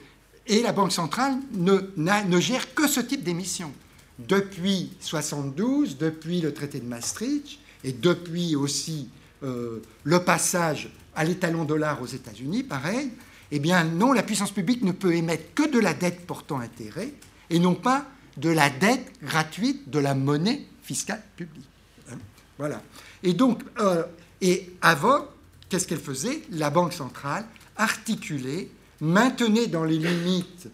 et 0.48 0.62
la 0.62 0.74
Banque 0.74 0.92
centrale 0.92 1.36
ne, 1.54 1.80
ne 1.96 2.40
gère 2.40 2.74
que 2.74 2.88
ce 2.88 3.00
type 3.00 3.24
d'émission. 3.24 3.72
Depuis 4.20 4.92
72, 5.00 5.98
depuis 5.98 6.42
le 6.42 6.54
traité 6.54 6.80
de 6.80 6.86
Maastricht, 6.86 7.60
et 7.84 7.92
depuis 7.92 8.56
aussi 8.56 9.10
euh, 9.44 9.82
le 10.04 10.24
passage 10.24 10.90
à 11.16 11.24
l'étalon 11.24 11.66
dollar 11.66 12.02
aux 12.02 12.08
États-Unis, 12.08 12.64
pareil, 12.64 13.12
eh 13.52 13.60
bien 13.60 13.84
non, 13.84 14.14
la 14.14 14.24
puissance 14.24 14.52
publique 14.52 14.84
ne 14.84 14.92
peut 14.92 15.16
émettre 15.16 15.54
que 15.56 15.70
de 15.70 15.80
la 15.80 15.94
dette 15.94 16.26
portant 16.26 16.60
intérêt, 16.60 17.14
et 17.50 17.60
non 17.60 17.76
pas 17.76 18.06
de 18.38 18.50
la 18.50 18.70
dette 18.70 19.12
gratuite 19.22 19.90
de 19.90 20.00
la 20.00 20.16
monnaie 20.16 20.62
fiscale 20.82 21.22
publique. 21.36 21.68
Hein, 22.12 22.18
voilà. 22.58 22.82
Et 23.22 23.34
donc, 23.34 23.62
euh, 23.80 24.04
et 24.44 24.70
avant, 24.82 25.26
qu'est-ce 25.70 25.88
qu'elle 25.88 26.02
faisait? 26.02 26.44
La 26.52 26.70
Banque 26.70 26.92
centrale 26.92 27.46
articulait, 27.78 28.68
maintenait 29.00 29.68
dans 29.68 29.86
les 29.86 29.98
limites 29.98 30.68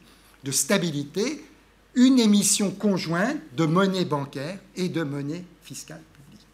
de 0.44 0.52
stabilité 0.52 1.46
une 1.94 2.20
émission 2.20 2.72
conjointe 2.72 3.38
de 3.56 3.66
monnaie 3.66 4.06
bancaire 4.06 4.60
et 4.76 4.90
de 4.90 5.04
monnaie 5.04 5.46
fiscale 5.62 6.02
publique. 6.14 6.46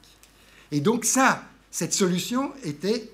Et 0.71 0.81
donc 0.81 1.05
ça, 1.05 1.43
cette 1.71 1.93
solution 1.93 2.51
était 2.63 3.09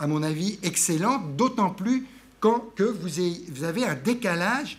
à 0.00 0.08
mon 0.08 0.24
avis, 0.24 0.58
excellente, 0.64 1.36
d'autant 1.36 1.70
plus 1.70 2.06
quand, 2.40 2.74
que 2.74 2.82
vous 2.82 3.62
avez 3.62 3.84
un 3.84 3.94
décalage 3.94 4.78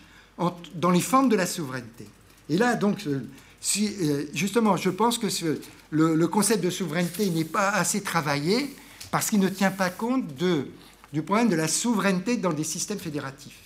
dans 0.74 0.90
les 0.90 1.00
formes 1.00 1.30
de 1.30 1.36
la 1.36 1.46
souveraineté. 1.46 2.06
Et 2.50 2.58
là, 2.58 2.74
donc, 2.74 3.06
euh, 3.06 4.26
justement, 4.34 4.76
je 4.76 4.90
pense 4.90 5.16
que 5.16 5.28
le, 5.94 6.26
concept 6.28 6.62
de 6.62 6.70
souveraineté 6.70 7.30
n'est 7.30 7.44
pas 7.44 7.70
assez 7.70 8.02
travaillé 8.02 8.74
parce 9.10 9.30
qu'il 9.30 9.40
ne 9.40 9.48
tient 9.48 9.70
pas 9.70 9.90
compte 9.90 10.34
du 10.34 11.22
problème 11.22 11.48
de 11.48 11.56
la 11.56 11.68
souveraineté 11.68 12.36
dans 12.36 12.52
des 12.52 12.64
systèmes 12.64 12.98
fédératifs. 12.98 13.60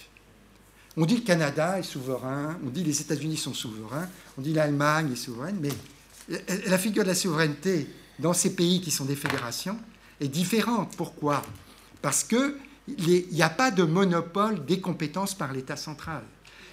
On 0.97 1.07
dit 1.07 1.17
le 1.17 1.23
Canada 1.23 1.79
est 1.79 1.85
souverain, 1.85 2.59
on 2.67 2.71
dit 2.71 2.85
les 2.85 3.01
États-Unis 3.01 3.37
sont 3.37 3.55
souverains, 3.55 4.09
on 4.37 4.43
dit 4.43 4.53
l'Allemagne 4.53 5.13
est 5.13 5.17
souveraine, 5.17 5.57
mais 5.61 5.71
la 6.67 6.77
figure 6.77 7.05
de 7.05 7.09
la 7.09 7.15
souveraineté 7.15 7.87
dans 8.19 8.35
ces 8.35 8.55
pays 8.55 8.81
qui 8.81 8.91
sont 8.91 9.05
des 9.05 9.17
fédérations 9.17 9.79
est 10.21 10.29
différente. 10.29 10.95
Pourquoi? 10.97 11.43
Parce 12.03 12.25
qu'il 12.25 12.55
n'y 12.99 13.43
a 13.43 13.49
pas 13.49 13.71
de 13.71 13.85
monopole 13.85 14.65
des 14.67 14.81
compétences 14.81 15.35
par 15.35 15.53
l'État 15.53 15.77
central. 15.77 16.25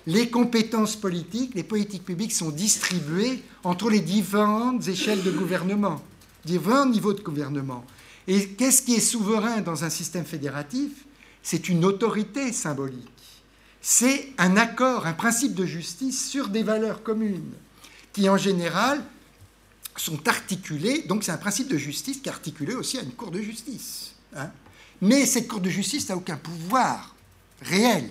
Les 0.07 0.29
compétences 0.29 0.95
politiques, 0.95 1.55
les 1.55 1.63
politiques 1.63 2.05
publiques 2.05 2.33
sont 2.33 2.51
distribuées 2.51 3.43
entre 3.63 3.89
les 3.89 4.01
différentes 4.01 4.87
échelles 4.87 5.23
de 5.23 5.31
gouvernement, 5.31 6.01
différents 6.45 6.85
niveaux 6.85 7.13
de 7.13 7.21
gouvernement. 7.21 7.83
Et 8.27 8.49
qu'est-ce 8.49 8.81
qui 8.81 8.95
est 8.95 8.99
souverain 8.99 9.61
dans 9.61 9.83
un 9.83 9.89
système 9.89 10.25
fédératif? 10.25 11.05
C'est 11.41 11.69
une 11.69 11.85
autorité 11.85 12.51
symbolique 12.51 13.15
c'est 13.87 14.29
un 14.39 14.57
accord, 14.57 15.05
un 15.05 15.13
principe 15.13 15.53
de 15.53 15.63
justice 15.63 16.27
sur 16.27 16.49
des 16.49 16.63
valeurs 16.63 17.03
communes, 17.03 17.53
qui 18.13 18.27
en 18.27 18.35
général 18.35 18.99
sont 19.95 20.27
articulées, 20.27 21.03
donc 21.03 21.23
c'est 21.23 21.31
un 21.31 21.37
principe 21.37 21.67
de 21.67 21.77
justice 21.77 22.17
qui 22.17 22.27
est 22.27 22.31
articulé 22.31 22.73
aussi 22.73 22.97
à 22.97 23.03
une 23.03 23.11
cour 23.11 23.29
de 23.29 23.39
justice. 23.39 24.15
Hein. 24.35 24.49
Mais 25.01 25.27
cette 25.27 25.47
cour 25.47 25.61
de 25.61 25.69
justice 25.69 26.09
n'a 26.09 26.17
aucun 26.17 26.35
pouvoir 26.35 27.15
réel. 27.61 28.09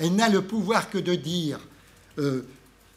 Elle 0.00 0.16
n'a 0.16 0.28
le 0.28 0.42
pouvoir 0.42 0.90
que 0.90 0.98
de 0.98 1.14
dire 1.14 1.60
euh, 2.18 2.42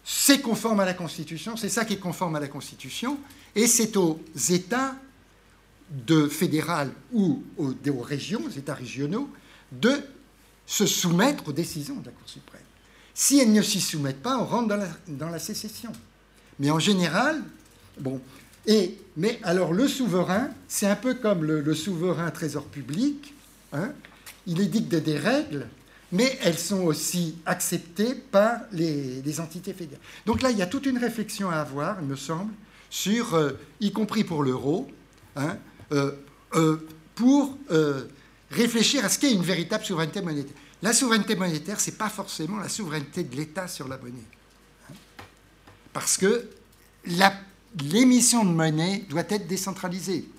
c'est 0.04 0.42
conforme 0.42 0.80
à 0.80 0.86
la 0.86 0.94
Constitution, 0.94 1.56
c'est 1.56 1.70
ça 1.70 1.86
qui 1.86 1.94
est 1.94 2.00
conforme 2.00 2.36
à 2.36 2.40
la 2.40 2.48
Constitution, 2.48 3.18
et 3.56 3.68
c'est 3.68 3.96
aux 3.96 4.20
États 4.50 4.96
de 5.90 6.28
fédéral 6.28 6.92
ou 7.14 7.44
aux, 7.58 7.74
régions, 8.02 8.42
aux 8.46 8.50
États 8.50 8.74
régionaux, 8.74 9.30
de 9.72 10.02
se 10.66 10.86
soumettre 10.86 11.50
aux 11.50 11.54
décisions 11.54 11.96
de 11.96 12.06
la 12.08 12.12
Cour 12.12 12.28
suprême. 12.28 12.62
Si 13.14 13.40
elles 13.40 13.54
ne 13.54 13.62
s'y 13.62 13.80
soumettent 13.80 14.24
pas, 14.24 14.38
on 14.40 14.46
rentre 14.46 14.76
dans 15.08 15.30
la, 15.30 15.40
sécession. 15.40 15.92
Mais 16.60 16.72
en 16.72 16.80
général, 16.80 17.42
bon, 18.00 18.20
et, 18.66 18.98
mais 19.18 19.40
alors 19.44 19.72
le 19.72 19.88
souverain, 19.88 20.50
c'est 20.68 20.88
un 20.88 20.96
peu 20.96 21.14
comme 21.14 21.44
le, 21.44 21.76
souverain 21.76 22.32
trésor 22.32 22.66
public, 22.66 23.34
hein, 23.72 23.92
il 24.48 24.60
édicte 24.62 24.96
des 24.96 25.18
règles, 25.18 25.68
mais 26.14 26.38
elles 26.44 26.60
sont 26.60 26.84
aussi 26.84 27.40
acceptées 27.44 28.14
par 28.14 28.60
les, 28.72 29.40
entités 29.40 29.74
fédérales. 29.74 30.06
Donc 30.28 30.44
là, 30.44 30.52
il 30.52 30.58
y 30.60 30.62
a 30.62 30.68
toute 30.68 30.86
une 30.86 31.00
réflexion 31.00 31.50
à 31.50 31.56
avoir, 31.56 31.98
il 32.02 32.08
me 32.08 32.16
semble, 32.16 32.54
euh, 33.08 33.54
y 33.82 33.92
compris 33.92 34.24
pour 34.24 34.44
l'euro, 34.44 34.88
hein, 35.36 35.58
euh, 35.92 36.12
euh, 36.54 36.88
pour 37.16 37.58
réfléchir 38.52 39.04
à 39.04 39.10
ce 39.10 39.18
qu'est 39.18 39.34
une 39.34 39.42
véritable 39.42 39.84
souveraineté 39.84 40.22
monétaire. 40.22 40.56
La 40.84 40.94
souveraineté 40.94 41.36
monétaire, 41.36 41.80
ce 41.80 41.90
n'est 41.90 41.98
pas 41.98 42.10
forcément 42.10 42.58
la 42.58 42.70
souveraineté 42.70 43.24
de 43.24 43.36
l'État 43.36 43.68
sur 43.68 43.88
la 43.88 43.98
monnaie. 43.98 44.20
Parce 45.94 46.18
que 46.18 46.48
l'émission 47.82 48.46
de 48.46 48.52
monnaie 48.52 49.00
doit 49.10 49.24
être 49.30 49.48
décentralisée. 49.48 50.30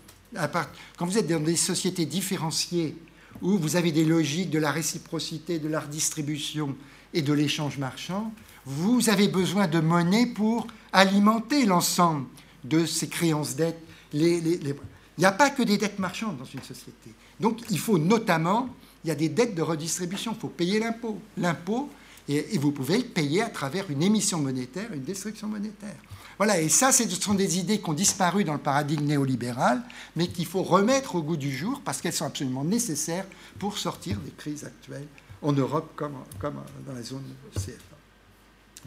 Quand 0.97 1.07
vous 1.07 1.19
êtes 1.19 1.27
dans 1.27 1.41
des 1.41 1.57
sociétés 1.57 2.07
différenciées, 2.07 2.97
où 3.45 3.59
vous 3.59 3.77
avez 3.77 3.93
des 3.93 4.07
logiques 4.07 4.51
de 4.51 4.59
la 4.59 4.73
réciprocité, 4.73 5.59
de 5.59 5.69
la 5.69 5.81
redistribution 5.81 6.75
et 7.13 7.21
de 7.21 7.33
l'échange 7.33 7.77
marchand, 7.77 8.33
vous 8.65 9.11
avez 9.11 9.29
besoin 9.29 9.69
de 9.69 9.81
monnaie 9.81 10.27
pour 10.27 10.67
alimenter 10.93 11.67
l'ensemble 11.67 12.27
de 12.65 12.87
ces 12.87 13.07
créances 13.07 13.55
dettes. 13.55 13.79
Il 14.15 14.75
n'y 15.19 15.25
a 15.27 15.33
pas 15.33 15.51
que 15.51 15.63
des 15.63 15.77
dettes 15.77 15.99
marchandes 15.99 16.39
dans 16.39 16.47
une 16.47 16.63
société. 16.63 17.11
Donc 17.39 17.61
il 17.71 17.79
faut 17.79 17.99
notamment, 17.99 18.71
il 19.05 19.09
y 19.09 19.11
a 19.11 19.15
des 19.15 19.29
dettes 19.29 19.55
de 19.55 19.63
redistribution, 19.63 20.33
il 20.33 20.41
faut 20.41 20.49
payer 20.49 20.81
l'impôt. 20.81 21.19
L'impôt, 21.37 21.91
et, 22.29 22.57
vous 22.57 22.73
pouvez 22.73 22.97
le 22.97 23.05
payer 23.05 23.43
à 23.43 23.51
travers 23.51 23.91
une 23.91 24.03
émission 24.03 24.41
monétaire, 24.41 24.91
une 24.95 25.03
destruction 25.03 25.49
monétaire. 25.49 25.97
Voilà, 26.39 26.61
et 26.61 26.69
ça, 26.69 26.93
ce 26.93 27.09
sont 27.09 27.35
des 27.35 27.59
idées 27.59 27.81
qui 27.81 27.89
ont 27.89 27.95
disparu 27.95 28.45
dans 28.45 28.55
le 28.55 28.59
paradigme 28.59 29.05
néolibéral, 29.05 29.83
mais 30.17 30.29
qu'il 30.29 30.47
faut 30.47 30.63
remettre 30.63 31.15
au 31.15 31.23
goût 31.23 31.37
du 31.37 31.57
jour 31.57 31.81
parce 31.85 32.01
qu'elles 32.01 32.13
sont 32.13 32.27
absolument 32.27 32.65
nécessaires 32.65 33.27
pour 33.59 33.79
sortir 33.79 34.19
des 34.19 34.33
crises 34.33 34.65
actuelles 34.65 35.07
en 35.43 35.53
Europe 35.53 35.93
comme, 35.95 36.17
comme 36.39 36.61
dans 36.87 36.93
la 36.93 37.03
zone 37.03 37.25
CFA. 37.55 37.73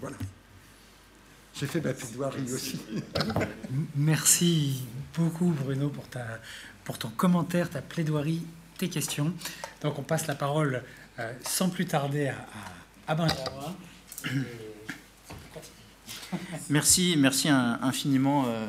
Voilà. 0.02 0.18
J'ai 1.60 1.68
fait 1.68 1.82
ma 1.82 1.93
plaidoirie 1.93 2.52
aussi. 2.54 2.80
Merci 3.95 4.84
beaucoup 5.16 5.48
Bruno 5.48 5.89
pour 5.89 6.08
ta 6.08 6.26
pour 6.84 6.98
ton 6.98 7.10
commentaire, 7.10 7.70
ta 7.70 7.82
plaidoirie, 7.82 8.45
tes 8.78 8.89
questions. 8.89 9.34
Donc 9.82 9.98
on 10.00 10.04
passe 10.04 10.28
la 10.28 10.36
parole 10.36 10.84
euh, 11.20 11.34
sans 11.43 11.70
plus 11.70 11.86
tarder 11.86 12.28
à, 12.28 12.45
à, 13.08 13.16
Benjamin. 13.16 13.76
Merci, 16.69 17.15
merci 17.17 17.49
infiniment. 17.49 18.45
Euh, 18.47 18.65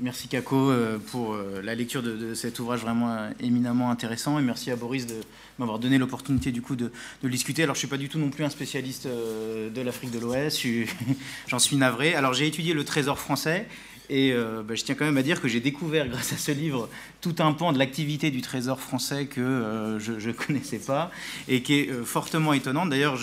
merci 0.00 0.28
Kako 0.28 0.70
euh, 0.70 0.98
pour 0.98 1.36
la 1.62 1.74
lecture 1.74 2.02
de, 2.02 2.34
cet 2.34 2.58
ouvrage 2.58 2.80
vraiment 2.80 3.28
éminemment 3.40 3.90
intéressant 3.90 4.38
et 4.38 4.42
merci 4.42 4.70
à 4.70 4.76
Boris 4.76 5.06
de 5.06 5.14
m'avoir 5.58 5.78
donné 5.78 5.98
l'opportunité 5.98 6.52
du 6.52 6.62
coup 6.62 6.76
de, 6.76 6.90
discuter. 7.24 7.62
Alors 7.62 7.74
je 7.74 7.80
suis 7.80 7.88
pas 7.88 7.96
du 7.96 8.08
tout 8.08 8.18
non 8.18 8.30
plus 8.30 8.44
un 8.44 8.50
spécialiste 8.50 9.06
de 9.06 9.80
l'Afrique 9.80 10.10
de 10.10 10.18
l'Ouest, 10.18 10.62
j'en 11.48 11.58
suis 11.58 11.76
navré. 11.76 12.14
Alors 12.14 12.34
j'ai 12.34 12.46
étudié 12.46 12.74
le 12.74 12.84
Trésor 12.84 13.18
français 13.18 13.66
et 14.08 14.32
euh, 14.32 14.62
bah, 14.62 14.74
je 14.74 14.84
tiens 14.84 14.94
quand 14.94 15.04
même 15.04 15.16
à 15.16 15.22
dire 15.22 15.40
que 15.40 15.48
j'ai 15.48 15.60
découvert, 15.60 16.08
grâce 16.08 16.32
à 16.32 16.36
ce 16.36 16.52
livre, 16.52 16.88
tout 17.20 17.36
un 17.38 17.52
pan 17.52 17.72
de 17.72 17.78
l'activité 17.78 18.30
du 18.30 18.40
Trésor 18.40 18.80
français 18.80 19.26
que 19.26 19.40
euh, 19.40 19.98
je 19.98 20.12
ne 20.12 20.32
connaissais 20.46 20.78
pas 20.78 21.10
et 21.48 21.62
qui 21.62 21.74
est 21.74 21.90
euh, 21.90 22.04
fortement 22.04 22.52
étonnante. 22.52 22.90
D'ailleurs, 22.90 23.16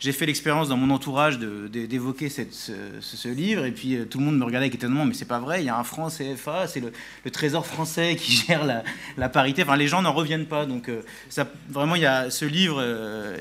j'ai 0.00 0.12
fait 0.12 0.26
l'expérience 0.26 0.68
dans 0.68 0.76
mon 0.76 0.92
entourage 0.94 1.38
d'évoquer 1.38 2.28
ce, 2.28 3.28
livre, 3.28 3.64
et 3.64 3.72
puis 3.72 3.98
tout 4.08 4.18
le 4.18 4.24
monde 4.24 4.38
me 4.38 4.44
regardait 4.44 4.66
avec 4.66 4.74
étonnement, 4.74 5.04
mais 5.04 5.14
c'est 5.14 5.24
pas 5.24 5.38
vrai, 5.38 5.62
il 5.62 5.66
y 5.66 5.68
a 5.68 5.78
un 5.78 5.84
franc 5.84 6.08
CFA, 6.08 6.66
c'est 6.66 6.80
le, 6.80 6.92
Trésor 7.30 7.66
français 7.66 8.16
qui 8.16 8.32
gère 8.46 8.64
la, 9.16 9.28
parité. 9.28 9.62
Enfin, 9.62 9.76
les 9.76 9.88
gens 9.88 10.02
n'en 10.02 10.12
reviennent 10.12 10.46
pas. 10.46 10.66
Donc, 10.66 10.90
ça, 11.28 11.50
vraiment, 11.68 11.94
il 11.96 12.02
y 12.02 12.06
a, 12.06 12.30
ce 12.30 12.44
livre 12.44 12.82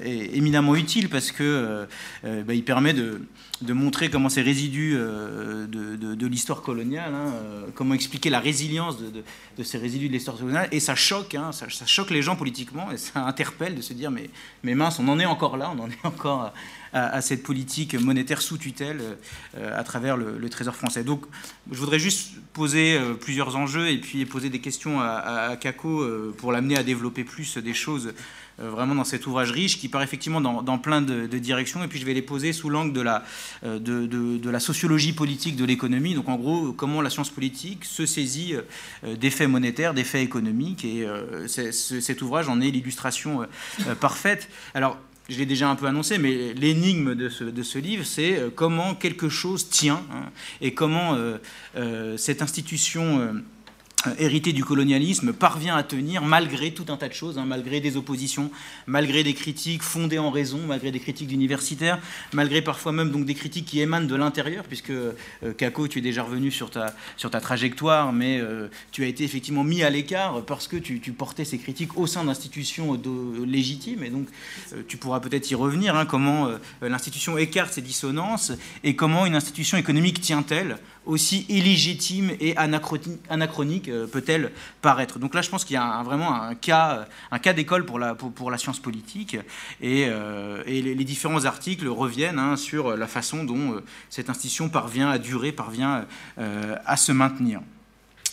est 0.03 0.35
éminemment 0.35 0.75
utile 0.75 1.09
parce 1.09 1.31
que 1.31 1.87
bah, 2.23 2.53
il 2.53 2.63
permet 2.63 2.93
de 2.93 3.73
montrer 3.73 4.09
comment 4.09 4.29
ces 4.29 4.41
résidus 4.41 4.95
euh, 4.97 5.67
de, 5.67 6.27
l'histoire 6.27 6.61
coloniale, 6.61 7.13
hein, 7.13 7.33
euh, 7.33 7.65
comment 7.75 7.93
expliquer 7.93 8.29
la 8.29 8.39
résilience 8.39 8.97
de, 8.99 9.63
ces 9.63 9.77
résidus 9.77 9.90
de. 9.99 10.67
Et 10.71 10.79
ça 10.79 10.95
choque, 10.95 11.35
hein, 11.35 11.51
ça, 11.51 11.67
choque 11.85 12.09
les 12.09 12.21
gens 12.21 12.35
politiquement 12.35 12.91
et 12.91 12.97
ça 12.97 13.25
interpelle 13.25 13.75
de 13.75 13.81
se 13.81 13.93
dire 13.93 14.11
mais, 14.11 14.29
mais 14.63 14.75
mince, 14.75 14.99
on 14.99 15.07
en 15.07 15.19
est 15.19 15.25
encore 15.25 15.57
là, 15.57 15.73
on 15.75 15.79
en 15.79 15.89
est 15.89 16.05
encore 16.05 16.53
à, 16.93 17.21
cette 17.21 17.43
politique 17.43 17.95
monétaire 17.95 18.41
sous 18.41 18.57
tutelle 18.57 19.01
euh, 19.57 19.79
à 19.79 19.83
travers 19.83 20.17
le, 20.17 20.49
Trésor 20.49 20.75
français. 20.75 21.03
Donc 21.03 21.25
je 21.71 21.77
voudrais 21.77 21.99
juste 21.99 22.31
poser 22.51 22.99
plusieurs 23.21 23.55
enjeux 23.55 23.89
et 23.89 23.97
puis 23.97 24.25
poser 24.25 24.49
des 24.49 24.59
questions 24.59 24.99
à, 24.99 25.49
à 25.51 25.55
Kako 25.55 26.05
pour 26.37 26.51
l'amener 26.51 26.77
à 26.77 26.83
développer 26.83 27.23
plus 27.23 27.57
des 27.57 27.73
choses 27.73 28.07
euh, 28.07 28.13
vraiment 28.69 28.95
dans 28.95 29.03
cet 29.03 29.27
ouvrage 29.27 29.51
riche 29.51 29.79
qui 29.79 29.87
part 29.87 30.03
effectivement 30.03 30.41
dans, 30.41 30.77
plein 30.77 31.01
de, 31.01 31.27
directions. 31.37 31.83
Et 31.83 31.87
puis 31.87 31.99
je 31.99 32.05
vais 32.05 32.13
les 32.13 32.21
poser 32.21 32.53
sous 32.53 32.69
l'angle 32.69 32.93
de 32.93 33.01
la, 33.01 33.23
euh, 33.63 33.79
de, 33.79 34.49
la 34.49 34.59
sociologie 34.59 35.13
politique 35.13 35.55
de 35.55 35.65
l'économie. 35.65 36.13
Donc 36.13 36.29
en 36.29 36.35
gros, 36.35 36.73
comment 36.73 37.01
la 37.01 37.09
science 37.09 37.29
politique 37.29 37.85
se 37.85 38.05
saisit 38.05 38.55
euh, 38.55 39.15
des 39.15 39.29
faits 39.29 39.49
monétaires, 39.49 39.93
des 39.93 40.03
faits 40.03 40.23
économiques. 40.23 40.85
Et 40.85 41.05
cet 41.47 42.21
ouvrage 42.21 42.49
en 42.49 42.61
est 42.61 42.69
l'illustration 42.69 43.45
parfaite. 43.99 44.49
Alors, 44.73 44.97
je 45.29 45.37
l'ai 45.37 45.45
déjà 45.45 45.69
un 45.69 45.75
peu 45.75 45.85
annoncé, 45.85 46.17
mais 46.17 46.53
l'énigme 46.53 47.15
de 47.15 47.29
ce, 47.29 47.43
de 47.43 47.63
ce, 47.63 47.79
livre, 47.79 48.05
c'est 48.05 48.41
comment 48.55 48.95
quelque 48.95 49.29
chose 49.29 49.69
tient 49.69 50.03
hein, 50.11 50.29
et 50.59 50.73
comment 50.73 51.17
cette 52.17 52.41
institution 52.41 53.19
euh, 53.19 53.33
hérité 54.17 54.53
du 54.53 54.63
colonialisme, 54.63 55.33
parvient 55.33 55.75
à 55.75 55.83
tenir 55.83 56.23
malgré 56.23 56.71
tout 56.71 56.85
un 56.89 56.97
tas 56.97 57.07
de 57.07 57.13
choses, 57.13 57.37
hein, 57.37 57.45
malgré 57.45 57.79
des 57.79 57.97
oppositions, 57.97 58.51
malgré 58.87 59.23
des 59.23 59.33
critiques 59.33 59.83
fondées 59.83 60.19
en 60.19 60.31
raison, 60.31 60.59
malgré 60.67 60.91
des 60.91 60.99
critiques 60.99 61.27
d'universitaires, 61.27 61.99
malgré 62.33 62.61
parfois 62.61 62.91
même 62.91 63.11
donc 63.11 63.25
des 63.25 63.35
critiques 63.35 63.65
qui 63.65 63.81
émanent 63.81 64.07
de 64.07 64.15
l'intérieur, 64.15 64.63
puisque 64.65 64.89
euh, 64.89 65.13
Kako, 65.57 65.87
tu 65.87 65.99
es 65.99 66.01
déjà 66.01 66.23
revenu 66.23 66.51
sur 66.51 66.69
ta, 66.69 66.95
sur 67.17 67.29
ta 67.29 67.41
trajectoire, 67.41 68.13
mais 68.13 68.39
euh, 68.39 68.67
tu 68.91 69.03
as 69.03 69.07
été 69.07 69.23
effectivement 69.23 69.63
mis 69.63 69.83
à 69.83 69.89
l'écart 69.89 70.43
parce 70.45 70.67
que 70.67 70.77
tu, 70.77 70.99
portais 71.11 71.45
ces 71.45 71.57
critiques 71.57 71.97
au 71.97 72.07
sein 72.07 72.23
d'institutions 72.23 72.99
légitimes, 73.45 74.03
et 74.03 74.09
donc 74.09 74.27
tu 74.87 74.97
pourras 74.97 75.19
peut-être 75.19 75.51
y 75.51 75.55
revenir, 75.55 75.95
hein, 75.95 76.05
comment 76.05 76.49
l'institution 76.81 77.37
écarte 77.37 77.73
ces 77.73 77.81
dissonances 77.81 78.53
et 78.83 78.95
comment 78.95 79.25
une 79.25 79.35
institution 79.35 79.77
économique 79.77 80.21
tient-elle 80.21 80.77
aussi 81.05 81.45
illégitime 81.49 82.31
et 82.39 82.55
anachronique 82.57 83.89
peut-elle 84.11 84.51
paraître 84.81 85.19
Donc 85.19 85.33
là, 85.33 85.41
je 85.41 85.49
pense 85.49 85.65
qu'il 85.65 85.73
y 85.73 85.77
a 85.77 86.03
vraiment 86.03 86.33
un 86.33 86.55
cas, 86.55 87.07
un 87.31 87.39
cas 87.39 87.53
d'école 87.53 87.85
pour 87.85 87.99
la, 87.99 88.57
science 88.57 88.79
politique, 88.79 89.37
et, 89.81 90.09
les, 90.67 90.95
différents 91.03 91.45
articles 91.45 91.87
reviennent 91.87 92.39
hein, 92.39 92.55
sur 92.55 92.95
la 92.95 93.07
façon 93.07 93.43
dont 93.43 93.81
cette 94.09 94.29
institution 94.29 94.69
parvient 94.69 95.09
à 95.09 95.17
durer, 95.17 95.51
parvient 95.51 96.05
à 96.37 96.97
se 96.97 97.11
maintenir. 97.11 97.61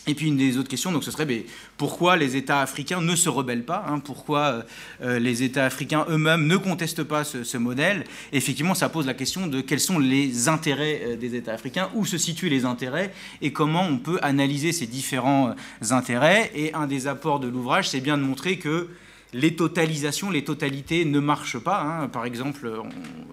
Et 0.06 0.14
puis 0.14 0.28
une 0.28 0.36
des 0.36 0.56
autres 0.56 0.68
questions, 0.68 0.90
donc 0.90 1.04
ce 1.04 1.10
serait 1.10 1.26
mais 1.26 1.44
pourquoi 1.76 2.16
les 2.16 2.36
États 2.36 2.62
africains 2.62 3.00
ne 3.00 3.14
se 3.14 3.28
rebellent 3.28 3.64
pas 3.64 3.84
hein, 3.88 3.98
Pourquoi 3.98 4.40
euh, 4.40 4.62
euh, 5.02 5.18
les 5.18 5.42
États 5.42 5.66
africains 5.66 6.06
eux-mêmes 6.08 6.46
ne 6.46 6.56
contestent 6.56 7.04
pas 7.04 7.24
ce, 7.24 7.56
modèle? 7.58 8.04
Effectivement, 8.32 8.74
ça 8.74 8.88
pose 8.88 9.06
la 9.06 9.14
question 9.14 9.46
de 9.46 9.60
quels 9.60 9.80
sont 9.80 9.98
les 9.98 10.48
intérêts 10.48 11.02
euh, 11.04 11.16
des 11.16 11.34
États 11.34 11.52
africains, 11.52 11.90
où 11.94 12.06
se 12.06 12.16
situent 12.16 12.48
les 12.48 12.64
intérêts 12.64 13.12
et 13.42 13.52
comment 13.52 13.82
on 13.82 13.98
peut 13.98 14.18
analyser 14.22 14.72
ces 14.72 14.86
différents 14.86 15.54
intérêts. 15.90 16.50
Et 16.54 16.72
un 16.72 16.86
des 16.86 17.06
apports 17.06 17.40
de 17.40 17.48
l'ouvrage, 17.48 17.90
c'est 17.90 18.00
bien 18.00 18.16
de 18.16 18.22
montrer 18.22 18.58
que 18.58 18.88
les 19.32 19.54
totalisations, 19.54 20.30
les 20.30 20.44
totalités 20.44 21.04
ne 21.04 21.20
marchent 21.20 21.58
pas. 21.58 21.82
Hein. 21.82 22.08
Par 22.08 22.24
exemple, 22.24 22.70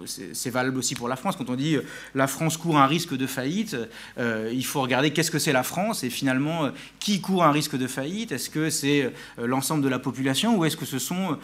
c'est 0.06 0.50
valable 0.50 0.78
aussi 0.78 0.96
pour 0.96 1.08
la 1.08 1.16
France. 1.16 1.36
Quand 1.38 1.50
on 1.50 1.56
dit 1.56 1.76
euh, 1.76 1.86
la 2.14 2.28
France 2.28 2.58
court 2.58 2.78
un 2.78 2.88
risque 2.88 3.16
de 3.16 3.28
faillite, 3.28 3.78
euh, 4.18 4.52
il 4.54 4.66
faut 4.66 4.82
regarder 4.82 5.12
qu'est-ce 5.12 5.32
que 5.32 5.40
c'est 5.40 5.54
la 5.54 5.64
France 5.64 6.04
et 6.04 6.10
finalement 6.10 6.66
euh, 6.66 6.70
qui 7.00 7.22
court 7.22 7.44
un 7.44 7.52
risque 7.52 7.78
de 7.78 7.88
faillite? 7.88 8.32
Est-ce 8.32 8.50
que 8.50 8.70
c'est 8.70 9.12
l'ensemble 9.38 9.84
de 9.84 9.90
la 9.90 10.00
population 10.00 10.58
ou 10.58 10.66
est-ce 10.66 10.78
que 10.78 10.86
ce 10.86 11.00
sont 11.00 11.38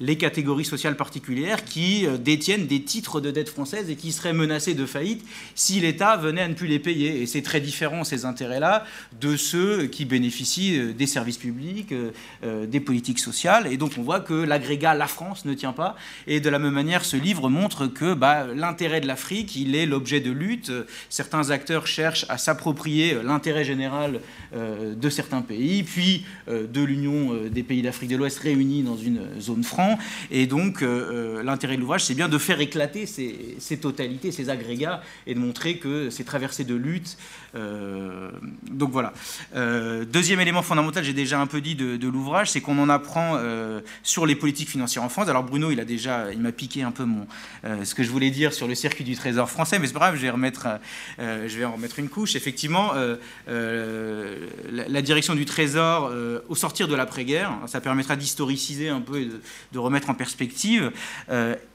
les 0.00 0.18
catégories 0.18 0.64
sociales 0.64 0.96
particulières 0.96 1.64
qui 1.64 2.06
détiennent 2.18 2.66
des 2.66 2.82
titres 2.82 3.20
de 3.20 3.30
dette 3.30 3.48
française 3.48 3.90
et 3.90 3.96
qui 3.96 4.12
seraient 4.12 4.32
menacées 4.32 4.74
de 4.74 4.86
faillite 4.86 5.24
si 5.54 5.80
l'État 5.80 6.16
venait 6.16 6.42
à 6.42 6.48
ne 6.48 6.54
plus 6.54 6.66
les 6.66 6.78
payer? 6.78 7.22
Et 7.22 7.26
c'est 7.26 7.42
très 7.42 7.60
différent 7.60 8.04
ces 8.04 8.24
intérêts-là 8.24 8.84
de 9.20 9.36
ceux 9.36 9.86
qui 9.86 10.04
bénéficient 10.04 10.94
des 10.94 11.06
services 11.06 11.38
publics, 11.38 11.94
des 12.42 12.80
politiques 12.80 13.20
sociales 13.20 13.63
et 13.66 13.76
donc 13.76 13.92
on 13.98 14.02
voit 14.02 14.20
que 14.20 14.34
l'agrégat 14.34 14.94
La 14.94 15.06
France 15.06 15.44
ne 15.44 15.54
tient 15.54 15.72
pas. 15.72 15.96
Et 16.26 16.40
de 16.40 16.48
la 16.48 16.58
même 16.58 16.74
manière, 16.74 17.04
ce 17.04 17.16
livre 17.16 17.48
montre 17.48 17.86
que 17.86 18.14
bah, 18.14 18.46
l'intérêt 18.54 19.00
de 19.00 19.06
l'Afrique, 19.06 19.56
il 19.56 19.74
est 19.76 19.86
l'objet 19.86 20.20
de 20.20 20.30
lutte. 20.30 20.72
Certains 21.08 21.50
acteurs 21.50 21.86
cherchent 21.86 22.26
à 22.28 22.38
s'approprier 22.38 23.18
l'intérêt 23.22 23.64
général 23.64 24.20
euh, 24.54 24.94
de 24.94 25.10
certains 25.10 25.42
pays, 25.42 25.82
puis 25.82 26.24
euh, 26.48 26.66
de 26.66 26.82
l'Union 26.82 27.34
euh, 27.34 27.48
des 27.48 27.62
pays 27.62 27.82
d'Afrique 27.82 28.10
de 28.10 28.16
l'Ouest 28.16 28.38
réunis 28.38 28.82
dans 28.82 28.96
une 28.96 29.40
zone 29.40 29.64
franc. 29.64 29.98
Et 30.30 30.46
donc 30.46 30.82
l'intérêt 30.82 31.76
de 31.76 31.80
l'ouvrage, 31.80 32.04
c'est 32.04 32.14
bien 32.14 32.28
de 32.28 32.38
faire 32.38 32.60
éclater 32.60 33.06
ces, 33.06 33.56
ces, 33.58 33.78
totalités, 33.78 34.32
ces 34.32 34.50
agrégats, 34.50 35.02
et 35.26 35.34
de 35.34 35.38
montrer 35.38 35.78
que 35.78 36.10
ces 36.10 36.24
traversées 36.24 36.64
de 36.64 36.74
lutte. 36.74 37.16
Donc 37.54 38.90
voilà. 38.90 39.12
deuxième 39.54 40.40
élément 40.40 40.62
fondamental, 40.62 41.04
j'ai 41.04 41.12
déjà 41.12 41.40
un 41.40 41.46
peu 41.46 41.60
dit 41.60 41.74
de, 41.74 42.08
l'ouvrage, 42.08 42.50
c'est 42.50 42.60
qu'on 42.60 42.78
en 42.78 42.88
apprend 42.88 43.34
euh, 43.36 43.80
sur 44.02 44.26
les 44.26 44.34
politiques 44.34 44.68
financières 44.68 45.02
en 45.02 45.08
France. 45.08 45.28
Alors 45.28 45.42
Bruno, 45.42 45.70
il 45.70 45.80
a 45.80 45.84
déjà, 45.84 46.32
il 46.32 46.40
m'a 46.40 46.52
piqué 46.52 46.82
un 46.82 46.90
peu 46.90 47.04
mon, 47.04 47.26
euh, 47.64 47.84
ce 47.84 47.94
que 47.94 48.02
je 48.02 48.10
voulais 48.10 48.30
dire 48.30 48.52
sur 48.52 48.68
le 48.68 48.74
circuit 48.74 49.04
du 49.04 49.16
Trésor 49.16 49.50
français, 49.50 49.78
mais 49.78 49.86
c'est 49.86 49.92
pas 49.92 50.00
grave, 50.00 50.16
je 50.16 50.22
vais 50.22 50.30
remettre, 50.30 50.66
euh, 51.18 51.48
je 51.48 51.58
vais 51.58 51.64
en 51.64 51.72
remettre 51.72 51.98
une 51.98 52.08
couche. 52.08 52.36
Effectivement, 52.36 52.92
la, 53.46 55.02
direction 55.02 55.34
du 55.34 55.44
Trésor 55.44 56.10
au 56.48 56.54
sortir 56.54 56.88
de 56.88 56.94
l'après-guerre, 56.94 57.52
ça 57.66 57.80
permettra 57.80 58.16
d'historiciser 58.16 58.88
un 58.88 59.00
peu 59.00 59.20
et 59.20 59.30
de 59.72 59.78
remettre 59.78 60.10
en 60.10 60.14
perspective 60.14 60.90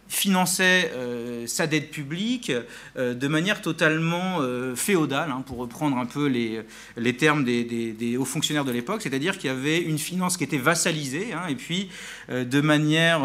finançait 0.10 0.92
euh, 0.96 1.46
sa 1.46 1.68
dette 1.68 1.92
publique 1.92 2.52
euh, 2.98 3.14
de 3.14 3.28
manière 3.28 3.62
totalement 3.62 4.42
euh, 4.42 4.76
féodale, 4.76 5.30
hein, 5.32 5.44
pour 5.46 5.58
reprendre 5.58 5.98
un 5.98 6.08
peu 6.08 6.26
les, 6.26 7.16
termes 7.16 7.46
des, 7.46 8.18
hauts 8.18 8.26
fonctionnaires 8.26 8.66
de 8.66 8.72
l'époque, 8.72 9.04
c'est-à-dire 9.04 9.38
qu'il 9.38 9.50
y 9.50 9.54
avait 9.54 9.78
une 9.80 10.00
finance 10.00 10.36
qui 10.36 10.44
était 10.44 10.58
vassalisée, 10.58 11.32
hein, 11.32 11.48
et 11.48 11.56
puis 11.56 11.90
de 12.30 12.62
manière 12.62 13.22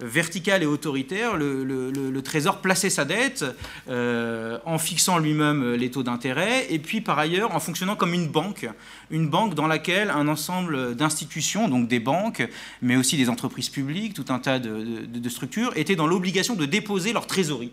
verticale 0.00 0.62
et 0.62 0.66
autoritaire, 0.66 1.36
le, 1.36 2.20
Trésor 2.22 2.60
plaçait 2.60 2.90
sa 2.90 3.04
dette 3.04 3.44
en 3.88 4.78
fixant 4.78 5.18
lui-même 5.18 5.74
les 5.74 5.90
taux 5.90 6.02
d'intérêt, 6.02 6.66
et 6.70 6.78
puis 6.78 7.00
par 7.00 7.18
ailleurs 7.18 7.54
en 7.54 7.60
fonctionnant 7.60 7.96
comme 7.96 8.14
une 8.14 8.28
banque, 8.28 8.68
une 9.10 9.28
banque 9.28 9.54
dans 9.54 9.66
laquelle 9.66 10.10
un 10.10 10.28
ensemble 10.28 10.94
d'institutions, 10.94 11.68
donc 11.68 11.88
des 11.88 12.00
banques, 12.00 12.46
mais 12.82 12.96
aussi 12.96 13.16
des 13.16 13.28
entreprises 13.28 13.68
publiques, 13.68 14.14
tout 14.14 14.32
un 14.32 14.38
tas 14.38 14.58
de, 14.58 15.28
structures, 15.28 15.72
étaient 15.76 15.96
dans 15.96 16.06
l'obligation 16.06 16.54
de 16.54 16.66
déposer 16.66 17.12
leur 17.12 17.26
trésorerie. 17.26 17.72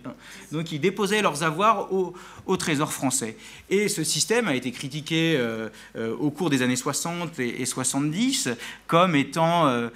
Donc 0.51 0.71
ils 0.71 0.79
déposaient 0.79 1.21
leurs 1.21 1.43
avoirs 1.43 1.89
au, 1.93 2.13
Trésor 2.57 2.93
français. 2.93 3.35
Et 3.69 3.89
ce 3.89 4.03
système 4.03 4.47
a 4.47 4.55
été 4.55 4.71
critiqué 4.71 5.35
euh, 5.35 5.69
euh, 5.97 6.15
au 6.15 6.29
cours 6.29 6.49
des 6.49 6.61
années 6.61 6.75
60 6.75 7.39
et, 7.39 7.65
70 7.65 8.49
comme 8.87 9.15
étant 9.15 9.67
euh, 9.67 9.89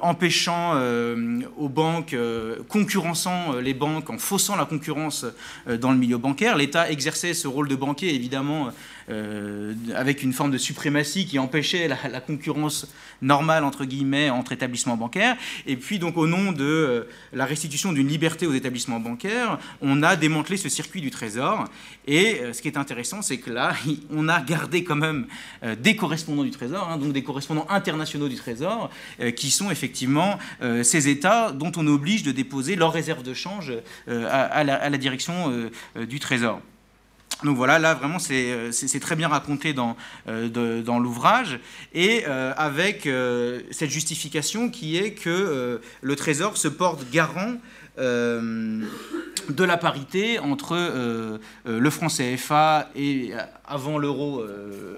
empêchant 0.00 0.33
aux 1.56 1.68
banques, 1.68 2.16
concurrençant 2.68 3.54
les 3.54 3.74
banques, 3.74 4.10
en 4.10 4.18
faussant 4.18 4.56
la 4.56 4.64
concurrence 4.64 5.26
dans 5.66 5.92
le 5.92 5.98
milieu 5.98 6.18
bancaire. 6.18 6.56
L'État 6.56 6.90
exerçait 6.90 7.34
ce 7.34 7.48
rôle 7.48 7.68
de 7.68 7.76
banquier, 7.76 8.14
évidemment, 8.14 8.68
euh, 9.10 9.74
avec 9.94 10.22
une 10.22 10.32
forme 10.32 10.50
de 10.50 10.58
suprématie 10.58 11.26
qui 11.26 11.38
empêchait 11.38 11.88
la, 11.88 12.20
concurrence 12.20 12.86
normale 13.20 13.64
entre 13.64 13.84
guillemets 13.84 14.30
entre 14.30 14.52
établissements 14.52 14.96
bancaires. 14.96 15.36
Et 15.66 15.76
puis 15.76 15.98
donc 15.98 16.16
au 16.16 16.26
nom 16.26 16.52
de 16.52 16.64
euh, 16.64 17.04
la 17.32 17.44
restitution 17.44 17.92
d'une 17.92 18.08
liberté 18.08 18.46
aux 18.46 18.54
établissements 18.54 19.00
bancaires, 19.00 19.58
on 19.82 20.02
a 20.02 20.16
démantelé 20.16 20.56
ce 20.56 20.68
circuit 20.70 21.02
du 21.02 21.10
Trésor. 21.10 21.66
Et 22.06 22.40
euh, 22.40 22.52
ce 22.54 22.62
qui 22.62 22.68
est 22.68 22.78
intéressant, 22.78 23.20
c'est 23.20 23.38
que 23.38 23.50
là, 23.50 23.74
on 24.10 24.28
a 24.28 24.40
gardé 24.40 24.84
quand 24.84 24.96
même 24.96 25.26
des 25.80 25.96
correspondants 25.96 26.44
du 26.44 26.50
Trésor, 26.50 26.88
hein, 26.88 26.96
donc 26.96 27.12
des 27.12 27.22
correspondants 27.22 27.66
internationaux 27.68 28.28
du 28.28 28.36
Trésor, 28.36 28.90
qui 29.36 29.50
sont 29.50 29.70
effectivement 29.70 30.38
ces 30.82 31.08
États 31.08 31.52
dont 31.52 31.72
on 31.76 31.86
oblige 31.86 32.22
de 32.22 32.32
déposer 32.32 32.76
leurs 32.76 32.92
réserves 32.92 33.22
de 33.22 33.34
change 33.34 33.72
à 34.06 34.64
la, 34.64 34.98
direction 34.98 35.70
du 35.96 36.20
Trésor. 36.20 36.60
Donc 37.44 37.56
voilà, 37.56 37.78
là 37.78 37.94
vraiment 37.94 38.18
c'est 38.18 38.50
euh, 38.50 39.00
très 39.00 39.16
bien 39.16 39.28
raconté 39.28 39.74
dans, 39.74 39.96
euh, 40.28 40.82
l'ouvrage 40.98 41.60
et 41.92 42.24
euh, 42.26 42.54
avec 42.56 43.08
cette 43.70 43.90
justification 43.90 44.70
qui 44.70 44.96
est 44.96 45.12
que 45.12 45.80
le 46.00 46.16
Trésor 46.16 46.56
se 46.56 46.68
porte 46.68 47.10
garant 47.10 47.54
de 47.98 49.64
la 49.64 49.76
parité 49.76 50.38
entre 50.38 51.38
le 51.66 51.90
franc 51.90 52.08
CFA 52.08 52.90
et 52.96 53.32
avant 53.66 53.98
l'euro 53.98 54.42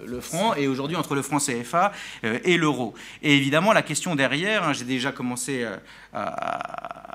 le 0.07 0.21
franc 0.21 0.55
et 0.55 0.69
aujourd'hui 0.69 0.97
entre 0.97 1.15
le 1.15 1.23
franc 1.23 1.39
CFA 1.39 1.93
et 2.23 2.57
l'euro. 2.57 2.95
Et 3.23 3.37
évidemment 3.37 3.73
la 3.73 3.83
question 3.83 4.15
derrière, 4.15 4.65
hein, 4.65 4.73
j'ai 4.73 4.85
déjà 4.85 5.13
commencé 5.13 5.67
à, 6.15 7.06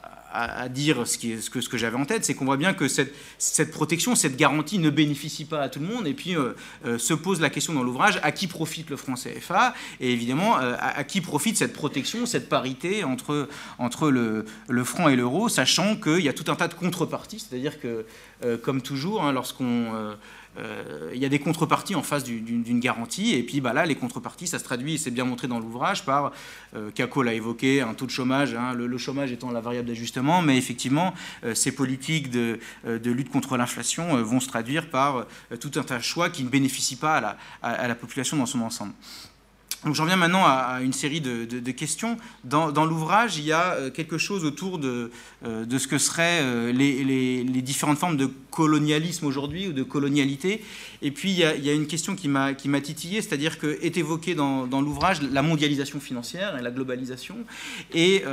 dire 0.69 1.07
ce, 1.07 1.49
que, 1.49 1.77
j'avais 1.77 1.97
en 1.97 2.05
tête, 2.05 2.25
c'est 2.25 2.33
qu'on 2.33 2.45
voit 2.45 2.57
bien 2.57 2.73
que 2.73 2.87
cette, 2.87 3.71
protection, 3.71 4.15
cette 4.15 4.37
garantie 4.37 4.79
ne 4.79 4.89
bénéficie 4.89 5.45
pas 5.45 5.61
à 5.61 5.69
tout 5.69 5.79
le 5.79 5.87
monde. 5.87 6.07
Et 6.07 6.13
puis 6.13 6.35
euh, 6.35 6.53
euh, 6.85 6.97
se 6.97 7.13
pose 7.13 7.41
la 7.41 7.49
question 7.49 7.73
dans 7.73 7.83
l'ouvrage 7.83 8.19
à 8.23 8.31
qui 8.31 8.47
profite 8.47 8.89
le 8.89 8.97
franc 8.97 9.15
CFA 9.15 9.73
et 9.99 10.11
évidemment 10.11 10.59
euh, 10.59 10.75
à, 10.79 11.03
qui 11.03 11.21
profite 11.21 11.57
cette 11.57 11.73
protection, 11.73 12.25
cette 12.25 12.49
parité 12.49 13.03
entre, 13.03 13.47
le, 14.09 14.83
franc 14.83 15.09
et 15.09 15.15
l'euro, 15.15 15.49
sachant 15.49 15.95
qu'il 15.95 16.21
y 16.21 16.29
a 16.29 16.33
tout 16.33 16.49
un 16.51 16.55
tas 16.55 16.67
de 16.67 16.73
contreparties. 16.73 17.39
C'est-à-dire 17.39 17.79
que, 17.79 18.05
comme 18.63 18.81
toujours, 18.81 19.23
hein, 19.23 19.31
lorsqu'on 19.31 20.15
il 20.57 21.19
y 21.19 21.25
a 21.25 21.29
des 21.29 21.39
contreparties 21.39 21.95
en 21.95 22.03
face 22.03 22.23
d'une 22.23 22.79
garantie. 22.79 23.33
Et 23.33 23.43
puis 23.43 23.61
bah, 23.61 23.73
là, 23.73 23.85
les 23.85 23.95
contreparties, 23.95 24.47
ça 24.47 24.59
se 24.59 24.63
traduit, 24.63 24.97
c'est 24.97 25.11
bien 25.11 25.25
montré 25.25 25.47
dans 25.47 25.59
l'ouvrage, 25.59 26.05
par, 26.05 26.31
euh, 26.75 26.91
Kako 26.91 27.23
l'a 27.23 27.33
évoqué, 27.33 27.81
un 27.81 27.93
taux 27.93 28.05
de 28.05 28.11
chômage, 28.11 28.53
hein, 28.53 28.73
le, 28.73 28.97
chômage 28.97 29.31
étant 29.31 29.51
la 29.51 29.61
variable 29.61 29.87
d'ajustement, 29.87 30.41
mais 30.41 30.57
effectivement, 30.57 31.13
euh, 31.43 31.55
ces 31.55 31.71
politiques 31.71 32.29
de, 32.29 32.59
lutte 32.83 33.29
contre 33.29 33.57
l'inflation 33.57 34.21
vont 34.23 34.39
se 34.39 34.47
traduire 34.47 34.89
par 34.89 35.25
tout 35.59 35.71
un 35.75 35.83
tas 35.83 35.97
de 35.97 36.03
choix 36.03 36.29
qui 36.29 36.43
ne 36.43 36.49
bénéficient 36.49 36.95
pas 36.95 37.37
à 37.61 37.87
la 37.87 37.95
population 37.95 38.37
dans 38.37 38.45
son 38.45 38.61
ensemble. 38.61 38.93
Donc 39.83 39.95
j'en 39.95 40.05
viens 40.05 40.15
maintenant 40.15 40.43
à, 40.45 40.79
une 40.83 40.93
série 40.93 41.21
de, 41.21 41.71
questions. 41.71 42.17
Dans, 42.43 42.85
l'ouvrage, 42.85 43.37
il 43.37 43.45
y 43.45 43.51
a 43.51 43.73
euh, 43.73 43.89
quelque 43.89 44.17
chose 44.17 44.45
autour 44.45 44.77
de, 44.77 45.11
euh, 45.43 45.65
ce 45.77 45.87
que 45.87 45.97
seraient 45.97 46.39
euh, 46.41 46.71
les, 46.71 47.61
différentes 47.61 47.97
formes 47.97 48.17
de 48.17 48.29
colonialisme 48.51 49.25
aujourd'hui 49.25 49.69
ou 49.69 49.73
de 49.73 49.81
colonialité. 49.81 50.63
Et 51.01 51.09
puis 51.09 51.31
il 51.31 51.37
y 51.37 51.69
a, 51.69 51.73
une 51.73 51.87
question 51.87 52.15
qui 52.15 52.27
m'a 52.27 52.53
titillé, 52.53 53.21
c'est-à-dire 53.21 53.57
que 53.57 53.79
est 53.81 53.97
évoquée 53.97 54.35
dans, 54.35 54.81
l'ouvrage 54.81 55.21
la 55.23 55.41
mondialisation 55.41 55.99
financière 55.99 56.57
et 56.57 56.61
la 56.61 56.69
globalisation. 56.71 57.37
Et 57.93 58.23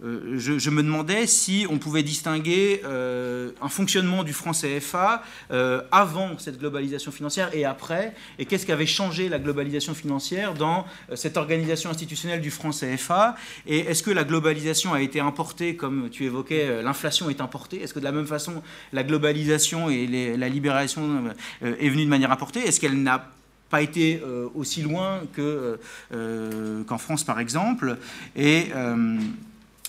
je, 0.00 0.70
me 0.70 0.82
demandais 0.82 1.26
si 1.26 1.66
on 1.68 1.78
pouvait 1.78 2.04
distinguer 2.04 2.82
euh, 2.84 3.50
un 3.60 3.68
fonctionnement 3.68 4.22
du 4.22 4.32
franc 4.32 4.52
CFA 4.52 5.22
euh, 5.50 5.82
avant 5.90 6.38
cette 6.38 6.58
globalisation 6.58 7.10
financière 7.10 7.50
et 7.52 7.64
après, 7.64 8.14
et 8.38 8.44
qu'est-ce 8.44 8.64
qui 8.64 8.72
avait 8.72 8.86
changé 8.86 9.28
la 9.28 9.38
globalisation 9.38 9.94
financière 9.94 10.54
dans 10.54 10.86
cette 11.14 11.36
organisation 11.36 11.90
institutionnelle 11.90 12.40
du 12.40 12.50
franc 12.50 12.70
CFA, 12.70 13.34
et 13.66 13.80
est-ce 13.80 14.02
que 14.02 14.10
la 14.10 14.24
globalisation 14.24 14.94
a 14.94 15.00
été 15.00 15.18
importée, 15.18 15.74
comme 15.74 16.08
tu 16.10 16.24
évoquais, 16.24 16.82
l'inflation 16.82 17.28
est 17.28 17.40
importée, 17.40 17.82
est-ce 17.82 17.92
que 17.92 17.98
de 17.98 18.04
la 18.04 18.12
même 18.12 18.26
façon 18.26 18.62
la 18.92 19.02
globalisation 19.02 19.90
et 19.90 20.36
la 20.36 20.48
libération 20.48 21.24
est 21.62 21.88
venue 21.88 22.04
de 22.04 22.10
manière 22.10 22.30
importée, 22.30 22.60
est-ce 22.60 22.78
qu'elle 22.78 23.02
n'a 23.02 23.30
pas 23.70 23.82
été 23.82 24.22
aussi 24.54 24.82
loin 24.82 25.20
qu'en 25.36 26.98
France, 26.98 27.24
par 27.24 27.40
exemple? 27.40 27.98
Et 28.36 28.68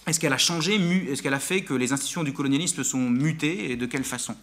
est-ce 0.10 0.20
qu'elle 0.20 0.34
a 0.34 0.38
changé 0.38 0.76
Est-ce 1.12 1.22
qu'elle 1.22 1.34
a 1.34 1.40
fait 1.40 1.62
que 1.62 1.74
les 1.74 1.94
institutions 1.94 2.24
du 2.24 2.34
colonialisme 2.34 2.84
sont 2.84 3.10
mutées 3.10 3.72
et 3.72 3.76
de 3.76 3.86
quelle 3.86 4.04
façon 4.04 4.36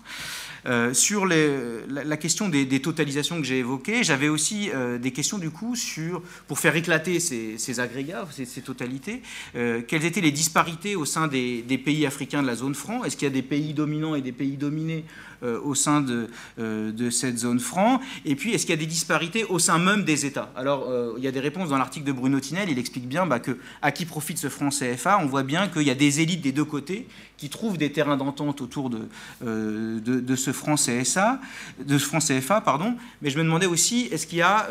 euh, 0.66 0.92
sur 0.94 1.26
la, 1.26 2.16
question 2.16 2.48
des, 2.48 2.80
totalisations 2.80 3.38
que 3.38 3.44
j'ai 3.44 3.58
évoquées, 3.58 4.02
j'avais 4.02 4.28
aussi 4.28 4.70
euh, 4.74 4.98
des 4.98 5.12
questions 5.12 5.38
du 5.38 5.50
coup 5.50 5.76
sur, 5.76 6.22
pour 6.48 6.58
faire 6.58 6.74
éclater 6.74 7.20
ces, 7.20 7.80
agrégats, 7.80 8.26
ces, 8.32 8.62
totalités, 8.62 9.22
euh, 9.54 9.82
quelles 9.86 10.04
étaient 10.04 10.20
les 10.20 10.32
disparités 10.32 10.96
au 10.96 11.04
sein 11.04 11.28
des, 11.28 11.62
pays 11.84 12.04
africains 12.04 12.42
de 12.42 12.48
la 12.48 12.56
zone 12.56 12.74
franc? 12.74 13.04
Est-ce 13.04 13.16
qu'il 13.16 13.28
y 13.28 13.30
a 13.30 13.34
des 13.34 13.42
pays 13.42 13.74
dominants 13.74 14.16
et 14.16 14.22
des 14.22 14.32
pays 14.32 14.56
dominés 14.56 15.04
au 15.42 15.74
sein 15.74 16.00
de, 16.00 16.28
euh, 16.58 16.92
de, 16.92 17.10
cette 17.10 17.38
zone 17.38 17.60
franc 17.60 18.00
Et 18.24 18.36
puis, 18.36 18.52
est-ce 18.52 18.64
qu'il 18.64 18.74
y 18.74 18.78
a 18.78 18.80
des 18.80 18.86
disparités 18.86 19.44
au 19.44 19.58
sein 19.58 19.78
même 19.78 20.04
des 20.04 20.26
États? 20.26 20.50
Alors, 20.56 20.86
euh, 20.88 21.14
il 21.18 21.24
y 21.24 21.28
a 21.28 21.32
des 21.32 21.40
réponses 21.40 21.68
dans 21.68 21.78
l'article 21.78 22.06
de 22.06 22.12
Bruno 22.12 22.40
Tinel. 22.40 22.68
Il 22.70 22.78
explique 22.78 23.08
bien 23.08 23.26
bah, 23.26 23.38
que 23.38 23.58
à 23.82 23.92
qui 23.92 24.04
profite 24.04 24.38
ce 24.38 24.48
franc 24.48 24.70
CFA. 24.70 25.18
On 25.22 25.26
voit 25.26 25.42
bien 25.42 25.68
qu'il 25.68 25.82
y 25.82 25.90
a 25.90 25.94
des 25.94 26.20
élites 26.20 26.40
des 26.40 26.52
deux 26.52 26.64
côtés 26.64 27.06
qui 27.36 27.50
trouvent 27.50 27.76
des 27.76 27.92
terrains 27.92 28.16
d'entente 28.16 28.60
autour 28.62 28.88
de, 28.90 29.08
ce 29.42 30.52
franc 30.52 30.74
de 30.74 31.98
ce 31.98 32.04
franc 32.04 32.18
CFA, 32.18 32.60
pardon. 32.62 32.94
Mais 33.20 33.30
je 33.30 33.38
me 33.38 33.44
demandais 33.44 33.66
aussi, 33.66 34.08
est-ce 34.10 34.26
qu'il 34.26 34.38
y 34.38 34.42
a 34.42 34.68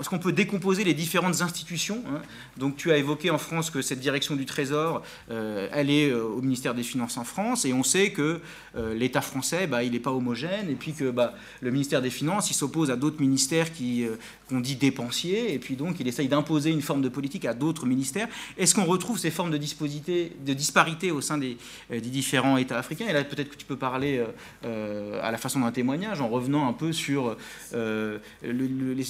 est-ce 0.00 0.08
qu'on 0.08 0.18
peut 0.18 0.32
décomposer 0.32 0.84
les 0.84 0.94
différentes 0.94 1.40
institutions 1.40 2.02
hein. 2.08 2.20
Donc 2.56 2.76
tu 2.76 2.92
as 2.92 2.98
évoqué 2.98 3.30
en 3.30 3.38
France 3.38 3.70
que 3.70 3.82
cette 3.82 4.00
direction 4.00 4.36
du 4.36 4.46
Trésor, 4.46 5.02
euh, 5.30 5.68
elle 5.72 5.90
est 5.90 6.10
euh, 6.10 6.24
au 6.24 6.40
ministère 6.40 6.74
des 6.74 6.82
Finances 6.82 7.16
en 7.16 7.24
France, 7.24 7.64
et 7.64 7.72
on 7.72 7.82
sait 7.82 8.10
que 8.10 8.40
euh, 8.76 8.94
l'État 8.94 9.20
français, 9.20 9.66
bah, 9.66 9.82
il 9.82 9.92
n'est 9.92 10.00
pas 10.00 10.12
homogène, 10.12 10.70
et 10.70 10.74
puis 10.74 10.92
que 10.92 11.10
bah, 11.10 11.34
le 11.60 11.70
ministère 11.70 12.02
des 12.02 12.10
Finances, 12.10 12.50
il 12.50 12.54
s'oppose 12.54 12.90
à 12.90 12.96
d'autres 12.96 13.20
ministères 13.20 13.72
qui, 13.72 14.06
qu'on 14.48 14.60
dit 14.60 14.76
dépensiers, 14.76 15.52
et 15.52 15.58
puis 15.58 15.76
donc 15.76 16.00
il 16.00 16.08
essaye 16.08 16.28
d'imposer 16.28 16.70
une 16.70 16.82
forme 16.82 17.02
de 17.02 17.08
politique 17.08 17.44
à 17.44 17.54
d'autres 17.54 17.86
ministères. 17.86 18.28
Est-ce 18.58 18.74
qu'on 18.74 18.84
retrouve 18.84 19.18
ces 19.18 19.30
formes 19.30 19.50
de, 19.50 19.58
de 19.58 20.52
disparité 20.52 21.10
au 21.10 21.20
sein 21.20 21.38
des, 21.38 21.56
des, 21.90 22.00
différents 22.00 22.56
États 22.56 22.78
africains? 22.78 23.06
Et 23.08 23.12
là, 23.12 23.24
peut-être 23.24 23.50
que 23.50 23.56
tu 23.56 23.66
peux 23.66 23.76
parler 23.76 24.24
à 24.62 25.30
la 25.30 25.38
façon 25.38 25.60
d'un 25.60 25.72
témoignage, 25.72 26.20
en 26.20 26.28
revenant 26.28 26.68
un 26.68 26.72
peu 26.72 26.92
sur 26.92 27.36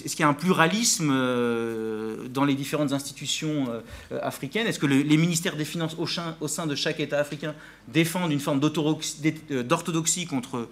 est-ce 0.07 0.17
qu'il 0.17 0.21
y 0.21 0.23
a 0.23 0.29
un 0.29 0.35
pluralisme 0.35 1.11
euh, 1.13 2.29
dans 2.29 2.45
les 2.45 2.55
différentes 2.55 2.93
institutions 2.93 3.67
euh, 3.69 4.21
africaines? 4.23 4.67
Est-ce 4.67 4.79
que 4.79 4.87
les 4.87 5.17
ministères 5.17 5.57
des 5.57 5.65
Finances 5.65 5.97
au 5.99 6.07
sein, 6.07 6.67
de 6.67 6.75
chaque 6.75 7.01
État 7.01 7.19
africain 7.19 7.55
défendent 7.89 8.33
une 8.33 8.41
forme 8.41 8.61
euh, 8.63 9.63
d'orthodoxie 9.63 10.27
contre, 10.27 10.69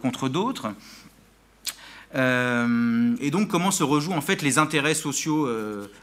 contre 0.00 0.28
d'autres? 0.28 0.68
Et 2.14 3.30
donc, 3.30 3.48
comment 3.48 3.70
se 3.70 3.82
rejouent 3.82 4.12
en 4.12 4.20
fait 4.20 4.42
les 4.42 4.58
intérêts 4.58 4.94
sociaux 4.94 5.48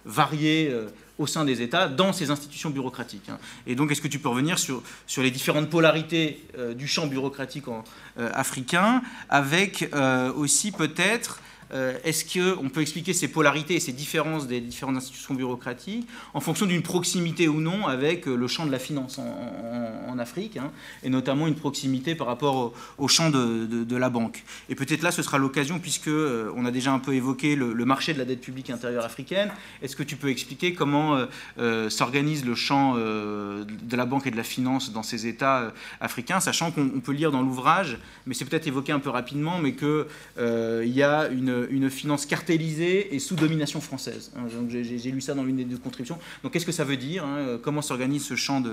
variés 0.06 0.74
au 1.18 1.28
sein 1.28 1.46
des 1.46 1.62
États 1.62 1.88
dans 1.88 2.12
ces 2.14 2.32
institutions 2.32 2.70
bureaucratiques 2.70 3.30
hein. 3.30 3.38
Et 3.68 3.76
donc, 3.76 3.92
est-ce 3.92 4.02
que 4.02 4.08
tu 4.08 4.20
peux 4.20 4.30
revenir 4.30 4.60
sur, 4.60 4.82
les 5.18 5.32
différentes 5.32 5.70
polarités 5.70 6.44
du 6.76 6.88
champ 6.88 7.08
bureaucratique 7.08 7.66
africain, 8.18 9.02
avec 9.30 9.90
aussi 10.36 10.72
peut-être 10.72 11.40
euh, 11.40 11.51
est-ce 12.04 12.26
qu'on 12.26 12.70
peut 12.70 12.82
expliquer 12.82 13.14
ces 13.14 13.28
polarités 13.28 13.76
et 13.76 13.80
ces 13.80 13.94
différences 13.94 14.48
des 14.48 14.62
différentes 14.62 14.98
institutions 14.98 15.34
bureaucratiques 15.34 16.08
en 16.34 16.40
fonction 16.40 16.66
d'une 16.66 16.82
proximité 16.82 17.48
ou 17.48 17.60
non 17.62 17.88
avec 17.88 18.28
euh, 18.28 18.36
le 18.36 18.48
champ 18.48 18.66
de 18.66 18.72
la 18.72 18.80
finance 18.80 19.20
en, 19.20 20.20
Afrique, 20.20 20.58
hein, 20.58 20.72
et 21.04 21.10
notamment 21.10 21.48
une 21.48 21.56
proximité 21.56 22.14
par 22.14 22.28
rapport 22.28 22.74
au, 23.00 23.08
champ 23.08 23.32
de, 23.32 23.96
la 23.96 24.10
banque? 24.10 24.44
Et 24.70 24.76
peut-être 24.76 25.02
là, 25.02 25.10
ce 25.10 25.24
sera 25.24 25.40
l'occasion, 25.40 25.80
puisque 25.80 26.10
euh, 26.10 26.52
on 26.56 26.66
a 26.66 26.70
déjà 26.70 26.92
un 26.92 27.00
peu 27.00 27.16
évoqué 27.16 27.56
le, 27.56 27.74
marché 27.86 28.14
de 28.14 28.20
la 28.20 28.26
dette 28.26 28.42
publique 28.42 28.70
intérieure 28.70 29.06
africaine, 29.06 29.52
est-ce 29.82 29.96
que 29.96 30.04
tu 30.04 30.16
peux 30.16 30.30
expliquer 30.30 30.74
comment 30.74 31.26
s'organise 31.90 32.46
le 32.46 32.56
champ 32.56 32.96
de 32.96 33.96
la 33.96 34.06
banque 34.06 34.28
et 34.28 34.32
de 34.32 34.38
la 34.38 34.44
finance 34.44 34.94
dans 34.94 35.02
ces 35.02 35.26
États 35.26 35.74
africains, 36.00 36.40
sachant 36.40 36.72
qu'on 36.72 37.00
peut 37.00 37.14
lire 37.14 37.32
dans 37.32 37.42
l'ouvrage, 37.42 37.98
mais 38.28 38.34
c'est 38.34 38.46
peut-être 38.46 38.68
évoqué 38.68 38.92
un 38.92 39.00
peu 39.00 39.10
rapidement, 39.10 39.58
mais 39.58 39.74
qu'il 39.74 40.06
y 40.38 41.04
a 41.04 41.30
une 41.30 41.61
une, 41.70 41.90
finance 41.90 42.26
cartélisée 42.26 43.14
et 43.14 43.20
sous 43.20 43.36
domination 43.36 43.82
française. 43.82 44.32
Hein, 44.38 44.48
j'ai 44.70 45.12
lu 45.12 45.22
ça 45.22 45.34
dans 45.34 45.44
l'une 45.44 45.58
des 45.58 45.66
deux 45.66 45.78
contributions. 45.78 46.18
Donc 46.44 46.54
qu'est-ce 46.54 46.66
que 46.66 46.72
ça 46.72 46.84
veut 46.84 46.98
dire 46.98 47.26
hein, 47.26 47.60
Comment 47.62 47.82
s'organise 47.82 48.24
ce 48.24 48.36
champ 48.36 48.64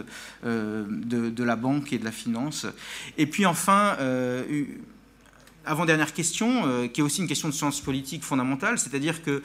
euh, 0.45 0.84
de, 0.89 1.30
de, 1.30 1.45
la 1.45 1.57
banque 1.57 1.93
et 1.93 1.99
de 1.99 2.05
la 2.05 2.12
finance? 2.12 2.66
Et 3.16 3.26
puis 3.26 3.47
enfin, 3.47 3.97
euh, 4.01 4.64
avant-dernière 5.64 6.12
question, 6.12 6.66
euh, 6.66 6.86
qui 6.86 7.01
est 7.01 7.05
aussi 7.05 7.20
une 7.20 7.28
question 7.28 7.49
de 7.49 7.55
science 7.55 7.80
politique 7.80 8.22
fondamentale, 8.22 8.78
c'est-à-dire 8.78 9.22
que 9.22 9.43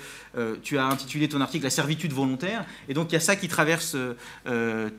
tu 0.61 0.77
as 0.77 0.85
intitulé 0.85 1.27
ton 1.27 1.41
article 1.41 1.63
La 1.63 1.69
servitude 1.69 2.13
volontaire, 2.13 2.65
et 2.87 2.93
donc 2.93 3.11
il 3.11 3.13
y 3.13 3.17
a 3.17 3.21
ça 3.21 3.35
qui 3.35 3.47
traverse 3.47 3.95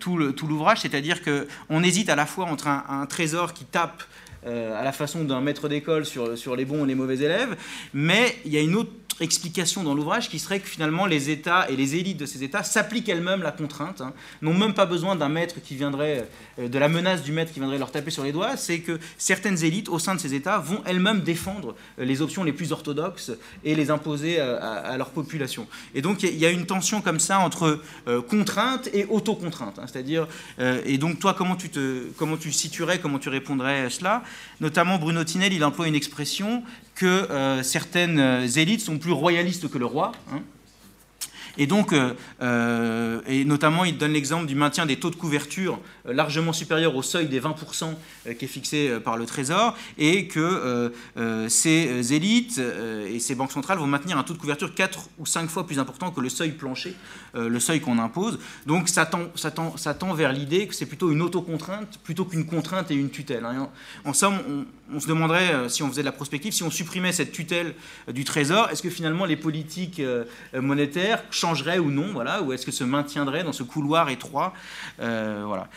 tout 0.00 0.16
l'ouvrage, 0.16 0.80
c'est-à-dire 0.80 1.20
qu'on 1.22 1.82
hésite 1.82 2.08
à 2.08 2.16
la 2.16 2.26
fois 2.26 2.46
entre 2.46 2.68
un 2.68 3.06
trésor 3.06 3.52
qui 3.52 3.64
tape 3.64 4.02
euh, 4.02 4.23
à 4.46 4.84
la 4.84 4.92
façon 4.92 5.24
d'un 5.24 5.40
maître 5.40 5.68
d'école 5.68 6.04
sur, 6.04 6.36
sur 6.36 6.56
les 6.56 6.64
bons 6.64 6.84
et 6.84 6.88
les 6.88 6.94
mauvais 6.94 7.18
élèves, 7.18 7.56
mais 7.92 8.36
il 8.44 8.52
y 8.52 8.56
a 8.56 8.60
une 8.60 8.74
autre 8.74 8.92
explication 9.20 9.82
dans 9.82 9.94
l'ouvrage 9.94 10.28
qui 10.28 10.38
serait 10.38 10.60
que 10.60 10.68
finalement 10.68 11.06
les 11.06 11.30
États 11.30 11.68
et 11.70 11.76
les 11.76 11.96
élites 11.96 12.16
de 12.16 12.26
ces 12.26 12.42
États 12.42 12.62
s'appliquent 12.62 13.08
elles-mêmes 13.08 13.42
la 13.42 13.52
contrainte, 13.52 14.00
hein, 14.00 14.12
n'ont 14.42 14.54
même 14.54 14.74
pas 14.74 14.86
besoin 14.86 15.16
d'un 15.16 15.28
maître 15.28 15.56
qui 15.62 15.76
viendrait, 15.76 16.28
euh, 16.58 16.68
de 16.68 16.78
la 16.78 16.88
menace 16.88 17.22
du 17.22 17.32
maître 17.32 17.52
qui 17.52 17.60
viendrait 17.60 17.78
leur 17.78 17.90
taper 17.90 18.10
sur 18.10 18.24
les 18.24 18.32
doigts, 18.32 18.56
c'est 18.56 18.80
que 18.80 18.98
certaines 19.18 19.62
élites 19.62 19.88
au 19.88 19.98
sein 19.98 20.14
de 20.14 20.20
ces 20.20 20.34
États 20.34 20.58
vont 20.58 20.82
elles-mêmes 20.84 21.20
défendre 21.20 21.74
euh, 21.98 22.04
les 22.04 22.22
options 22.22 22.44
les 22.44 22.52
plus 22.52 22.72
orthodoxes 22.72 23.32
et 23.64 23.74
les 23.74 23.90
imposer 23.90 24.40
euh, 24.40 24.58
à, 24.60 24.96
leur 24.96 25.10
population. 25.10 25.66
Et 25.94 26.02
donc 26.02 26.22
il 26.22 26.36
y 26.36 26.46
a 26.46 26.50
une 26.50 26.66
tension 26.66 27.00
comme 27.00 27.20
ça 27.20 27.38
entre 27.40 27.80
contrainte 28.28 28.88
et 28.92 29.06
autocontrainte, 29.06 29.78
hein, 29.78 29.86
c'est-à-dire, 29.90 30.26
et 30.58 30.98
donc 30.98 31.18
toi 31.18 31.34
comment 31.34 31.56
tu, 31.56 31.68
te, 31.68 32.06
comment 32.16 32.36
tu 32.36 32.52
situerais, 32.52 32.98
comment 32.98 33.18
tu 33.18 33.28
répondrais 33.28 33.80
à 33.80 33.90
cela? 33.90 34.22
Notamment 34.60 34.98
Bruno 34.98 35.24
Tinel, 35.24 35.52
il 35.52 35.64
emploie 35.64 35.88
une 35.88 35.94
expression 35.94 36.62
que 36.94 37.06
euh, 37.06 37.62
certaines 37.62 38.18
euh, 38.18 38.46
élites 38.46 38.80
sont 38.80 38.98
plus 38.98 39.12
royalistes 39.12 39.68
que 39.68 39.78
le 39.78 39.86
roi. 39.86 40.12
Hein. 40.32 40.40
Et 41.56 41.68
donc, 41.68 41.92
euh, 41.92 43.20
et 43.28 43.44
notamment, 43.44 43.84
il 43.84 43.96
donne 43.96 44.12
l'exemple 44.12 44.46
du 44.46 44.56
maintien 44.56 44.86
des 44.86 44.96
taux 44.96 45.10
de 45.10 45.14
couverture 45.14 45.78
largement 46.04 46.52
supérieurs 46.52 46.96
au 46.96 47.02
seuil 47.02 47.28
des 47.28 47.40
20% 47.40 47.94
qui 48.36 48.44
est 48.44 48.48
fixé 48.48 48.98
par 49.04 49.16
le 49.16 49.24
Trésor, 49.24 49.76
et 49.96 50.26
que 50.26 50.92
ces 51.46 52.12
élites 52.12 52.60
et 53.08 53.20
ces 53.20 53.36
banques 53.36 53.52
centrales 53.52 53.78
vont 53.78 53.86
maintenir 53.86 54.18
un 54.18 54.24
taux 54.24 54.34
de 54.34 54.38
couverture 54.40 54.74
4 54.74 55.10
ou 55.20 55.26
5 55.26 55.48
fois 55.48 55.64
plus 55.64 55.78
important 55.78 56.10
que 56.10 56.20
le 56.20 56.28
seuil 56.28 56.50
plancher, 56.50 56.96
le 57.34 57.60
seuil 57.60 57.80
qu'on 57.80 58.00
impose. 58.00 58.40
Donc, 58.66 58.88
ça 58.88 59.06
tend, 59.06 59.28
ça 59.36 59.52
tend, 59.52 59.76
ça 59.76 59.94
tend 59.94 60.12
vers 60.12 60.32
l'idée 60.32 60.66
que 60.66 60.74
c'est 60.74 60.86
plutôt 60.86 61.12
une 61.12 61.22
autocontrainte 61.22 62.00
plutôt 62.02 62.24
qu'une 62.24 62.46
contrainte 62.46 62.90
et 62.90 62.94
une 62.94 63.10
tutelle. 63.10 63.44
Hein. 63.44 63.68
En, 64.04 64.12
somme, 64.12 64.40
on, 64.48 64.64
on, 64.92 65.00
se 65.00 65.06
demanderait, 65.06 65.68
si 65.68 65.82
on 65.82 65.88
faisait 65.88 66.02
de 66.02 66.06
la 66.06 66.12
prospective, 66.12 66.52
si 66.52 66.62
on 66.62 66.70
supprimait 66.70 67.12
cette 67.12 67.32
tutelle 67.32 67.74
du 68.12 68.24
Trésor, 68.24 68.70
est-ce 68.70 68.82
que 68.82 68.90
finalement 68.90 69.24
les 69.24 69.36
politiques 69.36 70.02
monétaires 70.54 71.22
changerait 71.30 71.78
ou 71.78 71.90
non, 71.90 72.12
voilà, 72.12 72.42
ou 72.42 72.52
est-ce 72.52 72.66
que 72.66 72.72
se 72.72 72.84
maintiendrait 72.84 73.44
dans 73.44 73.52
ce 73.52 73.62
couloir 73.62 74.08
étroit, 74.10 74.54
euh, 75.00 75.44
voilà. 75.46 75.68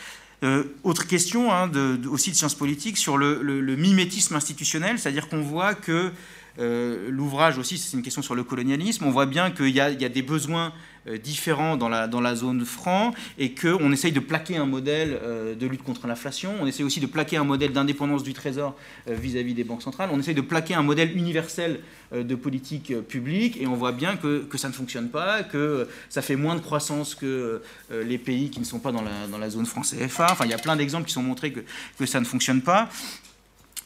Euh, 0.43 0.66
autre 0.84 1.08
question 1.08 1.51
hein, 1.51 1.72
aussi 2.12 2.30
de 2.30 2.36
sciences 2.36 2.53
politiques 2.53 2.97
sur 2.97 3.18
le, 3.18 3.41
mimétisme 3.76 4.36
institutionnel, 4.36 4.99
c'est-à-dire 4.99 5.30
qu'on 5.30 5.41
voit 5.41 5.74
que 5.74 6.12
euh, 6.60 7.10
l'ouvrage 7.10 7.58
aussi, 7.58 7.78
c'est 7.78 7.95
une 7.97 8.03
question 8.03 8.22
sur 8.22 8.36
le 8.36 8.43
colonialisme, 8.43 9.05
on 9.05 9.12
voit 9.12 9.26
bien 9.26 9.49
qu'il 9.49 9.70
y, 9.70 9.80
a 9.80 10.10
des 10.10 10.22
besoins 10.22 10.68
euh, 10.68 10.72
différents 11.16 11.78
dans 11.78 11.89
la, 11.89 12.08
dans 12.08 12.22
la 12.22 12.36
zone 12.36 12.66
franc 12.66 13.14
et 13.38 13.53
qu'on 13.53 13.91
essaye 13.91 14.12
de 14.12 14.20
plaquer 14.20 14.58
un 14.58 14.66
modèle 14.66 15.18
euh, 15.22 15.55
de 15.55 15.68
lutte 15.68 15.84
contre 15.84 16.08
l'inflation, 16.08 16.54
on 16.62 16.67
essaye 16.67 16.86
aussi 16.86 17.00
de 17.00 17.05
plaquer 17.05 17.38
un 17.38 17.43
modèle 17.43 17.71
d'indépendance 17.71 18.24
du 18.24 18.34
Trésor 18.34 18.75
euh, 19.09 19.16
vis-à-vis 19.16 19.54
des 19.54 19.63
banques 19.63 19.82
centrales, 19.82 20.09
on 20.12 20.20
essaye 20.20 20.36
de 20.36 20.42
plaquer 20.42 20.74
un 20.74 20.84
modèle 20.84 21.16
universel 21.16 21.79
de 22.13 22.36
politique 22.36 22.97
publique 23.01 23.58
et 23.62 23.67
on 23.67 23.75
voit 23.75 23.92
bien 23.92 24.16
que, 24.16 24.39
que, 24.43 24.58
ça 24.58 24.70
ne 24.70 24.74
fonctionne 24.74 25.09
pas, 25.09 25.43
que 25.43 25.89
ça 26.08 26.21
fait 26.21 26.38
moins 26.38 26.55
de 26.55 26.62
croissance 26.62 27.16
que 27.16 27.62
les 27.92 28.17
pays 28.17 28.50
qui 28.50 28.62
ne 28.62 28.66
sont 28.66 28.79
pas 28.79 28.93
dans 28.93 29.01
la, 29.01 29.28
dans 29.29 29.38
la 29.38 29.50
zone 29.50 29.66
franc 29.66 29.82
CFA. 29.82 30.28
Enfin, 30.32 30.46
il 30.46 30.51
y 30.51 30.54
a 30.54 30.58
plein 30.58 30.78
d'exemples 30.78 31.05
qui 31.05 31.13
sont 31.13 31.21
montrés 31.21 31.51
que, 31.51 31.59
que 32.00 32.05
ça 32.05 32.21
ne 32.21 32.25
fonctionne 32.25 32.62
pas. 32.62 32.88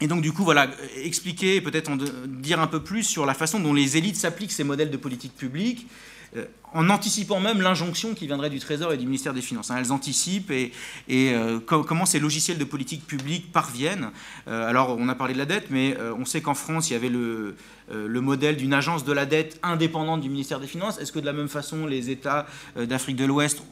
Et 0.02 0.08
donc, 0.08 0.22
du 0.22 0.32
coup, 0.32 0.44
voilà, 0.44 0.68
expliquer, 1.04 1.62
peut-être 1.62 1.92
dire 2.28 2.60
un 2.60 2.68
peu 2.68 2.82
plus 2.82 3.04
sur 3.04 3.26
la 3.28 3.36
façon 3.36 3.60
dont 3.60 3.74
les 3.74 3.98
élites 3.98 4.16
s'appliquent 4.16 4.52
ces 4.52 4.64
modèles 4.64 4.90
de 4.90 4.98
politique 4.98 5.36
publique 5.36 5.88
euh, 5.88 6.11
en 6.74 6.90
anticipant 6.90 7.40
même 7.40 7.62
l'injonction 7.62 8.14
qui 8.14 8.28
viendrait 8.28 8.50
du 8.50 8.60
Trésor 8.60 8.94
et 8.94 8.98
du 8.98 9.06
ministère 9.06 9.34
des 9.34 9.42
Finances. 9.42 9.72
Hein. 9.72 9.78
elles 9.78 9.92
anticipent 9.92 10.52
et, 10.52 10.72
euh, 11.12 11.60
comment 11.60 12.06
ces 12.06 12.20
logiciels 12.20 12.58
de 12.58 12.64
politique 12.64 13.06
publique 13.06 13.52
parviennent. 13.52 14.10
Euh, 14.48 14.70
alors, 14.70 14.96
on 14.98 15.10
a 15.10 15.16
parlé 15.16 15.34
de 15.34 15.40
la 15.40 15.46
dette, 15.46 15.68
mais 15.70 15.98
on 16.18 16.26
sait 16.26 16.42
qu'en 16.42 16.54
France, 16.54 16.90
il 16.90 16.94
y 16.94 16.96
avait 16.96 17.10
le, 17.10 17.56
le 17.90 18.22
modèle 18.22 18.56
d'une 18.56 18.74
agence 18.74 19.04
de 19.04 19.12
la 19.12 19.26
dette 19.26 19.60
indépendante 19.64 20.22
du 20.22 20.30
ministère 20.30 20.60
des 20.60 20.68
Finances. 20.68 21.00
Est-ce 21.00 21.12
que 21.12 21.20
de 21.20 21.26
la 21.26 21.34
même 21.34 21.50
façon, 21.50 21.86
les 21.86 22.10
États 22.10 22.46
d'Afrique 22.78 23.18
de 23.18 23.26
l'Ouest 23.26 23.64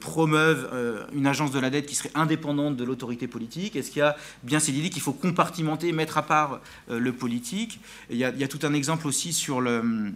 promeuvent 0.00 1.06
une 1.12 1.26
agence 1.26 1.50
de 1.50 1.58
la 1.58 1.70
dette 1.70 1.86
qui 1.86 1.94
serait 1.94 2.10
indépendante 2.14 2.76
de 2.76 2.84
l'autorité 2.84 3.28
politique? 3.28 3.76
Est-ce 3.76 3.90
qu'il 3.90 4.00
y 4.00 4.02
a 4.02 4.16
bien 4.42 4.58
cette 4.58 4.74
idée 4.74 4.90
qu'il 4.90 5.02
faut 5.02 5.12
compartimenter, 5.12 5.92
mettre 5.92 6.18
à 6.18 6.22
part 6.22 6.60
le 6.88 7.12
politique? 7.12 7.80
Il 8.10 8.16
y, 8.16 8.24
a, 8.24 8.48
tout 8.48 8.60
un 8.62 8.72
exemple 8.72 9.06
aussi 9.06 9.32
sur 9.32 9.60
le 9.60 10.12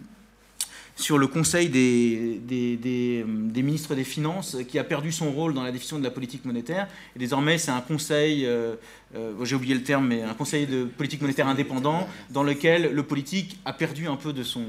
sur 0.95 1.17
le 1.17 1.27
Conseil 1.27 1.69
des, 1.69 2.39
des, 2.45 3.63
ministres 3.63 3.95
des 3.95 4.03
Finances 4.03 4.57
qui 4.67 4.77
a 4.77 4.83
perdu 4.83 5.11
son 5.11 5.31
rôle 5.31 5.53
dans 5.53 5.63
la 5.63 5.71
définition 5.71 5.97
de 5.97 6.03
la 6.03 6.11
politique 6.11 6.45
monétaire. 6.45 6.87
Et 7.15 7.19
désormais, 7.19 7.57
c'est 7.57 7.71
un 7.71 7.81
conseil, 7.81 8.45
euh, 8.45 8.75
euh, 9.15 9.33
j'ai 9.43 9.55
oublié 9.55 9.73
le 9.73 9.83
terme, 9.83 10.07
mais 10.07 10.21
un 10.21 10.33
conseil 10.33 10.67
de 10.67 10.85
politique 10.85 11.21
monétaire 11.21 11.47
indépendant 11.47 12.07
dans 12.29 12.43
lequel 12.43 12.93
le 12.93 13.03
politique 13.03 13.59
a 13.65 13.73
perdu 13.73 14.07
un 14.07 14.15
peu 14.15 14.33
de 14.33 14.43
son, 14.43 14.65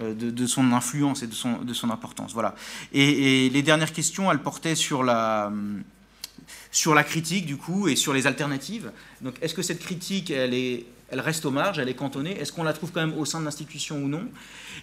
euh, 0.00 0.14
influence 0.72 1.22
et 1.22 1.26
de 1.26 1.34
son, 1.34 1.90
importance. 1.90 2.32
Voilà. 2.32 2.54
Et, 2.92 3.50
les 3.50 3.62
dernières 3.62 3.92
questions, 3.92 4.32
elles 4.32 4.42
portaient 4.42 4.74
sur 4.74 5.02
la 5.02 5.52
critique, 7.04 7.44
du 7.44 7.58
coup, 7.58 7.88
et 7.88 7.96
sur 7.96 8.14
les 8.14 8.26
alternatives. 8.26 8.92
Donc, 9.20 9.34
est-ce 9.42 9.54
que 9.54 9.62
cette 9.62 9.80
critique, 9.80 10.30
elle 10.30 10.54
est 10.54 10.86
elle 11.08 11.20
reste 11.20 11.44
aux 11.44 11.50
marges, 11.50 11.78
elle 11.78 11.88
est 11.88 11.94
cantonnée. 11.94 12.38
Est-ce 12.38 12.52
qu'on 12.52 12.64
la 12.64 12.72
trouve 12.72 12.90
quand 12.90 13.00
même 13.00 13.16
au 13.16 13.24
sein 13.24 13.38
de 13.40 13.44
l'institution 13.44 13.98
ou 13.98 14.08
non? 14.08 14.28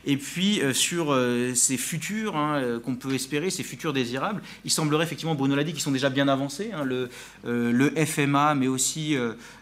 Et 0.05 0.17
puis 0.17 0.61
euh, 0.61 0.73
sur 0.73 1.11
euh, 1.11 1.53
ces 1.53 1.77
futurs 1.77 2.35
hein, 2.35 2.55
euh, 2.55 2.79
qu'on 2.79 2.95
peut 2.95 3.13
espérer, 3.13 3.49
ces 3.49 3.63
futurs 3.63 3.93
désirables, 3.93 4.41
il 4.63 4.71
semblerait 4.71 5.03
effectivement, 5.03 5.35
Bruno 5.35 5.55
l'a 5.55 5.63
dit, 5.63 5.73
qu'ils 5.73 5.81
sont 5.81 5.91
déjà 5.91 6.09
bien 6.09 6.27
avancés. 6.27 6.71
Hein, 6.73 6.85
le, 6.85 7.09
le, 7.43 7.93
FMA, 8.05 8.55
mais 8.55 8.67
aussi 8.67 9.15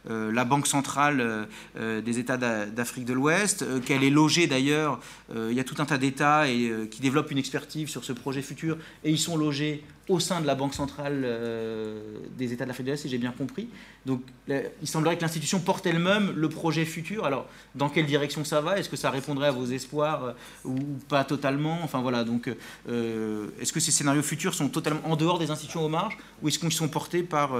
la 0.07 0.45
Banque 0.45 0.67
centrale 0.67 1.47
des 1.79 2.19
États 2.19 2.37
d'Afrique 2.37 3.05
de 3.05 3.13
l'Ouest, 3.13 3.65
qu'elle 3.83 4.03
est 4.03 4.09
logée 4.09 4.47
d'ailleurs. 4.47 4.99
il 5.35 5.53
y 5.53 5.59
a 5.59 5.63
tout 5.63 5.75
un 5.79 5.85
tas 5.85 5.97
d'États 5.97 6.45
qui 6.89 7.01
développent 7.01 7.31
une 7.31 7.37
expertise 7.37 7.89
sur 7.89 8.03
ce 8.03 8.13
projet 8.13 8.41
futur 8.41 8.77
et 9.03 9.11
ils 9.11 9.19
sont 9.19 9.37
logés 9.37 9.83
au 10.11 10.19
sein 10.19 10.41
de 10.41 10.47
la 10.47 10.55
Banque 10.55 10.73
centrale 10.73 11.21
euh, 11.23 12.19
des 12.37 12.53
États 12.53 12.65
de 12.65 12.71
de 12.71 12.83
l'Est, 12.83 12.97
si 12.97 13.09
j'ai 13.09 13.17
bien 13.17 13.31
compris. 13.31 13.67
Donc 14.05 14.21
il 14.47 14.87
semblerait 14.87 15.15
que 15.17 15.21
l'institution 15.21 15.59
porte 15.59 15.85
elle-même 15.85 16.33
le 16.35 16.49
projet 16.49 16.85
futur. 16.85 17.25
Alors 17.25 17.47
dans 17.75 17.89
quelle 17.89 18.05
direction 18.05 18.43
ça 18.43 18.61
va? 18.61 18.77
Est-ce 18.77 18.89
que 18.89 18.95
ça 18.95 19.09
répondrait 19.09 19.47
à 19.47 19.51
vos 19.51 19.65
espoirs 19.65 20.23
euh, 20.23 20.33
ou 20.65 20.79
pas 21.09 21.23
totalement? 21.23 21.79
Enfin 21.83 22.01
voilà, 22.01 22.23
donc 22.23 22.49
euh, 22.89 23.47
est-ce 23.59 23.73
que 23.73 23.79
ces 23.79 23.91
scénarios 23.91 24.23
futurs 24.23 24.53
sont 24.53 24.69
totalement 24.69 25.01
en 25.05 25.15
dehors 25.15 25.39
des 25.39 25.51
institutions 25.51 25.85
aux 25.85 25.89
marges 25.89 26.17
ou 26.41 26.47
est-ce 26.47 26.59
qu'ils 26.59 26.71
sont 26.71 26.89
portés 26.89 27.23
par 27.23 27.51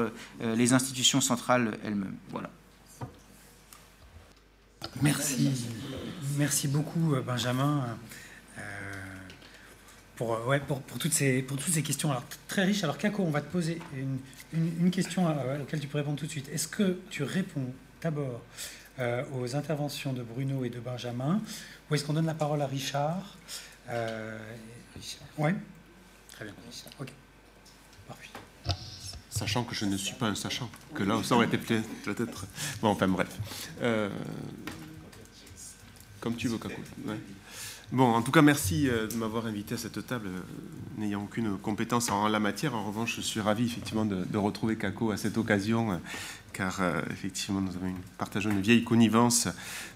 les 0.42 0.74
institutions 0.74 1.22
centrales 1.22 1.78
elles-mêmes? 1.86 2.16
Voilà. 2.30 2.50
Merci. 5.02 5.52
Merci 6.38 6.68
beaucoup 6.68 7.16
Benjamin 7.26 7.86
pour, 10.16 10.34
euh, 10.34 10.46
ouais, 10.46 10.60
pour, 10.60 10.82
pour, 10.82 11.00
toutes 11.00 11.14
ces, 11.14 11.42
pour 11.42 11.58
toutes 11.58 11.74
ces 11.74 11.84
questions 11.84 12.12
alors, 12.12 12.24
très 12.48 12.64
riches. 12.66 12.84
Alors, 12.84 12.98
Kako, 12.98 13.24
on 13.24 13.32
va 13.32 13.42
te 13.42 13.52
poser 13.52 13.80
une, 13.96 14.20
une, 14.54 14.92
question 14.92 15.28
à, 15.28 15.58
laquelle 15.58 15.80
tu 15.80 15.88
peux 15.88 15.98
répondre 15.98 16.18
tout 16.18 16.26
de 16.26 16.32
suite. 16.32 16.50
Est-ce 16.50 16.68
que 16.68 17.00
tu 17.10 17.24
réponds 17.24 17.74
d'abord 18.02 18.42
euh, 19.00 19.24
aux 19.34 19.56
interventions 19.56 20.14
de 20.14 20.22
Bruno 20.22 20.66
et 20.66 20.70
de 20.70 20.80
Benjamin 20.80 21.42
ou 21.90 21.96
est-ce 21.96 22.04
qu'on 22.04 22.14
donne 22.14 22.26
la 22.26 22.34
parole 22.34 22.62
à 22.62 22.68
Richard 22.68 23.38
euh, 23.90 24.38
Richard. 24.96 25.28
Oui 25.38 25.52
Très 26.32 26.46
bien. 26.46 26.54
Ok. 27.00 27.12
Parfait. 28.08 28.30
Sachant 29.30 29.64
que 29.64 29.74
je 29.74 29.86
ne 29.86 29.98
suis 29.98 30.16
pas 30.16 30.28
un 30.28 30.36
sachant, 30.36 30.70
que 30.94 31.04
là, 31.04 31.20
ça 31.24 31.36
aurait 31.36 31.48
été 31.48 31.58
peut-être. 31.58 32.46
Bon, 32.82 32.90
enfin, 32.90 33.08
bref. 33.08 33.30
Euh, 33.82 34.10
comme 36.20 36.36
tu 36.36 36.48
veux, 36.48 36.58
Kako. 36.58 36.82
Ouais. 37.06 37.16
Bon, 37.92 38.06
en 38.06 38.22
tout 38.22 38.32
cas, 38.32 38.42
merci 38.42 38.88
euh, 38.88 39.08
de 39.08 39.16
m'avoir 39.16 39.48
invité 39.48 39.76
à 39.76 39.78
cette 39.78 40.08
table, 40.08 40.28
euh, 40.28 40.40
n'ayant 40.98 41.24
aucune 41.24 41.58
compétence 41.58 42.10
en 42.10 42.30
la 42.30 42.40
matière. 42.40 42.74
En 42.74 42.86
revanche, 42.86 43.18
je 43.18 43.22
suis 43.22 43.42
ravi 43.42 43.66
effectivement 43.66 44.06
de, 44.06 44.38
retrouver 44.38 44.78
Kako 44.78 45.12
à 45.12 45.18
cette 45.18 45.38
occasion, 45.38 45.92
euh, 45.92 45.98
car 46.54 46.82
effectivement, 47.12 47.60
nous 47.60 47.76
avons 47.76 47.88
une, 47.88 48.02
partageons 48.18 48.50
une 48.50 48.62
vieille 48.62 48.86
connivence. 48.86 49.50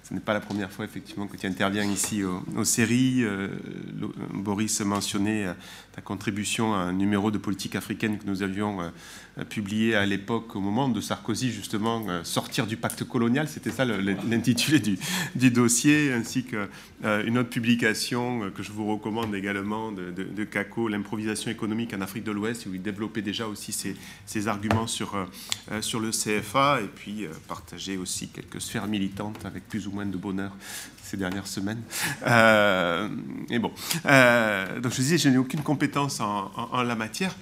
Ce 0.03 0.13
n'est 0.13 0.19
pas 0.19 0.33
la 0.33 0.41
première 0.41 0.73
fois 0.73 0.83
effectivement 0.83 1.27
que 1.27 1.37
tu 1.37 1.47
interviens 1.47 1.85
ici 1.85 2.21
aux, 2.23 2.63
séries. 2.65 3.25
Boris 4.33 4.79
mentionnait 4.81 5.47
ta 5.95 6.01
contribution 6.01 6.73
à 6.73 6.79
un 6.79 6.93
numéro 6.93 7.31
de 7.31 7.37
politique 7.37 7.75
africaine 7.75 8.17
que 8.17 8.25
nous 8.25 8.43
avions 8.43 8.91
publié 9.49 9.95
à 9.95 10.05
l'époque, 10.05 10.55
au 10.55 10.59
moment 10.59 10.89
de 10.89 10.99
Sarkozy, 10.99 11.51
justement, 11.51 12.05
sortir 12.23 12.67
du 12.67 12.75
pacte 12.75 13.05
colonial. 13.05 13.47
C'était 13.47 13.71
ça 13.71 13.85
l'intitulé 13.85 14.79
du, 14.79 14.97
du, 15.35 15.51
dossier, 15.51 16.11
ainsi 16.11 16.43
qu'une 16.43 17.37
autre 17.37 17.49
publication 17.49 18.43
euh, 18.43 18.49
que 18.49 18.63
je 18.63 18.71
vous 18.71 18.85
recommande 18.85 19.33
également 19.35 19.91
de, 19.91 20.11
de, 20.11 20.43
Kako, 20.43 20.87
l'improvisation 20.87 21.51
économique 21.51 21.93
en 21.93 22.01
Afrique 22.01 22.23
de 22.23 22.31
l'Ouest, 22.31 22.65
où 22.65 22.73
il 22.73 22.81
développait 22.81 23.21
déjà 23.21 23.47
aussi 23.47 23.71
ses, 23.71 24.47
arguments 24.47 24.87
sur, 24.87 25.15
euh, 25.15 25.25
euh, 25.71 25.81
sur 25.81 25.99
le 25.99 26.11
CFA, 26.11 26.81
et 26.81 26.87
puis 26.87 27.25
partager 27.47 27.97
aussi 27.97 28.27
quelques 28.29 28.61
sphères 28.61 28.87
militantes 28.87 29.45
avec 29.45 29.67
plus 29.67 29.87
ou 29.87 29.91
moins 29.91 30.05
de 30.05 30.17
bonheur 30.17 30.51
dernières 31.17 31.47
semaines. 31.47 31.81
et 32.25 33.59
bon, 33.59 33.71
donc 34.81 34.91
je 34.91 34.95
disais, 34.95 35.17
je 35.17 35.29
n'ai 35.29 35.37
aucune 35.37 35.61
compétence 35.61 36.19
en 36.19 36.83
la 36.83 36.95
matière. 36.95 37.35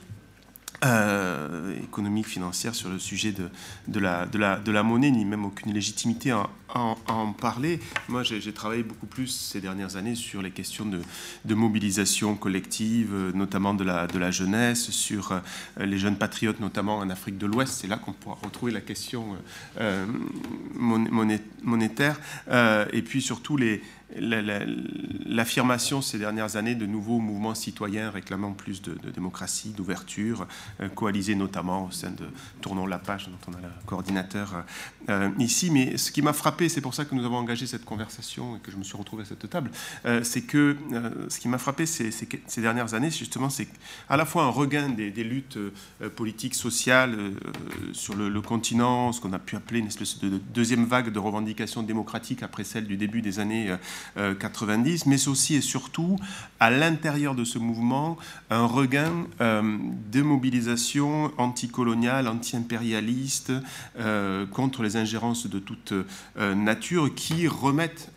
Euh, 0.83 1.81
économique, 1.81 2.27
financière 2.27 2.75
sur 2.75 2.89
le 2.89 2.99
sujet 2.99 3.31
de, 3.31 3.49
de, 3.87 3.99
la, 4.01 4.25
de, 4.25 4.37
la, 4.37 4.57
de, 4.57 4.69
la, 4.69 4.83
monnaie, 4.83 5.11
ni 5.11 5.23
même 5.23 5.45
aucune 5.45 5.71
légitimité 5.73 6.31
à, 6.31 6.49
en 6.73 7.33
parler. 7.33 7.79
Moi, 8.09 8.23
j'ai 8.23 8.53
travaillé 8.53 8.83
beaucoup 8.83 9.05
plus 9.05 9.27
ces 9.27 9.61
dernières 9.61 9.95
années 9.95 10.15
sur 10.15 10.41
les 10.41 10.51
questions 10.51 10.85
de, 10.85 11.53
mobilisation 11.53 12.35
collective, 12.35 13.31
notamment 13.33 13.73
de 13.73 13.83
la, 13.83 14.31
jeunesse, 14.31 14.89
sur 14.89 15.31
euh, 15.31 15.39
les 15.77 15.97
jeunes 15.97 16.17
patriotes, 16.17 16.59
notamment 16.59 16.97
en 16.97 17.09
Afrique 17.09 17.37
de 17.37 17.45
l'Ouest. 17.45 17.73
C'est 17.81 17.87
là 17.87 17.97
qu'on 17.97 18.13
pourra 18.13 18.37
retrouver 18.43 18.71
la 18.71 18.81
question 18.81 19.37
euh, 19.79 20.05
monétaire. 20.75 22.19
et 22.91 23.01
puis 23.01 23.21
surtout 23.21 23.57
l'affirmation 25.25 26.01
ces 26.01 26.19
dernières 26.19 26.55
années 26.55 26.75
de 26.75 26.85
nouveaux 26.85 27.19
mouvements 27.19 27.55
citoyens 27.55 28.09
réclamant 28.09 28.51
plus 28.51 28.81
de, 28.81 28.95
démocratie, 29.11 29.69
d'ouverture, 29.69 30.47
euh, 30.81 30.89
coalisés 30.89 31.35
notamment 31.35 31.85
au 31.85 31.91
sein 31.91 32.11
de 32.11 32.25
Tournons 32.61 32.85
la 32.85 32.99
page, 32.99 33.27
dont 33.27 33.51
on 33.51 33.53
a 33.53 33.61
le 33.61 33.69
coordinateur 33.85 34.63
euh, 35.09 35.29
ici. 35.39 35.71
Mais 35.71 35.97
ce 35.97 36.11
qui 36.11 36.21
m'a 36.21 36.33
frappé, 36.33 36.62
c'est 36.69 36.81
pour 36.81 36.93
ça 36.93 37.05
que 37.05 37.15
nous 37.15 37.25
avons 37.25 37.37
engagé 37.37 37.67
cette 37.67 37.85
conversation 37.85 38.57
et 38.57 38.59
que 38.59 38.71
je 38.71 38.77
me 38.77 38.83
suis 38.83 38.97
retrouvé 38.97 39.23
à 39.23 39.25
cette 39.25 39.49
table, 39.49 39.71
euh, 40.05 40.23
c'est 40.23 40.41
que 40.41 40.77
ce 41.29 41.39
qui 41.39 41.47
m'a 41.47 41.57
frappé 41.57 41.85
ces, 41.85 42.11
ces, 42.11 42.61
dernières 42.61 42.93
années, 42.93 43.11
justement, 43.11 43.49
c'est 43.49 43.67
à 44.09 44.17
la 44.17 44.25
fois 44.25 44.43
un 44.43 44.49
regain 44.49 44.89
des, 44.89 45.11
luttes 45.23 45.57
politiques, 46.15 46.55
sociales 46.55 47.17
sur 47.93 48.15
le, 48.15 48.41
continent, 48.41 49.11
ce 49.11 49.21
qu'on 49.21 49.33
a 49.33 49.39
pu 49.39 49.55
appeler 49.55 49.79
une 49.79 49.87
espèce 49.87 50.19
de 50.19 50.39
deuxième 50.53 50.85
vague 50.85 51.11
de 51.11 51.19
revendications 51.19 51.83
démocratiques 51.83 52.43
après 52.43 52.63
celle 52.63 52.85
du 52.85 52.97
début 52.97 53.21
des 53.21 53.39
années 53.39 53.73
90, 54.15 55.01
euh, 55.01 55.09
mais 55.09 55.27
aussi 55.27 55.55
et 55.55 55.61
surtout 55.61 56.17
à 56.59 56.69
l'intérieur 56.69 57.35
de 57.35 57.43
ce 57.43 57.59
mouvement 57.59 58.17
un 58.49 58.65
regain 58.65 59.27
euh, 59.41 59.77
de 60.11 60.21
mobilisation 60.21 61.31
anticoloniale, 61.37 62.27
anti-impérialiste 62.27 63.51
euh, 63.99 64.45
contre 64.45 64.83
les 64.83 64.95
ingérences 64.95 65.47
de 65.47 65.59
toute 65.59 65.93
nature 66.55 67.13
qui 67.13 67.47
remettent 67.47 68.11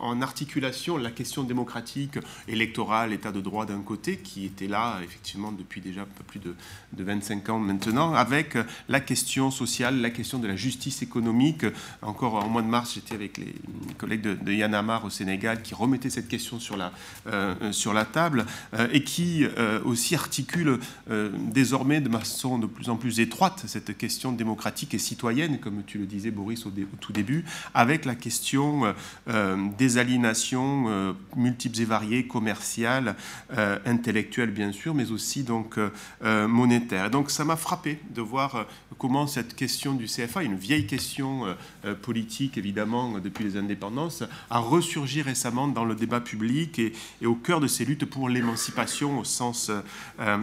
en 0.00 0.22
articulation 0.22 0.96
la 0.96 1.10
question 1.10 1.42
démocratique, 1.44 2.18
électorale, 2.48 3.12
état 3.12 3.32
de 3.32 3.40
droit 3.40 3.66
d'un 3.66 3.80
côté, 3.80 4.18
qui 4.18 4.44
était 4.44 4.68
là 4.68 4.98
effectivement 5.02 5.52
depuis 5.52 5.80
déjà 5.80 6.02
un 6.02 6.04
peu 6.04 6.24
plus 6.24 6.40
de, 6.40 6.54
de 6.92 7.04
25 7.04 7.48
ans 7.48 7.58
maintenant, 7.58 8.14
avec 8.14 8.56
la 8.88 9.00
question 9.00 9.50
sociale, 9.50 10.00
la 10.00 10.10
question 10.10 10.38
de 10.38 10.46
la 10.46 10.56
justice 10.56 11.02
économique. 11.02 11.64
Encore 12.02 12.34
en 12.34 12.48
mois 12.48 12.62
de 12.62 12.68
mars, 12.68 12.94
j'étais 12.94 13.14
avec 13.14 13.38
les 13.38 13.54
collègues 13.98 14.22
de, 14.22 14.34
de 14.34 14.52
Yann 14.52 14.74
Amar 14.74 15.04
au 15.04 15.10
Sénégal 15.10 15.62
qui 15.62 15.74
remettait 15.74 16.10
cette 16.10 16.28
question 16.28 16.60
sur 16.60 16.76
la, 16.76 16.92
euh, 17.26 18.04
table 18.12 18.46
euh, 18.74 18.88
et 18.92 19.04
qui 19.04 19.44
euh, 19.44 19.80
aussi 19.84 20.14
articule 20.14 20.78
désormais 21.52 22.00
de 22.00 22.08
façon 22.08 22.58
de 22.58 22.66
plus 22.66 22.88
en 22.88 22.96
plus 22.96 23.20
étroite 23.20 23.62
cette 23.66 23.96
question 23.96 24.32
démocratique 24.32 24.94
et 24.94 24.98
citoyenne, 24.98 25.58
comme 25.58 25.82
tu 25.86 25.98
le 25.98 26.06
disais 26.06 26.30
Boris 26.30 26.66
au, 26.66 26.72
tout 27.00 27.12
début, 27.12 27.44
avec 27.74 28.04
la 28.04 28.14
question 28.14 28.94
des 29.78 29.98
aliénations 29.98 31.14
multiples 31.36 31.80
et 31.80 31.84
variées, 31.84 32.26
commerciales, 32.26 33.16
intellectuelles 33.86 34.50
bien 34.50 34.72
sûr, 34.72 34.94
mais 34.94 35.10
aussi 35.10 35.42
donc 35.42 35.78
monétaires. 36.22 37.10
donc 37.10 37.30
ça 37.30 37.44
m'a 37.44 37.56
frappé 37.56 38.00
de 38.10 38.20
voir 38.20 38.66
comment 38.98 39.26
cette 39.26 39.54
question 39.54 39.94
du 39.94 40.06
CFA, 40.06 40.42
une 40.42 40.56
vieille 40.56 40.86
question 40.86 41.44
politique 42.02 42.58
évidemment 42.58 43.18
depuis 43.18 43.44
les 43.44 43.56
indépendances, 43.56 44.24
a 44.50 44.58
ressurgi 44.58 45.22
récemment 45.22 45.68
dans 45.68 45.84
le 45.84 45.94
débat 45.94 46.20
public 46.20 46.78
et, 46.78 46.92
au 47.24 47.34
cœur 47.34 47.60
de 47.60 47.66
ces 47.66 47.84
luttes 47.84 48.04
pour 48.04 48.28
l'émancipation 48.28 49.18
au, 49.18 49.24
sens, 49.24 49.70
euh, 49.70 50.42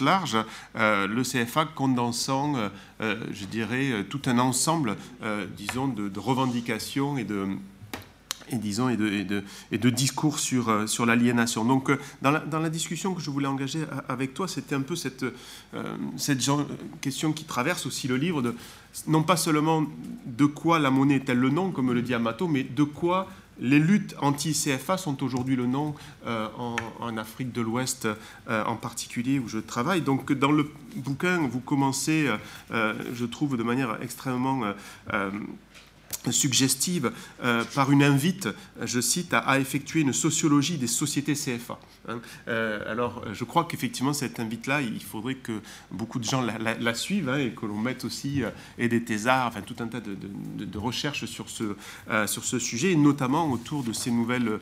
large, 0.00 0.36
euh, 0.76 1.06
le 1.06 1.22
CFA 1.22 1.66
condensant, 1.66 2.54
euh, 3.00 3.16
je 3.32 3.44
dirais, 3.44 4.04
tout 4.08 4.22
un 4.26 4.38
ensemble, 4.38 4.96
disons, 5.56 5.88
de, 5.88 6.18
revendications 6.18 7.18
et 7.18 7.24
de 7.24 7.46
et 8.52 8.56
disons 8.56 8.88
et 8.88 8.96
de, 8.96 9.90
discours 9.90 10.38
sur, 10.38 10.88
sur 10.88 11.06
l'aliénation. 11.06 11.64
Donc 11.64 11.90
dans 12.20 12.30
la, 12.30 12.40
dans 12.40 12.60
la, 12.60 12.70
discussion 12.70 13.14
que 13.14 13.20
je 13.20 13.30
voulais 13.30 13.48
engager 13.48 13.84
avec 14.08 14.34
toi, 14.34 14.48
c'était 14.48 14.74
un 14.74 14.80
peu 14.80 14.96
cette, 14.96 15.24
cette 16.16 16.40
question 17.00 17.32
qui 17.32 17.44
traverse 17.44 17.86
aussi 17.86 18.08
le 18.08 18.16
livre 18.16 18.54
non 19.06 19.22
pas 19.22 19.36
seulement 19.36 19.84
de 20.26 20.46
quoi 20.46 20.78
la 20.78 20.90
monnaie 20.90 21.16
est-elle 21.16 21.38
le 21.38 21.50
nom, 21.50 21.70
comme 21.70 21.92
le 21.92 22.02
dit 22.02 22.14
Amato, 22.14 22.46
mais 22.48 22.62
de 22.62 22.84
quoi 22.84 23.28
les 23.60 23.78
luttes 23.78 24.14
anti-CFA 24.20 24.96
sont 24.96 25.22
aujourd'hui 25.22 25.56
le 25.56 25.66
nom 25.66 25.94
en, 26.26 27.16
Afrique 27.16 27.52
de 27.52 27.60
l'Ouest 27.60 28.08
en 28.48 28.76
particulier 28.76 29.38
où 29.38 29.48
je 29.48 29.58
travaille. 29.58 30.00
Donc 30.00 30.32
dans 30.32 30.50
le 30.50 30.70
bouquin, 30.96 31.46
vous 31.46 31.60
commencez, 31.60 32.28
je 32.70 33.24
trouve, 33.24 33.56
de 33.56 33.62
manière 33.62 33.98
extrêmement 34.02 34.62
suggestive 36.30 37.12
par 37.74 37.90
une 37.90 38.02
invite, 38.02 38.48
je 38.82 39.00
cite, 39.00 39.34
à, 39.34 39.58
effectuer 39.58 40.00
une 40.00 40.12
sociologie 40.12 40.78
des 40.78 40.86
sociétés 40.86 41.34
CFA. 41.34 41.78
Hein. 42.08 42.20
Euh, 42.48 42.90
alors, 42.90 43.22
je 43.32 43.44
crois 43.44 43.64
qu'effectivement, 43.64 44.12
cette 44.12 44.40
invite-là, 44.40 44.82
il 44.82 45.02
faudrait 45.02 45.36
que 45.36 45.60
beaucoup 45.90 46.18
de 46.18 46.24
gens 46.24 46.42
la, 46.42 46.94
suivent 46.94 47.28
hein, 47.28 47.38
et 47.38 47.50
que 47.50 47.66
l'on 47.66 47.78
mette 47.78 48.04
aussi, 48.04 48.42
euh, 48.42 48.50
des 48.78 49.02
thésards, 49.02 49.48
enfin 49.48 49.60
tout 49.62 49.76
un 49.80 49.86
tas 49.86 50.00
de, 50.00 50.78
recherches 50.78 51.26
sur 51.26 51.48
ce, 51.48 51.76
euh, 52.10 52.26
sujet, 52.26 52.92
et 52.92 52.96
notamment 52.96 53.50
autour 53.50 53.82
de 53.84 53.92
ces 53.92 54.10
nouvelles 54.10 54.58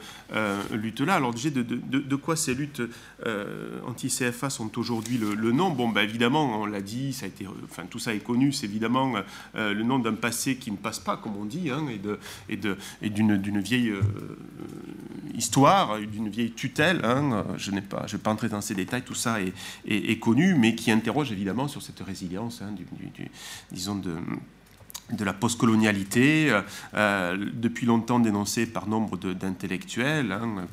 luttes-là. 0.72 1.14
Alors, 1.14 1.32
déjà, 1.32 1.50
de, 1.50 2.16
quoi 2.16 2.36
ces 2.36 2.54
luttes 2.54 2.82
anti-CFA 3.86 4.50
sont 4.50 4.78
aujourd'hui 4.78 5.18
le, 5.18 5.52
nom? 5.52 5.70
Bon, 5.70 5.88
bah, 5.88 6.02
évidemment, 6.02 6.60
on 6.60 6.66
l'a 6.66 6.82
dit, 6.82 7.12
ça 7.12 7.26
a 7.26 7.28
été, 7.28 7.46
enfin, 7.64 7.84
tout 7.88 7.98
ça 7.98 8.14
est 8.14 8.20
connu, 8.20 8.52
c'est 8.52 8.66
évidemment 8.66 9.14
le 9.54 9.82
nom 9.82 9.98
d'un 9.98 10.14
passé 10.14 10.56
qui 10.56 10.70
ne 10.70 10.76
passe 10.76 10.98
pas, 10.98 11.16
comme 11.16 11.36
on 11.36 11.44
hein, 11.70 11.86
et 12.48 12.56
d'une 12.56 13.30
et 13.30 13.58
et 13.58 13.60
vieille 13.60 13.92
histoire, 15.34 15.98
d'une 15.98 16.28
vieille 16.28 16.52
tutelle. 16.52 17.00
Hein, 17.04 17.44
je 17.56 17.70
n'ai 17.70 17.80
pas, 17.82 18.04
je 18.06 18.16
vais 18.16 18.22
pas 18.22 18.30
entrer 18.30 18.48
dans 18.48 18.60
ces 18.60 18.74
détails, 18.74 19.02
tout 19.02 19.14
ça 19.14 19.38
est, 19.40 20.20
connu, 20.20 20.54
mais 20.54 20.74
qui 20.74 20.90
interroge 20.90 21.32
évidemment 21.32 21.68
sur 21.68 21.82
cette 21.82 22.00
résilience, 22.00 22.62
hein, 22.62 22.74
disons 23.70 24.00
de 25.12 25.24
la 25.24 25.32
postcolonialité, 25.32 26.50
euh, 26.50 26.62
euh, 26.94 27.36
depuis 27.54 27.86
longtemps 27.86 28.20
dénoncée 28.20 28.66
par 28.66 28.86
nombre 28.86 29.16
d'intellectuels, 29.16 30.32
hein, 30.32 30.66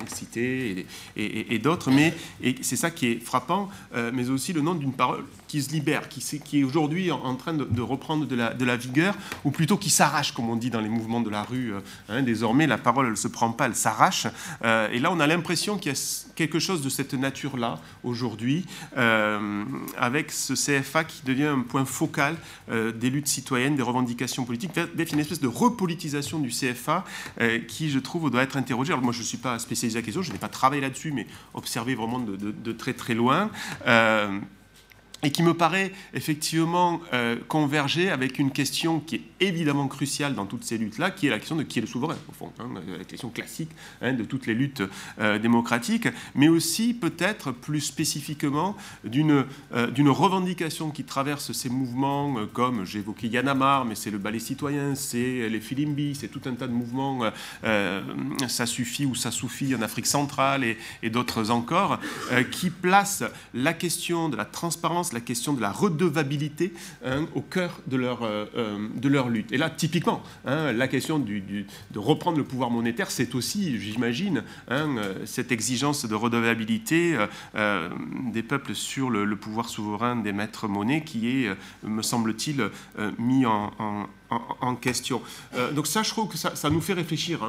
excité 0.00 0.86
et, 1.16 1.54
et, 1.54 1.58
d'autres, 1.58 1.90
mais 1.90 2.14
c'est 2.62 2.76
ça 2.76 2.90
qui 2.90 3.06
est 3.06 3.20
frappant, 3.20 3.68
euh, 3.94 4.10
mais 4.12 4.30
aussi 4.30 4.52
le 4.52 4.60
nom 4.60 4.74
d'une 4.74 4.92
parole 4.92 5.24
qui 5.48 5.62
se 5.62 5.70
libère, 5.70 6.08
qui, 6.08 6.60
est 6.60 6.64
aujourd'hui 6.64 7.10
en, 7.10 7.34
train 7.34 7.54
de, 7.54 7.80
reprendre 7.80 8.26
de 8.26 8.64
la, 8.64 8.76
vigueur, 8.76 9.14
ou 9.44 9.50
plutôt 9.50 9.76
qui 9.76 9.90
s'arrache, 9.90 10.32
comme 10.32 10.48
on 10.48 10.56
dit 10.56 10.70
dans 10.70 10.80
les 10.80 10.88
mouvements 10.88 11.20
de 11.20 11.30
la 11.30 11.42
rue. 11.42 11.72
Hein, 12.08 12.22
désormais, 12.22 12.66
la 12.66 12.78
parole, 12.78 13.06
elle 13.06 13.12
ne 13.12 13.16
se 13.16 13.28
prend 13.28 13.50
pas, 13.50 13.66
elle 13.66 13.74
s'arrache. 13.74 14.26
et 14.64 14.98
là, 14.98 15.10
on 15.10 15.20
a 15.20 15.26
l'impression 15.26 15.78
qu'il 15.78 15.92
y 15.92 15.94
a 15.94 15.98
quelque 16.36 16.58
chose 16.58 16.82
de 16.82 16.88
cette 16.88 17.14
nature-là 17.14 17.80
aujourd'hui, 18.04 18.66
avec 18.96 20.30
ce 20.30 20.54
CFA 20.54 21.04
qui 21.04 21.22
devient 21.24 21.46
un 21.46 21.60
point 21.60 21.84
focal 21.84 22.36
des 22.70 23.10
luttes 23.10 23.28
citoyennes 23.28 23.76
des 23.76 23.82
revendications 23.82 24.44
politiques, 24.44 24.72
d'être 24.94 25.12
une 25.12 25.20
espèce 25.20 25.40
de 25.40 25.48
repolitisation 25.48 26.38
du 26.38 26.50
CFA 26.50 27.04
euh, 27.40 27.58
qui, 27.60 27.90
je 27.90 27.98
trouve, 27.98 28.30
doit 28.30 28.42
être 28.42 28.56
interrogée. 28.56 28.92
Alors 28.92 29.02
moi, 29.02 29.12
je 29.12 29.20
ne 29.20 29.24
suis 29.24 29.38
pas 29.38 29.58
spécialisé 29.58 29.98
à 29.98 30.00
la 30.00 30.04
question, 30.04 30.22
je 30.22 30.32
n'ai 30.32 30.38
pas 30.38 30.48
travaillé 30.48 30.80
là-dessus, 30.82 31.12
mais 31.12 31.26
observé 31.54 31.94
vraiment 31.94 32.18
de, 32.18 32.72
très 32.72 32.92
très 32.92 33.14
loin. 33.14 33.50
Et 35.24 35.32
qui 35.32 35.42
me 35.42 35.52
paraît 35.52 35.90
effectivement 36.14 37.00
euh, 37.12 37.36
converger 37.48 38.08
avec 38.08 38.38
une 38.38 38.52
question 38.52 39.00
qui 39.00 39.16
est 39.16 39.22
évidemment 39.40 39.88
cruciale 39.88 40.36
dans 40.36 40.46
toutes 40.46 40.62
ces 40.62 40.78
luttes-là, 40.78 41.10
qui 41.10 41.26
est 41.26 41.30
la 41.30 41.40
question 41.40 41.56
de 41.56 41.64
qui 41.64 41.80
est 41.80 41.82
le 41.82 41.88
souverain, 41.88 42.16
au 42.28 42.32
fond, 42.32 42.52
hein, 42.60 42.68
la 42.96 43.02
question 43.02 43.28
classique 43.28 43.70
hein, 44.00 44.12
de 44.12 44.22
toutes 44.22 44.46
les 44.46 44.54
luttes 44.54 44.84
euh, 45.18 45.40
démocratiques, 45.40 46.06
mais 46.36 46.46
aussi 46.46 46.94
peut-être 46.94 47.50
plus 47.50 47.80
spécifiquement 47.80 48.76
d'une 49.02 49.44
euh, 49.74 49.88
revendication 50.12 50.90
qui 50.90 51.02
traverse 51.02 51.50
ces 51.50 51.68
mouvements, 51.68 52.36
comme 52.52 52.84
évoqué 52.94 53.26
Yanamar, 53.26 53.84
mais 53.84 53.96
c'est 53.96 54.12
le 54.12 54.18
ballet 54.18 54.38
citoyen, 54.38 54.94
c'est 54.94 55.48
les 55.48 55.60
Filimbi, 55.60 56.14
c'est 56.14 56.28
tout 56.28 56.42
un 56.46 56.52
tas 56.52 56.68
de 56.68 56.72
mouvements, 56.72 57.30
ça 58.48 58.66
suffit 58.66 59.04
ou 59.04 59.14
ça 59.14 59.30
suffit 59.30 59.74
en 59.74 59.82
Afrique 59.82 60.06
centrale 60.06 60.64
et, 60.64 60.78
et 61.02 61.10
d'autres 61.10 61.50
encore, 61.50 61.98
qui 62.50 62.70
placent 62.70 63.24
la 63.52 63.74
question 63.74 64.28
de 64.28 64.36
la 64.36 64.44
transparence 64.44 65.07
la 65.12 65.20
question 65.20 65.52
de 65.52 65.60
la 65.60 65.70
redevabilité 65.70 66.72
hein, 67.04 67.26
au 67.34 67.40
cœur 67.40 67.80
de 67.86 67.96
leur, 67.96 68.22
euh, 68.22 68.46
euh, 68.56 68.88
de 68.94 69.08
leur 69.08 69.28
lutte. 69.28 69.52
Et 69.52 69.56
là, 69.56 69.70
typiquement, 69.70 70.22
hein, 70.44 70.72
la 70.72 70.88
question 70.88 71.18
de 71.18 71.98
reprendre 71.98 72.38
le 72.38 72.44
pouvoir 72.44 72.70
monétaire, 72.70 73.10
c'est 73.10 73.34
aussi, 73.34 73.78
j'imagine, 73.80 74.42
hein, 74.68 74.96
cette 75.24 75.52
exigence 75.52 76.06
de 76.06 76.14
redevabilité 76.14 77.16
euh, 77.54 77.88
des 78.32 78.42
peuples 78.42 78.74
sur 78.74 79.10
le, 79.10 79.36
pouvoir 79.36 79.68
souverain 79.68 80.16
des 80.16 80.32
maîtres 80.32 80.68
monnaies 80.68 81.04
qui 81.04 81.28
est, 81.28 81.50
me 81.82 82.02
semble-t-il, 82.02 82.70
mis 83.18 83.46
en, 83.46 84.08
question. 84.80 85.22
donc 85.74 85.86
ça, 85.86 86.02
je 86.02 86.10
trouve 86.10 86.28
que 86.28 86.36
ça, 86.36 86.70
nous 86.70 86.80
fait 86.80 86.92
réfléchir 86.92 87.40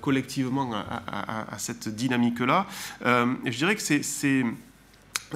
collectivement 0.00 0.72
à, 0.74 1.58
cette 1.58 1.88
dynamique-là. 1.88 2.66
je 3.04 3.56
dirais 3.56 3.74
que 3.74 3.82
c'est 3.82 4.44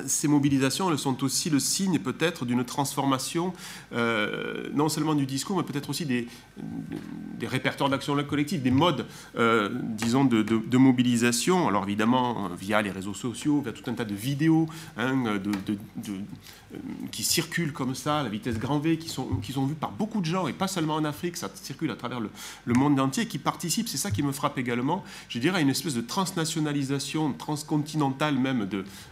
ces 0.06 0.28
mobilisations, 0.28 0.90
elles 0.90 0.98
sont 0.98 1.22
aussi 1.24 1.50
le 1.50 1.58
signe 1.58 1.98
peut-être 1.98 2.44
d'une 2.44 2.64
transformation, 2.64 3.52
euh, 3.92 4.68
non 4.74 4.88
seulement 4.88 5.14
du 5.14 5.26
discours, 5.26 5.56
mais 5.56 5.62
peut-être 5.62 5.90
aussi 5.90 6.06
des, 6.06 6.28
répertoires 7.42 7.90
d'action 7.90 8.16
collective, 8.24 8.62
des 8.62 8.70
modes, 8.70 9.06
euh, 9.36 9.70
disons, 9.72 10.24
de, 10.24 10.76
mobilisation. 10.76 11.68
Alors 11.68 11.84
évidemment, 11.84 12.50
via 12.58 12.82
les 12.82 12.90
réseaux 12.90 13.14
sociaux, 13.14 13.60
via 13.60 13.72
tout 13.72 13.88
un 13.90 13.94
tas 13.94 14.04
de 14.04 14.14
vidéos 14.14 14.66
hein, 14.96 15.24
euh, 15.26 15.40
qui 17.10 17.22
circulent 17.22 17.72
comme 17.72 17.94
ça, 17.94 18.20
à 18.20 18.22
la 18.22 18.28
vitesse 18.28 18.58
grand 18.58 18.78
V, 18.78 18.98
qui 18.98 19.08
sont, 19.08 19.26
vues 19.66 19.74
par 19.74 19.92
beaucoup 19.92 20.20
de 20.20 20.26
gens, 20.26 20.48
et 20.48 20.52
pas 20.52 20.68
seulement 20.68 20.94
en 20.94 21.04
Afrique, 21.04 21.36
ça 21.36 21.48
circule 21.54 21.90
à 21.90 21.96
travers 21.96 22.20
le, 22.20 22.30
monde 22.74 22.98
entier, 23.00 23.26
qui 23.26 23.38
participent, 23.38 23.88
c'est 23.88 23.96
ça 23.96 24.10
qui 24.10 24.22
me 24.22 24.32
frappe 24.32 24.58
également, 24.58 25.04
je 25.28 25.38
dirais, 25.38 25.58
à 25.58 25.60
une 25.60 25.70
espèce 25.70 25.94
de 25.94 26.00
transnationalisation, 26.00 27.32
transcontinentale 27.32 28.38
même 28.38 28.66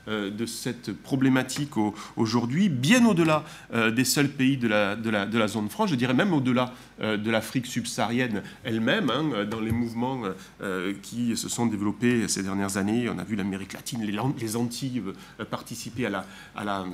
de 0.06 0.46
cette 0.46 0.73
problématique 0.92 1.72
aujourd'hui, 2.16 2.68
bien 2.68 3.04
au-delà 3.06 3.44
euh, 3.72 3.90
des 3.90 4.04
seuls 4.04 4.28
pays 4.28 4.56
de 4.56 4.68
la, 4.68 4.96
de, 4.96 5.10
la, 5.10 5.26
de 5.26 5.38
la, 5.38 5.48
zone 5.48 5.68
franche, 5.68 5.90
je 5.90 5.94
dirais 5.94 6.14
même 6.14 6.32
au-delà 6.32 6.72
euh, 7.00 7.16
de 7.16 7.30
l'Afrique 7.30 7.66
subsaharienne 7.66 8.42
elle-même, 8.64 9.10
hein, 9.10 9.44
dans 9.44 9.60
les 9.60 9.72
mouvements 9.72 10.22
euh, 10.60 10.94
qui 11.02 11.36
se 11.36 11.48
sont 11.48 11.66
développés 11.66 12.28
ces 12.28 12.42
dernières 12.42 12.76
années. 12.76 13.08
On 13.08 13.18
a 13.18 13.24
vu 13.24 13.36
l'Amérique 13.36 13.72
latine, 13.72 14.02
les, 14.02 14.18
les 14.40 14.56
Antilles 14.56 15.02
participer 15.50 16.06
à 16.06 16.10
la, 16.10 16.26
à 16.56 16.64
la 16.64 16.84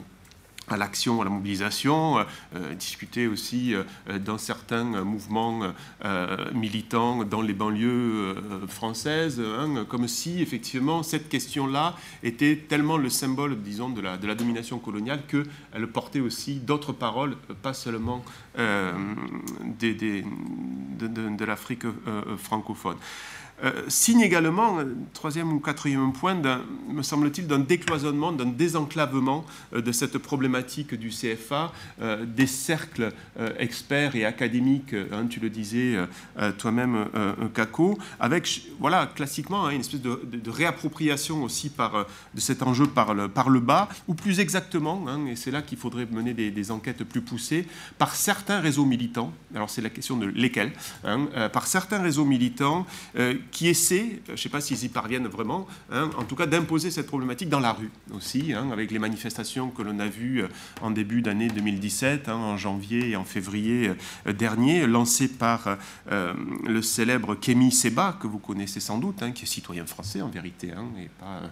à 0.70 0.76
l'action, 0.76 1.20
à 1.20 1.24
la 1.24 1.30
mobilisation, 1.30 2.18
euh, 2.18 2.24
euh, 2.54 2.74
discuter 2.74 3.26
aussi 3.26 3.74
euh, 3.74 3.84
dans 4.18 4.38
certains 4.38 4.84
mouvements 5.04 5.72
militants 6.52 7.24
dans 7.24 7.42
les 7.42 7.52
banlieues 7.52 8.34
françaises, 8.68 9.40
hein, 9.40 9.84
comme 9.88 10.08
si 10.08 10.40
effectivement 10.40 11.02
cette 11.02 11.28
question-là 11.28 11.96
était 12.22 12.56
tellement 12.56 12.96
le 12.96 13.10
symbole, 13.10 13.56
disons, 13.60 13.90
de 13.90 14.00
la, 14.00 14.16
domination 14.16 14.78
coloniale 14.78 15.22
qu'elle 15.26 15.86
portait 15.88 16.20
aussi 16.20 16.56
d'autres 16.56 16.92
paroles, 16.92 17.36
pas 17.62 17.74
seulement 17.74 18.24
des, 18.56 19.94
des, 19.94 20.24
de, 20.98 21.06
de 21.06 21.44
l'Afrique 21.44 21.84
francophone. 22.38 22.96
Euh, 23.62 23.72
signe 23.88 24.20
également, 24.20 24.78
euh, 24.78 24.84
troisième 25.12 25.52
ou 25.52 25.60
quatrième 25.60 26.12
point, 26.12 26.34
me 26.88 27.02
semble-t-il, 27.02 27.46
d'un 27.46 27.58
décloisonnement, 27.58 28.32
d'un 28.32 28.46
désenclavement 28.46 29.44
euh, 29.74 29.82
de 29.82 29.92
cette 29.92 30.18
problématique 30.18 30.94
du 30.94 31.10
CFA, 31.10 31.72
des 32.24 32.46
cercles 32.46 33.12
experts 33.58 34.16
et 34.16 34.24
académiques, 34.24 34.94
hein, 34.94 35.26
tu 35.28 35.40
le 35.40 35.50
disais 35.50 35.96
toi-même, 36.58 37.06
Kako, 37.54 37.98
avec, 38.18 38.62
voilà, 38.78 39.06
classiquement, 39.06 39.66
hein, 39.66 39.70
une 39.70 39.80
espèce 39.80 40.00
de, 40.00 40.50
réappropriation 40.50 41.42
aussi 41.42 41.68
par, 41.68 42.06
de 42.34 42.40
cet 42.40 42.62
enjeu 42.62 42.86
par 42.86 43.14
le, 43.14 43.60
bas, 43.60 43.88
ou 44.08 44.14
plus 44.14 44.40
exactement, 44.40 45.04
hein, 45.08 45.26
et 45.26 45.36
c'est 45.36 45.50
là 45.50 45.62
qu'il 45.62 45.78
faudrait 45.78 46.06
mener 46.10 46.34
des, 46.34 46.70
enquêtes 46.70 47.04
plus 47.04 47.20
poussées, 47.20 47.66
par 47.98 48.14
certains 48.14 48.60
réseaux 48.60 48.86
militants, 48.86 49.32
alors 49.54 49.70
c'est 49.70 49.82
la 49.82 49.90
question 49.90 50.16
de 50.16 50.26
lesquels, 50.26 50.72
par 51.52 51.66
certains 51.66 52.00
réseaux 52.00 52.24
militants 52.24 52.86
qui 53.50 53.68
essaient, 53.68 54.20
je 54.26 54.32
ne 54.32 54.36
sais 54.36 54.48
pas 54.48 54.60
s'ils 54.60 54.84
y 54.84 54.88
parviennent 54.88 55.26
vraiment, 55.26 55.66
hein, 55.90 56.10
en 56.16 56.24
tout 56.24 56.36
cas 56.36 56.46
d'imposer 56.46 56.90
cette 56.90 57.06
problématique 57.06 57.48
dans 57.48 57.60
la 57.60 57.72
rue 57.72 57.90
aussi, 58.14 58.52
hein, 58.52 58.70
avec 58.72 58.90
les 58.90 58.98
manifestations 58.98 59.70
que 59.70 59.82
l'on 59.82 59.98
a 59.98 60.06
vues 60.06 60.42
euh, 60.42 60.48
en 60.80 60.90
début 60.90 61.22
d'année 61.22 61.48
2017, 61.48 62.28
hein, 62.28 62.34
en 62.34 62.56
janvier 62.56 63.10
et 63.10 63.16
en 63.16 63.24
février 63.24 63.92
euh, 64.26 64.32
dernier, 64.32 64.86
lancées 64.86 65.28
par 65.28 65.76
euh, 66.10 66.34
le 66.66 66.82
célèbre 66.82 67.34
Kémy 67.34 67.72
Seba, 67.72 68.16
que 68.20 68.26
vous 68.26 68.38
connaissez 68.38 68.80
sans 68.80 68.98
doute, 68.98 69.22
qui 69.34 69.44
est 69.44 69.46
citoyen 69.46 69.86
français 69.86 70.22
en 70.22 70.28
vérité, 70.28 70.68
et 70.98 71.08
pas 71.20 71.42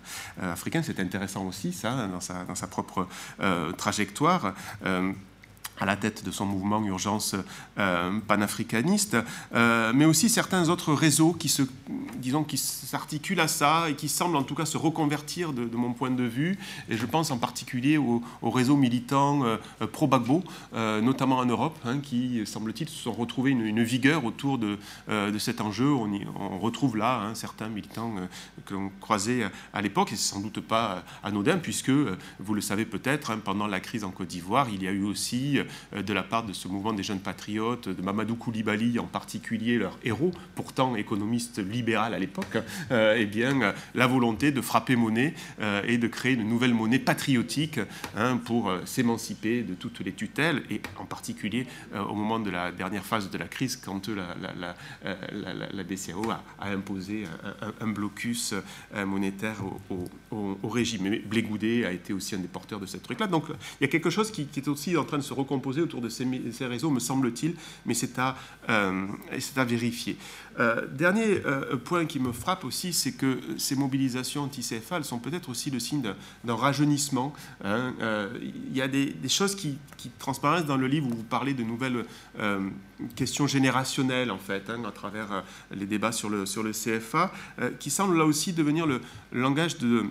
africain. 0.53 0.83
C'est 0.83 1.01
intéressant 1.01 1.47
aussi, 1.47 1.73
ça, 1.73 2.07
dans 2.07 2.21
sa, 2.21 2.45
dans 2.45 2.55
sa 2.55 2.67
propre 2.67 3.07
trajectoire. 3.77 4.55
À 5.81 5.87
la 5.87 5.97
tête 5.97 6.25
de 6.25 6.31
son 6.31 6.47
mouvement 6.47 6.85
Urgence 6.85 7.35
euh, 7.79 8.19
panafricaniste, 8.27 9.17
euh, 9.55 9.93
mais 9.95 10.05
aussi 10.05 10.29
certains 10.29 10.69
autres 10.69 10.93
réseaux 10.93 11.33
qui 11.33 11.49
se, 11.49 11.63
disons, 12.17 12.45
qui 12.45 12.57
s'articulent 12.57 13.41
à 13.41 13.49
ça 13.49 13.89
et 13.89 13.95
qui 13.95 14.09
semblent 14.09 14.37
en 14.37 14.43
tout 14.43 14.55
cas 14.55 14.65
se 14.65 14.77
reconvertir 14.77 15.53
de, 15.53 15.77
mon 15.77 15.93
point 15.93 16.11
de 16.11 16.25
vue. 16.25 16.59
Et 16.89 16.97
je 16.97 17.07
pense 17.07 17.31
en 17.31 17.39
particulier 17.39 17.99
aux, 17.99 18.23
réseaux 18.43 18.77
militants 18.77 19.45
euh, 19.45 19.57
pro-Bagbo, 19.93 20.43
notamment 20.75 21.39
en 21.39 21.47
Europe, 21.47 21.79
hein, 21.85 21.99
qui, 22.01 22.45
semble-t-il, 22.47 22.89
se 22.89 22.97
sont 22.97 23.13
retrouvés 23.13 23.51
une, 23.51 23.83
vigueur 23.83 24.25
autour 24.25 24.59
de, 24.59 24.79
de 25.09 25.39
cet 25.39 25.61
enjeu. 25.61 25.89
On, 25.89 26.59
retrouve 26.59 26.97
là 26.97 27.21
hein, 27.21 27.35
certains 27.35 27.69
militants 27.69 28.15
que 28.67 28.75
l'on 28.75 28.91
croisait 29.01 29.49
à 29.73 29.81
l'époque, 29.81 30.13
et 30.13 30.17
c'est 30.17 30.35
sans 30.35 30.41
doute 30.41 30.61
pas 30.61 31.05
anodin, 31.23 31.59
puisque, 31.59 31.91
vous 32.39 32.55
le 32.55 32.61
savez 32.61 32.85
peut-être, 32.85 33.31
hein, 33.31 33.41
pendant 33.43 33.67
la 33.67 33.81
crise 33.81 34.05
en 34.05 34.11
Côte 34.11 34.29
d'Ivoire, 34.29 34.69
il 34.73 34.83
y 34.83 34.89
a 34.89 34.91
eu 34.91 35.05
aussi 35.05 35.59
euh, 35.59 35.65
de 35.93 36.13
la 36.13 36.23
part 36.23 36.45
de 36.45 36.53
ce 36.53 36.69
mouvement 36.69 36.93
des 36.93 37.03
jeunes 37.03 37.21
patriotes, 37.21 37.89
de 37.89 38.03
Mamadou 38.03 38.37
Koulibaly 38.37 38.99
en 38.99 39.07
particulier, 39.07 39.79
leur 39.79 39.99
héros, 40.05 40.33
pourtant 40.55 40.97
économiste 40.97 41.59
libéral 41.59 42.15
à 42.15 42.19
l'époque, 42.19 42.59
euh, 42.91 43.17
eh 43.19 43.27
bien, 43.27 43.75
la 43.95 44.07
volonté 44.07 44.53
de 44.53 44.61
frapper 44.61 44.97
monnaie 44.97 45.35
euh, 45.61 45.83
et 45.87 45.99
de 45.99 46.07
créer 46.07 46.35
une 46.35 46.49
nouvelle 46.49 46.75
monnaie 46.75 46.99
patriotique 46.99 47.81
hein, 48.17 48.37
pour 48.37 48.73
s'émanciper 48.85 49.63
de 49.63 49.75
toutes 49.75 50.01
les 50.01 50.13
tutelles, 50.13 50.63
et 50.71 50.81
en 50.99 51.05
particulier 51.05 51.67
au 51.95 52.15
moment 52.15 52.39
de 52.39 52.51
la 52.51 52.73
dernière 52.73 53.05
phase 53.05 53.31
de 53.31 53.39
la 53.39 53.47
crise, 53.47 53.77
quand 53.77 54.09
la, 54.09 54.35
la, 54.55 54.75
a, 56.61 56.69
imposé 56.71 57.25
un, 57.81 57.89
blocus 57.89 58.55
monétaire 59.07 59.57
au, 59.91 60.28
régime. 60.63 61.03
Mais 61.03 61.23
a 61.85 61.93
été 61.93 62.13
aussi 62.13 62.35
un 62.35 62.39
des 62.39 62.49
porteurs 62.49 62.81
de 62.81 62.87
cette 62.87 63.03
truc-là. 63.03 63.27
Donc 63.27 63.45
il 63.49 63.83
y 63.83 63.85
a 63.85 63.89
quelque 63.89 64.11
chose 64.11 64.31
qui, 64.31 64.49
est 64.57 64.69
aussi 64.69 64.97
en 64.97 65.05
train 65.05 65.19
de 65.19 65.23
se 65.23 65.33
recomposer 65.33 65.81
autour 65.81 66.01
de 66.01 66.09
ces, 66.09 66.27
réseaux, 66.67 66.91
me 66.91 67.01
semble-t-il, 67.01 67.55
mais 67.87 67.95
c'est 67.95 68.19
à, 68.19 68.37
euh, 68.69 69.07
à, 69.57 69.65
vérifier. 69.65 70.17
Euh, 70.59 70.87
dernier 70.89 71.41
euh, 71.47 71.77
point 71.77 72.07
qui 72.07 72.19
me 72.19 72.33
frappe 72.33 72.65
aussi, 72.65 72.93
c'est 72.93 73.13
que 73.13 73.41
ces 73.57 73.77
mobilisations 73.77 74.43
anti-CFA, 74.43 75.03
sont 75.03 75.19
peut-être 75.19 75.49
aussi 75.49 75.71
le 75.71 75.79
signe 75.79 76.03
d'un 76.45 76.55
rajeunissement. 76.55 77.33
Hein. 77.65 77.95
Il 78.43 78.77
y 78.77 78.83
a 78.83 78.89
des, 78.89 79.15
choses 79.29 79.55
qui, 79.55 79.79
transparaissent 80.19 80.67
dans 80.67 80.77
le 80.77 80.87
livre 80.87 81.07
où 81.07 81.15
vous 81.15 81.23
parlez 81.23 81.55
de 81.55 81.63
nouvelles 81.63 82.05
questions 83.17 83.47
générationnelles, 83.47 84.31
en 84.31 84.39
fait, 84.39 84.71
hein, 84.71 84.83
à 84.87 84.91
travers 84.91 85.45
les 85.71 85.87
débats 85.87 86.13
sur 86.13 86.29
le, 86.29 86.47
sur 86.47 86.63
le 86.63 86.73
CFA, 86.73 87.33
qui 87.79 87.91
semblent 87.91 88.17
là 88.17 88.25
aussi 88.25 88.53
devenir 88.53 88.87
le 88.87 89.01
langage 89.33 89.79
de 89.79 90.07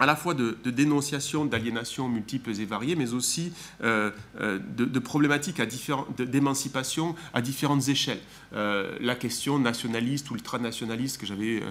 à 0.00 0.06
la 0.06 0.16
fois 0.16 0.34
de, 0.34 0.56
dénonciation 0.64 1.44
d'aliénation 1.44 2.08
multiples 2.08 2.50
et 2.60 2.64
variées, 2.64 2.94
mais 2.94 3.12
aussi 3.12 3.52
euh, 3.82 4.10
euh, 4.40 4.58
de, 4.76 4.98
problématiques 4.98 5.60
d'émancipation 6.18 7.14
à 7.34 7.40
différentes 7.40 7.88
échelles. 7.88 8.20
Euh, 8.54 8.96
la 9.00 9.14
question 9.14 9.58
nationaliste 9.58 10.30
ou 10.30 10.34
ultranationaliste 10.34 11.18
que 11.18 11.26
j'avais 11.26 11.62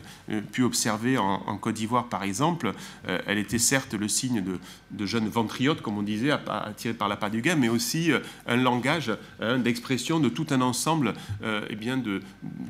pu 0.51 0.63
observer 0.63 1.17
en, 1.17 1.57
Côte 1.57 1.75
d'Ivoire, 1.75 2.07
par 2.07 2.23
exemple, 2.23 2.73
elle 3.05 3.37
était 3.37 3.57
certes 3.57 3.93
le 3.93 4.07
signe 4.07 4.43
de, 4.91 5.05
jeunes 5.05 5.27
ventriotes, 5.27 5.81
comme 5.81 5.97
on 5.97 6.03
disait, 6.03 6.31
attirés 6.31 6.93
par 6.93 7.07
la 7.07 7.15
part 7.15 7.31
du 7.31 7.41
gain, 7.41 7.55
mais 7.55 7.69
aussi 7.69 8.11
un 8.45 8.55
langage 8.57 9.11
d'expression 9.59 10.19
de 10.19 10.29
tout 10.29 10.47
un 10.51 10.61
ensemble 10.61 11.13
eh 11.43 11.75
bien 11.75 11.97
de, 11.97 12.21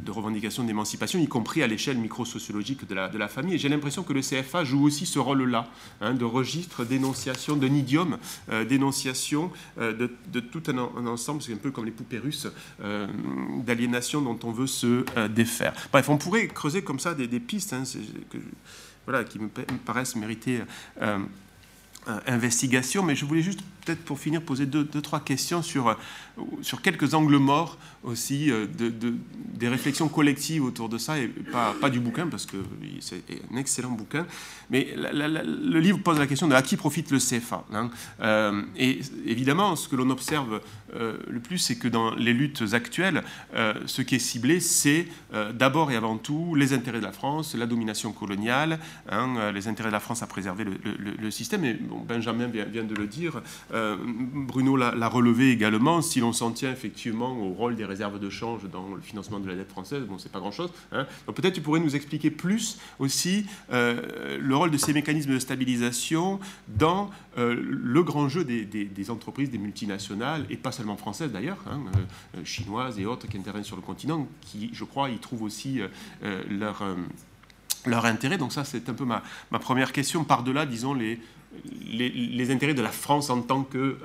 revendications 0.08 0.64
d'émancipation, 0.64 1.20
y 1.20 1.28
compris 1.28 1.64
à 1.64 1.68
l'échelle 1.68 1.98
microsociologique 1.98 2.88
de 2.88 2.96
la, 2.96 3.10
de 3.10 3.18
la 3.18 3.28
famille. 3.28 3.56
Et 3.56 3.58
j'ai 3.58 3.70
l'impression 3.70 4.04
que 4.04 4.14
le 4.14 4.22
CFA 4.22 4.64
joue 4.64 4.84
aussi 4.84 5.06
ce 5.06 5.20
rôle 5.20 5.47
hein, 5.56 6.14
de 6.14 6.26
registre, 6.26 6.86
d'énonciation, 6.86 7.56
d'un 7.56 7.74
idiome, 7.74 8.18
euh, 8.52 8.66
d'énonciation 8.66 9.52
euh, 9.80 10.08
de, 10.32 10.40
tout 10.40 10.64
un, 10.68 10.78
ensemble, 11.08 11.42
c'est 11.42 11.54
un 11.54 11.58
peu 11.58 11.72
comme 11.72 11.86
les 11.86 11.92
poupées 11.92 12.20
russes, 12.20 12.48
euh, 12.84 13.08
d'aliénation 13.66 14.22
dont 14.22 14.40
on 14.44 14.52
veut 14.52 14.68
se 14.68 15.06
défaire. 15.28 15.74
Bref, 15.92 16.10
on 16.10 16.18
pourrait 16.18 16.48
creuser 16.48 16.82
comme 16.82 17.00
ça 17.00 17.14
des, 17.14 17.28
pistes 17.40 17.74
hein, 17.74 17.84
voilà, 19.06 19.24
qui 19.24 19.40
me, 19.40 19.48
paraissent 19.86 20.16
mériter 20.16 20.62
investigation, 22.26 23.04
mais 23.04 23.16
je 23.16 23.26
voulais 23.26 23.42
juste 23.42 23.60
peut-être 23.88 24.04
pour 24.04 24.20
finir 24.20 24.42
poser 24.42 24.66
deux, 24.66 24.86
trois 25.02 25.20
questions 25.20 25.62
sur, 25.62 25.98
sur 26.62 26.82
quelques 26.82 27.14
angles 27.14 27.38
morts 27.38 27.78
aussi, 28.04 28.48
de, 28.48 28.90
de, 28.90 29.16
des 29.54 29.68
réflexions 29.68 30.08
collectives 30.08 30.64
autour 30.64 30.90
de 30.90 30.98
ça, 30.98 31.18
et 31.18 31.28
pas, 31.28 31.74
pas 31.80 31.90
du 31.90 32.00
bouquin, 32.00 32.28
parce 32.28 32.46
que 32.46 32.58
c'est 33.00 33.24
un 33.52 33.58
excellent 33.58 33.92
bouquin, 33.92 34.26
mais 34.70 34.96
le 34.96 35.80
livre 35.80 36.00
pose 36.00 36.20
la 36.20 36.28
question 36.28 36.48
de 36.48 36.54
à 36.54 36.62
qui 36.62 36.76
profite 36.76 37.12
le 37.12 37.20
CFA. 37.20 37.64
Hein. 37.74 37.90
Euh, 38.22 38.62
et 38.76 39.00
évidemment, 39.26 39.76
ce 39.76 39.88
que 39.88 39.96
l'on 39.96 40.10
observe 40.10 40.62
euh, 40.96 41.18
le 41.28 41.40
plus, 41.40 41.60
c'est 41.60 41.78
que 41.78 41.88
dans 41.88 42.16
les 42.16 42.34
luttes 42.34 42.64
actuelles, 42.74 43.24
euh, 43.56 43.74
ce 43.86 44.02
qui 44.02 44.16
est 44.16 44.20
ciblé, 44.20 44.60
c'est 44.60 45.08
d'abord 45.54 45.92
et 45.92 45.96
avant 45.96 46.18
tout 46.18 46.56
les 46.56 46.74
intérêts 46.74 47.00
de 47.00 47.04
la 47.04 47.12
France, 47.12 47.56
la 47.56 47.66
domination 47.66 48.12
coloniale, 48.12 48.80
hein, 49.10 49.52
les 49.52 49.68
intérêts 49.68 49.90
de 49.90 49.94
la 49.94 50.00
France 50.00 50.24
à 50.24 50.28
préserver 50.28 50.66
le, 50.66 51.32
système. 51.32 51.64
Et 51.66 51.78
Benjamin 52.08 52.48
vient, 52.48 52.84
de 52.84 52.96
le 52.96 53.06
dire, 53.06 53.42
Bruno 54.06 54.76
l'a 54.76 55.10
relevé 55.10 55.52
également. 55.52 56.02
Si 56.02 56.20
l'on 56.20 56.34
s'en 56.34 56.52
tient 56.52 56.72
effectivement 56.72 57.38
au 57.38 57.54
rôle 57.54 57.76
des 57.76 57.86
réserves 57.86 58.20
de 58.20 58.30
change 58.30 58.64
dans 58.72 58.96
le 58.96 59.02
financement 59.02 59.40
de 59.40 59.48
la 59.48 59.56
dette 59.56 59.70
française, 59.70 60.04
bon, 60.04 60.18
c'est 60.18 60.32
pas 60.32 60.40
grand-chose. 60.40 60.72
Hein. 60.92 61.06
Donc 61.26 61.36
peut-être 61.36 61.54
tu 61.54 61.62
pourrais 61.62 61.80
nous 61.80 61.96
expliquer 61.96 62.32
plus 62.32 62.80
aussi 63.00 63.46
le 63.70 64.54
rôle 64.54 64.72
de 64.72 64.78
ces 64.78 64.94
mécanismes 64.94 65.34
de 65.34 65.40
stabilisation 65.40 66.40
dans 66.68 67.10
euh, 67.38 67.56
le 67.56 68.04
grand 68.04 68.30
jeu 68.30 68.44
des, 68.44 69.12
entreprises, 69.12 69.52
des 69.52 69.58
multinationales, 69.58 70.46
et 70.50 70.58
pas 70.58 70.72
seulement 70.72 70.98
françaises 70.98 71.32
d'ailleurs, 71.32 71.58
hein, 71.70 71.80
euh, 72.36 72.44
chinoises 72.44 73.00
et 73.00 73.06
autres 73.06 73.28
qui 73.28 73.38
interviennent 73.38 73.64
sur 73.64 73.76
le 73.76 73.82
continent, 73.82 74.28
qui, 74.42 74.70
je 74.74 74.84
crois, 74.84 75.10
y 75.10 75.18
trouvent 75.18 75.44
aussi 75.44 75.80
euh, 76.24 76.44
leur, 76.50 76.84
leur 77.86 78.06
intérêt. 78.06 78.38
Donc 78.38 78.54
ça, 78.54 78.64
c'est 78.64 78.90
un 78.90 78.94
peu 78.94 79.06
ma, 79.06 79.24
ma 79.52 79.60
première 79.60 79.92
question, 79.92 80.24
par-delà, 80.24 80.66
disons, 80.66 80.94
les, 80.94 81.20
les, 81.90 82.52
intérêts 82.52 82.74
de 82.74 82.82
la 82.82 82.92
France 82.92 83.30
en 83.30 83.42
tant 83.42 83.64
que, 83.64 83.98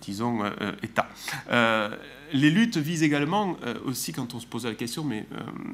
disons, 0.00 0.40
État. 0.82 1.08
les 2.32 2.50
luttes 2.50 2.76
visent 2.76 3.02
également, 3.02 3.56
aussi 3.84 4.12
quand 4.12 4.34
on 4.34 4.40
se 4.40 4.46
pose 4.46 4.66
la 4.66 4.74
question, 4.74 5.04
mais 5.04 5.26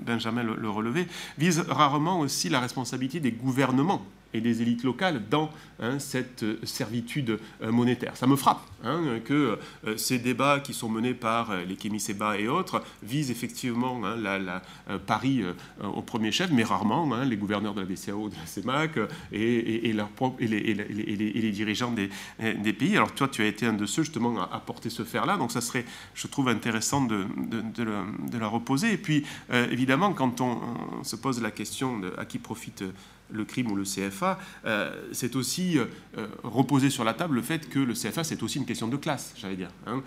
Benjamin 0.05 0.43
le, 0.43 0.57
le 0.57 0.71
relevait, 0.71 1.07
visent 1.39 1.65
rarement 1.69 2.21
aussi 2.21 2.49
la 2.49 2.61
responsabilité 2.61 3.21
des 3.21 3.33
gouvernements 3.33 4.05
et 4.37 4.41
des 4.41 4.63
élites 4.63 4.85
locales 4.85 5.23
dans 5.29 5.51
hein, 5.81 5.99
cette 5.99 6.43
euh, 6.43 6.59
servitude 6.65 7.39
euh, 7.63 7.73
monétaire. 7.73 8.17
Ça 8.17 8.27
me 8.27 8.37
frappe 8.37 8.61
hein, 8.85 9.19
que 9.25 9.59
euh, 9.87 9.97
ces 9.97 10.19
débats 10.19 10.61
qui 10.61 10.75
sont 10.75 10.89
menés 10.89 11.15
par 11.15 11.57
les 11.57 11.77
Kémy 11.77 12.01
Seba 12.01 12.39
et 12.39 12.49
autres 12.49 12.83
visent 13.03 13.31
effectivement 13.31 14.05
hein, 14.05 14.17
la, 14.17 14.63
Paris 15.07 15.43
au 15.83 16.03
premier 16.03 16.33
chef, 16.33 16.51
mais 16.51 16.65
rarement 16.65 17.23
les 17.23 17.37
gouverneurs 17.37 17.75
de 17.75 17.81
la 17.81 17.87
BCAO, 17.87 18.29
de 18.29 18.35
la 18.35 18.47
CEMAC 18.47 18.99
et, 19.33 19.95
les, 20.41 21.51
dirigeants 21.51 21.93
des, 21.93 22.73
pays. 22.73 22.97
Alors 22.97 23.13
toi, 23.13 23.29
tu 23.29 23.43
as 23.43 23.47
été 23.47 23.67
un 23.67 23.73
de 23.73 23.87
ceux 23.87 24.03
justement 24.03 24.41
à, 24.41 24.61
porter 24.61 24.91
ce 24.91 25.05
fer-là, 25.05 25.37
donc 25.37 25.53
ça 25.53 25.61
serait, 25.61 25.85
je 26.15 26.27
trouve, 26.27 26.49
intéressant 26.49 27.05
de, 27.05 27.27
la 28.39 28.49
reposer. 28.49 28.93
Et 28.93 28.99
puis, 28.99 29.25
évidemment, 29.53 30.13
quand 30.13 30.41
on, 30.41 30.59
on, 31.01 31.05
se 31.05 31.17
pose 31.17 31.41
la 31.41 31.51
question 31.51 31.99
de 31.99 32.13
à 32.19 32.25
qui 32.25 32.39
profite 32.39 32.85
le 33.31 33.45
crime 33.45 33.71
ou 33.71 33.77
le 33.77 33.85
CFA, 33.85 34.39
euh, 34.65 35.09
c'est 35.13 35.37
aussi 35.37 35.79
euh, 35.79 35.87
euh, 36.19 36.27
reposer 36.43 36.91
sur 36.91 37.05
la 37.05 37.15
table 37.15 37.37
le 37.37 37.43
fait 37.43 37.69
que 37.69 37.79
le 37.79 37.95
CFA, 37.95 38.25
c'est 38.25 38.43
aussi 38.43 38.59
une 38.59 38.67
question 38.67 38.89
de 38.89 38.97
classe, 38.97 39.35
j'allais 39.37 39.57
dire, 39.57 39.71
hein, 39.87 40.03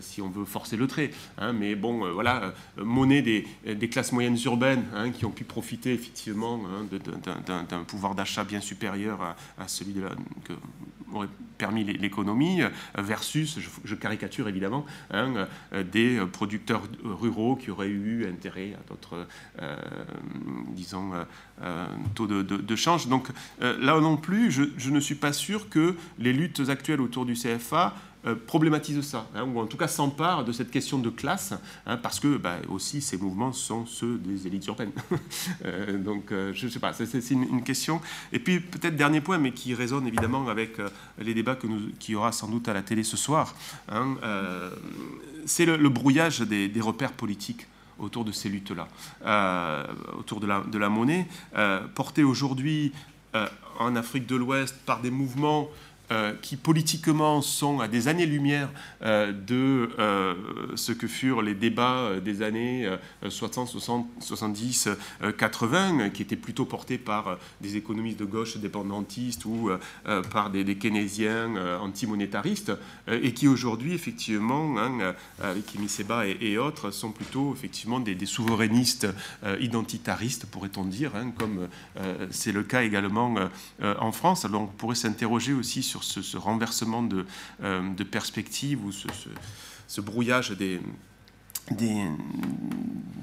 si 0.00 0.22
on 0.22 0.28
veut 0.28 0.44
forcer 0.44 0.76
le 0.76 0.86
trait. 0.86 1.10
Hein, 1.38 1.52
mais 1.52 1.74
bon, 1.74 2.12
voilà, 2.12 2.54
monnaie 2.76 3.22
des, 3.22 3.88
classes 3.88 4.12
moyennes 4.12 4.38
urbaines 4.44 4.84
hein, 4.94 5.10
qui 5.10 5.24
ont 5.24 5.30
pu 5.30 5.44
profiter 5.44 5.92
effectivement 5.92 6.60
d'un 7.46 7.84
pouvoir 7.84 8.14
d'achat 8.14 8.44
bien 8.44 8.60
supérieur 8.60 9.36
à, 9.58 9.68
celui 9.68 9.92
de 9.92 10.02
la, 10.02 10.10
aurait 11.12 11.28
permis 11.56 11.84
l'économie, 11.84 12.60
versus, 12.96 13.58
je, 13.84 13.94
caricature 13.94 14.48
évidemment, 14.48 14.86
des 15.92 16.20
producteurs 16.32 16.82
ruraux 17.02 17.56
qui 17.56 17.70
auraient 17.70 17.88
eu 17.88 18.28
intérêt 18.28 18.74
à 18.74 18.88
d'autres, 18.88 19.26
disons, 20.74 21.12
taux 22.14 22.26
de, 22.26 22.76
change. 22.76 23.08
Donc 23.08 23.28
euh, 23.62 23.76
là 23.80 24.00
non 24.00 24.16
plus, 24.16 24.50
je, 24.50 24.90
ne 24.90 25.00
suis 25.00 25.14
pas 25.14 25.32
sûr 25.32 25.68
que 25.68 25.96
les 26.18 26.32
luttes 26.32 26.62
actuelles 26.68 27.00
autour 27.00 27.26
du 27.26 27.34
CFA 27.34 27.94
euh, 28.28 28.34
problématisent 28.34 29.02
ça, 29.02 29.26
hein, 29.34 29.42
ou 29.42 29.58
en 29.58 29.66
tout 29.66 29.76
cas 29.76 29.88
s'emparent 29.88 30.44
de 30.44 30.52
cette 30.52 30.70
question 30.70 30.98
de 30.98 31.10
classe, 31.10 31.54
hein, 31.86 31.96
parce 31.96 32.20
que 32.20 32.36
bah, 32.36 32.58
aussi 32.68 33.00
ces 33.00 33.16
mouvements 33.16 33.52
sont 33.52 33.86
ceux 33.86 34.18
des 34.18 34.46
élites 34.46 34.66
urbaines. 34.66 34.92
Euh, 35.64 35.98
donc 35.98 36.26
je 36.30 36.66
ne 36.66 36.70
sais 36.70 36.78
pas, 36.78 36.92
c'est 36.92 37.30
une, 37.30 37.62
question. 37.62 38.00
Et 38.32 38.38
puis 38.38 38.60
peut-être 38.60 38.96
dernier 38.96 39.20
point, 39.20 39.38
mais 39.38 39.52
qui 39.52 39.74
résonne 39.74 40.06
évidemment 40.06 40.48
avec 40.48 40.76
les 41.18 41.34
débats 41.34 41.56
que 41.56 41.66
nous, 41.66 41.90
qu'il 41.98 42.12
y 42.12 42.16
aura 42.16 42.32
sans 42.32 42.48
doute 42.48 42.68
à 42.68 42.74
la 42.74 42.82
télé 42.82 43.02
ce 43.02 43.16
soir, 43.16 43.54
hein, 43.88 44.16
c'est 45.46 45.66
le, 45.66 45.88
brouillage 45.88 46.40
des 46.40 46.80
repères 46.80 47.12
politiques 47.12 47.66
autour 47.98 48.24
de 48.24 48.32
ces 48.32 48.48
luttes-là, 48.48 48.88
euh, 49.24 49.84
autour 50.18 50.40
de 50.40 50.46
la, 50.78 50.88
monnaie, 50.88 51.26
euh, 51.56 51.80
portée 51.94 52.24
aujourd'hui 52.24 52.92
euh, 53.34 53.46
en 53.78 53.96
Afrique 53.96 54.26
de 54.26 54.36
l'Ouest 54.36 54.76
par 54.86 55.00
des 55.00 55.10
mouvements 55.10 55.68
euh, 56.10 56.32
qui 56.40 56.56
politiquement 56.56 57.42
sont 57.42 57.80
à 57.80 57.88
des 57.88 58.08
années-lumière 58.08 58.70
euh, 59.02 59.30
de 59.30 59.90
euh, 59.98 60.34
ce 60.74 60.92
que 60.92 61.06
furent 61.06 61.42
les 61.42 61.54
débats 61.54 62.12
des 62.24 62.40
années 62.40 62.88
60, 63.28 63.68
60 63.68 64.06
70, 64.20 64.88
80, 65.36 66.08
qui 66.08 66.22
étaient 66.22 66.36
plutôt 66.36 66.64
portés 66.64 66.96
par 66.96 67.36
des 67.60 67.76
économistes 67.76 68.18
de 68.18 68.24
gauche 68.24 68.56
dépendantistes 68.56 69.44
ou 69.44 69.70
par 70.30 70.50
des, 70.50 70.64
des 70.64 70.76
keynésiens 70.76 71.78
antimonétaristes, 71.80 72.72
et 73.08 73.32
qui 73.32 73.48
aujourd'hui, 73.48 73.92
effectivement, 73.94 74.78
hein, 74.78 75.14
avec 75.42 75.64
Seba 75.88 76.26
et, 76.26 76.58
autres, 76.58 76.90
sont 76.90 77.12
plutôt 77.12 77.52
effectivement 77.54 78.00
des, 78.00 78.26
souverainistes 78.26 79.06
identitaristes, 79.60 80.46
pourrait-on 80.46 80.84
dire, 80.84 81.12
hein, 81.16 81.32
comme 81.36 81.68
c'est 82.30 82.52
le 82.52 82.62
cas 82.62 82.82
également 82.82 83.34
en 83.82 84.12
France. 84.12 84.44
Alors 84.44 84.62
on 84.62 84.66
pourrait 84.66 84.94
s'interroger 84.94 85.52
aussi 85.52 85.82
sur 85.82 85.97
ce, 86.02 86.36
renversement 86.36 87.02
de, 87.02 87.26
euh, 87.62 87.94
de, 87.94 88.04
perspective 88.04 88.84
ou 88.84 88.92
ce, 88.92 90.00
brouillage 90.00 90.50
des, 90.50 90.80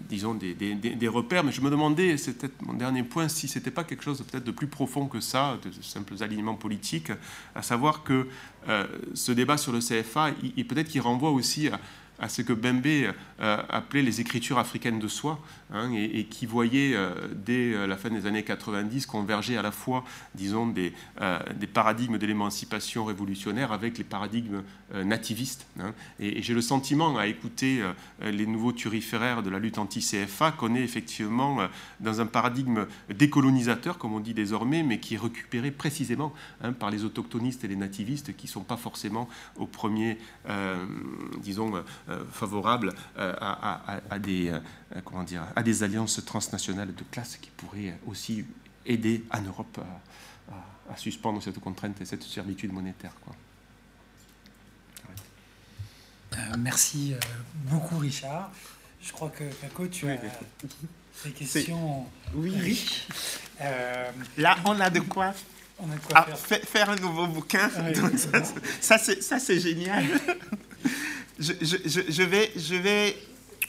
disons, 0.09 0.35
des, 0.35 1.07
repères, 1.07 1.43
mais 1.43 1.51
je 1.51 1.61
me 1.61 1.69
demandais, 1.69 2.17
c'est 2.17 2.37
peut-être 2.37 2.61
mon 2.61 2.73
dernier 2.73 3.03
point, 3.03 3.27
si 3.27 3.47
ce 3.47 3.57
n'était 3.59 3.71
pas 3.71 3.83
quelque 3.83 4.03
chose 4.03 4.23
peut-être 4.23 4.43
de 4.43 4.51
plus 4.51 4.67
profond 4.67 5.07
que 5.07 5.19
ça, 5.19 5.57
de 5.63 5.71
simples 5.81 6.21
alignements 6.21 6.55
politiques, 6.55 7.11
à 7.55 7.61
savoir 7.61 8.03
que 8.03 8.27
euh, 8.67 8.85
ce 9.13 9.31
débat 9.31 9.57
sur 9.57 9.71
le 9.71 9.79
CFA, 9.79 10.31
il, 10.55 10.67
peut-être 10.67 10.89
qu'il 10.89 11.01
renvoie 11.01 11.31
aussi 11.31 11.69
à, 11.69 11.79
à 12.19 12.29
ce 12.29 12.41
que 12.41 12.53
Bembe 12.53 13.13
euh, 13.41 13.57
appelait 13.69 14.01
les 14.01 14.21
écritures 14.21 14.57
africaines 14.57 14.99
de 14.99 15.09
soi, 15.09 15.39
hein, 15.73 15.91
et, 15.91 16.23
qui 16.23 16.45
voyait 16.45 16.95
euh, 16.95 17.13
dès 17.33 17.73
euh, 17.73 17.85
la 17.85 17.97
fin 17.97 18.09
des 18.09 18.27
années 18.27 18.43
90 18.43 19.05
converger 19.05 19.57
à 19.57 19.61
la 19.61 19.71
fois, 19.71 20.05
disons, 20.35 20.67
des, 20.67 20.93
paradigmes 21.73 22.17
de 22.17 22.25
l'émancipation 22.25 23.03
révolutionnaire 23.03 23.73
avec 23.73 23.97
les 23.97 24.03
paradigmes 24.05 24.61
nativistes. 24.93 25.67
Hein. 25.79 25.93
Et, 26.19 26.41
j'ai 26.41 26.53
le 26.53 26.61
sentiment, 26.61 27.17
à 27.17 27.27
écouter 27.27 27.81
les 28.21 28.45
nouveaux 28.45 28.71
turiféraires 28.71 29.43
de 29.43 29.49
la 29.49 29.59
lutte 29.59 29.77
anti-CFA, 29.77 30.51
qu'on 30.51 30.75
est 30.75 30.81
effectivement 30.81 31.59
dans 31.99 32.21
un 32.21 32.25
paradigme 32.25 32.85
décolonisateur, 33.13 33.97
comme 33.97 34.13
on 34.13 34.19
dit 34.19 34.33
désormais, 34.33 34.83
mais 34.83 34.99
qui 34.99 35.15
est 35.15 35.19
récupéré 35.19 35.71
précisément 35.71 36.33
hein, 36.63 36.71
par 36.71 36.89
les 36.91 37.03
autochtonistes 37.03 37.63
et 37.63 37.67
les 37.67 37.75
nativistes, 37.75 38.35
qui 38.35 38.45
ne 38.45 38.51
sont 38.51 38.63
pas 38.63 38.77
forcément 38.77 39.27
au 39.57 39.65
premier, 39.65 40.17
disons, 41.41 41.83
favorable 42.31 42.93
euh, 43.17 43.33
à, 43.39 44.19
des, 44.19 44.49
euh, 44.49 44.59
comment 45.03 45.23
dire, 45.23 45.43
à 45.55 45.63
des 45.63 45.83
alliances 45.83 46.23
transnationales 46.23 46.93
de 46.93 47.03
classe 47.09 47.37
qui 47.37 47.49
pourraient 47.49 47.97
aussi 48.05 48.45
aider 48.85 49.23
en 49.31 49.41
Europe 49.41 49.79
à, 50.49 50.97
suspendre 50.97 51.41
cette 51.41 51.59
contrainte 51.59 51.99
et 52.01 52.05
cette 52.05 52.21
servitude 52.21 52.71
monétaire. 52.71 53.13
Quoi. 53.21 53.35
merci 56.59 57.15
beaucoup, 57.63 57.97
Richard. 57.97 58.51
Je 59.01 59.11
crois 59.11 59.29
que, 59.29 59.43
Paco, 59.43 59.87
tu 59.87 60.07
as 60.07 60.17
des 60.17 61.31
questions 61.31 62.05
oui. 62.35 62.55
riches. 62.55 63.07
Là, 64.37 64.57
on 64.65 64.79
a 64.79 64.91
de 64.91 64.99
quoi 64.99 65.33
on 65.79 65.91
a 65.91 65.95
de 65.95 65.99
quoi 65.99 66.25
ah, 66.31 66.35
faire. 66.35 66.89
un 66.89 66.95
nouveau 66.95 67.27
bouquin. 67.27 67.69
ça, 68.79 68.97
ça 68.97 69.39
c'est 69.39 69.59
génial. 69.59 70.05
je, 71.39 72.23
vais, 72.23 72.51
je 72.55 72.75
vais 72.75 73.17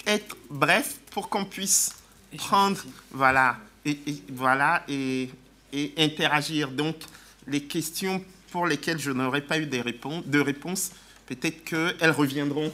être 0.07 0.37
bref 0.51 0.97
pour 1.11 1.29
qu'on 1.29 1.45
puisse 1.45 1.95
prendre, 2.37 2.81
voilà, 3.11 3.59
et, 3.85 3.99
voilà, 4.31 4.85
et, 4.89 5.31
interagir. 5.99 6.71
Donc, 6.71 6.97
les 7.47 7.63
questions 7.65 8.25
pour 8.51 8.67
lesquelles 8.67 8.99
je 8.99 9.11
n'aurai 9.11 9.43
pas 9.43 9.59
eu 9.59 9.67
de 9.67 9.79
réponse, 9.79 10.25
de 10.27 10.41
réponse 10.41 10.91
peut-être 11.27 11.65
qu'elles 11.65 12.11
reviendront. 12.11 12.73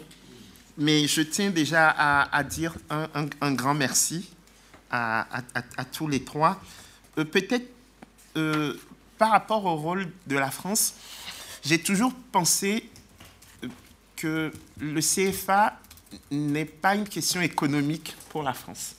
Mais 0.79 1.07
je 1.07 1.23
tiens 1.23 1.51
déjà 1.51 1.91
à, 1.91 2.45
dire 2.45 2.75
un, 2.91 3.53
grand 3.53 3.75
merci 3.75 4.31
à, 4.91 5.25
tous 5.93 6.09
les 6.09 6.25
trois. 6.25 6.61
Euh, 7.19 7.25
peut-être 7.25 7.69
euh, 8.37 8.75
par 9.19 9.31
rapport 9.31 9.65
au 9.67 9.77
rôle 9.77 10.07
de 10.27 10.37
la 10.37 10.51
France, 10.51 10.95
j'ai 11.65 11.79
toujours 11.79 12.15
pensé 12.33 12.89
que 14.23 14.53
le 14.79 15.01
CFA 15.01 15.81
n'est 16.31 16.65
pas 16.65 16.95
une 16.95 17.09
question 17.09 17.41
économique 17.41 18.15
pour 18.29 18.45
la 18.45 18.53
France. 18.53 18.95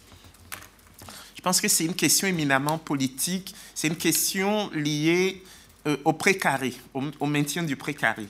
Je 1.34 1.41
pense 1.41 1.62
que 1.62 1.70
c'est 1.70 1.86
une 1.86 1.95
question 1.95 2.28
éminemment 2.28 2.78
politique, 2.78 3.56
c'est 3.74 3.88
une 3.88 3.95
question 3.95 4.70
liée 4.72 5.41
euh, 5.88 5.95
au 6.04 6.12
précaré, 6.12 6.74
au, 6.94 7.26
maintien 7.26 7.64
du 7.64 7.78
précaré. 7.78 8.28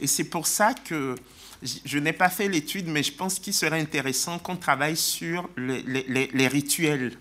Et 0.00 0.06
c'est 0.06 0.24
pour 0.24 0.46
ça 0.46 0.74
que 0.74 1.16
je, 1.62 1.98
n'ai 1.98 2.12
pas 2.12 2.28
fait 2.28 2.48
l'étude, 2.48 2.86
mais 2.86 3.02
je 3.02 3.12
pense 3.12 3.40
qu'il 3.40 3.54
serait 3.54 3.80
intéressant 3.80 4.38
qu'on 4.38 4.56
travaille 4.56 4.96
sur 4.96 5.48
les, 5.56 6.48
rituels. 6.48 7.18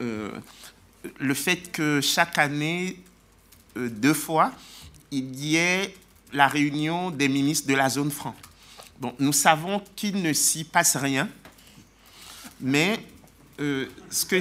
Euh, 0.00 0.32
le 1.20 1.34
fait 1.34 1.70
que 1.70 2.00
chaque 2.00 2.36
année, 2.38 2.98
euh, 3.76 3.88
deux 3.88 4.14
fois, 4.14 4.50
il 5.12 5.36
y 5.36 5.56
ait 5.56 5.94
la 6.32 6.48
réunion 6.48 7.10
des 7.10 7.28
ministres 7.28 7.68
de 7.68 7.74
la 7.74 7.88
zone 7.88 8.10
franc. 8.10 8.34
Bon, 9.00 9.14
nous 9.18 9.32
savons 9.32 9.82
qu'il 9.94 10.22
ne 10.22 10.32
s'y 10.32 10.64
passe 10.64 10.96
rien, 10.96 11.28
mais 12.60 12.98
euh, 13.60 13.86
ce 14.10 14.26
que... 14.26 14.36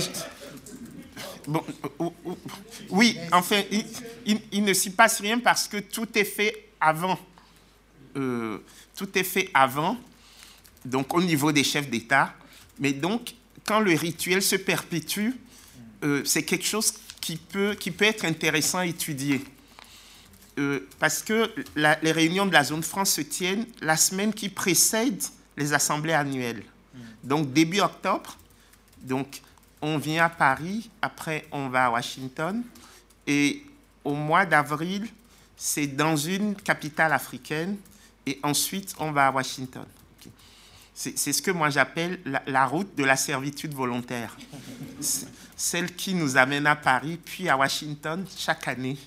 bon, 1.47 1.63
euh, 1.83 2.09
euh, 2.25 2.33
oui, 2.89 3.17
enfin, 3.31 3.61
il, 4.51 4.63
ne 4.63 4.73
s'y 4.73 4.91
passe 4.91 5.21
rien 5.21 5.39
parce 5.39 5.67
que 5.67 5.77
tout 5.77 6.07
est 6.17 6.23
fait 6.23 6.69
avant. 6.81 7.19
tout 8.13 9.17
est 9.17 9.23
fait 9.23 9.49
avant, 9.53 9.97
donc 10.83 11.13
au 11.13 11.21
niveau 11.21 11.51
des 11.51 11.63
chefs 11.63 11.89
d'État. 11.89 12.33
Mais 12.79 12.93
donc, 12.93 13.33
quand 13.63 13.79
le 13.79 13.93
rituel 13.93 14.41
se 14.41 14.55
perpétue, 14.55 15.29
c'est 16.23 16.43
quelque 16.43 16.65
chose 16.65 16.93
qui 17.21 17.37
peut, 17.37 17.75
qui 17.79 17.91
peut 17.91 18.05
être 18.05 18.25
intéressant 18.25 18.79
à 18.79 18.85
étudier. 18.85 19.43
Euh, 20.57 20.87
parce 20.99 21.21
que 21.21 21.53
les 21.75 22.11
réunions 22.11 22.47
de 22.47 22.53
la 22.53 22.63
zone 22.63 22.81
France 22.81 23.11
se 23.11 23.21
tiennent 23.21 23.67
la 23.79 23.95
semaine 23.95 24.33
qui 24.33 24.49
précède 24.49 25.21
les 25.55 25.73
assemblées 25.73 26.13
annuelles. 26.13 26.63
Mm. 26.63 26.99
Donc 27.23 27.53
début 27.53 27.79
octobre, 27.79 28.35
donc 29.01 29.41
on 29.81 29.99
vient 29.99 30.25
à 30.25 30.29
Paris, 30.29 30.89
après 31.01 31.45
on 31.51 31.69
va 31.69 31.85
à 31.85 31.89
Washington, 31.91 32.63
et 33.27 33.63
au 34.03 34.15
mois 34.15 34.47
d'avril, 34.47 35.07
c'est 35.55 35.87
dans 35.87 36.15
une 36.15 36.55
capitale 36.55 37.13
africaine, 37.13 37.77
et 38.25 38.39
ensuite 38.41 38.95
on 38.97 39.11
va 39.11 39.27
à 39.27 39.31
Washington. 39.31 39.85
C'est 40.95 41.31
ce 41.31 41.43
que 41.43 41.51
moi 41.51 41.69
j'appelle 41.69 42.19
la, 42.25 42.41
la, 42.47 42.65
route 42.65 42.95
de 42.95 43.03
la 43.03 43.15
servitude 43.15 43.71
volontaire. 43.75 44.35
Celle 45.55 45.95
qui 45.95 46.15
nous 46.15 46.37
amène 46.37 46.65
à 46.65 46.75
Paris, 46.75 47.19
puis 47.23 47.47
à 47.47 47.55
Washington 47.55 48.25
chaque 48.35 48.67
année 48.67 48.97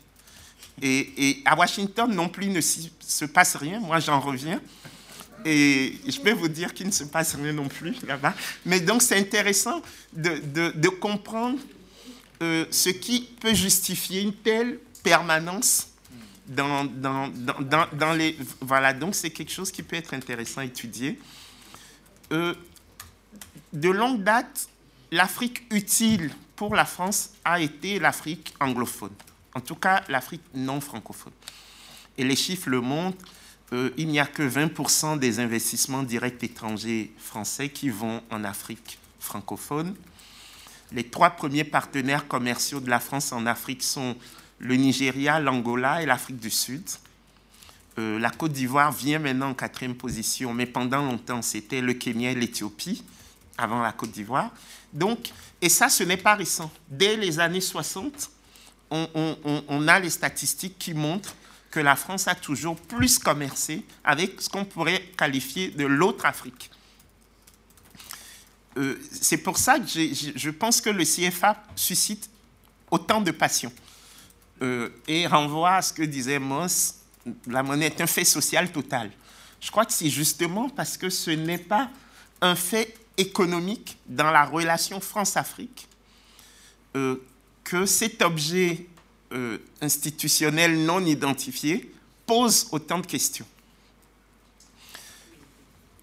et, 0.83 1.43
à 1.45 1.57
Washington 1.57 2.13
non 2.13 2.29
plus, 2.29 2.47
il 2.47 2.53
ne 2.53 2.61
se 2.61 3.25
passe 3.27 3.57
rien. 3.57 3.81
Moi, 3.81 4.01
j'en 4.01 4.21
reviens. 4.21 4.61
Et 5.45 5.95
je 6.07 6.21
peux 6.21 6.33
vous 6.33 6.49
dire 6.49 6.75
qu'il 6.75 6.87
ne 6.87 6.93
se 6.93 7.05
passe 7.05 7.35
rien 7.35 7.53
non 7.53 7.69
plus 7.69 7.95
là-bas. 8.07 8.35
Mais 8.67 8.81
donc, 8.81 9.03
c'est 9.03 9.19
intéressant 9.19 9.83
de, 10.13 10.89
comprendre 10.89 11.59
euh, 12.43 12.67
ce 12.71 12.91
qui 12.91 13.29
peut 13.41 13.55
justifier 13.55 14.21
une 14.21 14.35
telle 14.35 14.79
permanence 15.03 15.89
dans, 16.47 16.89
les... 18.15 18.37
Voilà, 18.61 18.93
donc 18.93 19.15
c'est 19.15 19.31
quelque 19.31 19.53
chose 19.53 19.71
qui 19.71 19.83
peut 19.83 19.97
être 19.97 20.15
intéressant 20.15 20.61
à 20.61 20.65
étudier. 20.65 21.19
Euh, 22.33 22.55
de 23.73 23.89
longue 23.89 24.23
date, 24.23 24.69
l'Afrique 25.13 25.63
utile 25.71 26.31
pour 26.57 26.75
la 26.75 26.85
France 26.85 27.31
a 27.45 27.61
été 27.61 27.99
l'Afrique 27.99 28.55
anglophone 28.61 29.15
en 29.55 29.61
tout 29.61 29.75
cas 29.75 30.03
l'Afrique 30.09 30.43
non 30.55 30.81
francophone. 30.81 31.33
Et 32.19 32.25
les 32.25 32.37
chiffres 32.37 32.69
le 32.69 32.81
montrent, 32.81 33.25
euh, 33.73 33.91
il 33.97 34.09
n'y 34.09 34.19
a 34.19 34.27
que 34.27 34.43
20% 34.43 35.19
des 35.19 35.39
investissements 35.39 36.03
directs 36.03 36.43
étrangers 36.43 37.13
français 37.19 37.69
qui 37.69 37.89
vont 37.89 38.23
en 38.31 38.45
Afrique 38.45 38.99
francophone. 39.21 39.95
Les 40.93 41.05
trois 41.05 41.31
premiers 41.31 41.65
partenaires 41.65 42.27
commerciaux 42.27 42.81
de 42.81 42.91
la 42.91 42.99
France 42.99 43.33
en 43.33 43.47
Afrique 43.47 43.83
sont 43.83 44.17
le 44.59 44.75
Nigeria, 44.75 45.39
l'Angola 45.39 46.03
et 46.03 46.07
l'Afrique 46.07 46.41
du 46.41 46.51
Sud. 46.51 46.83
Euh, 47.99 48.19
la 48.19 48.31
Côte 48.31 48.53
d'Ivoire 48.53 48.93
vient 48.93 49.21
maintenant 49.21 49.51
en 49.51 49.55
quatrième 49.55 49.95
position, 49.95 50.53
mais 50.53 50.67
pendant 50.67 51.03
longtemps, 51.03 51.43
c'était 51.43 51.81
le 51.81 51.95
Kenya 51.95 52.33
et 52.33 52.35
l'Éthiopie, 52.35 53.05
avant 53.57 53.81
la 53.83 53.93
Côte 53.93 54.11
d'Ivoire. 54.11 54.51
Donc, 54.93 55.31
et 55.63 55.69
ça, 55.69 55.89
ce 55.89 56.03
n'est 56.03 56.17
pas 56.17 56.35
récent. 56.35 56.71
Dès 56.89 57.17
les 57.17 57.39
années 57.39 57.61
60, 57.61 58.31
on, 58.91 59.89
a 59.89 60.01
les 60.01 60.11
statistiques 60.11 60.79
qui 60.79 60.95
montrent 60.95 61.35
que 61.71 61.81
la 61.81 61.95
France 61.97 62.27
a 62.27 62.35
toujours 62.35 62.77
plus 62.77 63.19
commercé 63.19 63.85
avec 64.03 64.41
ce 64.41 64.49
qu'on 64.49 64.65
pourrait 64.65 65.03
qualifier 65.17 65.69
de 65.69 65.87
l'autre 65.87 66.27
Afrique. 66.27 66.71
Euh, 68.77 69.01
c'est 69.11 69.39
pour 69.39 69.57
ça 69.57 69.79
que 69.79 69.87
je 69.87 70.51
pense 70.51 70.81
que 70.81 70.91
le 70.91 71.05
CFA 71.05 71.63
suscite 71.77 72.31
autant 72.91 73.21
de 73.21 73.31
passion. 73.31 73.73
et 75.09 75.27
renvoie 75.27 75.77
à 75.77 75.83
ce 75.83 75.93
que 75.93 76.03
disait 76.03 76.39
Moss, 76.39 76.97
la 77.47 77.63
monnaie 77.63 77.87
est 77.87 78.01
un 78.01 78.07
fait 78.07 78.25
social 78.25 78.71
total. 78.71 79.11
Je 79.61 79.71
crois 79.71 79.87
que 79.87 79.93
c'est 79.93 80.11
justement 80.11 80.69
parce 80.69 80.97
que 80.97 81.09
ce 81.09 81.31
n'est 81.31 81.59
pas 81.59 81.91
un 82.41 82.55
fait 82.55 82.95
économique 83.17 83.99
dans 84.07 84.31
la 84.31 84.45
relation 84.45 85.01
France-Afrique 85.01 85.89
que 87.71 87.87
cet 87.87 88.21
objet 88.23 88.87
institutionnel 89.81 90.85
non 90.85 91.05
identifié 91.05 91.93
pose 92.27 92.67
autant 92.73 92.99
de 92.99 93.07
questions. 93.07 93.47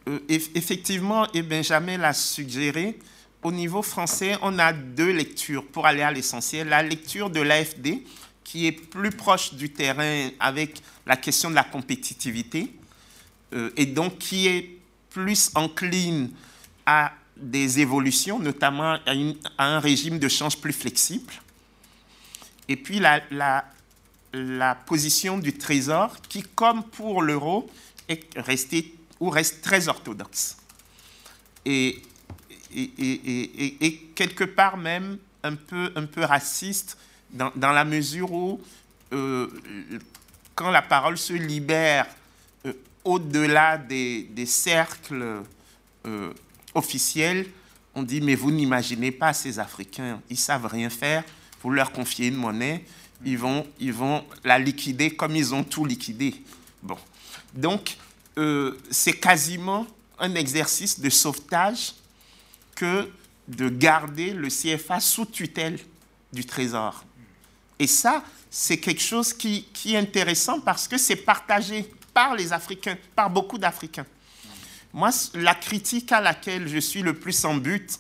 Euh, 0.08 0.20
effectivement, 0.30 1.30
et 1.34 1.42
Benjamin 1.42 1.98
l'a 1.98 2.14
suggéré, 2.14 2.98
au 3.44 3.52
niveau 3.52 3.82
français, 3.82 4.38
on 4.42 4.58
a 4.60 4.72
deux 4.72 5.12
lectures 5.12 5.66
pour 5.66 5.86
aller 5.86 6.04
à 6.04 6.12
l'essentiel. 6.12 6.70
La 6.70 6.82
lecture 6.82 7.30
de 7.30 7.42
l'AFD, 7.42 8.02
qui 8.46 8.68
est 8.68 8.72
plus 8.72 9.10
proche 9.10 9.54
du 9.54 9.70
terrain 9.70 10.30
avec 10.40 10.82
la 11.06 11.18
question 11.18 11.50
de 11.50 11.56
la 11.56 11.66
compétitivité, 11.66 12.72
euh, 13.54 13.72
et 13.76 13.88
donc 13.88 14.20
qui 14.20 14.48
est 14.48 14.80
plus 15.10 15.52
encline 15.54 16.30
à 16.86 17.12
des 17.36 17.82
évolutions, 17.82 18.40
notamment 18.40 18.98
à, 19.58 19.66
un 19.66 19.80
régime 19.82 20.18
de 20.18 20.30
change 20.30 20.58
plus 20.58 20.72
flexible. 20.72 21.34
Et 22.70 22.76
puis 22.76 23.00
la, 23.00 23.22
la 24.34 24.76
position 24.76 25.38
du 25.38 25.58
Trésor, 25.58 26.16
qui, 26.28 26.44
comme 26.44 26.84
pour 26.84 27.22
l'euro, 27.22 27.70
est 28.08 28.28
restée 28.38 28.94
ou 29.20 29.30
reste 29.30 29.62
très 29.62 29.88
orthodoxe. 29.88 30.58
Et, 31.66 32.02
et, 32.74 34.10
quelque 34.16 34.44
part 34.44 34.78
même 34.78 35.18
un 35.44 35.56
peu, 35.56 35.92
un 35.96 36.06
peu 36.06 36.24
raciste 36.24 36.98
dans, 37.30 37.52
dans 37.56 37.72
la 37.72 37.84
mesure 37.86 38.32
où, 38.32 38.62
euh, 39.14 39.48
quand 40.56 40.72
la 40.72 40.82
parole 40.82 41.18
se 41.18 41.34
libère 41.34 42.08
euh, 42.66 42.74
au-delà 43.04 43.78
des, 43.78 44.24
des, 44.24 44.46
cercles 44.46 45.44
euh, 46.06 46.34
officiels, 46.74 47.48
on 47.96 48.04
dit 48.04 48.22
mais 48.22 48.36
vous 48.36 48.52
n'imaginez 48.52 49.12
pas 49.12 49.34
ces 49.34 49.60
Africains, 49.60 50.22
ils 50.30 50.38
savent 50.38 50.68
rien 50.68 50.90
faire, 50.90 51.24
vous 51.62 51.72
leur 51.72 51.92
confiez 51.92 52.28
une 52.28 52.36
monnaie, 52.36 52.84
ils 53.26 53.38
vont, 53.38 53.66
ils 53.80 53.94
vont 53.94 54.24
la 54.44 54.60
liquider 54.60 55.12
comme 55.12 55.36
ils 55.36 55.54
ont 55.54 55.64
tout 55.64 55.86
liquidé. 55.86 56.36
Bon, 56.84 56.98
donc 57.54 57.98
euh, 58.38 58.78
c'est 58.92 59.20
quasiment 59.20 59.88
un 60.20 60.36
exercice 60.36 61.00
de 61.00 61.10
sauvetage 61.10 61.94
que 62.76 63.10
de 63.48 63.70
garder 63.70 64.34
le 64.34 64.50
CFA 64.50 65.00
sous 65.00 65.26
tutelle 65.26 65.80
du 66.32 66.46
Trésor. 66.46 67.04
Et 67.80 67.88
ça, 67.88 68.24
c'est 68.50 68.78
quelque 68.78 69.02
chose 69.02 69.34
qui, 69.34 69.68
est 69.86 69.98
intéressant 69.98 70.60
parce 70.60 70.88
que 70.88 70.98
c'est 70.98 71.16
partagé 71.16 71.90
par 72.14 72.36
les 72.36 72.52
Africains, 72.52 72.98
par 73.16 73.30
beaucoup 73.30 73.58
d'Africains. 73.58 74.06
Moi, 74.94 75.10
la 75.36 75.54
critique 75.54 76.12
à 76.12 76.22
laquelle 76.22 76.68
je 76.68 76.80
suis 76.80 77.02
le 77.02 77.14
plus 77.14 77.46
en 77.46 77.56
but 77.56 78.00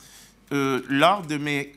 euh, 0.51 0.81
lors 0.89 1.21
de 1.23 1.37
mes 1.37 1.76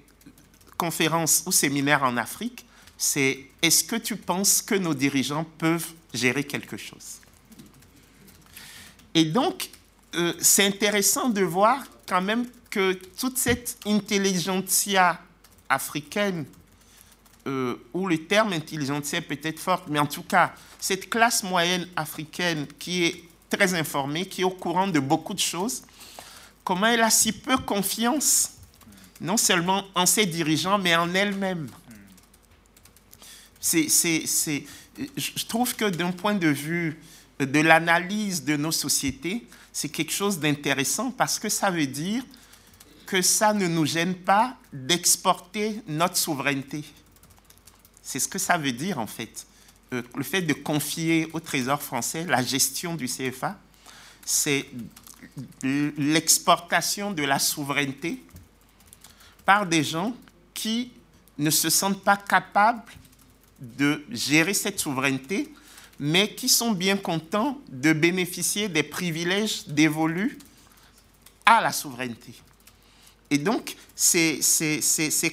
conférences 0.81 1.43
ou 1.45 1.53
séminaires 1.53 2.05
en 2.05 2.17
Afrique, 2.17 2.65
c'est 2.97 3.45
est-ce 3.61 3.85
que 3.85 3.97
tu 3.97 4.17
penses 4.17 4.63
que 4.63 4.75
nos 4.75 4.95
dirigeants 4.95 5.45
peuvent 5.59 5.93
gérer 6.15 6.43
quelque 6.43 6.79
chose? 6.79 7.19
Et 9.15 9.27
donc, 9.27 9.69
euh, 10.15 10.33
c'est 10.41 10.65
intéressant 10.65 11.29
de 11.29 11.43
voir 11.43 11.85
quand 12.09 12.23
même 12.23 12.47
que 12.71 12.95
toute 12.95 13.37
cette 13.37 13.77
intelligentsia 13.85 15.21
africaine, 15.69 16.47
euh, 17.47 17.77
où 17.93 18.07
le 18.07 18.17
terme 18.27 18.55
intelligentsia 18.55 19.21
peut 19.21 19.41
être 19.43 19.59
fort, 19.59 19.85
mais 19.87 19.99
en 19.99 20.07
tout 20.07 20.23
cas, 20.23 20.55
cette 20.79 21.11
classe 21.11 21.43
moyenne 21.43 21.87
africaine 21.95 22.67
qui 22.79 23.05
est 23.05 23.25
très 23.51 23.75
informée, 23.75 24.25
qui 24.25 24.41
est 24.41 24.45
au 24.45 24.51
courant 24.65 24.89
de 24.89 25.01
beaucoup 25.01 25.35
de 25.35 25.41
choses, 25.41 25.83
comment 26.65 26.87
elle 26.87 27.03
a 27.03 27.11
si 27.11 27.33
peu 27.33 27.59
confiance, 27.59 28.53
non 29.21 29.37
seulement 29.37 29.85
en 29.95 30.07
ses 30.07 30.27
dirigeants, 30.27 30.79
mais 30.79 30.97
en 30.97 31.15
elle-même. 31.15 31.69
Je 33.63 35.45
trouve 35.47 35.77
que 35.77 35.85
d'un 35.85 36.13
point 36.13 36.35
de 36.35 36.49
vue 36.49 36.99
de 37.39 37.61
l'analyse 37.61 38.45
de 38.45 38.57
nos 38.57 38.73
sociétés, 38.73 39.47
c'est 39.73 39.89
quelque 39.89 40.13
chose 40.13 40.39
d'intéressant 40.39 41.11
parce 41.11 41.39
que 41.39 41.49
ça 41.49 41.71
veut 41.71 41.87
dire 41.87 42.23
que 43.07 43.23
ça 43.23 43.53
ne 43.53 43.67
nous 43.67 43.87
gêne 43.87 44.15
pas 44.15 44.57
d'exporter 44.73 45.81
notre 45.87 46.17
souveraineté. 46.17 46.85
C'est 48.03 48.19
ce 48.19 48.29
que 48.29 48.39
ça 48.39 48.57
veut 48.57 48.73
dire 48.73 48.99
en 48.99 49.07
fait. 49.07 49.47
Euh, 49.93 50.03
le 50.15 50.23
fait 50.23 50.43
de 50.43 50.53
confier 50.53 51.29
au 51.33 51.41
Trésor 51.41 51.83
français 51.83 52.25
la 52.27 52.43
gestion 52.43 52.95
du 52.95 53.07
CFA, 53.07 53.59
c'est 54.25 54.67
l'exportation 55.63 57.11
de 57.11 57.25
la 57.25 57.39
souveraineté 57.39 58.23
par 59.51 59.67
des 59.67 59.83
gens 59.83 60.15
qui 60.55 60.93
ne 61.37 61.51
se 61.51 61.71
sentent 61.71 62.05
pas 62.05 62.17
capables 62.17 62.85
de 63.59 64.05
gérer 64.09 64.55
cette 64.55 64.79
souveraineté 64.79 65.53
mais 65.99 66.37
qui 66.37 66.49
sont 66.49 66.71
bien 66.71 66.97
contents 66.97 67.59
de 67.69 67.93
bénéficier 67.93 68.69
des 68.69 68.85
privilèges 68.85 69.67
dévolus 69.67 70.39
à 71.45 71.61
la 71.61 71.73
souveraineté. 71.73 72.33
Et 73.29 73.39
donc, 73.39 73.75
c'est 73.97 74.39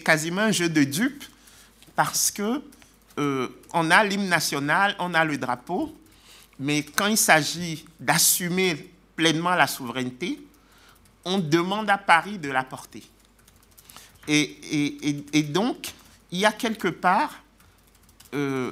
quasiment 0.03 0.41
un 0.41 0.51
jeu 0.51 0.67
de 0.67 0.83
dupes 0.83 1.25
parce 1.95 2.31
que 2.31 2.63
euh, 3.19 3.49
on 3.71 3.91
a 3.91 4.03
l'hymne 4.03 4.29
national, 4.29 4.95
on 4.97 5.13
a 5.13 5.23
le 5.23 5.37
drapeau, 5.37 5.95
mais 6.57 6.81
quand 6.81 7.05
il 7.05 7.19
s'agit 7.19 7.85
d'assumer 7.99 8.91
pleinement 9.15 9.53
la 9.53 9.67
souveraineté, 9.67 10.39
on 11.23 11.37
demande 11.37 11.87
à 11.91 11.99
Paris 11.99 12.39
de 12.39 12.49
la 12.49 12.63
porter. 12.63 13.03
Et, 14.27 15.43
donc, 15.43 15.93
il 16.31 16.39
y 16.39 16.45
a 16.45 16.51
quelque 16.51 16.89
part 16.89 17.41
euh, 18.33 18.71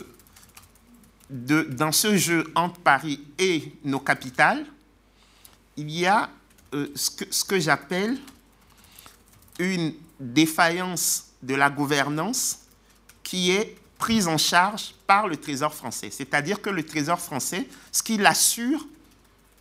dans 1.30 1.92
ce 1.92 2.18
jeu 2.18 2.52
entre 2.56 2.80
Paris 2.80 3.24
et 3.40 3.72
nos 3.84 4.00
capitales, 4.00 4.66
il 5.78 5.90
y 5.90 6.06
a 6.06 6.30
euh, 6.74 6.88
ce 6.96 7.10
que, 7.12 7.46
que 7.48 7.60
j'appelle 7.60 8.18
une 9.60 9.94
défaillance 10.20 11.28
de 11.42 11.56
la 11.56 11.70
gouvernance 11.70 12.60
qui 13.24 13.52
est 13.52 13.78
prise 13.98 14.28
en 14.28 14.38
charge 14.38 14.94
par 15.08 15.28
le 15.28 15.38
Trésor 15.38 15.74
français. 15.74 16.10
C'est-à-dire 16.12 16.62
que 16.62 16.70
le 16.70 16.84
Trésor 16.84 17.20
français, 17.20 17.68
ce 17.92 18.04
qu'il 18.04 18.26
assure, 18.26 18.86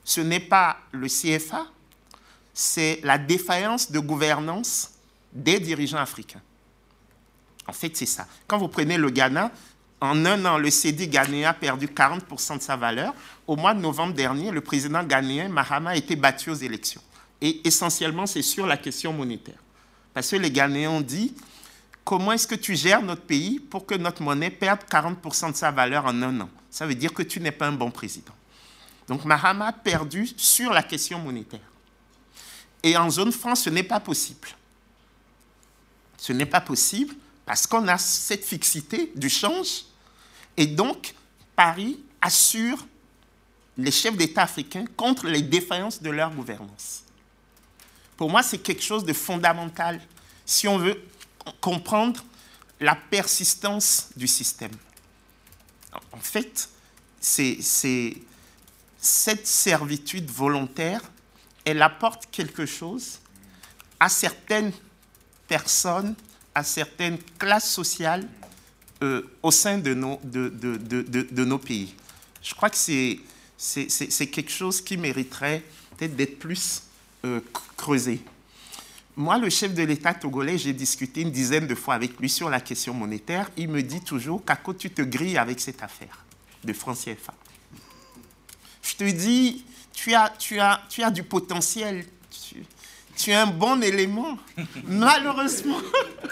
ce 0.05 0.21
n'est 0.21 0.41
pas 0.41 0.79
le 0.93 1.09
CFA, 1.09 1.67
c'est 2.53 3.01
la 3.03 3.19
défaillance 3.19 3.91
de 3.91 3.99
gouvernance 3.99 4.91
des 5.35 5.61
dirigeants 5.61 5.99
africains. 5.99 6.41
En 7.67 7.73
fait, 7.73 7.97
c'est 7.97 8.07
ça. 8.07 8.27
Quand 8.47 8.59
vous 8.59 8.69
prenez 8.69 8.97
le 8.97 9.11
Ghana, 9.11 9.51
en 10.01 10.27
un 10.27 10.45
an, 10.45 10.59
le 10.59 10.71
CD 10.71 11.09
ghanéen 11.09 11.49
a 11.49 11.55
perdu 11.55 11.87
40% 11.87 12.59
de 12.59 12.63
sa 12.63 12.77
valeur. 12.77 13.15
Au 13.47 13.57
mois 13.57 13.73
de 13.75 13.81
novembre 13.81 14.13
dernier, 14.13 14.51
le 14.51 14.61
président 14.61 15.03
ghanéen, 15.03 15.49
Mahama, 15.49 15.91
a 15.91 15.97
été 15.97 16.15
battu 16.15 16.51
aux 16.51 16.55
élections. 16.55 17.01
Et 17.41 17.67
essentiellement, 17.67 18.27
c'est 18.27 18.43
sur 18.43 18.67
la 18.67 18.77
question 18.77 19.13
monétaire. 19.13 19.59
Parce 20.13 20.31
que 20.31 20.37
les 20.37 20.51
Ghanéens 20.51 20.91
ont 20.91 21.01
dit, 21.01 21.35
comment 22.05 22.33
est-ce 22.33 22.47
que 22.47 22.55
tu 22.55 22.77
gères 22.77 23.03
notre 23.03 23.23
pays 23.23 23.59
pour 23.59 23.87
que 23.87 23.95
notre 23.95 24.23
monnaie 24.23 24.51
perde 24.51 24.81
40% 24.91 25.53
de 25.53 25.57
sa 25.57 25.71
valeur 25.71 26.07
en 26.07 26.23
un 26.23 26.41
an? 26.43 26.51
Ça 26.71 26.87
veut 26.87 26.95
dire 26.95 27.13
que 27.13 27.23
tu 27.23 27.41
n'es 27.41 27.51
pas 27.51 27.67
un 27.67 27.73
bon 27.73 27.91
président. 27.91 28.33
Donc 29.09 29.25
Mahama 29.25 29.69
a 29.69 29.73
perdu 29.73 30.29
sur 30.37 30.73
la 30.73 30.83
question 30.83 31.19
monétaire. 31.19 31.61
Et 32.83 32.97
en 32.97 33.11
zone 33.11 33.33
franc, 33.33 33.55
ce 33.55 33.71
n'est 33.71 33.83
pas 33.83 34.01
possible. 34.01 34.49
Ce 36.25 36.33
n'est 36.33 36.47
pas 36.47 36.63
possible 36.63 37.15
parce 37.45 37.67
qu'on 37.67 37.87
a 37.87 37.99
cette 37.99 38.47
fixité 38.47 39.13
du 39.15 39.29
change 39.29 39.85
et 40.57 40.67
donc, 40.67 41.15
Paris 41.55 42.01
assure 42.23 42.87
les 43.77 43.91
chefs 43.91 44.17
d'État 44.17 44.45
africains 44.45 44.87
contre 44.97 45.27
les 45.27 45.43
défaillances 45.43 46.01
de 46.01 46.09
leur 46.09 46.31
gouvernance. 46.31 47.03
Pour 48.17 48.31
moi, 48.31 48.43
c'est 48.43 48.57
quelque 48.57 48.83
chose 48.83 49.05
de 49.05 49.13
fondamental 49.13 50.01
si 50.47 50.67
on 50.67 50.79
veut 50.79 50.99
comprendre 51.61 52.25
la 52.81 52.95
persistance 52.95 54.09
du 54.17 54.27
système. 54.27 54.73
En 56.11 56.21
fait, 56.21 56.71
cette 57.21 58.17
servitude 59.47 60.31
volontaire, 60.31 61.03
elle 61.67 61.83
apporte 61.83 62.31
quelque 62.31 62.65
chose 62.65 63.19
à 64.01 64.09
certaines 64.09 64.73
personnes, 65.49 66.15
à 66.55 66.63
certaines 66.63 67.19
classes 67.39 67.71
sociales 67.71 68.29
euh, 69.03 69.23
au 69.43 69.51
sein 69.51 69.79
de 69.79 69.93
nos, 69.93 70.21
de, 70.23 70.49
de, 70.49 70.77
de, 70.77 71.23
de, 71.31 71.45
nos 71.45 71.59
pays. 71.59 71.95
Je 72.43 72.55
crois 72.55 72.71
que 72.71 72.77
c'est 72.77 74.27
quelque 74.27 74.51
chose 74.51 74.81
qui 74.81 74.97
mériterait 74.97 75.63
peut-être 75.97 76.15
d'être 76.15 76.39
plus 76.39 76.83
euh, 77.25 77.41
creusé. 77.77 78.21
moi, 79.17 79.39
le 79.39 79.51
chef 79.51 79.75
de 79.75 79.83
l'État 79.83 80.15
togolais, 80.15 80.59
j'ai 80.59 80.73
discuté 80.73 81.23
une 81.23 81.31
dizaine 81.31 81.67
de 81.67 81.75
fois 81.75 81.95
avec 81.95 82.19
lui 82.21 82.29
sur 82.29 82.49
la 82.49 82.61
question 82.61 82.95
monétaire. 82.95 83.51
Il 83.57 83.69
me 83.69 83.83
dit 83.83 84.01
toujours, 84.01 84.45
Kako, 84.45 84.75
tu 84.75 84.91
te 84.91 85.03
grilles 85.03 85.39
avec 85.39 85.61
cette 85.61 85.83
affaire 85.83 86.25
de 86.63 86.73
francs 86.73 86.99
CFA. 86.99 87.35
Je 88.83 88.95
te 88.95 89.05
dis, 89.05 89.65
tu 89.93 90.15
as, 90.15 90.33
tu 90.39 90.61
as, 90.61 90.83
tu 90.89 91.03
as 91.03 91.11
du 91.11 91.23
potentiel, 91.23 92.07
tu, 93.17 93.31
es 93.31 93.35
un 93.35 93.47
bon 93.47 93.83
élément. 93.83 94.39
Malheureusement, 94.85 95.81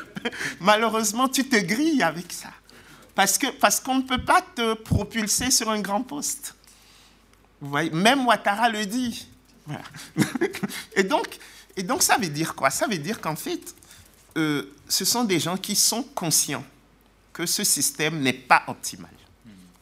malheureusement, 0.60 1.28
tu 1.28 1.48
te 1.48 1.56
grilles 1.56 2.02
avec 2.02 2.32
ça. 2.32 2.50
Parce 3.14 3.38
qu'on 3.38 3.52
parce 3.60 3.80
qu'on 3.80 3.96
ne 3.96 4.02
peut 4.02 4.24
pas 4.24 4.40
te 4.40 4.74
propulser 4.74 5.50
sur 5.50 5.70
un 5.70 5.80
grand 5.80 6.02
poste. 6.02 6.54
Vous 7.60 7.68
voyez, 7.70 7.90
même 7.90 8.26
Ouattara 8.26 8.68
le 8.68 8.86
dit. 8.86 9.26
Et 10.96 11.04
donc, 11.04 11.38
et 11.76 11.82
donc 11.82 12.02
ça 12.02 12.18
veut 12.18 12.28
dire 12.28 12.54
quoi? 12.54 12.70
Ça 12.70 12.86
veut 12.86 12.98
dire 12.98 13.20
qu'en 13.20 13.36
fait, 13.36 13.74
euh, 14.36 14.74
ce 14.88 15.04
sont 15.04 15.24
des 15.24 15.38
gens 15.38 15.56
qui 15.56 15.76
sont 15.76 16.02
conscients 16.02 16.64
que 17.32 17.46
ce 17.46 17.64
système 17.64 18.20
n'est 18.20 18.32
pas 18.32 18.62
optimal, 18.66 19.10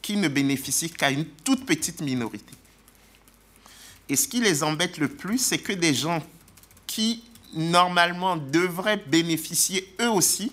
qui 0.01 0.17
ne 0.17 0.29
bénéficie 0.29 0.91
qu'à 0.91 1.11
une 1.11 1.25
toute 1.25 1.67
petite 1.67 2.01
minorité. 2.01 2.55
Et 4.09 4.17
ce 4.17 4.29
qui 4.29 4.41
les 4.41 4.63
embête 4.63 4.99
le 4.99 5.09
plus, 5.09 5.39
c'est 5.39 5.59
que 5.59 5.73
des 5.73 5.95
gens 5.95 6.21
qui, 6.91 7.23
normalement, 7.55 8.37
devraient 8.37 8.97
bénéficier 8.97 9.95
eux 10.01 10.11
aussi, 10.11 10.53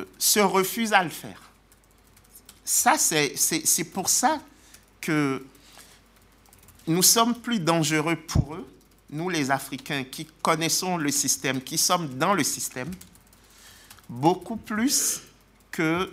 euh, 0.00 0.04
se 0.18 0.40
refusent 0.40 0.94
à 0.94 1.04
le 1.04 1.10
faire. 1.10 1.42
Ça, 2.64 2.96
c'est 2.96 3.84
pour 3.92 4.08
ça 4.08 4.40
que 5.02 5.44
nous 6.86 7.02
sommes 7.02 7.34
plus 7.34 7.60
dangereux 7.60 8.16
pour 8.16 8.54
eux, 8.54 8.66
nous 9.10 9.28
les 9.28 9.50
Africains 9.50 10.04
qui 10.04 10.26
connaissons 10.40 10.96
le 10.96 11.10
système, 11.10 11.60
qui 11.60 11.76
sommes 11.76 12.08
dans 12.16 12.32
le 12.32 12.42
système, 12.42 12.90
beaucoup 14.08 14.56
plus 14.56 15.20
que 15.70 16.10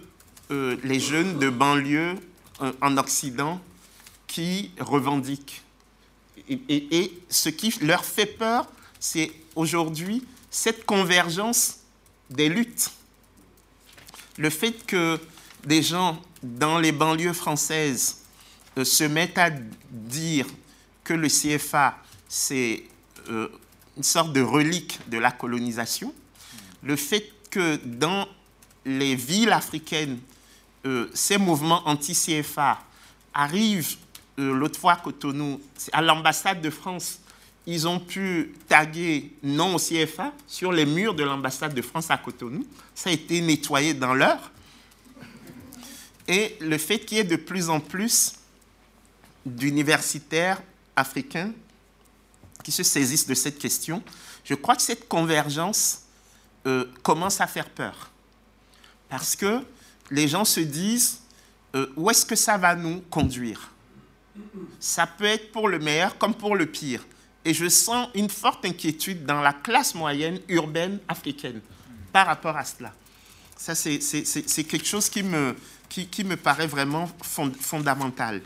euh, 0.52 0.76
les 0.84 1.00
jeunes 1.00 1.40
de 1.40 1.50
banlieue 1.50 2.16
euh, 2.62 2.74
en 2.82 2.98
Occident 2.98 3.62
qui 4.28 4.72
revendiquent. 4.82 5.62
Et, 6.50 7.12
ce 7.30 7.50
qui 7.50 7.74
leur 7.82 8.06
fait 8.06 8.26
peur, 8.26 8.68
c'est 9.00 9.32
aujourd'hui 9.56 10.24
cette 10.50 10.86
convergence 10.86 11.80
des 12.30 12.50
luttes. 12.50 12.92
Le 14.38 14.50
fait 14.50 14.86
que 14.86 15.20
des 15.66 15.82
gens 15.82 16.22
dans 16.42 16.80
les 16.80 16.92
banlieues 16.92 17.34
françaises 17.34 18.22
euh, 18.78 18.86
se 18.86 19.04
mettent 19.04 19.38
à 19.38 19.50
dire 19.90 20.46
que 21.04 21.14
le 21.14 21.28
CFA, 21.28 21.98
c'est 22.30 22.84
euh, 23.30 23.50
une 23.98 24.04
sorte 24.04 24.32
de 24.34 24.42
relique 24.42 25.00
de 25.10 25.18
la 25.18 25.32
colonisation, 25.32 26.14
le 26.84 26.96
fait 26.96 27.32
que 27.50 27.78
dans 27.84 28.28
les 28.86 29.16
villes 29.16 29.52
africaines, 29.52 30.20
euh, 30.86 31.10
ces 31.14 31.38
mouvements 31.38 31.88
anti-CFA 31.88 32.80
arrivent 33.34 33.98
l'autre 34.38 34.80
fois 34.80 34.96
Cotonou, 34.98 35.60
à 35.92 36.02
l'ambassade 36.02 36.62
de 36.62 36.70
France, 36.70 37.20
ils 37.66 37.88
ont 37.88 38.00
pu 38.00 38.54
taguer 38.70 39.34
non 39.44 39.76
au 39.76 39.78
CFA 39.78 40.32
sur 40.48 40.72
les 40.72 40.86
murs 40.86 41.14
de 41.14 41.24
l'ambassade 41.24 41.74
de 41.74 41.82
France 41.82 42.10
à 42.10 42.18
Cotonou. 42.18 42.66
Ça 42.96 43.10
a 43.10 43.14
été 43.14 43.42
nettoyé 43.42 43.94
dans 43.94 44.14
l'heure. 44.14 44.52
Et 46.28 46.58
le 46.62 46.78
fait 46.78 47.00
qu'il 47.00 47.18
y 47.18 47.22
ait 47.22 47.26
de 47.26 47.36
plus 47.36 47.70
en 47.70 47.80
plus 47.80 48.34
d'universitaires 49.46 50.62
africains 50.96 51.52
qui 52.64 52.72
se 52.72 52.84
saisissent 52.84 53.28
de 53.28 53.34
cette 53.34 53.60
question, 53.60 54.04
je 54.44 54.54
crois 54.54 54.76
que 54.76 54.82
cette 54.82 55.08
convergence 55.08 56.04
euh, 56.66 56.86
commence 57.04 57.42
à 57.42 57.48
faire 57.48 57.70
peur. 57.70 58.12
Parce 59.10 59.36
que 59.36 59.62
les 60.10 60.28
gens 60.28 60.46
se 60.46 60.60
disent, 60.60 61.20
euh, 61.76 61.88
où 61.96 62.10
est-ce 62.10 62.26
que 62.26 62.36
ça 62.36 62.58
va 62.58 62.76
nous 62.76 63.02
conduire? 63.10 63.72
Ça 64.80 65.08
peut 65.08 65.26
être 65.26 65.52
pour 65.52 65.68
le 65.68 65.80
meilleur 65.80 66.18
comme 66.18 66.34
pour 66.34 66.56
le 66.56 66.66
pire. 66.66 67.06
Et 67.46 67.54
je 67.54 67.70
sens 67.70 68.10
une 68.14 68.30
forte 68.30 68.66
inquiétude 68.66 69.26
dans 69.26 69.42
la 69.42 69.54
classe 69.54 69.96
moyenne 69.96 70.40
urbaine 70.50 71.00
africaine 71.08 71.62
par 72.12 72.28
rapport 72.28 72.58
à 72.58 72.66
cela. 72.66 72.94
Ça, 73.56 73.74
c'est 73.74 74.64
quelque 74.64 74.86
chose 74.86 75.10
qui 75.10 75.24
me, 75.24 75.56
qui, 75.90 76.24
me 76.24 76.36
paraît 76.36 76.68
vraiment 76.68 77.10
fondamental. 77.22 78.42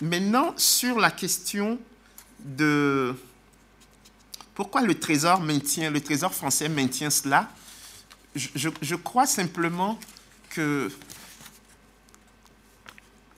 Maintenant, 0.00 0.54
sur 0.56 0.98
la 0.98 1.10
question 1.10 1.78
de 2.40 3.14
pourquoi 4.54 4.82
le 4.82 4.98
Trésor 4.98 5.40
maintient, 5.40 5.90
le 5.90 6.00
Trésor 6.00 6.34
français 6.34 6.68
maintient 6.68 7.10
cela, 7.10 7.48
je 8.34 8.94
crois 8.96 9.26
simplement 9.26 9.98
que 10.50 10.90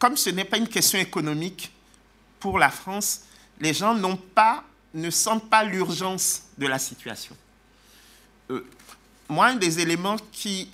comme 0.00 0.16
ce 0.16 0.30
n'est 0.30 0.46
pas 0.46 0.56
une 0.56 0.66
question 0.66 0.98
économique 0.98 1.70
pour 2.40 2.58
la 2.58 2.70
France, 2.70 3.20
les 3.60 3.74
gens 3.74 3.94
pas, 4.34 4.64
ne 4.94 5.10
sentent 5.10 5.48
pas 5.48 5.62
l'urgence 5.62 6.44
de 6.56 6.66
la 6.66 6.78
situation. 6.78 7.36
Euh, 8.50 8.66
moi, 9.28 9.48
un 9.48 9.56
des 9.56 9.78
éléments 9.78 10.16
qui 10.32 10.70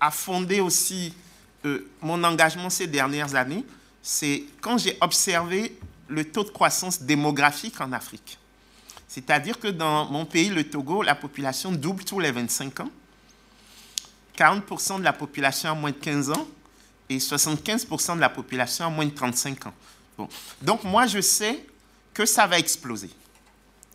a 0.00 0.10
fondé 0.10 0.60
aussi 0.60 1.14
euh, 1.64 1.88
mon 2.02 2.22
engagement 2.24 2.68
ces 2.68 2.88
dernières 2.88 3.36
années, 3.36 3.64
c'est 4.02 4.42
quand 4.60 4.76
j'ai 4.76 4.98
observé 5.00 5.78
le 6.08 6.24
taux 6.24 6.44
de 6.44 6.50
croissance 6.50 7.00
démographique 7.00 7.80
en 7.80 7.92
Afrique. 7.92 8.38
C'est-à-dire 9.06 9.60
que 9.60 9.68
dans 9.68 10.06
mon 10.06 10.26
pays, 10.26 10.48
le 10.50 10.68
Togo, 10.68 11.02
la 11.04 11.14
population 11.14 11.70
double 11.70 12.04
tous 12.04 12.18
les 12.18 12.32
25 12.32 12.80
ans. 12.80 12.90
40% 14.36 14.98
de 14.98 15.04
la 15.04 15.12
population 15.12 15.70
a 15.70 15.74
moins 15.74 15.92
de 15.92 15.96
15 15.96 16.30
ans 16.30 16.48
et 17.08 17.18
75% 17.18 18.16
de 18.16 18.20
la 18.20 18.28
population 18.28 18.86
a 18.86 18.90
moins 18.90 19.06
de 19.06 19.10
35 19.10 19.66
ans. 19.66 19.74
Donc 20.62 20.84
moi, 20.84 21.06
je 21.06 21.20
sais 21.20 21.64
que 22.12 22.24
ça 22.24 22.46
va 22.46 22.58
exploser. 22.58 23.10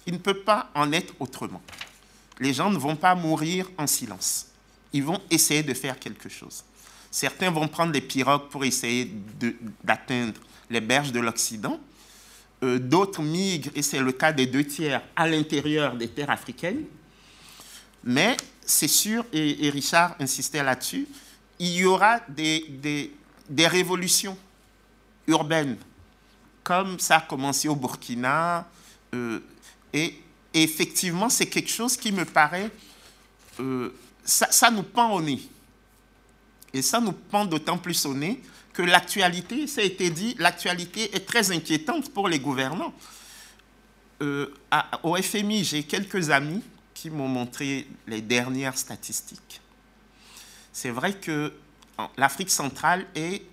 Il 0.05 0.13
ne 0.13 0.19
peut 0.19 0.39
pas 0.39 0.69
en 0.75 0.91
être 0.91 1.13
autrement. 1.19 1.61
Les 2.39 2.53
gens 2.53 2.69
ne 2.69 2.77
vont 2.77 2.95
pas 2.95 3.15
mourir 3.15 3.69
en 3.77 3.87
silence. 3.87 4.47
Ils 4.93 5.03
vont 5.03 5.21
essayer 5.29 5.63
de 5.63 5.73
faire 5.73 5.99
quelque 5.99 6.29
chose. 6.29 6.63
Certains 7.11 7.51
vont 7.51 7.67
prendre 7.67 7.91
des 7.91 8.01
pirogues 8.01 8.49
pour 8.49 8.63
essayer 8.65 9.11
d'atteindre 9.83 10.39
les 10.69 10.81
berges 10.81 11.11
de 11.11 11.19
l'Occident. 11.19 11.79
Euh, 12.61 12.77
d'autres 12.77 13.21
migrent, 13.21 13.71
et 13.73 13.81
c'est 13.81 13.99
le 13.99 14.11
cas 14.11 14.33
des 14.33 14.45
deux 14.45 14.65
tiers, 14.65 15.01
à 15.15 15.27
l'intérieur 15.27 15.95
des 15.95 16.09
terres 16.09 16.29
africaines. 16.29 16.83
Mais 18.03 18.35
c'est 18.65 18.87
sûr, 18.87 19.25
et 19.33 19.69
Richard 19.69 20.15
insistait 20.19 20.63
là-dessus, 20.63 21.07
il 21.59 21.73
y 21.73 21.85
aura 21.85 22.21
des, 22.29 23.11
des, 23.49 23.67
révolutions 23.67 24.37
urbaines, 25.27 25.77
comme 26.63 26.97
ça 26.99 27.17
a 27.17 27.21
commencé 27.21 27.67
au 27.67 27.75
Burkina. 27.75 28.67
Euh, 29.13 29.39
et, 29.93 30.15
effectivement, 30.53 31.29
c'est 31.29 31.47
quelque 31.47 31.69
chose 31.69 31.97
qui 31.97 32.11
me 32.11 32.25
paraît, 32.25 32.71
euh, 33.59 33.93
ça, 34.23 34.71
nous 34.71 34.83
pend 34.83 35.11
au 35.11 35.21
nez. 35.21 35.41
Et 36.73 36.81
ça 36.81 36.99
nous 37.01 37.11
pend 37.11 37.45
d'autant 37.45 37.77
plus 37.77 38.05
au 38.05 38.13
nez 38.13 38.41
que 38.73 38.81
l'actualité, 38.81 39.67
ça 39.67 39.81
a 39.81 39.83
été 39.83 40.09
dit, 40.09 40.35
l'actualité 40.39 41.13
est 41.15 41.25
très 41.25 41.51
inquiétante 41.51 42.13
pour 42.13 42.29
les 42.29 42.39
gouvernants. 42.39 42.93
Euh, 44.21 44.53
au 45.03 45.15
FMI, 45.17 45.63
j'ai 45.63 45.83
quelques 45.83 46.29
amis 46.29 46.61
qui 46.93 47.09
m'ont 47.09 47.27
montré 47.27 47.87
les 48.07 48.21
dernières 48.21 48.77
statistiques 48.77 49.61
c'est 50.71 50.89
vrai 50.91 51.13
que 51.13 51.53
l'Afrique 52.17 52.51
centrale 52.51 53.05
est 53.15 53.43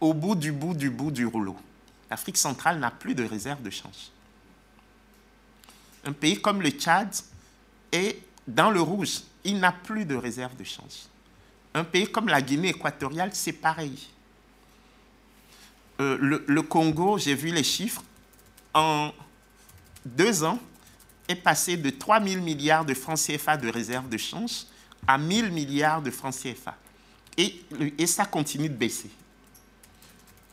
au 0.00 0.14
bout 0.14 0.34
du 0.34 0.52
bout 0.52 0.74
du 0.74 0.90
bout 0.90 1.10
du 1.10 1.26
rouleau. 1.26 1.56
L'Afrique 2.10 2.36
centrale 2.36 2.78
n'a 2.78 2.90
plus 2.90 3.14
de 3.14 3.24
réserve 3.24 3.62
de 3.62 3.70
change. 3.70 4.10
Un 6.04 6.12
pays 6.12 6.40
comme 6.40 6.60
le 6.60 6.70
Tchad 6.70 7.08
est 7.90 8.18
dans 8.46 8.70
le 8.70 8.80
rouge. 8.80 9.20
Il 9.44 9.58
n'a 9.60 9.72
plus 9.72 10.04
de 10.04 10.14
réserve 10.14 10.56
de 10.56 10.64
change. 10.64 11.06
Un 11.74 11.84
pays 11.84 12.10
comme 12.10 12.28
la 12.28 12.42
Guinée 12.42 12.68
équatoriale, 12.68 13.30
c'est 13.32 13.52
pareil. 13.52 14.08
Euh, 16.00 16.18
le, 16.20 16.44
le, 16.46 16.62
Congo, 16.62 17.18
j'ai 17.18 17.34
vu 17.34 17.50
les 17.50 17.62
chiffres, 17.62 18.02
en 18.74 19.12
deux 20.04 20.42
ans, 20.42 20.58
est 21.28 21.36
passé 21.36 21.76
de 21.76 21.90
3 21.90 22.22
000 22.22 22.42
milliards 22.42 22.84
de 22.84 22.94
francs 22.94 23.18
CFA 23.18 23.56
de 23.56 23.68
réserve 23.68 24.08
de 24.08 24.18
change 24.18 24.66
à 25.06 25.18
1000 25.18 25.50
milliards 25.50 26.02
de 26.02 26.10
francs 26.10 26.34
CFA. 26.34 26.76
Et, 27.36 28.06
ça 28.06 28.26
continue 28.26 28.68
de 28.68 28.74
baisser. 28.74 29.10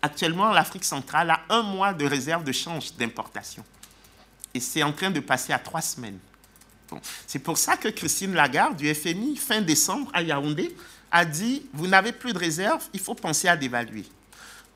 Actuellement, 0.01 0.51
l'Afrique 0.51 0.85
centrale 0.85 1.29
a 1.29 1.41
un 1.49 1.61
mois 1.61 1.93
de 1.93 2.05
réserve 2.05 2.43
de 2.43 2.51
change 2.51 2.93
d'importation. 2.93 3.65
Et 4.53 4.59
c'est 4.59 4.81
en 4.81 4.93
train 4.93 5.11
de 5.11 5.19
passer 5.19 5.51
à 5.51 5.59
trois 5.59 5.81
semaines. 5.81 6.19
C'est 7.27 7.39
pour 7.39 7.57
ça 7.57 7.77
que 7.77 7.89
Christine 7.89 8.33
Lagarde 8.33 8.77
du 8.77 8.93
FMI, 8.93 9.35
fin 9.35 9.61
décembre, 9.61 10.09
à 10.13 10.21
Yaoundé, 10.23 10.75
a 11.11 11.25
dit, 11.25 11.67
vous 11.73 11.87
n'avez 11.87 12.13
plus 12.13 12.33
de 12.33 12.39
réserve, 12.39 12.83
il 12.93 12.99
faut 12.99 13.15
penser 13.15 13.47
à 13.47 13.57
dévaluer. 13.57 14.05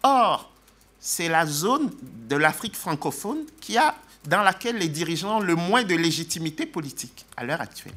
Or, 0.04 0.52
c'est 1.00 1.30
la 1.30 1.45
zone 1.45 1.91
de 2.02 2.36
l'Afrique 2.36 2.76
francophone 2.76 3.45
qui 3.62 3.78
a 3.78 3.95
dans 4.26 4.41
laquelle 4.41 4.78
les 4.78 4.90
dirigeants 4.90 5.38
ont 5.38 5.41
le 5.41 5.56
moins 5.56 5.84
de 5.84 5.95
légitimité 5.95 6.66
politique 6.66 7.26
à 7.36 7.44
l'heure 7.44 7.62
actuelle. 7.62 7.94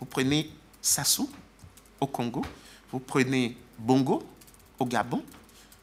Vous 0.00 0.06
prenez 0.06 0.50
Sassou 0.88 1.30
au 2.00 2.06
Congo, 2.06 2.42
vous 2.90 2.98
prenez 2.98 3.56
Bongo 3.78 4.22
au 4.78 4.86
Gabon, 4.86 5.22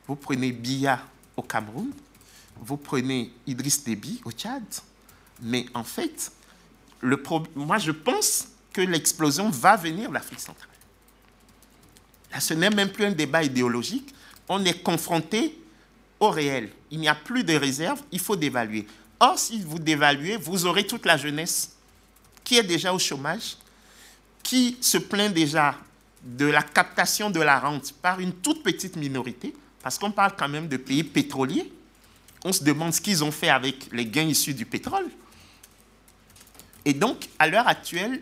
vous 0.08 0.16
prenez 0.16 0.52
Biya 0.52 1.00
au 1.38 1.44
Cameroun, 1.44 1.92
vous 2.60 2.78
prenez 2.78 3.32
Idriss 3.46 3.84
Déby 3.84 4.22
au 4.26 4.32
Tchad. 4.32 4.64
Mais 5.42 5.68
en 5.74 5.84
fait, 5.84 6.32
le 7.02 7.22
moi 7.56 7.78
je 7.78 7.92
pense 7.92 8.48
que 8.74 8.82
l'explosion 8.82 9.50
va 9.50 9.76
venir 9.78 10.10
de 10.10 10.16
l'Afrique 10.16 10.40
centrale. 10.40 10.70
Là, 12.32 12.40
ce 12.40 12.54
n'est 12.56 12.72
même 12.72 12.92
plus 12.92 13.06
un 13.06 13.12
débat 13.12 13.44
idéologique. 13.44 14.14
On 14.50 14.66
est 14.66 14.82
confronté 14.82 15.62
au 16.20 16.30
réel. 16.30 16.72
Il 16.90 17.00
n'y 17.00 17.08
a 17.08 17.16
plus 17.16 17.44
de 17.44 17.54
réserve, 17.54 18.02
il 18.12 18.20
faut 18.20 18.36
dévaluer. 18.36 18.88
Or, 19.20 19.38
si 19.38 19.62
vous 19.62 19.80
dévaluez, 19.80 20.38
vous 20.38 20.66
aurez 20.66 20.86
toute 20.88 21.06
la 21.06 21.16
jeunesse 21.16 21.74
qui 22.44 22.58
est 22.58 22.64
déjà 22.64 22.94
au 22.94 23.00
chômage, 23.00 23.58
qui 24.46 24.78
se 24.80 25.00
plaint 25.00 25.34
déjà 25.34 25.76
de 26.22 26.46
la 26.46 26.62
captation 26.62 27.32
de 27.32 27.42
la 27.42 27.60
rente 27.60 27.94
par 27.94 28.20
une 28.20 28.32
toute 28.32 28.62
petite 28.62 28.96
minorité, 28.96 29.56
parce 29.82 29.98
qu'on 29.98 30.12
parle 30.12 30.36
quand 30.38 30.48
même 30.48 30.68
de 30.68 30.78
pays 30.78 31.04
pétroliers. 31.04 31.74
On 32.44 32.54
se 32.54 32.64
demande 32.64 32.94
ce 32.94 33.02
qu'ils 33.02 33.24
ont 33.24 33.32
fait 33.32 33.50
avec 33.50 33.92
les 33.92 34.06
gains 34.06 34.28
issus 34.28 34.54
du 34.54 34.68
pétrole. 34.68 35.08
Et 36.86 36.94
donc, 36.94 37.28
à 37.40 37.48
l'heure 37.48 37.68
actuelle, 37.68 38.22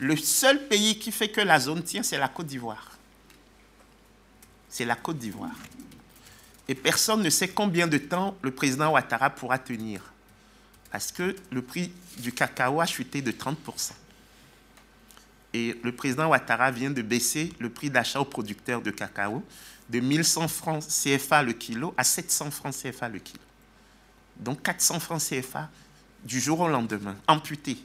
le 0.00 0.16
seul 0.16 0.66
pays 0.66 0.98
qui 0.98 1.12
fait 1.12 1.28
que 1.28 1.40
la 1.40 1.60
zone 1.60 1.84
tient, 1.84 2.02
c'est 2.02 2.18
la 2.18 2.28
Côte 2.28 2.46
d'Ivoire. 2.46 2.98
C'est 4.68 4.84
la 4.84 4.96
Côte 4.96 5.18
d'Ivoire. 5.18 5.54
Et 6.66 6.74
personne 6.74 7.22
ne 7.22 7.30
sait 7.30 7.48
combien 7.48 7.86
de 7.86 7.98
temps 7.98 8.36
le 8.42 8.50
président 8.50 8.90
Ouattara 8.90 9.30
pourra 9.30 9.58
tenir. 9.58 10.02
Parce 10.90 11.12
que 11.12 11.36
le 11.52 11.62
prix 11.62 11.92
du 12.18 12.32
cacao 12.32 12.80
a 12.80 12.86
chuté 12.86 13.22
de 13.22 13.30
30%. 13.30 13.92
Et 15.52 15.78
le 15.82 15.92
président 15.92 16.28
Ouattara 16.28 16.70
vient 16.70 16.90
de 16.90 17.02
baisser 17.02 17.52
le 17.58 17.70
prix 17.70 17.90
d'achat 17.90 18.20
aux 18.20 18.24
producteurs 18.24 18.82
de 18.82 18.90
cacao 18.90 19.42
de 19.88 19.98
1100 19.98 20.48
francs 20.48 20.84
CFA 20.86 21.42
le 21.42 21.52
kilo 21.52 21.92
à 21.96 22.04
700 22.04 22.50
francs 22.50 22.74
CFA 22.74 23.08
le 23.08 23.18
kilo. 23.18 23.42
Donc 24.36 24.62
400 24.62 25.00
francs 25.00 25.22
CFA 25.22 25.68
du 26.24 26.40
jour 26.40 26.60
au 26.60 26.68
lendemain, 26.68 27.16
amputé. 27.26 27.78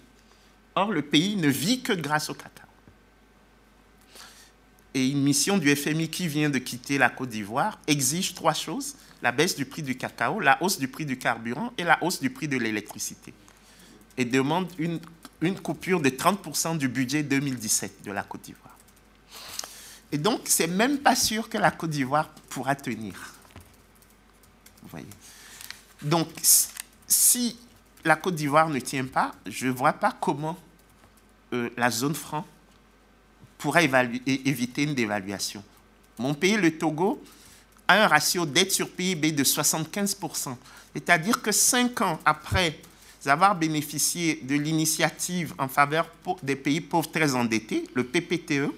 Or, 0.75 0.91
le 0.91 1.01
pays 1.01 1.35
ne 1.37 1.47
vit 1.47 1.81
que 1.81 1.93
grâce 1.93 2.29
au 2.29 2.33
cacao. 2.33 2.67
Et 4.93 5.09
une 5.09 5.23
mission 5.23 5.57
du 5.57 5.73
FMI 5.75 6.09
qui 6.09 6.27
vient 6.27 6.49
de 6.49 6.59
quitter 6.59 6.97
la 6.97 7.09
Côte 7.09 7.29
d'Ivoire 7.29 7.79
exige 7.87 8.33
trois 8.33 8.53
choses 8.53 8.95
la 9.21 9.31
baisse 9.31 9.55
du 9.55 9.65
prix 9.65 9.81
du 9.81 9.97
cacao, 9.97 10.39
la 10.39 10.61
hausse 10.61 10.77
du 10.77 10.87
prix 10.87 11.05
du 11.05 11.17
carburant 11.17 11.73
et 11.79 11.83
la 11.83 11.97
hausse 12.03 12.19
du 12.21 12.29
prix 12.29 12.47
de 12.47 12.57
l'électricité. 12.57 13.33
Et 14.17 14.25
demande 14.25 14.71
une, 14.77 14.99
une 15.41 15.59
coupure 15.59 15.99
de 15.99 16.09
30% 16.09 16.77
du 16.77 16.87
budget 16.87 17.23
2017 17.23 18.03
de 18.03 18.11
la 18.11 18.23
Côte 18.23 18.41
d'Ivoire. 18.41 18.77
Et 20.11 20.17
donc, 20.17 20.41
c'est 20.45 20.67
même 20.67 20.99
pas 20.99 21.15
sûr 21.15 21.49
que 21.49 21.57
la 21.57 21.71
Côte 21.71 21.89
d'Ivoire 21.89 22.29
pourra 22.49 22.75
tenir. 22.75 23.13
Vous 24.83 24.89
voyez. 24.89 25.07
Donc, 26.01 26.29
si 27.07 27.57
la 28.03 28.15
Côte 28.15 28.35
d'Ivoire 28.35 28.69
ne 28.69 28.79
tient 28.79 29.05
pas, 29.05 29.33
je 29.45 29.67
ne 29.67 29.71
vois 29.71 29.93
pas 29.93 30.15
comment 30.19 30.57
euh, 31.53 31.69
la 31.75 31.89
zone 31.89 32.15
franc 32.15 32.45
pourra 33.57 33.81
éviter 33.83 34.83
une 34.83 34.93
dévaluation. 34.93 35.63
Mon 36.19 36.33
pays, 36.33 36.55
le 36.55 36.77
Togo, 36.77 37.21
a 37.87 38.03
un 38.03 38.07
ratio 38.07 38.45
dette 38.45 38.71
sur 38.71 38.89
PIB 38.89 39.31
de 39.31 39.43
75%. 39.43 40.55
C'est-à-dire 40.93 41.41
que 41.41 41.51
cinq 41.51 42.01
ans 42.01 42.19
après 42.25 42.79
avoir 43.29 43.55
bénéficié 43.55 44.39
de 44.43 44.55
l'initiative 44.55 45.53
en 45.57 45.67
faveur 45.67 46.09
des 46.43 46.55
pays 46.55 46.81
pauvres 46.81 47.09
très 47.09 47.35
endettés, 47.35 47.85
le 47.93 48.03
PPTE, 48.03 48.71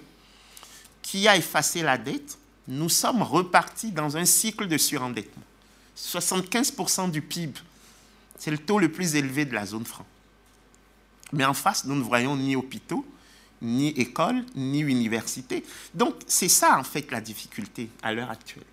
qui 1.02 1.26
a 1.28 1.36
effacé 1.36 1.82
la 1.82 1.98
dette, 1.98 2.38
nous 2.66 2.88
sommes 2.88 3.22
repartis 3.22 3.92
dans 3.92 4.16
un 4.16 4.24
cycle 4.24 4.68
de 4.68 4.76
surendettement. 4.76 5.42
75% 5.96 7.10
du 7.10 7.22
PIB, 7.22 7.58
c'est 8.38 8.50
le 8.50 8.58
taux 8.58 8.78
le 8.78 8.90
plus 8.90 9.16
élevé 9.16 9.44
de 9.44 9.54
la 9.54 9.66
zone 9.66 9.84
franc. 9.84 10.06
Mais 11.32 11.44
en 11.44 11.54
face, 11.54 11.84
nous 11.84 11.94
ne 11.94 12.02
voyons 12.02 12.36
ni 12.36 12.56
hôpitaux, 12.56 13.04
ni 13.60 13.88
écoles, 13.88 14.44
ni 14.54 14.80
universités. 14.80 15.64
Donc, 15.94 16.14
c'est 16.26 16.48
ça, 16.48 16.78
en 16.78 16.84
fait, 16.84 17.10
la 17.10 17.20
difficulté 17.20 17.88
à 18.02 18.12
l'heure 18.12 18.30
actuelle. 18.30 18.64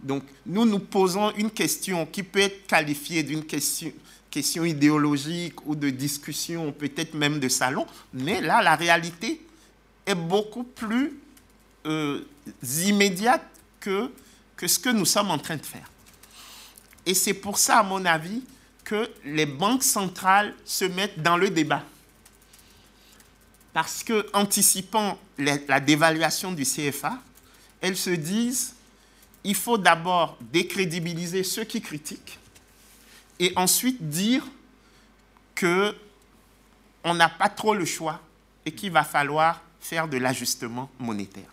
Donc, 0.00 0.22
nous 0.44 0.66
nous 0.66 0.80
posons 0.80 1.32
une 1.36 1.50
question 1.50 2.04
qui 2.06 2.22
peut 2.22 2.40
être 2.40 2.66
qualifiée 2.66 3.22
d'une 3.22 3.44
question, 3.44 3.92
question 4.34 4.64
idéologique 4.64 5.64
ou 5.64 5.76
de 5.76 5.90
discussion, 5.90 6.72
peut-être 6.72 7.14
même 7.14 7.38
de 7.38 7.48
salon, 7.48 7.86
mais 8.12 8.40
là, 8.40 8.62
la 8.62 8.74
réalité 8.74 9.40
est 10.06 10.16
beaucoup 10.16 10.64
plus 10.64 11.12
euh, 11.86 12.20
immédiate 12.84 13.46
que, 13.78 14.10
que 14.56 14.66
ce 14.66 14.80
que 14.80 14.88
nous 14.88 15.04
sommes 15.04 15.30
en 15.30 15.38
train 15.38 15.56
de 15.56 15.64
faire. 15.64 15.88
Et 17.06 17.14
c'est 17.14 17.34
pour 17.34 17.58
ça, 17.58 17.78
à 17.78 17.82
mon 17.84 18.04
avis, 18.04 18.42
que 18.82 19.08
les 19.24 19.46
banques 19.46 19.84
centrales 19.84 20.52
se 20.64 20.84
mettent 20.84 21.22
dans 21.22 21.36
le 21.36 21.50
débat. 21.50 21.84
Parce 23.72 24.02
que, 24.02 24.26
anticipant 24.32 25.16
la 25.38 25.78
dévaluation 25.78 26.50
du 26.50 26.64
CFA, 26.64 27.22
elles 27.80 27.96
se 27.96 28.10
disent 28.10 28.74
il 29.44 29.54
faut 29.54 29.78
d'abord 29.78 30.36
décrédibiliser 30.40 31.44
ceux 31.44 31.64
qui 31.64 31.80
critiquent 31.80 32.38
et 33.38 33.52
ensuite 33.56 34.08
dire 34.08 34.44
que 35.54 35.94
on 37.02 37.14
n'a 37.14 37.28
pas 37.28 37.48
trop 37.48 37.74
le 37.74 37.84
choix 37.84 38.20
et 38.64 38.72
qu'il 38.72 38.90
va 38.90 39.04
falloir 39.04 39.62
faire 39.80 40.08
de 40.08 40.16
l'ajustement 40.16 40.90
monétaire. 40.98 41.50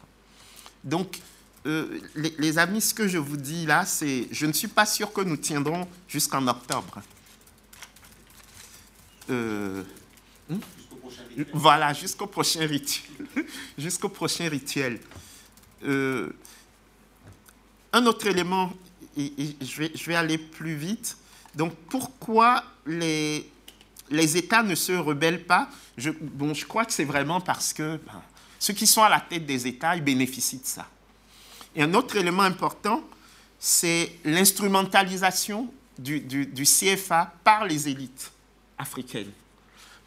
Donc, 0.83 1.19
euh, 1.65 1.99
les, 2.15 2.57
amis, 2.57 2.81
ce 2.81 2.93
que 2.93 3.07
je 3.07 3.17
vous 3.17 3.37
dis 3.37 3.65
là, 3.65 3.85
c'est, 3.85 4.27
je 4.31 4.45
ne 4.45 4.53
suis 4.53 4.67
pas 4.67 4.85
sûr 4.85 5.13
que 5.13 5.21
nous 5.21 5.37
tiendrons 5.37 5.87
jusqu'en 6.07 6.47
octobre. 6.47 7.01
Euh, 9.29 9.83
hmm? 10.49 10.59
Voilà, 11.53 11.93
jusqu'au 11.93 12.27
prochain 12.27 12.65
rituel. 12.65 13.05
jusqu'au 13.77 14.09
prochain 14.09 14.49
rituel. 14.49 14.99
Euh, 15.83 16.31
un 17.93 18.05
autre 18.05 18.25
élément, 18.25 18.73
et, 19.17 19.55
je, 19.61 19.81
vais, 19.81 19.91
je, 19.93 20.05
vais, 20.05 20.15
aller 20.15 20.37
plus 20.37 20.75
vite. 20.75 21.17
Donc, 21.56 21.73
pourquoi 21.90 22.64
les, 22.86 23.49
les 24.10 24.38
États 24.38 24.64
ne 24.64 24.76
se 24.76 24.94
rebellent 24.94 25.44
pas? 25.45 25.69
Je, 25.98 26.10
bon, 26.10 26.53
je 26.53 26.65
crois 26.65 26.86
que 26.86 26.94
c'est 26.94 27.06
vraiment 27.06 27.41
parce 27.41 27.73
que 27.73 27.98
ben, 27.98 28.22
ceux 28.60 28.73
qui 28.73 28.88
sont 28.88 29.03
à 29.03 29.10
la 29.10 29.19
tête 29.19 29.45
des 29.45 29.68
États, 29.68 29.95
ils 29.95 30.03
bénéficient 30.03 30.60
de 30.60 30.65
ça. 30.65 30.88
Et 31.76 31.84
un 31.84 31.94
autre 31.94 32.15
élément 32.15 32.44
important, 32.44 33.03
c'est 33.60 34.18
l'instrumentalisation 34.23 35.72
du, 35.98 36.19
du, 36.19 36.45
du 36.45 36.64
CFA 36.64 37.34
par 37.44 37.65
les 37.65 37.88
élites 37.88 38.32
africaines. 38.78 39.32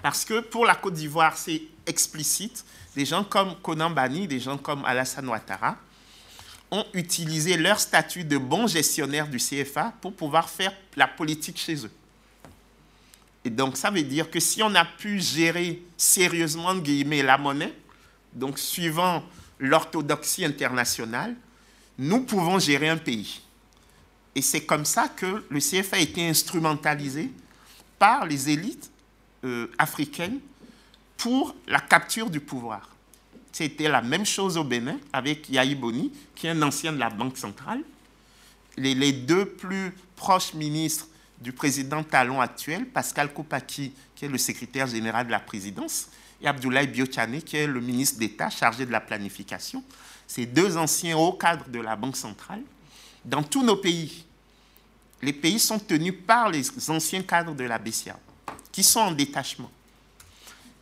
Parce 0.02 0.24
que 0.24 0.40
pour 0.40 0.66
la 0.66 0.74
Côte 0.74 0.94
d'Ivoire, 0.94 1.36
c'est 1.36 1.62
explicite. 1.86 2.64
Des 2.94 3.04
gens 3.04 3.24
comme 3.24 3.56
Conan 3.62 3.90
Bani, 3.90 4.28
des 4.28 4.40
gens 4.40 4.58
comme 4.58 4.84
Alassane 4.84 5.28
Ouattara, 5.28 5.76
ont 6.70 6.84
utilisé 6.92 7.56
leur 7.56 7.78
statut 7.78 8.24
de 8.24 8.38
bon 8.38 8.66
gestionnaire 8.66 9.28
du 9.28 9.38
CFA 9.38 9.92
pour 10.00 10.14
pouvoir 10.14 10.48
faire 10.48 10.72
la 10.96 11.06
politique 11.06 11.58
chez 11.58 11.84
eux. 11.84 11.90
Et 13.44 13.50
donc, 13.50 13.76
ça 13.76 13.90
veut 13.90 14.02
dire 14.02 14.30
que 14.30 14.40
si 14.40 14.62
on 14.62 14.74
a 14.74 14.84
pu 14.84 15.20
gérer 15.20 15.82
sérieusement, 15.96 16.74
la 16.74 17.38
monnaie, 17.38 17.74
donc 18.32 18.58
suivant 18.58 19.22
l'orthodoxie 19.58 20.44
internationale, 20.44 21.36
nous 21.98 22.22
pouvons 22.22 22.58
gérer 22.58 22.88
un 22.88 22.96
pays. 22.96 23.40
Et 24.34 24.42
c'est 24.42 24.64
comme 24.64 24.84
ça 24.84 25.08
que 25.08 25.44
le 25.48 25.60
CFA 25.60 25.96
a 25.96 26.00
été 26.00 26.26
instrumentalisé 26.26 27.30
par 27.98 28.26
les 28.26 28.50
élites 28.50 28.90
euh, 29.44 29.70
africaines 29.78 30.40
pour 31.16 31.54
la 31.68 31.80
capture 31.80 32.30
du 32.30 32.40
pouvoir. 32.40 32.93
C'était 33.54 33.86
la 33.88 34.02
même 34.02 34.26
chose 34.26 34.56
au 34.56 34.64
Bénin 34.64 34.98
avec 35.12 35.48
Yahi 35.48 35.76
Boni, 35.76 36.10
qui 36.34 36.48
est 36.48 36.50
un 36.50 36.62
ancien 36.62 36.92
de 36.92 36.98
la 36.98 37.08
Banque 37.08 37.38
centrale. 37.38 37.82
Les, 38.76 39.12
deux 39.12 39.46
plus 39.46 39.94
proches 40.16 40.54
ministres 40.54 41.06
du 41.40 41.52
président 41.52 42.02
Talon 42.02 42.40
actuel, 42.40 42.84
Pascal 42.84 43.32
Koupaki, 43.32 43.92
qui 44.16 44.24
est 44.24 44.28
le 44.28 44.38
secrétaire 44.38 44.88
général 44.88 45.26
de 45.26 45.30
la 45.30 45.38
présidence, 45.38 46.08
et 46.42 46.48
Abdoulaye 46.48 46.88
Biochane, 46.88 47.40
qui 47.42 47.56
est 47.56 47.68
le 47.68 47.80
ministre 47.80 48.18
d'État 48.18 48.50
chargé 48.50 48.86
de 48.86 48.90
la 48.90 49.00
planification. 49.00 49.84
Ces 50.26 50.46
deux 50.46 50.76
anciens 50.76 51.16
hauts 51.16 51.34
cadres 51.34 51.68
de 51.68 51.78
la 51.78 51.94
Banque 51.94 52.16
centrale. 52.16 52.62
Dans 53.24 53.44
tous 53.44 53.62
nos 53.62 53.76
pays, 53.76 54.24
les 55.22 55.32
pays 55.32 55.60
sont 55.60 55.78
tenus 55.78 56.14
par 56.26 56.48
les 56.48 56.64
anciens 56.90 57.22
cadres 57.22 57.54
de 57.54 57.62
la 57.62 57.78
BCA, 57.78 58.18
qui 58.72 58.82
sont 58.82 58.98
en 58.98 59.12
détachement 59.12 59.70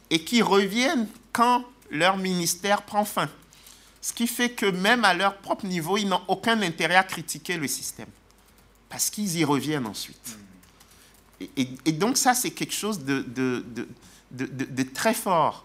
et 0.09 0.25
qui 0.25 0.41
reviennent 0.41 1.07
quand 1.35 1.67
leur 1.93 2.17
ministère 2.17 2.83
prend 2.83 3.05
fin. 3.05 3.29
Ce 4.01 4.13
qui 4.13 4.27
fait 4.27 4.51
que 4.51 4.67
même 4.67 5.05
à 5.05 5.15
leur 5.15 5.37
propre 5.37 5.67
niveau, 5.67 5.97
ils 5.97 6.09
n'ont 6.09 6.23
aucun 6.27 6.61
intérêt 6.63 6.97
à 6.97 7.05
critiquer 7.05 7.57
le 7.57 7.69
système. 7.69 8.09
Parce 8.89 9.11
qu'ils 9.11 9.39
y 9.39 9.45
reviennent 9.45 9.87
ensuite. 9.87 10.39
et, 11.57 11.93
donc 11.93 12.17
ça, 12.17 12.35
c'est 12.35 12.51
quelque 12.51 12.75
chose 12.75 13.05
de, 13.05 13.25
très 14.95 15.15
fort. 15.15 15.65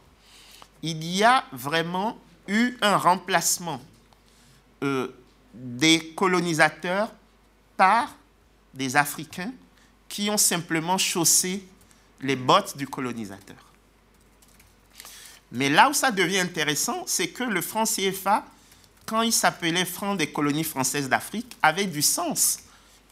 Il 0.83 1.03
y 1.03 1.23
a 1.23 1.45
vraiment 1.51 2.17
eu 2.47 2.77
un 2.81 2.97
remplacement 2.97 3.81
euh, 4.83 5.07
des 5.53 6.13
colonisateurs 6.15 7.11
par 7.75 8.15
des 8.73 8.95
Africains 8.95 9.51
qui 10.07 10.29
ont 10.29 10.37
simplement 10.37 10.97
chaussé 10.97 11.67
les 12.21 12.35
bottes 12.35 12.77
du 12.77 12.87
colonisateur. 12.87 13.66
Mais 15.51 15.69
là 15.69 15.89
où 15.89 15.93
ça 15.93 16.11
devient 16.11 16.39
intéressant, 16.39 17.03
c'est 17.05 17.29
que 17.29 17.43
le 17.43 17.61
franc 17.61 17.85
CFA, 17.85 18.45
quand 19.05 19.21
il 19.21 19.31
s'appelait 19.31 19.85
franc 19.85 20.15
des 20.15 20.27
colonies 20.27 20.63
françaises 20.63 21.07
d'Afrique, 21.07 21.55
avait 21.61 21.85
du 21.85 22.01
sens. 22.01 22.59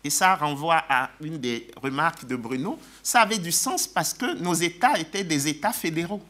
Et 0.03 0.09
ça 0.09 0.35
renvoie 0.35 0.83
à 0.89 1.09
une 1.21 1.39
des 1.39 1.71
remarques 1.81 2.25
de 2.25 2.35
Bruno. 2.35 2.77
Ça 3.01 3.21
avait 3.21 3.39
du 3.39 3.51
sens 3.51 3.87
parce 3.87 4.13
que 4.13 4.35
nos 4.35 4.53
États 4.53 4.99
étaient 4.99 5.23
des 5.23 5.47
États 5.47 5.73
fédéraux. 5.73 6.21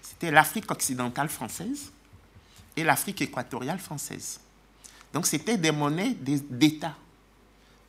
C'était 0.00 0.30
l'Afrique 0.30 0.70
occidentale 0.70 1.28
française 1.28 1.90
et 2.76 2.84
l'Afrique 2.84 3.20
équatoriale 3.20 3.78
française. 3.78 4.40
Donc 5.12 5.26
c'était 5.26 5.58
des 5.58 5.72
monnaies 5.72 6.14
d'État 6.20 6.94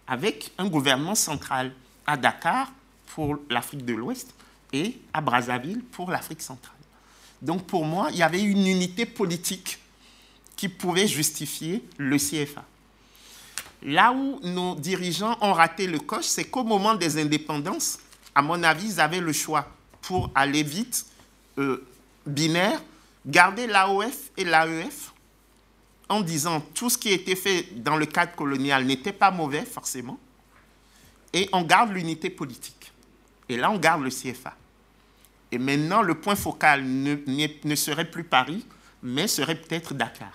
avec 0.07 0.51
un 0.57 0.67
gouvernement 0.67 1.15
central 1.15 1.71
à 2.05 2.17
Dakar 2.17 2.71
pour 3.13 3.37
l'Afrique 3.49 3.85
de 3.85 3.93
l'Ouest 3.93 4.33
et 4.73 4.99
à 5.13 5.21
Brazzaville 5.21 5.83
pour 5.83 6.09
l'Afrique 6.09 6.41
centrale. 6.41 6.78
Donc 7.41 7.65
pour 7.65 7.85
moi, 7.85 8.09
il 8.11 8.17
y 8.17 8.23
avait 8.23 8.41
une 8.41 8.67
unité 8.67 9.05
politique 9.05 9.79
qui 10.55 10.67
pouvait 10.67 11.07
justifier 11.07 11.83
le 11.97 12.17
CFA. 12.17 12.65
Là 13.81 14.11
où 14.11 14.39
nos 14.43 14.75
dirigeants 14.75 15.37
ont 15.41 15.53
raté 15.53 15.87
le 15.87 15.99
coche, 15.99 16.25
c'est 16.25 16.45
qu'au 16.45 16.65
moment 16.65 16.95
des 16.95 17.17
indépendances, 17.17 17.99
à 18.35 18.41
mon 18.41 18.61
avis, 18.63 18.93
ils 18.93 18.99
avaient 18.99 19.21
le 19.21 19.31
choix 19.31 19.69
pour 20.01 20.29
aller 20.35 20.63
vite, 20.63 21.05
euh, 21.57 21.85
binaire, 22.25 22.81
garder 23.25 23.67
l'AOF 23.67 24.31
et 24.35 24.43
l'AEF 24.43 25.13
en 26.09 26.21
disant 26.21 26.59
tout 26.73 26.89
ce 26.89 26.97
qui 26.97 27.09
été 27.09 27.35
fait 27.35 27.67
dans 27.75 27.95
le 27.95 28.05
cadre 28.05 28.35
colonial 28.35 28.83
n'était 28.83 29.13
pas 29.13 29.31
mauvais 29.31 29.63
forcément, 29.63 30.19
et 31.31 31.47
on 31.53 31.61
garde 31.61 31.91
l'unité 31.91 32.29
politique. 32.29 32.91
Et 33.47 33.57
là, 33.57 33.69
on 33.71 33.77
garde 33.77 34.01
le 34.01 34.09
CFA. 34.09 34.55
Et 35.51 35.57
maintenant, 35.57 36.01
le 36.01 36.15
point 36.15 36.35
focal 36.35 36.83
ne, 36.83 37.75
serait 37.75 38.09
plus 38.09 38.23
Paris, 38.23 38.65
mais 39.01 39.27
serait 39.27 39.55
peut-être 39.55 39.93
Dakar 39.93 40.31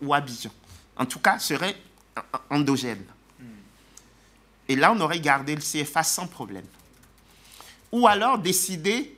ou 0.00 0.12
Abidjan. 0.12 0.50
En 0.96 1.06
tout 1.06 1.20
cas, 1.20 1.38
serait 1.38 1.76
endogène. 2.50 3.04
Et 4.68 4.76
là, 4.76 4.92
on 4.92 5.00
aurait 5.00 5.20
gardé 5.20 5.54
le 5.54 5.62
CFA 5.62 6.02
sans 6.02 6.26
problème. 6.26 6.66
Ou 7.90 8.06
alors 8.06 8.38
décider 8.38 9.16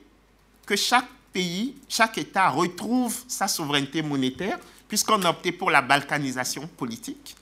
que 0.65 0.77
chaque 0.77 1.09
pays, 1.33 1.75
chaque 1.89 2.17
État 2.17 2.49
retrouve 2.49 3.17
sa 3.27 3.47
souveraineté 3.47 4.01
monétaire, 4.01 4.57
puisqu'on 4.87 5.21
a 5.23 5.29
opté 5.29 5.51
pour 5.51 5.69
la 5.71 5.81
balkanisation 5.81 6.67
politique. 6.67 7.35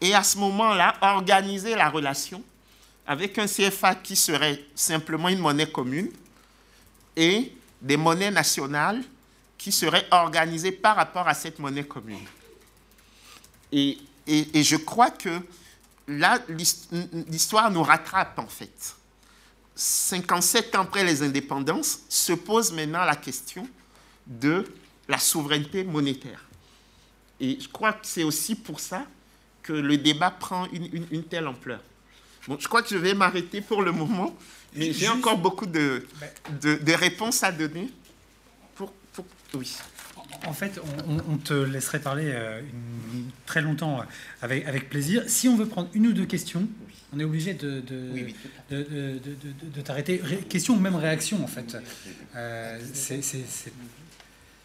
Et 0.00 0.14
à 0.14 0.22
ce 0.22 0.38
moment-là, 0.38 0.94
organiser 1.00 1.74
la 1.74 1.88
relation 1.88 2.42
avec 3.06 3.38
un 3.38 3.46
CFA 3.46 3.96
qui 3.96 4.16
serait 4.16 4.64
simplement 4.74 5.28
une 5.28 5.38
monnaie 5.38 5.70
commune 5.70 6.10
et 7.16 7.52
des 7.80 7.96
monnaies 7.96 8.30
nationales 8.30 9.02
qui 9.58 9.72
seraient 9.72 10.06
organisées 10.10 10.72
par 10.72 10.96
rapport 10.96 11.26
à 11.28 11.34
cette 11.34 11.58
monnaie 11.58 11.84
commune. 11.84 12.26
Et, 13.72 13.98
je 14.26 14.76
crois 14.76 15.10
que 15.10 15.40
là, 16.08 16.38
l'histoire 16.48 17.70
nous 17.70 17.82
rattrape 17.82 18.38
en 18.38 18.46
fait. 18.46 18.94
57 19.74 20.76
ans 20.76 20.82
après 20.82 21.02
les 21.02 21.22
indépendances, 21.22 22.00
se 22.08 22.32
pose 22.32 22.72
maintenant 22.72 23.04
la 23.04 23.16
question 23.16 23.68
de 24.26 24.64
la 25.08 25.18
souveraineté 25.18 25.82
monétaire. 25.82 26.44
Et 27.40 27.58
je 27.60 27.68
crois 27.68 27.92
que 27.92 28.06
c'est 28.06 28.22
aussi 28.22 28.54
pour 28.54 28.78
ça 28.80 29.04
que 29.62 29.72
le 29.72 29.96
débat 29.96 30.30
prend 30.30 30.66
une, 30.72 31.06
une 31.10 31.24
telle 31.24 31.48
ampleur. 31.48 31.80
Bon, 32.46 32.56
je 32.60 32.68
crois 32.68 32.82
que 32.82 32.90
je 32.90 32.96
vais 32.96 33.14
m'arrêter 33.14 33.60
pour 33.60 33.82
le 33.82 33.90
moment, 33.90 34.36
mais 34.74 34.92
j'ai 34.92 35.08
encore 35.08 35.38
beaucoup 35.38 35.66
de, 35.66 36.06
de, 36.62 36.92
réponses 36.92 37.42
à 37.42 37.52
donner. 37.52 37.90
Pour, 38.74 38.92
oui. 39.54 39.76
En 40.46 40.52
fait, 40.52 40.80
on, 41.28 41.36
te 41.38 41.54
laisserait 41.54 42.00
parler 42.00 42.24
euh, 42.26 42.60
très 43.46 43.62
longtemps 43.62 44.04
avec, 44.42 44.66
avec 44.66 44.90
plaisir. 44.90 45.22
Si 45.26 45.48
on 45.48 45.56
veut 45.56 45.66
prendre 45.66 45.88
une 45.94 46.08
ou 46.08 46.12
deux 46.12 46.26
questions, 46.26 46.68
on 47.14 47.20
est 47.20 47.24
obligé 47.24 47.54
de, 47.54 47.82
de, 48.70 49.80
t'arrêter. 49.82 50.20
Question 50.48 50.74
ou 50.74 50.80
même 50.80 50.96
réaction, 50.96 51.42
en 51.42 51.46
fait. 51.46 51.76
Euh, 52.36 52.78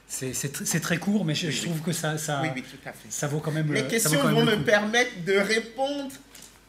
c'est 0.08 0.80
très 0.82 0.98
court, 0.98 1.24
mais 1.24 1.36
je, 1.36 1.62
trouve 1.62 1.82
que 1.82 1.92
ça, 1.92 2.18
ça, 2.18 2.42
ça 3.10 3.28
vaut 3.28 3.40
quand 3.40 3.52
même 3.52 3.72
Les 3.72 3.88
questions 3.88 4.22
vont 4.22 4.46
me 4.46 4.64
permettre 4.64 5.24
de 5.26 5.34
répondre 5.34 6.12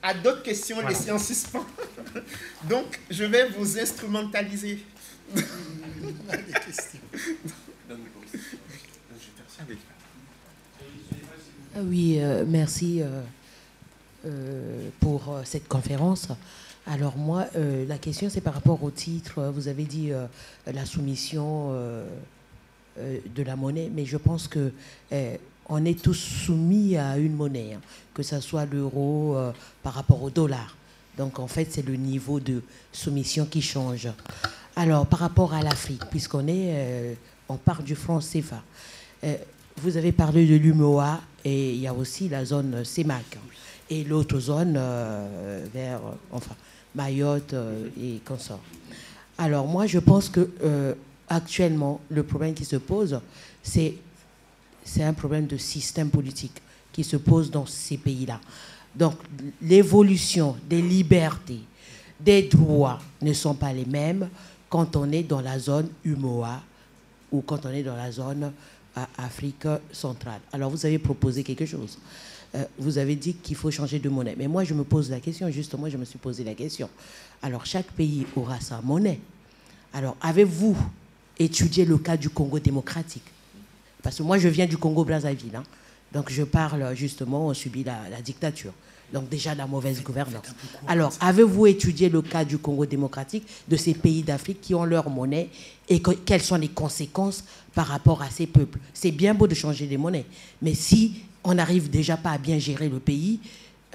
à 0.03 0.15
d'autres 0.15 0.43
questions 0.43 0.81
laissées 0.87 1.11
en 1.11 1.19
suspens. 1.19 1.67
Donc, 2.69 3.01
je 3.11 3.25
vais 3.25 3.49
vous 3.49 3.79
instrumentaliser. 3.79 4.85
Oui, 11.77 12.19
euh, 12.19 12.45
merci 12.47 13.01
euh, 13.01 13.23
euh, 14.27 14.89
pour 14.99 15.41
cette 15.45 15.69
conférence. 15.69 16.29
Alors 16.87 17.17
moi, 17.17 17.47
la 17.55 17.99
question 17.99 18.29
c'est 18.31 18.41
par 18.41 18.55
rapport 18.55 18.83
au 18.83 18.91
titre. 18.91 19.53
Vous 19.55 19.69
avez 19.69 19.85
dit 19.85 20.11
la 20.67 20.85
soumission 20.87 21.73
de 22.97 23.43
la 23.43 23.55
monnaie, 23.55 23.91
mais 23.95 24.07
je 24.07 24.17
pense 24.17 24.49
que 24.49 24.73
on 25.71 25.85
est 25.85 26.03
tous 26.03 26.15
soumis 26.15 26.97
à 26.97 27.17
une 27.17 27.35
monnaie, 27.35 27.75
hein, 27.75 27.81
que 28.13 28.23
ce 28.23 28.41
soit 28.41 28.67
l'euro 28.67 29.37
euh, 29.37 29.53
par 29.83 29.95
rapport 29.95 30.23
au 30.23 30.29
dollar. 30.29 30.77
Donc 31.17 31.39
en 31.39 31.47
fait, 31.47 31.69
c'est 31.71 31.87
le 31.87 31.95
niveau 31.95 32.41
de 32.41 32.61
soumission 32.93 33.47
qui 33.47 33.63
change. 33.63 34.09
Alors 34.77 35.07
par 35.07 35.21
rapport 35.21 35.55
à 35.55 35.63
l'Afrique, 35.63 36.03
puisqu'on 36.11 36.47
est, 36.49 36.75
euh, 36.75 37.15
on 37.49 37.57
part 37.57 37.83
du 37.83 37.95
franc 37.95 38.19
CFA. 38.19 38.63
Euh, 39.25 39.37
vous 39.77 39.97
avez 39.97 40.13
parlé 40.13 40.47
de 40.47 40.57
l'UMOA 40.57 41.21
et 41.45 41.73
il 41.73 41.81
y 41.81 41.87
a 41.87 41.95
aussi 41.95 42.29
la 42.29 42.45
zone 42.45 42.85
CEMAC 42.85 43.39
et 43.89 44.05
l'autre 44.05 44.39
zone 44.39 44.79
vers, 45.73 46.01
enfin, 46.31 46.55
Mayotte 46.95 47.55
et 47.99 48.21
consorts. 48.25 48.61
Alors 49.39 49.67
moi, 49.67 49.87
je 49.87 49.99
pense 49.99 50.29
que 50.29 50.51
actuellement, 51.29 52.01
le 52.11 52.23
problème 52.23 52.53
qui 52.53 52.67
se 52.67 52.77
pose, 52.77 53.21
c'est 53.63 53.95
c'est 54.85 55.03
un 55.03 55.13
problème 55.13 55.47
de 55.47 55.57
système 55.57 56.11
politique 56.11 56.61
qui 56.93 57.05
se 57.05 57.17
pose 57.17 57.51
dans 57.51 57.67
ces 57.67 57.97
pays-là. 57.97 58.41
Donc 58.95 59.15
l'évolution 59.63 60.57
des 60.69 60.83
libertés, 60.83 61.61
des 62.19 62.43
droits 62.43 63.01
ne 63.23 63.33
sont 63.33 63.55
pas 63.55 63.73
les 63.73 63.85
mêmes 63.85 64.29
quand 64.69 64.97
on 64.97 65.11
est 65.13 65.23
dans 65.23 65.41
la 65.41 65.59
zone 65.59 65.89
UMOA 66.05 66.61
ou 67.33 67.41
quand 67.43 67.65
on 67.67 67.71
est 67.71 67.83
dans 67.83 67.97
la 67.97 68.11
zone 68.11 68.53
euh, 68.97 69.05
Afrique 69.19 69.67
centrale. 69.93 70.41
Alors 70.53 70.71
vous 70.71 70.85
avez 70.85 70.99
proposé 70.99 71.45
quelque 71.45 71.67
chose. 71.67 71.99
Euh, 72.55 72.65
vous 72.79 72.99
avez 72.99 73.15
dit 73.15 73.35
qu'il 73.35 73.57
faut 73.57 73.71
changer 73.71 74.01
de 74.01 74.09
monnaie. 74.09 74.35
Mais 74.37 74.49
moi, 74.49 74.65
je 74.65 74.75
me 74.75 74.83
pose 74.83 75.09
la 75.11 75.21
question, 75.21 75.49
justement, 75.51 75.89
je 75.89 75.97
me 75.97 76.05
suis 76.05 76.19
posé 76.19 76.43
la 76.43 76.55
question. 76.55 76.91
Alors 77.43 77.65
chaque 77.65 77.87
pays 77.93 78.27
aura 78.35 78.61
sa 78.61 78.81
monnaie. 78.81 79.21
Alors 79.93 80.17
avez-vous 80.21 80.77
étudié 81.39 81.85
le 81.85 81.99
cas 81.99 82.17
du 82.17 82.29
Congo 82.29 82.59
démocratique? 82.59 83.25
Parce 84.03 84.17
que 84.17 84.23
moi, 84.23 84.39
je 84.39 84.49
viens 84.49 84.67
du 84.67 84.77
Congo-Brazzaville. 84.77 85.57
Hein. 85.57 85.63
Donc, 86.13 86.31
je 86.31 86.43
parle 86.43 86.95
justement, 86.95 87.49
on 87.49 87.55
subit 87.55 87.85
la, 87.85 88.21
dictature. 88.23 88.73
Donc, 89.13 89.29
déjà, 89.29 89.55
la 89.55 89.67
mauvaise 89.67 90.03
gouvernance. 90.03 90.55
Alors, 90.87 91.13
avez-vous 91.21 91.67
étudié 91.67 92.09
le 92.09 92.23
cas 92.23 92.45
du 92.45 92.59
Congo 92.59 92.87
démocratique, 92.87 93.47
de 93.69 93.77
ces 93.77 93.95
pays 93.95 94.23
d'Afrique 94.23 94.61
qui 94.61 94.75
ont 94.75 94.85
leur 94.85 95.11
monnaie 95.11 95.49
et 95.89 96.01
quelles 96.01 96.43
sont 96.43 96.57
les 96.57 96.69
conséquences 96.69 97.45
par 97.75 97.89
rapport 97.89 98.23
à 98.23 98.31
ces 98.31 98.47
peuples? 98.47 98.79
C'est 98.95 99.11
bien 99.11 99.35
beau 99.35 99.47
de 99.47 99.55
changer 99.55 99.87
les 99.87 99.97
monnaies, 99.97 100.27
mais 100.63 100.75
si 100.75 101.23
on 101.43 101.55
n'arrive 101.55 101.91
déjà 101.91 102.17
pas 102.17 102.31
à 102.31 102.39
bien 102.39 102.59
gérer 102.59 102.89
le 102.89 103.01
pays, 103.01 103.41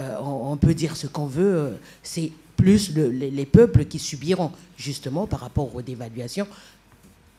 euh, 0.02 0.18
on, 0.22 0.58
peut 0.58 0.74
dire 0.74 0.98
ce 0.98 1.08
qu'on 1.08 1.28
veut, 1.28 1.56
euh, 1.56 1.72
c'est 2.04 2.32
plus 2.58 2.94
les, 2.94 3.32
les, 3.32 3.46
peuples 3.46 3.86
qui 3.86 4.00
subiront, 4.00 4.52
justement, 4.78 5.28
par 5.28 5.40
rapport 5.40 5.74
aux 5.74 5.82
dévaluations, 5.82 6.48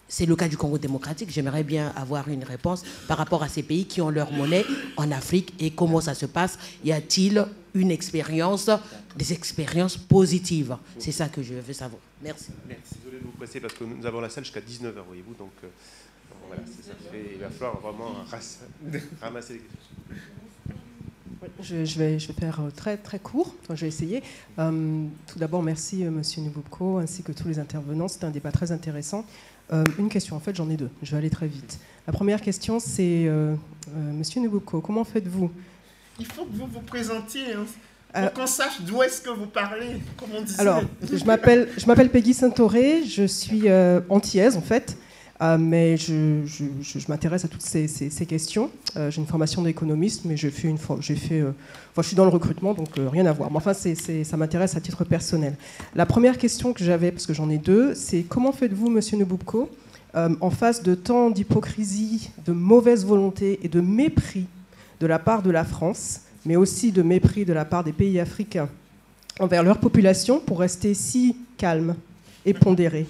c'est 0.08 0.26
le 0.26 0.36
cas 0.36 0.48
du 0.48 0.56
Congo 0.56 0.78
démocratique. 0.78 1.30
J'aimerais 1.30 1.64
bien 1.64 1.92
avoir 1.96 2.28
une 2.28 2.44
réponse 2.44 2.84
par 3.08 3.18
rapport 3.18 3.42
à 3.42 3.48
ces 3.48 3.62
pays 3.62 3.86
qui 3.86 4.00
ont 4.00 4.10
leur 4.10 4.32
monnaie 4.32 4.64
en 4.96 5.10
Afrique 5.10 5.54
et 5.58 5.70
comment 5.70 6.00
ça 6.00 6.14
se 6.14 6.26
passe. 6.26 6.58
Y 6.84 6.92
a-t-il 6.92 7.44
une 7.74 7.90
expérience, 7.90 8.70
des 9.16 9.32
expériences 9.32 9.96
positives? 9.96 10.76
C'est 10.98 11.12
ça 11.12 11.28
que 11.28 11.42
je 11.42 11.54
veux 11.54 11.72
savoir. 11.72 12.00
Merci. 12.22 12.46
Désolé 12.66 13.18
de 13.18 13.24
vous 13.24 13.32
presser 13.32 13.60
parce 13.60 13.74
que 13.74 13.84
nous 13.84 14.06
avons 14.06 14.20
la 14.20 14.30
salle 14.30 14.44
jusqu'à 14.44 14.60
19h, 14.60 15.02
voyez-vous. 15.06 15.34
Donc 15.34 15.52
euh, 15.64 15.68
voilà, 16.46 16.62
ça 16.66 16.92
fait, 17.10 17.32
il 17.34 17.40
va 17.40 17.50
falloir 17.50 17.80
vraiment 17.80 18.14
ramasser 19.20 19.54
les 19.54 19.58
questions. 19.60 19.96
Je, 21.60 21.98
vais, 21.98 22.18
je 22.18 22.28
vais 22.28 22.32
faire 22.32 22.60
euh, 22.60 22.70
très, 22.74 22.96
très 22.96 23.18
court, 23.18 23.54
je 23.68 23.74
vais 23.74 23.88
essayer. 23.88 24.22
Euh, 24.58 25.06
tout 25.26 25.38
d'abord, 25.38 25.62
merci 25.62 26.02
M. 26.02 26.20
Nububko 26.38 26.98
ainsi 26.98 27.22
que 27.22 27.32
tous 27.32 27.46
les 27.46 27.58
intervenants. 27.58 28.08
C'est 28.08 28.24
un 28.24 28.30
débat 28.30 28.52
très 28.52 28.72
intéressant. 28.72 29.24
Une 29.98 30.08
question, 30.08 30.36
en 30.36 30.40
fait, 30.40 30.54
j'en 30.54 30.70
ai 30.70 30.76
deux. 30.76 30.90
Je 31.02 31.10
vais 31.12 31.18
aller 31.18 31.30
très 31.30 31.46
vite. 31.46 31.78
La 32.06 32.12
première 32.12 32.40
question, 32.40 32.78
c'est 32.78 33.24
M. 33.24 34.22
Nububko, 34.36 34.80
comment 34.80 35.04
faites-vous? 35.04 35.50
Il 36.18 36.26
faut 36.26 36.44
que 36.44 36.56
vous 36.56 36.66
vous 36.66 36.80
présentiez. 36.80 37.52
Hein. 37.52 37.64
Pour 38.22 38.32
qu'on 38.32 38.46
sache 38.46 38.80
d'où 38.80 39.02
est-ce 39.02 39.20
que 39.20 39.30
vous 39.30 39.46
parlez, 39.46 40.00
comme 40.16 40.30
on 40.34 40.42
disait. 40.42 40.60
Alors, 40.60 40.82
je 41.02 41.24
m'appelle, 41.86 42.10
Peggy 42.10 42.32
Saint-Auré, 42.32 43.04
je 43.04 43.24
suis 43.24 43.64
antillaise 44.08 44.56
en 44.56 44.62
fait. 44.62 44.96
Euh, 45.42 45.58
mais 45.58 45.96
je, 45.96 47.08
m'intéresse 47.08 47.44
à 47.44 47.48
toutes 47.48 47.62
ces, 47.62 48.10
questions. 48.26 48.70
Euh, 48.96 49.10
j'ai 49.10 49.20
une 49.20 49.26
formation 49.26 49.62
d'économiste, 49.62 50.22
mais 50.24 50.34
une, 50.34 50.78
j'ai 51.00 51.16
fait, 51.16 51.40
euh, 51.40 51.52
je 51.96 52.02
suis 52.02 52.16
dans 52.16 52.24
le 52.24 52.30
recrutement, 52.30 52.72
donc 52.72 52.88
rien 52.96 53.26
à 53.26 53.32
voir. 53.32 53.50
Mais 53.50 53.58
enfin, 53.58 53.74
ça 53.74 54.36
m'intéresse 54.36 54.76
à 54.76 54.80
titre 54.80 55.04
personnel. 55.04 55.56
La 55.94 56.06
première 56.06 56.38
question 56.38 56.72
que 56.72 56.82
j'avais, 56.82 57.10
parce 57.10 57.26
que 57.26 57.34
j'en 57.34 57.50
ai 57.50 57.58
deux, 57.58 57.94
c'est 57.94 58.22
comment 58.22 58.52
faites-vous, 58.52 58.88
Monsieur 58.88 59.18
Neboubko, 59.18 59.70
en 60.14 60.50
face 60.50 60.82
de 60.82 60.94
tant 60.94 61.28
d'hypocrisie, 61.28 62.30
de 62.46 62.52
mauvaise 62.52 63.04
volonté 63.04 63.60
et 63.62 63.68
de 63.68 63.82
mépris 63.82 64.46
de 65.00 65.06
la 65.06 65.18
part 65.18 65.42
de 65.42 65.50
la 65.50 65.64
France, 65.64 66.20
mais 66.46 66.56
aussi 66.56 66.90
de 66.90 67.02
mépris 67.02 67.44
de 67.44 67.52
la 67.52 67.66
part 67.66 67.84
des 67.84 67.92
pays 67.92 68.18
africains 68.18 68.70
envers 69.38 69.62
leur 69.62 69.78
population, 69.78 70.40
pour 70.40 70.60
rester 70.60 70.94
si 70.94 71.36
calme 71.58 71.94
et 72.46 72.54
pondéré 72.54 73.06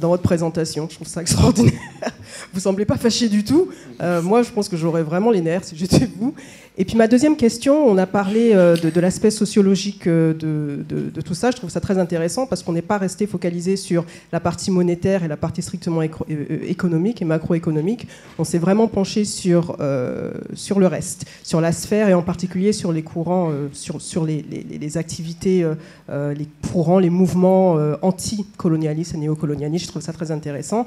dans 0.00 0.08
votre 0.08 0.22
présentation. 0.22 0.86
Je 0.90 0.96
trouve 0.96 1.08
ça 1.08 1.20
extraordinaire. 1.20 1.72
Vous 2.52 2.60
semblez 2.60 2.84
pas 2.84 2.96
fâché 2.96 3.28
du 3.28 3.44
tout. 3.44 3.70
Euh, 4.00 4.22
moi, 4.22 4.42
je 4.42 4.50
pense 4.50 4.68
que 4.68 4.76
j'aurais 4.76 5.02
vraiment 5.02 5.30
les 5.30 5.40
nerfs 5.40 5.64
si 5.64 5.76
j'étais 5.76 6.08
vous. 6.18 6.34
Et 6.78 6.84
puis 6.84 6.96
ma 6.96 7.08
deuxième 7.08 7.36
question, 7.36 7.86
on 7.86 7.96
a 7.96 8.06
parlé 8.06 8.50
euh, 8.52 8.76
de, 8.76 9.00
l'aspect 9.00 9.30
sociologique 9.30 10.06
euh, 10.06 10.34
de, 10.34 11.20
tout 11.22 11.32
ça. 11.32 11.50
Je 11.50 11.56
trouve 11.56 11.70
ça 11.70 11.80
très 11.80 11.96
intéressant 11.98 12.46
parce 12.46 12.62
qu'on 12.62 12.72
n'est 12.72 12.82
pas 12.82 12.98
resté 12.98 13.26
focalisé 13.26 13.76
sur 13.76 14.04
la 14.30 14.40
partie 14.40 14.70
monétaire 14.70 15.24
et 15.24 15.28
la 15.28 15.38
partie 15.38 15.62
strictement 15.62 16.02
économique 16.02 17.22
et 17.22 17.24
macroéconomique. 17.24 18.06
On 18.38 18.44
s'est 18.44 18.58
vraiment 18.58 18.88
penché 18.88 19.24
sur, 19.24 19.76
sur 20.54 20.78
le 20.78 20.86
reste, 20.86 21.24
sur 21.42 21.60
la 21.60 21.72
sphère 21.72 22.08
et 22.08 22.14
en 22.14 22.22
particulier 22.22 22.72
sur 22.72 22.92
les 22.92 23.02
courants, 23.02 23.50
sur, 23.72 24.24
les, 24.24 24.98
activités, 24.98 25.66
les 26.08 26.48
courants, 26.70 26.98
les 26.98 27.10
mouvements 27.10 27.76
anti-colonialistes 28.02 29.14
et 29.14 29.18
néocolonialistes. 29.18 29.86
Je 29.86 29.90
trouve 29.90 30.02
ça 30.02 30.12
très 30.12 30.30
intéressant. 30.30 30.84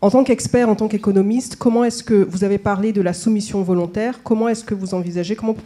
En 0.00 0.10
tant 0.10 0.22
qu'expert, 0.22 0.68
en 0.68 0.76
tant 0.76 0.86
qu'économiste, 0.86 1.56
comment 1.56 1.82
est-ce 1.82 2.04
que 2.04 2.14
vous 2.14 2.44
avez 2.44 2.58
parlé 2.58 2.92
de 2.92 3.00
la 3.00 3.12
soumission 3.12 3.62
volontaire? 3.62 4.20
Comment 4.22 4.48
est-ce 4.48 4.62
que 4.62 4.74
vous 4.74 4.94
envisagez, 4.94 5.34
comment 5.34 5.56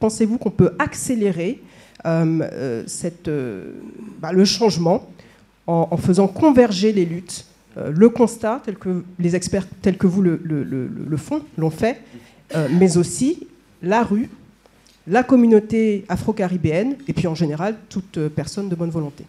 pensez-vous 0.00 0.36
qu'on 0.38 0.50
peut 0.50 0.72
accélérer 0.80 1.60
euh, 2.04 2.40
euh, 2.52 2.84
euh, 3.28 3.72
bah, 4.20 4.32
le 4.32 4.44
changement 4.44 5.08
en, 5.68 5.96
faisant 5.96 6.26
converger 6.26 6.92
les 6.92 7.04
luttes? 7.04 7.44
Le 7.76 8.08
constat, 8.08 8.62
tel 8.64 8.76
que 8.76 9.04
les 9.20 9.36
experts 9.36 9.68
tels 9.82 9.96
que 9.96 10.08
vous 10.08 10.22
le 10.22 11.16
font, 11.16 11.42
l'ont 11.56 11.70
fait, 11.70 12.02
mais 12.72 12.96
aussi 12.96 13.46
la 13.82 14.02
rue, 14.02 14.28
la 15.06 15.22
communauté 15.22 16.04
afro-caribéenne 16.08 16.96
et 17.06 17.12
puis 17.12 17.28
en 17.28 17.36
général 17.36 17.76
toute 17.88 18.18
personne 18.30 18.68
de 18.68 18.74
bonne 18.74 18.90
volonté. 18.90 19.24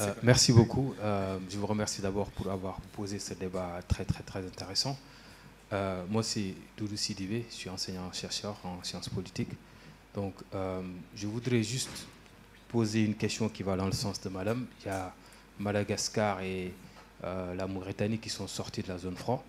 Euh, 0.00 0.14
merci 0.22 0.52
beaucoup. 0.52 0.94
Euh, 1.00 1.38
je 1.50 1.58
vous 1.58 1.66
remercie 1.66 2.00
d'abord 2.00 2.30
pour 2.30 2.50
avoir 2.50 2.80
posé 2.92 3.18
ce 3.18 3.34
débat 3.34 3.80
très 3.88 4.04
très 4.04 4.22
très 4.22 4.40
intéressant. 4.40 4.96
Euh, 5.72 6.04
moi, 6.08 6.22
c'est 6.22 6.54
Doudou 6.76 6.96
Sidibé, 6.96 7.44
je 7.50 7.54
suis 7.54 7.70
enseignant-chercheur 7.70 8.56
en 8.64 8.82
sciences 8.84 9.08
politiques. 9.08 9.50
Donc, 10.14 10.34
je 11.14 11.26
voudrais 11.26 11.62
juste 11.62 12.06
poser 12.68 13.04
une 13.04 13.14
question 13.14 13.48
qui 13.48 13.62
va 13.62 13.76
dans 13.76 13.86
le 13.86 13.92
sens 13.92 14.20
de 14.20 14.28
madame. 14.28 14.66
Il 14.80 14.88
y 14.88 14.90
a 14.90 15.12
Madagascar 15.58 16.40
et 16.40 16.72
la 17.22 17.66
Mauritanie 17.66 18.18
qui 18.18 18.30
sont 18.30 18.46
sortis 18.48 18.82
de 18.82 18.88
la 18.88 18.98
zone 18.98 19.16
franc. 19.16 19.44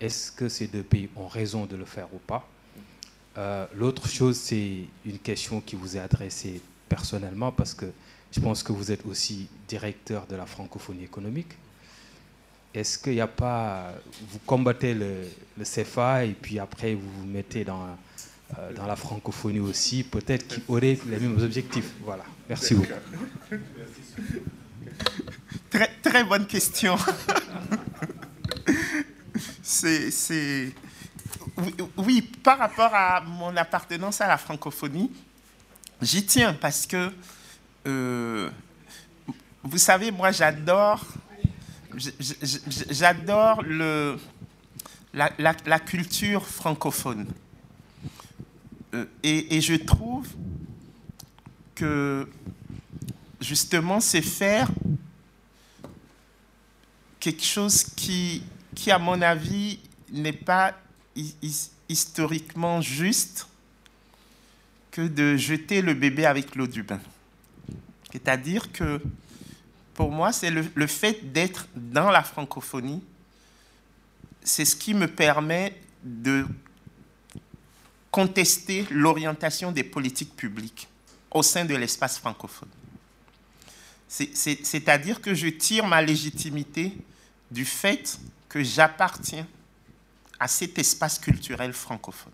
Est-ce 0.00 0.32
que 0.32 0.48
ces 0.48 0.66
deux 0.66 0.82
pays 0.82 1.08
ont 1.16 1.28
raison 1.28 1.64
de 1.64 1.76
le 1.76 1.84
faire 1.84 2.08
ou 2.12 2.18
pas? 2.18 2.46
L'autre 3.74 4.08
chose, 4.08 4.36
c'est 4.36 4.84
une 5.06 5.18
question 5.20 5.60
qui 5.60 5.76
vous 5.76 5.96
est 5.96 6.00
adressée 6.00 6.60
personnellement 6.88 7.52
parce 7.52 7.72
que 7.72 7.86
je 8.32 8.40
pense 8.40 8.62
que 8.62 8.72
vous 8.72 8.92
êtes 8.92 9.04
aussi 9.06 9.48
directeur 9.68 10.26
de 10.26 10.36
la 10.36 10.46
francophonie 10.46 11.04
économique. 11.04 11.52
Est-ce 12.72 12.98
qu'il 12.98 13.14
n'y 13.14 13.20
a 13.20 13.26
pas. 13.26 13.92
Vous 14.30 14.38
combattez 14.46 14.94
le, 14.94 15.26
CFA 15.64 16.24
et 16.24 16.32
puis 16.32 16.58
après 16.58 16.94
vous 16.94 17.10
vous 17.10 17.26
mettez 17.26 17.64
dans, 17.64 17.98
euh, 18.58 18.72
dans 18.74 18.86
la 18.86 18.94
francophonie 18.94 19.58
aussi, 19.58 20.04
peut-être 20.04 20.46
qu'il 20.46 20.62
aurait 20.68 20.98
les 21.06 21.18
mêmes 21.18 21.42
objectifs? 21.42 21.90
Voilà. 22.04 22.24
Merci 22.48 22.74
beaucoup. 22.74 22.92
Très, 25.68 25.88
très 26.02 26.24
bonne 26.24 26.46
question. 26.46 26.96
C'est. 29.62 30.72
Oui, 31.96 32.22
par 32.22 32.58
rapport 32.58 32.94
à 32.94 33.20
mon 33.20 33.56
appartenance 33.56 34.20
à 34.20 34.28
la 34.28 34.38
francophonie, 34.38 35.10
j'y 36.00 36.24
tiens 36.24 36.54
parce 36.54 36.86
que 36.86 37.10
euh, 37.86 38.50
vous 39.62 39.78
savez, 39.78 40.10
moi 40.10 40.32
j'adore, 40.32 41.04
j'adore 42.90 43.62
la, 45.12 45.78
culture 45.80 46.46
francophone. 46.46 47.26
Euh, 48.94 49.04
et, 49.22 49.60
je 49.60 49.74
trouve 49.74 50.26
que 51.74 52.28
justement 53.40 54.00
c'est 54.00 54.22
faire 54.22 54.68
quelque 57.20 57.44
chose 57.44 57.84
qui, 57.84 58.42
qui 58.74 58.90
à 58.90 58.98
mon 58.98 59.20
avis, 59.22 59.78
n'est 60.10 60.32
pas 60.32 60.74
historiquement 61.88 62.80
juste 62.80 63.46
que 64.90 65.02
de 65.02 65.36
jeter 65.36 65.82
le 65.82 65.94
bébé 65.94 66.26
avec 66.26 66.56
l'eau 66.56 66.66
du 66.66 66.82
bain. 66.82 67.00
C'est-à-dire 68.12 68.72
que 68.72 69.00
pour 69.94 70.10
moi, 70.10 70.32
c'est 70.32 70.50
le, 70.50 70.86
fait 70.86 71.32
d'être 71.32 71.68
dans 71.74 72.10
la 72.10 72.22
francophonie, 72.22 73.02
c'est 74.42 74.64
ce 74.64 74.74
qui 74.74 74.94
me 74.94 75.06
permet 75.06 75.78
de 76.02 76.46
contester 78.10 78.86
l'orientation 78.90 79.72
des 79.72 79.84
politiques 79.84 80.34
publiques 80.34 80.88
au 81.30 81.42
sein 81.42 81.64
de 81.64 81.74
l'espace 81.74 82.18
francophone. 82.18 82.70
C'est-à-dire 84.08 85.20
que 85.20 85.34
je 85.34 85.48
tire 85.48 85.86
ma 85.86 86.02
légitimité 86.02 86.96
du 87.50 87.64
fait 87.64 88.18
que 88.48 88.64
j'appartiens 88.64 89.46
à 90.38 90.48
cet 90.48 90.78
espace 90.78 91.18
culturel 91.18 91.72
francophone, 91.72 92.32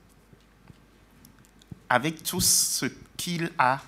avec 1.89 2.23
tout 2.23 2.41
ce 2.41 2.87
qu'il 3.17 3.51
a 3.59 3.83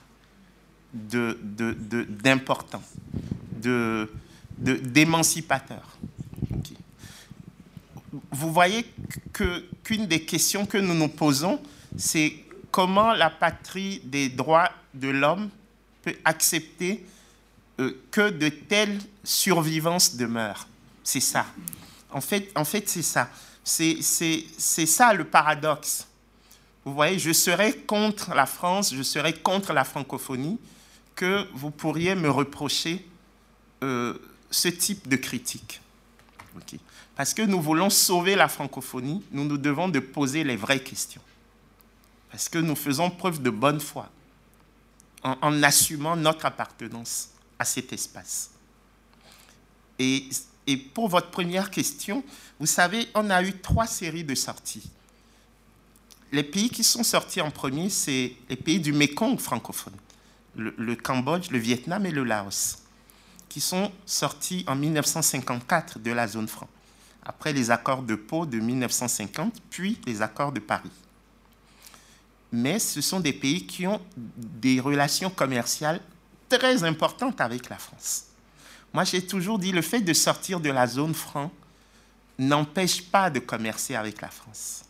d'important, 0.92 2.82
de, 3.52 4.10
d'émancipateur. 4.58 5.98
Vous 8.30 8.52
voyez 8.52 8.86
qu'une 9.84 10.06
des 10.06 10.22
questions 10.22 10.66
que 10.66 10.78
nous 10.78 10.94
nous 10.94 11.08
posons, 11.08 11.60
c'est 11.96 12.32
comment 12.70 13.12
la 13.12 13.30
patrie 13.30 14.00
des 14.04 14.28
droits 14.28 14.70
de 14.94 15.08
l'homme 15.08 15.50
peut 16.02 16.16
accepter 16.24 17.04
euh, 17.80 17.92
que 18.10 18.30
de 18.30 18.48
telles 18.48 18.98
survivances 19.22 20.16
demeurent. 20.16 20.66
C'est 21.04 21.20
ça. 21.20 21.46
En 22.10 22.20
fait, 22.20 22.50
en 22.54 22.64
fait 22.64 22.88
c'est 22.88 23.02
ça. 23.02 23.30
C'est 23.62 24.00
ça 24.86 25.12
le 25.12 25.24
paradoxe. 25.24 26.06
Vous 26.84 26.94
voyez, 26.94 27.18
je 27.18 27.32
serais 27.32 27.74
contre 27.74 28.34
la 28.34 28.46
France, 28.46 28.94
je 28.94 29.02
serais 29.02 29.34
contre 29.34 29.74
la 29.74 29.84
francophonie, 29.84 30.58
que 31.18 31.48
vous 31.52 31.72
pourriez 31.72 32.14
me 32.14 32.30
reprocher 32.30 33.04
euh, 33.82 34.14
ce 34.52 34.68
type 34.68 35.08
de 35.08 35.16
critique. 35.16 35.80
Parce 37.16 37.34
que 37.34 37.42
nous 37.42 37.60
voulons 37.60 37.90
sauver 37.90 38.36
la 38.36 38.46
francophonie, 38.46 39.24
nous 39.32 39.44
nous 39.44 39.58
devons 39.58 39.88
de 39.88 39.98
poser 39.98 40.44
les 40.44 40.54
vraies 40.54 40.82
questions. 40.82 41.20
Parce 42.30 42.48
que 42.48 42.58
nous 42.58 42.76
faisons 42.76 43.10
preuve 43.10 43.42
de 43.42 43.50
bonne 43.50 43.80
foi 43.80 44.08
en, 45.24 45.60
assumant 45.64 46.14
notre 46.14 46.46
appartenance 46.46 47.30
à 47.58 47.64
cet 47.64 47.92
espace. 47.92 48.50
Et, 49.98 50.28
et 50.68 50.76
pour 50.76 51.08
votre 51.08 51.30
première 51.30 51.72
question, 51.72 52.22
vous 52.60 52.66
savez, 52.66 53.08
on 53.14 53.28
a 53.28 53.42
eu 53.42 53.58
trois 53.58 53.88
séries 53.88 54.22
de 54.22 54.36
sorties. 54.36 54.88
Les 56.30 56.44
pays 56.44 56.70
qui 56.70 56.84
sont 56.84 57.02
sortis 57.02 57.40
en 57.40 57.50
premier, 57.50 57.90
c'est 57.90 58.36
les 58.48 58.56
pays 58.56 58.78
du 58.78 58.92
Mékong 58.92 59.36
francophone 59.40 59.96
le, 60.58 60.96
Cambodge, 60.96 61.50
le 61.50 61.58
Vietnam 61.58 62.04
et 62.04 62.10
le 62.10 62.24
Laos, 62.24 62.78
qui 63.48 63.60
sont 63.60 63.90
sortis 64.04 64.64
en 64.66 64.74
1954 64.74 65.98
de 65.98 66.10
la 66.10 66.26
zone 66.26 66.48
franc, 66.48 66.68
après 67.24 67.52
les 67.52 67.70
accords 67.70 68.02
de 68.02 68.14
Pau 68.14 68.44
de 68.44 68.58
1950, 68.58 69.54
puis 69.70 69.98
les 70.06 70.20
accords 70.20 70.52
de 70.52 70.60
Paris. 70.60 70.90
Mais 72.52 72.78
ce 72.78 73.00
sont 73.00 73.20
des 73.20 73.32
pays 73.32 73.66
qui 73.66 73.86
ont 73.86 74.00
des 74.16 74.80
relations 74.80 75.30
commerciales 75.30 76.00
très 76.48 76.82
importantes 76.84 77.40
avec 77.40 77.68
la 77.68 77.76
France. 77.76 78.24
Moi, 78.92 79.04
j'ai 79.04 79.24
toujours 79.24 79.58
dit, 79.58 79.72
le 79.72 79.82
fait 79.82 80.00
de 80.00 80.12
sortir 80.14 80.60
de 80.60 80.70
la 80.70 80.86
zone 80.86 81.14
franc 81.14 81.52
n'empêche 82.38 83.02
pas 83.02 83.28
de 83.28 83.38
commercer 83.38 83.94
avec 83.94 84.20
la 84.20 84.28
France. 84.28 84.84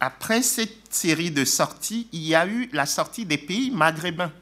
Après 0.00 0.42
cette 0.42 0.92
série 0.94 1.30
de 1.30 1.44
sorties, 1.44 2.08
il 2.12 2.22
y 2.22 2.34
a 2.34 2.46
eu 2.46 2.68
la 2.72 2.86
sortie 2.86 3.24
des 3.24 3.38
pays 3.38 3.70
maghrébins. 3.70 4.32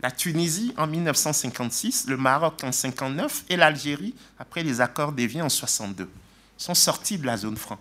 La 0.00 0.12
Tunisie 0.12 0.72
en 0.76 0.86
1956, 0.86 2.04
le 2.06 2.16
Maroc 2.16 2.54
en 2.62 2.70
1959 2.70 3.44
et 3.48 3.56
l'Algérie 3.56 4.14
après 4.38 4.62
les 4.62 4.80
accords 4.80 5.10
d'Évian 5.10 5.46
en 5.46 5.50
1962 5.50 6.08
sont 6.56 6.74
sortis 6.74 7.18
de 7.18 7.26
la 7.26 7.36
zone 7.36 7.56
franc. 7.56 7.78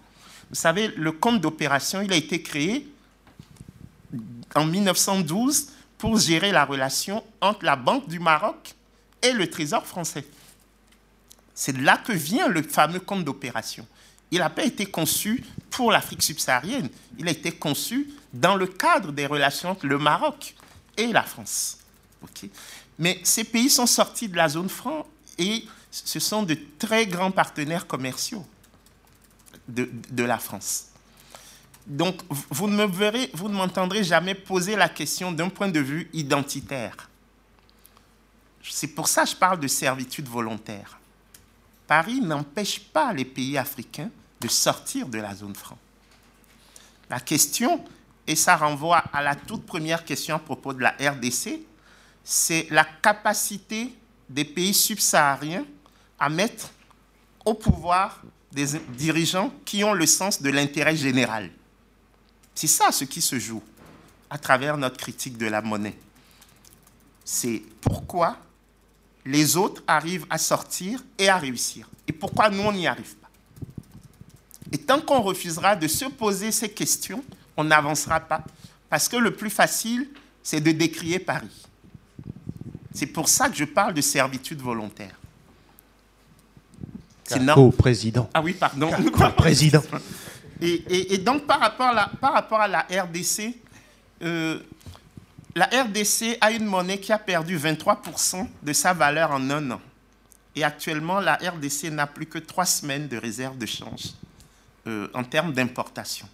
Vous 0.49 0.56
savez, 0.56 0.88
le 0.95 1.11
compte 1.11 1.41
d'opération, 1.41 2.02
il 2.02 2.11
a 2.11 2.15
été 2.15 2.41
créé 2.41 2.88
en 4.56 4.65
1912 4.65 5.68
pour 5.98 6.18
gérer 6.18 6.52
la 6.52 6.65
relation 6.65 7.24
entre 7.41 7.65
la 7.65 7.76
Banque 7.76 8.07
du 8.07 8.19
Maroc 8.19 8.74
et 9.22 9.34
le 9.34 9.49
Trésor 9.49 9.86
français. 9.86 10.26
C'est 11.53 11.74
de 11.74 11.84
là 11.84 11.98
que 11.98 12.14
vient 12.14 12.48
le 12.48 12.64
fameux 12.64 12.99
compte 12.99 13.26
d'opération. 13.26 13.86
Il 14.32 14.40
n'a 14.40 14.49
pas 14.49 14.64
été 14.64 14.86
conçu 14.86 15.44
pour 15.69 15.91
l'Afrique 15.91 16.23
subsaharienne, 16.23 16.89
il 17.18 17.27
a 17.27 17.31
été 17.31 17.52
conçu 17.52 18.10
dans 18.34 18.56
le 18.56 18.68
cadre 18.68 19.11
des 19.11 19.26
relations 19.26 19.72
entre 19.72 19.85
le 19.85 19.98
Maroc 19.98 20.56
et 20.95 21.07
la 21.07 21.23
France. 21.23 21.77
Mais 22.99 23.19
ces 23.23 23.44
pays 23.44 23.69
sont 23.69 23.85
sortis 23.85 24.27
de 24.27 24.35
la 24.35 24.49
zone 24.49 24.69
franc 24.69 25.06
et 25.38 25.65
ce 25.91 26.19
sont 26.19 26.44
de 26.44 26.57
très 26.80 27.06
grands 27.06 27.31
partenaires 27.31 27.88
commerciaux 27.88 28.45
de, 29.68 29.89
de 30.10 30.23
la 30.23 30.38
France. 30.38 30.88
Donc, 31.85 32.22
vous 32.30 32.68
ne 32.68 32.76
me 32.76 32.85
verrez, 32.85 33.30
vous 33.34 33.48
ne 33.48 33.53
m'entendrez 33.53 34.03
jamais 34.03 34.35
poser 34.35 34.76
la 34.76 34.89
question 34.89 35.31
d'un 35.31 35.49
point 35.49 35.69
de 35.69 35.80
vue 35.80 36.10
identitaire. 36.11 37.10
C'est 38.61 38.88
pour 38.88 39.07
ça 39.07 39.23
que 39.23 39.30
je 39.30 39.35
parle 39.35 39.60
de 39.60 39.68
servitude 39.68 40.27
volontaire. 40.27 40.99
Paris 41.88 42.19
n'empêche 42.19 42.81
pas 42.81 43.14
les 43.14 43.23
pays 43.23 43.57
africains 43.57 44.10
de 44.39 44.47
sortir 44.47 45.07
de 45.07 45.19
la 45.19 45.35
zone 45.35 45.55
franc. 45.55 45.77
La 47.09 47.19
question, 47.19 47.84
et 48.26 48.35
ça 48.35 48.57
renvoie 48.57 48.97
à 49.14 49.22
la 49.22 49.35
toute 49.35 49.65
première 49.65 50.03
question 50.03 50.35
à 50.35 50.39
propos 50.39 50.73
de 50.73 50.81
la 50.81 50.91
RDC, 50.99 51.61
c'est 52.23 52.68
la 52.69 52.84
capacité 52.84 53.93
des 54.30 54.43
pays 54.43 54.73
subsahariens 54.73 55.65
à 56.19 56.30
mettre 56.30 56.69
au 57.45 57.53
pouvoir 57.53 58.22
des 58.51 58.77
dirigeants 58.97 59.53
qui 59.64 59.84
ont 59.84 59.93
le 59.93 60.05
sens 60.05 60.41
de 60.41 60.49
l'intérêt 60.49 60.95
général. 60.95 61.49
C'est 62.53 62.68
ça 62.68 62.91
ce 62.91 63.05
qui 63.05 63.22
se 63.22 63.39
joue 63.39 63.64
à 64.30 64.38
travers 64.38 64.77
notre 64.77 64.97
critique 64.97 65.38
de 65.38 65.45
la 65.45 65.61
monnaie. 65.61 65.97
C'est 67.23 67.61
pourquoi 67.81 68.38
les 69.26 69.57
autres 69.57 69.84
arrivent 69.88 70.26
à 70.30 70.38
sortir 70.38 71.03
et 71.18 71.30
à 71.30 71.38
réussir. 71.38 71.89
Et 72.07 72.14
pourquoi 72.14 72.49
nous, 72.49 72.64
on 72.64 72.72
n'y 72.72 72.88
arrive 72.88 73.15
Et 74.72 74.77
tant 74.77 74.99
qu'on 74.99 75.22
refusera 75.22 75.76
de 75.76 75.88
se 75.88 76.06
poser 76.06 76.52
ces 76.52 76.69
questions, 76.69 77.23
on 77.56 77.64
n'avancera 77.64 78.19
pas. 78.19 78.44
Parce 78.89 79.07
que 79.07 79.18
le 79.18 79.31
plus 79.31 79.49
facile, 79.49 80.07
c'est 80.44 80.61
de 80.61 80.72
décrier 80.72 81.19
Paris. 81.19 81.68
C'est 82.94 83.07
pour 83.07 83.30
ça 83.30 83.49
que 83.49 83.56
je 83.56 83.65
parle 83.65 83.94
de 83.94 84.02
servitude 84.02 84.60
volontaire. 84.61 85.15
Sinon... 87.26 87.72
président. 87.72 88.30
Ah 88.34 88.41
oui, 88.41 88.53
pardon. 88.53 88.89
président. 89.35 89.84
Et, 90.61 91.18
donc, 91.19 91.45
par 91.45 91.60
rapport, 91.60 91.88
à 91.88 91.94
la, 91.94 92.11
par 92.19 92.34
rapport 92.34 92.60
à 92.60 92.68
la 92.68 92.80
RDC, 92.89 93.53
euh, 94.23 94.60
la 95.56 95.65
RDC 95.65 96.38
a 96.41 96.52
une 96.52 96.65
monnaie 96.65 96.99
qui 96.99 97.11
a 97.11 97.19
perdu 97.19 97.57
23% 97.57 98.48
de 98.64 98.73
sa 98.73 98.94
valeur 98.94 99.31
en 99.31 99.49
un 99.49 99.72
an. 99.72 99.81
Et 100.56 100.64
actuellement, 100.64 101.19
la 101.19 101.35
RDC 101.35 101.91
n'a 101.91 102.07
plus 102.07 102.26
que 102.26 102.39
trois 102.39 102.65
semaines 102.65 103.07
de 103.07 103.18
réserve 103.18 103.57
de 103.57 103.68
change 103.68 104.14
euh, 104.88 105.07
en 105.14 105.23
termes 105.23 105.53
d'importation. 105.53 106.27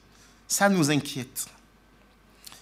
Ça 0.47 0.69
nous 0.69 0.91
inquiète. 0.91 1.47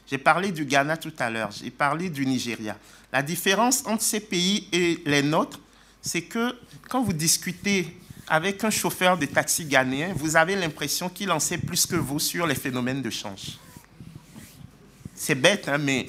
J'ai 0.09 0.17
parlé 0.17 0.51
du 0.51 0.65
Ghana 0.65 0.97
tout 0.97 1.13
à 1.19 1.29
l'heure, 1.29 1.51
j'ai 1.51 1.71
parlé 1.71 2.09
du 2.09 2.25
Nigeria. 2.25 2.77
La 3.11 3.21
différence 3.21 3.85
entre 3.85 4.01
ces 4.01 4.19
pays 4.19 4.67
et 4.71 5.01
les 5.05 5.21
nôtres, 5.21 5.59
c'est 6.01 6.23
que 6.23 6.55
quand 6.89 7.01
vous 7.01 7.13
discutez 7.13 7.97
avec 8.27 8.63
un 8.63 8.69
chauffeur 8.69 9.17
de 9.17 9.25
taxi 9.25 9.65
ghanéen, 9.65 10.13
vous 10.15 10.35
avez 10.35 10.55
l'impression 10.55 11.09
qu'il 11.09 11.31
en 11.31 11.39
sait 11.39 11.57
plus 11.57 11.85
que 11.85 11.95
vous 11.95 12.19
sur 12.19 12.47
les 12.47 12.55
phénomènes 12.55 13.01
de 13.01 13.09
change. 13.09 13.57
C'est 15.13 15.35
bête, 15.35 15.67
hein, 15.67 15.77
mais 15.77 16.07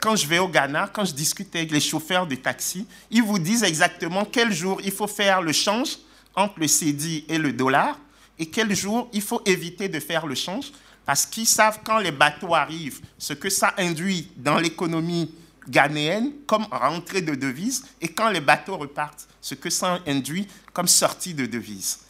quand 0.00 0.16
je 0.16 0.26
vais 0.26 0.38
au 0.38 0.48
Ghana, 0.48 0.90
quand 0.92 1.04
je 1.04 1.14
discute 1.14 1.54
avec 1.54 1.70
les 1.70 1.80
chauffeurs 1.80 2.26
de 2.26 2.34
taxi, 2.34 2.86
ils 3.10 3.22
vous 3.22 3.38
disent 3.38 3.62
exactement 3.62 4.24
quel 4.24 4.52
jour 4.52 4.80
il 4.84 4.90
faut 4.90 5.06
faire 5.06 5.42
le 5.42 5.52
change 5.52 5.98
entre 6.34 6.58
le 6.58 6.66
CDI 6.66 7.24
et 7.28 7.38
le 7.38 7.52
dollar 7.52 7.98
et 8.38 8.46
quel 8.46 8.74
jour 8.74 9.08
il 9.12 9.22
faut 9.22 9.42
éviter 9.44 9.88
de 9.88 10.00
faire 10.00 10.26
le 10.26 10.34
change? 10.34 10.72
Parce 11.04 11.26
qu'ils 11.26 11.46
savent 11.46 11.80
quand 11.84 11.98
les 11.98 12.12
bateaux 12.12 12.54
arrivent, 12.54 13.00
ce 13.18 13.32
que 13.32 13.50
ça 13.50 13.74
induit 13.76 14.30
dans 14.36 14.58
l'économie 14.58 15.34
ghanéenne 15.68 16.32
comme 16.46 16.66
rentrée 16.70 17.22
de 17.22 17.34
devises 17.34 17.84
et 18.00 18.08
quand 18.08 18.30
les 18.30 18.40
bateaux 18.40 18.76
repartent, 18.76 19.28
ce 19.40 19.54
que 19.54 19.70
ça 19.70 20.00
induit 20.06 20.46
comme 20.72 20.88
sortie 20.88 21.34
de 21.34 21.46
devises. 21.46 22.00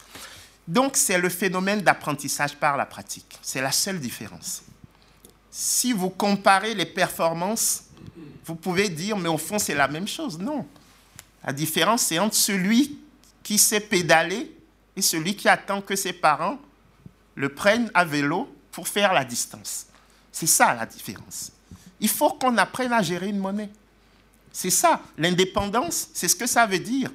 Donc 0.67 0.95
c'est 0.95 1.17
le 1.17 1.29
phénomène 1.29 1.81
d'apprentissage 1.81 2.55
par 2.55 2.77
la 2.77 2.85
pratique. 2.85 3.37
C'est 3.41 3.61
la 3.61 3.71
seule 3.71 3.99
différence 3.99 4.63
si 5.55 5.93
vous 5.93 6.09
comparez 6.09 6.73
les 6.73 6.87
performances, 6.87 7.83
vous 8.43 8.55
pouvez 8.55 8.89
dire, 8.89 9.15
mais 9.15 9.29
au 9.29 9.37
fond, 9.37 9.59
c'est 9.59 9.75
la 9.75 9.87
même 9.87 10.07
chose. 10.07 10.39
Non. 10.39 10.65
La 11.45 11.53
différence, 11.53 12.01
c'est 12.01 12.17
entre 12.17 12.35
celui 12.35 12.97
qui 13.43 13.59
sait 13.59 13.79
pédaler 13.79 14.51
et 14.95 15.01
celui 15.01 15.35
qui 15.35 15.49
attend 15.49 15.81
que 15.81 15.95
ses 15.95 16.13
parents 16.13 16.59
le 17.35 17.49
prennent 17.49 17.89
à 17.93 18.05
vélo 18.05 18.53
pour 18.71 18.87
faire 18.87 19.13
la 19.13 19.25
distance. 19.25 19.87
C'est 20.31 20.47
ça 20.47 20.73
la 20.73 20.85
différence. 20.85 21.51
Il 21.99 22.09
faut 22.09 22.31
qu'on 22.31 22.57
apprenne 22.57 22.93
à 22.93 23.01
gérer 23.01 23.29
une 23.29 23.39
monnaie. 23.39 23.69
C'est 24.51 24.69
ça. 24.69 25.01
L'indépendance, 25.17 26.09
c'est 26.13 26.27
ce 26.27 26.35
que 26.35 26.47
ça 26.47 26.65
veut 26.65 26.79
dire. 26.79 27.11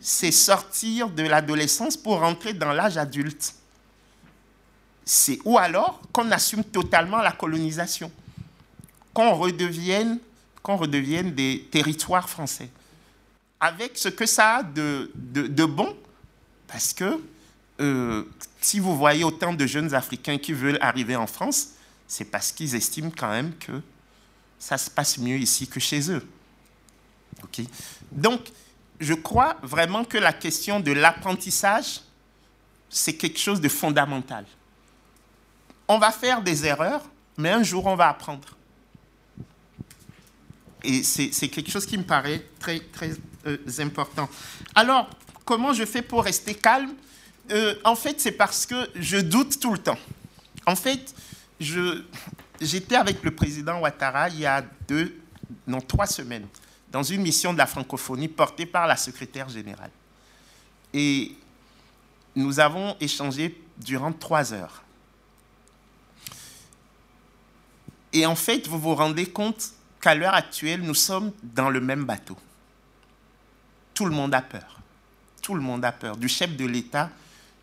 C'est 0.00 0.32
sortir 0.32 1.10
de 1.10 1.22
l'adolescence 1.22 1.96
pour 1.96 2.20
rentrer 2.20 2.52
dans 2.54 2.72
l'âge 2.72 2.96
adulte 2.96 3.54
c'est 5.06 5.38
ou 5.44 5.56
alors 5.56 6.02
qu'on 6.12 6.30
assume 6.32 6.64
totalement 6.64 7.18
la 7.18 7.30
colonisation, 7.30 8.10
qu'on 9.14 9.34
redevienne, 9.34 10.18
qu'on 10.62 10.76
redevienne 10.76 11.32
des 11.32 11.68
territoires 11.70 12.28
français, 12.28 12.68
avec 13.60 13.96
ce 13.96 14.08
que 14.08 14.26
ça 14.26 14.56
a 14.56 14.62
de, 14.64 15.10
de, 15.14 15.64
bon, 15.64 15.96
parce 16.68 16.92
que 16.92 17.20
euh, 17.80 18.24
si 18.60 18.80
vous 18.80 18.96
voyez 18.96 19.24
autant 19.24 19.52
de 19.52 19.66
jeunes 19.66 19.94
Africains 19.94 20.38
qui 20.38 20.52
veulent 20.52 20.78
arriver 20.80 21.16
en 21.16 21.26
France, 21.26 21.70
c'est 22.08 22.24
parce 22.24 22.52
qu'ils 22.52 22.74
estiment 22.74 23.10
quand 23.10 23.30
même 23.30 23.54
que 23.54 23.80
ça 24.58 24.78
se 24.78 24.90
passe 24.90 25.18
mieux 25.18 25.36
ici 25.36 25.66
que 25.68 25.80
chez 25.80 26.10
eux. 26.10 26.26
Donc, 28.10 28.40
je 28.98 29.14
crois 29.14 29.56
vraiment 29.62 30.04
que 30.04 30.16
la 30.16 30.32
question 30.32 30.80
de 30.80 30.92
l'apprentissage, 30.92 32.00
c'est 32.88 33.14
quelque 33.14 33.38
chose 33.38 33.60
de 33.60 33.68
fondamental 33.68 34.46
on 35.88 35.98
va 35.98 36.10
faire 36.10 36.42
des 36.42 36.66
erreurs, 36.66 37.02
mais 37.36 37.50
un 37.50 37.62
jour, 37.62 37.86
on 37.86 37.96
va 37.96 38.08
apprendre. 38.08 38.48
Et 40.82 41.02
c'est 41.02 41.48
quelque 41.48 41.70
chose 41.70 41.86
qui 41.86 41.98
me 41.98 42.04
paraît 42.04 42.44
très, 42.60 42.80
très 42.80 43.10
euh, 43.46 43.58
important. 43.78 44.28
Alors, 44.74 45.08
comment 45.46 45.72
je 45.72 45.86
fais 45.86 46.02
pour 46.02 46.24
rester 46.24 46.54
calme 46.54 46.92
euh, 47.50 47.76
En 47.84 47.94
fait, 47.94 48.20
c'est 48.20 48.32
parce 48.32 48.66
que 48.66 48.90
je 48.96 49.16
doute 49.16 49.58
tout 49.58 49.72
le 49.72 49.78
temps. 49.78 49.98
En 50.66 50.76
fait, 50.76 51.14
j'étais 51.58 52.96
avec 52.96 53.22
le 53.22 53.30
président 53.30 53.80
Ouattara 53.80 54.28
il 54.28 54.40
y 54.40 54.46
a 54.46 54.62
deux, 54.86 55.18
non, 55.66 55.80
trois 55.80 56.06
semaines, 56.06 56.46
dans 56.90 57.04
une 57.04 57.22
mission 57.22 57.54
de 57.54 57.58
la 57.58 57.66
francophonie 57.66 58.28
portée 58.28 58.66
par 58.66 58.86
la 58.86 58.96
secrétaire 58.96 59.48
générale. 59.48 59.92
Et 60.92 61.32
nous 62.34 62.60
avons 62.60 62.96
échangé 63.00 63.62
durant 63.78 64.12
trois 64.12 64.52
heures. 64.52 64.82
Et 68.12 68.26
en 68.26 68.34
fait, 68.34 68.66
vous 68.66 68.78
vous 68.78 68.94
rendez 68.94 69.26
compte 69.26 69.70
qu'à 70.00 70.14
l'heure 70.14 70.34
actuelle, 70.34 70.80
nous 70.80 70.94
sommes 70.94 71.32
dans 71.42 71.70
le 71.70 71.80
même 71.80 72.04
bateau. 72.04 72.36
Tout 73.94 74.06
le 74.06 74.12
monde 74.12 74.34
a 74.34 74.42
peur. 74.42 74.76
Tout 75.46 75.54
le 75.54 75.60
monde 75.60 75.84
a 75.84 75.92
peur, 75.92 76.16
du 76.16 76.28
chef 76.28 76.56
de 76.56 76.64
l'État 76.64 77.08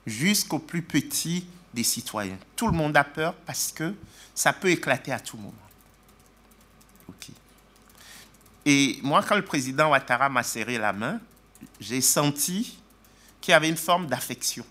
jusqu'au 0.08 0.60
plus 0.60 0.84
petit 0.84 1.46
des 1.74 1.84
citoyens. 1.84 2.38
Tout 2.56 2.68
le 2.68 2.72
monde 2.72 2.96
a 2.96 3.04
peur 3.04 3.34
parce 3.46 3.74
que 3.74 3.94
ça 4.34 4.54
peut 4.54 4.70
éclater 4.70 5.12
à 5.12 5.20
tout 5.20 5.36
moment. 5.36 5.52
Et 8.66 9.02
moi, 9.04 9.22
quand 9.22 9.36
le 9.36 9.44
président 9.44 9.90
Ouattara 9.90 10.30
m'a 10.30 10.44
serré 10.44 10.78
la 10.78 10.94
main, 10.94 11.20
j'ai 11.78 12.00
senti 12.00 12.80
qu'il 13.42 13.52
y 13.52 13.56
avait 13.56 13.68
une 13.68 13.76
forme 13.76 14.08
d'affection 14.08 14.66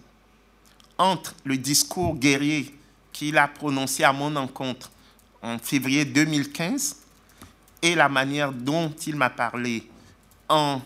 entre 0.96 1.34
le 1.44 1.58
discours 1.58 2.14
guerrier 2.14 2.74
qu'il 3.12 3.36
a 3.36 3.46
prononcé 3.46 4.04
à 4.04 4.14
mon 4.14 4.34
encontre 4.36 4.90
en 5.42 5.58
février 5.58 6.06
2015 6.06 6.96
et 7.82 7.94
la 7.94 8.08
manière 8.08 8.52
dont 8.52 8.88
il 9.06 9.16
m'a 9.16 9.28
parlé 9.28 9.86
en 10.48 10.80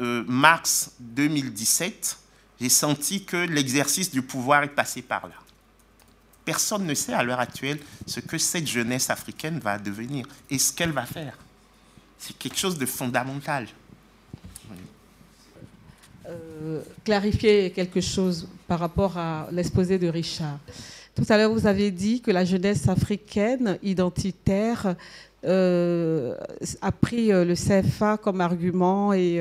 euh, 0.00 0.24
mars 0.26 0.92
2017, 1.00 2.18
j'ai 2.60 2.68
senti 2.68 3.24
que 3.24 3.36
l'exercice 3.36 4.10
du 4.10 4.22
pouvoir 4.22 4.62
est 4.64 4.68
passé 4.74 5.02
par 5.02 5.26
là. 5.26 5.34
Personne 6.44 6.84
ne 6.84 6.94
sait 6.94 7.14
à 7.14 7.22
l'heure 7.22 7.40
actuelle 7.40 7.78
ce 8.06 8.20
que 8.20 8.36
cette 8.36 8.66
jeunesse 8.66 9.08
africaine 9.08 9.58
va 9.58 9.78
devenir 9.78 10.26
et 10.50 10.58
ce 10.58 10.72
qu'elle 10.72 10.92
va 10.92 11.06
faire. 11.06 11.38
C'est 12.18 12.36
quelque 12.36 12.58
chose 12.58 12.78
de 12.78 12.86
fondamental. 12.86 13.66
Euh, 16.26 16.80
clarifier 17.04 17.70
quelque 17.70 18.00
chose 18.00 18.48
par 18.66 18.80
rapport 18.80 19.18
à 19.18 19.48
l'exposé 19.52 19.98
de 19.98 20.08
Richard. 20.08 20.58
Tout 21.14 21.24
à 21.28 21.36
l'heure, 21.36 21.52
vous 21.52 21.66
avez 21.66 21.90
dit 21.90 22.20
que 22.20 22.30
la 22.30 22.44
jeunesse 22.44 22.88
africaine 22.88 23.78
identitaire 23.82 24.96
a 25.44 26.92
pris 26.92 27.32
euh, 27.32 27.44
le 27.44 27.54
CFA 27.54 28.16
comme 28.16 28.40
argument 28.40 29.12
et 29.12 29.40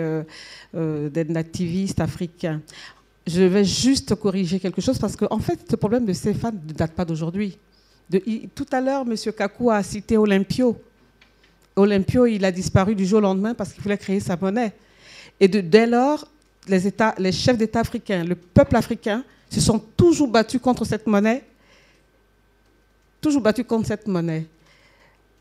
d'être 0.74 1.36
activiste 1.36 2.00
africain. 2.00 2.62
Je 3.26 3.44
vais 3.44 3.64
juste 3.64 4.16
corriger 4.16 4.60
quelque 4.60 4.82
chose 4.82 5.00
parce 5.00 5.16
qu'en 5.16 5.28
en 5.30 5.40
fait, 5.40 5.60
ce 5.70 5.76
problème 5.76 6.06
de 6.06 6.14
CFA 6.14 6.52
ne 6.52 6.74
date 6.74 6.92
pas 6.92 7.06
d'aujourd'hui. 7.06 7.58
Tout 8.54 8.66
à 8.72 8.82
l'heure, 8.82 9.06
M. 9.08 9.16
Kakou 9.36 9.72
a 9.72 9.82
cité 9.82 10.18
Olympio. 10.18 10.78
Olympio, 11.76 12.26
il 12.26 12.44
a 12.46 12.52
disparu 12.52 12.96
du 12.96 13.06
jour 13.06 13.20
au 13.20 13.22
lendemain 13.22 13.54
parce 13.54 13.74
qu'il 13.74 13.82
voulait 13.82 13.98
créer 13.98 14.20
sa 14.20 14.36
monnaie. 14.36 14.74
Et 15.40 15.48
dès 15.48 15.88
lors, 15.88 16.28
les 16.68 17.32
chefs 17.32 17.58
d'État 17.58 17.80
africains, 17.80 18.24
le 18.24 18.36
peuple 18.36 18.76
africain, 18.76 19.24
se 19.50 19.62
sont 19.62 19.80
toujours 19.80 20.28
battus 20.28 20.62
contre 20.62 20.86
cette 20.86 21.08
monnaie. 21.08 21.44
Toujours 23.22 23.42
battus 23.42 23.66
contre 23.66 23.88
cette 23.88 24.08
monnaie. 24.08 24.46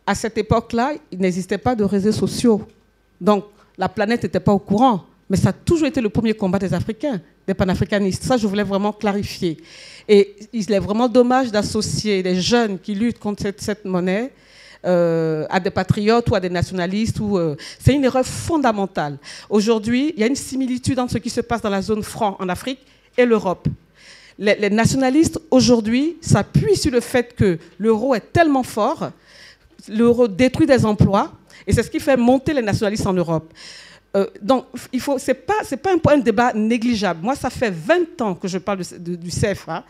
À 0.06 0.14
cette 0.14 0.36
époque-là, 0.38 0.94
il 1.10 1.18
n'existait 1.18 1.58
pas 1.58 1.74
de 1.74 1.84
réseaux 1.84 2.12
sociaux. 2.12 2.66
Donc, 3.20 3.44
la 3.78 3.88
planète 3.88 4.22
n'était 4.22 4.40
pas 4.40 4.52
au 4.52 4.58
courant. 4.58 5.04
Mais 5.32 5.38
ça 5.38 5.48
a 5.48 5.52
toujours 5.54 5.86
été 5.86 6.00
le 6.02 6.10
premier 6.10 6.34
combat 6.34 6.58
des 6.58 6.74
Africains, 6.74 7.18
des 7.46 7.54
panafricanistes. 7.54 8.22
Ça, 8.22 8.36
je 8.36 8.46
voulais 8.46 8.64
vraiment 8.64 8.92
clarifier. 8.92 9.56
Et 10.06 10.36
il 10.52 10.70
est 10.70 10.78
vraiment 10.78 11.08
dommage 11.08 11.50
d'associer 11.50 12.22
les 12.22 12.38
jeunes 12.38 12.78
qui 12.78 12.94
luttent 12.94 13.18
contre 13.18 13.44
cette 13.56 13.84
monnaie 13.86 14.30
euh, 14.84 15.46
à 15.48 15.58
des 15.58 15.70
patriotes 15.70 16.28
ou 16.28 16.34
à 16.34 16.40
des 16.40 16.50
nationalistes. 16.50 17.18
Euh, 17.20 17.54
c'est 17.78 17.94
une 17.94 18.04
erreur 18.04 18.26
fondamentale. 18.26 19.16
Aujourd'hui, 19.48 20.12
il 20.14 20.20
y 20.20 20.24
a 20.24 20.26
une 20.26 20.36
similitude 20.36 20.98
entre 20.98 21.12
ce 21.12 21.18
qui 21.18 21.30
se 21.30 21.40
passe 21.40 21.62
dans 21.62 21.70
la 21.70 21.80
zone 21.80 22.02
franc 22.02 22.36
en 22.38 22.50
Afrique 22.50 22.80
et 23.16 23.24
l'Europe. 23.24 23.68
Les 24.38 24.70
nationalistes, 24.70 25.40
aujourd'hui, 25.50 26.16
s'appuient 26.20 26.76
sur 26.76 26.90
le 26.90 27.00
fait 27.00 27.34
que 27.34 27.58
l'euro 27.78 28.14
est 28.14 28.32
tellement 28.32 28.64
fort, 28.64 29.12
l'euro 29.88 30.28
détruit 30.28 30.66
des 30.66 30.84
emplois, 30.84 31.32
et 31.66 31.72
c'est 31.72 31.82
ce 31.82 31.90
qui 31.90 32.00
fait 32.00 32.16
monter 32.16 32.52
les 32.52 32.62
nationalistes 32.62 33.06
en 33.06 33.12
Europe. 33.12 33.52
Euh, 34.14 34.26
donc, 34.40 34.66
il 34.92 35.00
faut, 35.00 35.18
c'est 35.18 35.34
pas, 35.34 35.62
c'est 35.64 35.76
pas 35.76 35.92
un 35.92 36.18
de 36.18 36.22
débat 36.22 36.52
négligeable. 36.52 37.20
Moi, 37.22 37.34
ça 37.34 37.48
fait 37.50 37.70
20 37.70 38.20
ans 38.20 38.34
que 38.34 38.46
je 38.46 38.58
parle 38.58 38.80
du 38.98 39.30
CFA. 39.30 39.84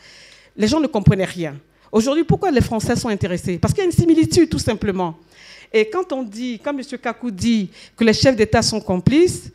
Les 0.57 0.69
gens 0.69 0.81
ne 0.81 0.87
comprenaient 0.87 1.25
rien. 1.25 1.57
Aujourd'hui, 1.91 2.25
pourquoi 2.25 2.51
les 2.51 2.61
Français 2.61 2.97
sont 2.97 3.09
intéressés? 3.09 3.59
Parce 3.59 3.75
qu'il 3.75 3.83
y 3.83 3.87
a 3.87 3.91
une 3.91 3.97
similitude, 3.97 4.49
tout 4.49 4.59
simplement. 4.59 5.19
Et 5.73 5.89
quand 5.89 6.13
on 6.13 6.23
dit, 6.23 6.61
quand 6.63 6.71
M. 6.71 6.83
Kakou 7.03 7.31
dit 7.31 7.71
que 7.97 8.05
les 8.05 8.13
chefs 8.13 8.37
d'État 8.37 8.63
sont 8.63 8.81
complices, 8.81 9.51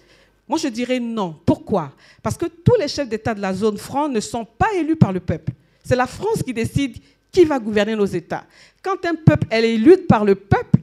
moi 0.48 0.58
je 0.58 0.68
dirais 0.68 1.00
non. 1.00 1.36
Pourquoi? 1.46 1.92
Parce 2.24 2.38
que 2.38 2.46
tous 2.46 2.76
les 2.80 2.88
chefs 2.88 3.08
d'État 3.08 3.34
de 3.34 3.42
la 3.42 3.54
zone 3.54 3.78
franc 3.78 4.10
ne 4.10 4.20
sont 4.20 4.46
pas 4.46 4.74
élus 4.76 4.96
par 4.96 5.14
le 5.14 5.20
peuple. 5.20 5.52
C'est 5.84 5.96
la 5.96 6.08
France 6.08 6.44
qui 6.44 6.54
décide 6.54 6.98
qui 7.38 7.46
va 7.46 7.60
gouverner 7.60 7.96
nos 7.96 8.06
États. 8.06 8.46
Quand 8.82 9.06
un 9.06 9.14
peuple 9.14 9.46
est 9.52 9.74
élu 9.74 9.98
par 10.10 10.26
le 10.26 10.34
peuple, 10.34 10.80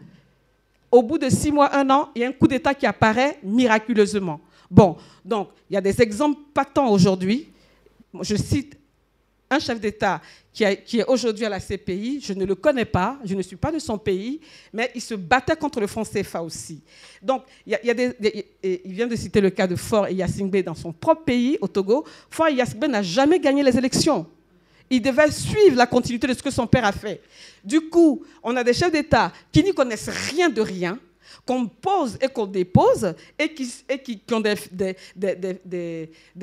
au 0.93 1.03
bout 1.03 1.19
de 1.19 1.29
six 1.29 1.51
mois, 1.51 1.75
un 1.75 1.91
an, 1.91 2.11
il 2.15 2.23
y 2.23 2.25
a 2.25 2.29
un 2.29 2.33
coup 2.33 2.47
d'État 2.47 2.73
qui 2.75 2.87
apparaît 2.87 3.39
miraculeusement. 3.43 4.41
Bon, 4.71 4.97
donc 5.25 5.49
il 5.69 5.75
y 5.75 5.77
a 5.77 5.81
des 5.81 6.01
exemples 6.01 6.41
patents 6.55 6.91
aujourd'hui. 6.91 7.49
Je 8.21 8.37
cite 8.37 8.79
un 9.51 9.59
chef 9.59 9.81
d'État 9.81 10.21
qui, 10.53 10.63
est 10.65 11.05
aujourd'hui 11.09 11.45
à 11.45 11.49
la 11.49 11.59
CPI, 11.59 12.21
je 12.23 12.33
ne 12.33 12.45
le 12.45 12.55
connais 12.55 12.85
pas, 12.85 13.19
je 13.25 13.35
ne 13.35 13.43
suis 13.43 13.57
pas 13.57 13.73
de 13.73 13.81
son 13.81 13.99
pays, 13.99 14.41
mais 14.73 14.93
il 14.95 15.01
se 15.01 15.15
battait 15.15 15.57
contre 15.57 15.81
le 15.81 15.89
franc 15.89 16.05
CFA 16.05 16.41
aussi. 16.41 16.81
Donc, 17.21 17.43
il, 17.67 17.77
y 17.83 17.93
des, 17.93 18.47
il 18.63 18.93
vient 18.93 19.09
de 19.09 19.17
citer 19.17 19.41
le 19.41 19.51
cas 19.51 19.67
de 19.67 19.75
Fort 19.75 20.07
et 20.07 20.15
Yassingbe 20.15 20.63
dans 20.63 20.77
son 20.77 20.93
propre 20.93 21.25
pays, 21.25 21.59
au 21.61 21.67
Togo. 21.67 22.05
Fort 22.31 22.47
et 22.47 22.55
Yassingbe 22.55 22.85
n'a 22.85 23.03
jamais 23.03 23.41
gagné 23.41 23.65
les 23.65 23.77
élections. 23.77 24.27
Il 24.91 25.01
devait 25.01 25.31
suivre 25.31 25.77
la 25.77 25.87
continuité 25.87 26.27
de 26.27 26.35
ce 26.35 26.43
que 26.43 26.51
son 26.51 26.67
père 26.67 26.85
a 26.85 26.93
fait. 26.93 27.23
Du 27.65 27.81
coup, 27.89 28.25
on 28.43 28.55
a 28.57 28.63
des 28.63 28.73
chefs 28.75 28.93
d'État 28.93 29.33
qui 29.51 29.63
n'y 29.63 29.73
connaissent 29.73 30.11
rien 30.31 30.49
de 30.49 30.61
rien, 30.61 30.99
qu'on 31.47 31.67
pose 31.67 32.19
et 32.21 32.29
qu'on 32.29 32.47
dépose, 32.47 33.15
et 33.39 33.53
qui, 33.53 34.23
ont 34.33 34.41
des, 34.41 34.57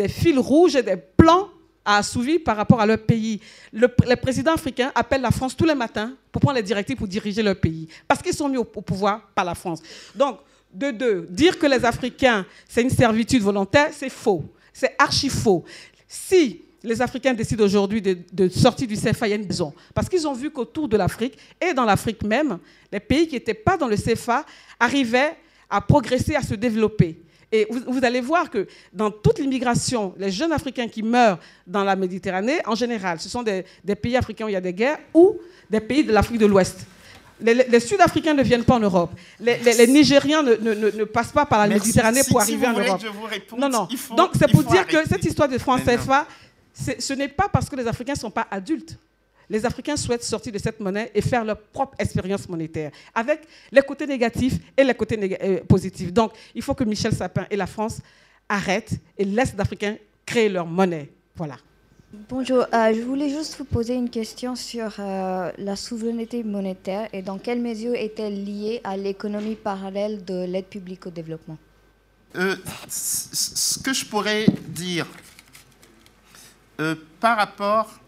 fils 0.08 0.38
rouges 0.38 0.76
et 0.76 0.84
des 0.84 0.98
plans 0.98 1.50
à 1.84 1.98
assouvir 1.98 2.40
par 2.44 2.58
rapport 2.58 2.80
à 2.80 2.86
leur 2.86 3.00
pays. 3.00 3.40
Le, 3.72 3.88
les 4.08 4.16
présidents 4.16 4.54
africains 4.54 4.92
appellent 4.94 5.22
la 5.22 5.32
France 5.32 5.56
tous 5.56 5.66
les 5.66 5.76
matins 5.76 6.14
pour 6.32 6.42
prendre 6.42 6.58
les 6.58 6.64
directives 6.64 6.98
pour 6.98 7.08
diriger 7.08 7.42
leur 7.42 7.56
pays, 7.56 7.88
parce 8.08 8.22
qu'ils 8.22 8.34
sont 8.34 8.50
mis 8.50 8.58
au, 8.58 8.64
pouvoir 8.64 9.30
par 9.34 9.46
la 9.46 9.56
France. 9.56 9.82
Donc, 10.16 10.40
de 10.74 10.92
deux, 10.92 11.28
dire 11.30 11.60
que 11.60 11.66
les 11.68 11.84
Africains, 11.84 12.46
c'est 12.68 12.82
une 12.82 12.90
servitude 12.90 13.42
volontaire, 13.42 13.90
c'est 13.92 14.10
faux. 14.10 14.44
C'est 14.72 14.96
archi 14.98 15.28
faux. 15.28 15.66
Si 16.08 16.62
les 16.84 17.02
Africains 17.02 17.34
décident 17.34 17.64
aujourd'hui 17.64 18.02
de, 18.02 18.18
de, 18.32 18.50
sortir 18.50 18.88
du 18.88 18.96
CFA, 18.96 19.28
il 19.28 19.30
y 19.30 19.34
a 19.34 19.36
une 19.36 19.48
raison. 19.48 19.74
Parce 19.94 20.10
qu'ils 20.10 20.28
ont 20.28 20.34
vu 20.34 20.50
qu'autour 20.50 20.88
de 20.88 20.98
l'Afrique, 20.98 21.38
et 21.60 21.74
dans 21.74 21.86
l'Afrique 21.86 22.24
même, 22.24 22.60
les 22.92 23.00
pays 23.00 23.28
qui 23.28 23.36
n'étaient 23.36 23.54
pas 23.54 23.78
dans 23.78 23.88
le 23.88 23.96
CFA 23.96 24.46
arrivaient 24.80 25.36
à 25.70 25.82
progresser, 25.82 26.36
à 26.36 26.42
se 26.42 26.56
développer. 26.56 27.22
Et 27.54 27.68
vous, 27.70 28.00
allez 28.04 28.22
voir 28.22 28.50
que 28.50 28.66
dans 28.94 29.12
toute 29.12 29.40
l'immigration, 29.40 30.14
les 30.18 30.32
jeunes 30.32 30.54
Africains 30.54 30.88
qui 30.88 31.04
meurent 31.04 31.38
dans 31.68 31.84
la 31.84 31.98
Méditerranée, 31.98 32.60
en 32.66 32.76
général, 32.76 33.20
ce 33.20 33.28
sont 33.28 33.44
des, 33.44 33.66
pays 33.96 34.16
africains 34.16 34.46
où 34.46 34.50
il 34.50 34.54
y 34.54 34.56
a 34.56 34.62
des 34.62 34.74
guerres 34.74 35.00
ou 35.14 35.38
des 35.70 35.82
pays 35.82 36.04
de 36.04 36.14
l'Afrique 36.14 36.38
de 36.40 36.46
l'Ouest. 36.46 36.86
Les, 37.42 37.80
Sud-Africains 37.80 38.36
ne 38.36 38.44
viennent 38.44 38.64
pas 38.64 38.76
en 38.76 38.80
Europe. 38.80 39.12
Les, 39.40 39.88
Nigériens 39.88 40.44
ne, 40.44 41.04
passent 41.04 41.32
pas 41.34 41.46
par 41.46 41.60
la 41.60 41.68
Méditerranée 41.68 42.22
pour 42.30 42.40
arriver 42.40 42.68
en 42.68 42.74
Europe. 42.74 43.02
non, 43.58 43.68
non. 43.68 43.88
Donc 44.16 44.32
c'est 44.40 44.50
pour 44.50 44.64
dire 44.64 44.88
que 44.88 45.06
cette 45.10 45.26
histoire 45.26 45.50
de 45.50 45.58
France 45.58 45.82
CFA, 45.82 46.28
ce 46.74 47.14
n'est 47.14 47.28
pas 47.28 47.50
parce 47.50 47.70
que 47.70 47.76
les 47.76 47.88
Africains 47.88 48.14
ne 48.14 48.20
sont 48.20 48.32
pas 48.32 48.48
adultes 48.50 48.98
les 49.52 49.66
Africains 49.66 49.98
souhaitent 49.98 50.24
sortir 50.24 50.54
de 50.54 50.58
cette 50.58 50.80
monnaie 50.80 51.12
et 51.14 51.22
faire 51.22 51.44
leur 51.44 51.60
propre 51.60 51.96
expérience 52.00 52.48
monétaire, 52.48 52.92
avec 53.14 53.42
les 53.70 53.82
côtés 53.82 54.08
négatifs 54.08 54.58
et 54.78 54.84
les 54.84 54.94
côtés 54.94 55.38
euh, 55.44 55.60
positifs. 55.68 56.14
Donc, 56.14 56.32
il 56.56 56.62
faut 56.62 56.74
que 56.74 56.86
Michel 56.86 57.14
Sapin 57.14 57.46
et 57.52 57.58
la 57.58 57.68
France 57.68 58.00
arrêtent 58.48 58.94
et 59.18 59.26
laissent 59.26 59.54
les 59.54 59.60
Africains 59.60 59.98
créer 60.26 60.48
leur 60.48 60.66
monnaie. 60.66 61.10
Voilà. 61.36 61.58
Bonjour, 62.30 62.66
euh, 62.74 62.94
je 62.94 63.02
voulais 63.02 63.30
juste 63.30 63.58
vous 63.58 63.66
poser 63.66 63.94
une 63.94 64.10
question 64.10 64.56
sur 64.56 64.94
euh, 65.00 65.52
la 65.58 65.76
souveraineté 65.76 66.44
monétaire 66.44 67.10
et 67.12 67.22
dans 67.22 67.38
quelle 67.38 67.60
mesure 67.60 67.96
est-elle 67.96 68.46
liée 68.46 68.80
à 68.86 68.96
l'économie 68.96 69.56
parallèle 69.56 70.24
de 70.24 70.46
l'aide 70.46 70.68
publique 70.68 71.08
au 71.08 71.10
développement? 71.10 71.58
Ce 72.88 73.80
que 73.80 73.92
je 73.92 74.06
pourrais 74.06 74.46
dire 74.70 75.06
par 77.20 77.38
rapport 77.38 78.02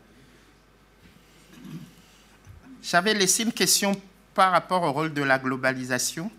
j'avais 2.84 3.14
laissé 3.14 3.44
une 3.44 3.54
question 3.54 4.00
par 4.34 4.52
rapport 4.52 4.84
au 4.84 4.92
rôle 4.92 5.14
de 5.14 5.24
la 5.24 5.40
globalisation 5.40 6.30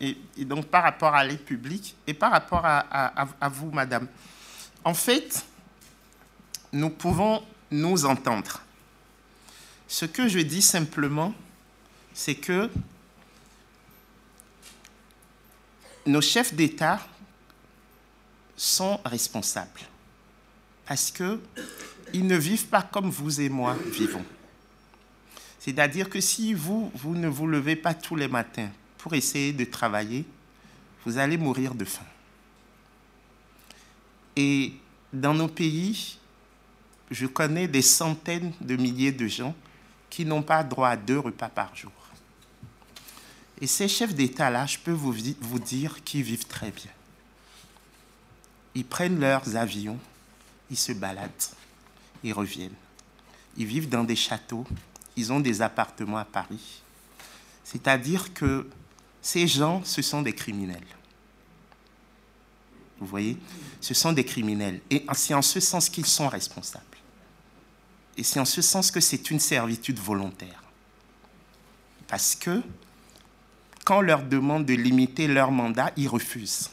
et, 0.00 0.16
donc 0.38 0.66
par 0.66 0.82
rapport 0.82 1.14
à 1.14 1.22
l'aide 1.22 1.44
publique 1.44 1.94
et 2.06 2.14
par 2.14 2.32
rapport 2.32 2.62
à, 2.64 3.48
vous, 3.50 3.70
madame. 3.70 4.08
En 4.84 4.94
fait, 4.94 5.44
nous 6.72 6.90
pouvons 6.90 7.44
nous 7.70 8.04
entendre. 8.06 8.62
Ce 9.86 10.06
que 10.06 10.26
je 10.26 10.40
dis 10.40 10.62
simplement, 10.62 11.34
c'est 12.14 12.34
que 12.34 12.70
nos 16.06 16.22
chefs 16.22 16.54
d'État 16.54 16.98
sont 18.56 18.98
responsables 19.04 19.80
parce 20.92 21.10
qu'ils 21.10 22.26
ne 22.26 22.36
vivent 22.36 22.66
pas 22.66 22.82
comme 22.82 23.08
vous 23.08 23.40
et 23.40 23.48
moi 23.48 23.74
vivons. 23.86 24.26
C'est-à-dire 25.58 26.10
que 26.10 26.20
si 26.20 26.52
vous, 26.52 26.92
vous 26.94 27.14
ne 27.14 27.28
vous 27.28 27.46
levez 27.46 27.76
pas 27.76 27.94
tous 27.94 28.14
les 28.14 28.28
matins 28.28 28.68
pour 28.98 29.14
essayer 29.14 29.54
de 29.54 29.64
travailler, 29.64 30.26
vous 31.06 31.16
allez 31.16 31.38
mourir 31.38 31.74
de 31.74 31.86
faim. 31.86 32.04
Et 34.36 34.74
dans 35.14 35.32
nos 35.32 35.48
pays, 35.48 36.18
je 37.10 37.24
connais 37.24 37.68
des 37.68 37.80
centaines 37.80 38.52
de 38.60 38.76
milliers 38.76 39.12
de 39.12 39.26
gens 39.26 39.54
qui 40.10 40.26
n'ont 40.26 40.42
pas 40.42 40.62
droit 40.62 40.90
à 40.90 40.96
deux 40.98 41.20
repas 41.20 41.48
par 41.48 41.74
jour. 41.74 41.90
Et 43.62 43.66
ces 43.66 43.88
chefs 43.88 44.14
d'État-là, 44.14 44.66
je 44.66 44.76
peux 44.76 44.92
vous, 44.92 45.14
vous 45.40 45.58
dire 45.58 46.04
qu'ils 46.04 46.22
vivent 46.22 46.48
très 46.48 46.70
bien. 46.70 46.92
Ils 48.74 48.84
prennent 48.84 49.20
leurs 49.20 49.56
avions, 49.56 49.98
ils 50.72 50.78
se 50.78 50.92
baladent, 50.92 51.30
ils 52.24 52.32
reviennent. 52.32 52.74
Ils 53.58 53.66
vivent 53.66 53.90
dans 53.90 54.04
des 54.04 54.16
châteaux, 54.16 54.66
ils 55.16 55.30
ont 55.30 55.38
des 55.38 55.60
appartements 55.60 56.16
à 56.16 56.24
Paris. 56.24 56.82
C'est-à-dire 57.62 58.32
que 58.32 58.68
ces 59.20 59.46
gens, 59.46 59.84
ce 59.84 60.00
sont 60.00 60.22
des 60.22 60.32
criminels. 60.32 60.80
Vous 62.98 63.06
voyez? 63.06 63.36
Ce 63.80 63.92
sont 63.92 64.12
des 64.12 64.24
criminels. 64.24 64.80
Et 64.88 65.04
c'est 65.14 65.34
en 65.34 65.42
ce 65.42 65.60
sens 65.60 65.90
qu'ils 65.90 66.06
sont 66.06 66.28
responsables. 66.28 66.84
Et 68.16 68.22
c'est 68.22 68.40
en 68.40 68.44
ce 68.44 68.62
sens 68.62 68.90
que 68.90 69.00
c'est 69.00 69.30
une 69.30 69.40
servitude 69.40 69.98
volontaire. 69.98 70.62
Parce 72.08 72.34
que 72.34 72.62
quand 73.84 73.98
on 73.98 74.02
leur 74.02 74.22
demande 74.22 74.64
de 74.64 74.74
limiter 74.74 75.26
leur 75.26 75.50
mandat, 75.50 75.92
ils 75.96 76.08
refusent. 76.08 76.70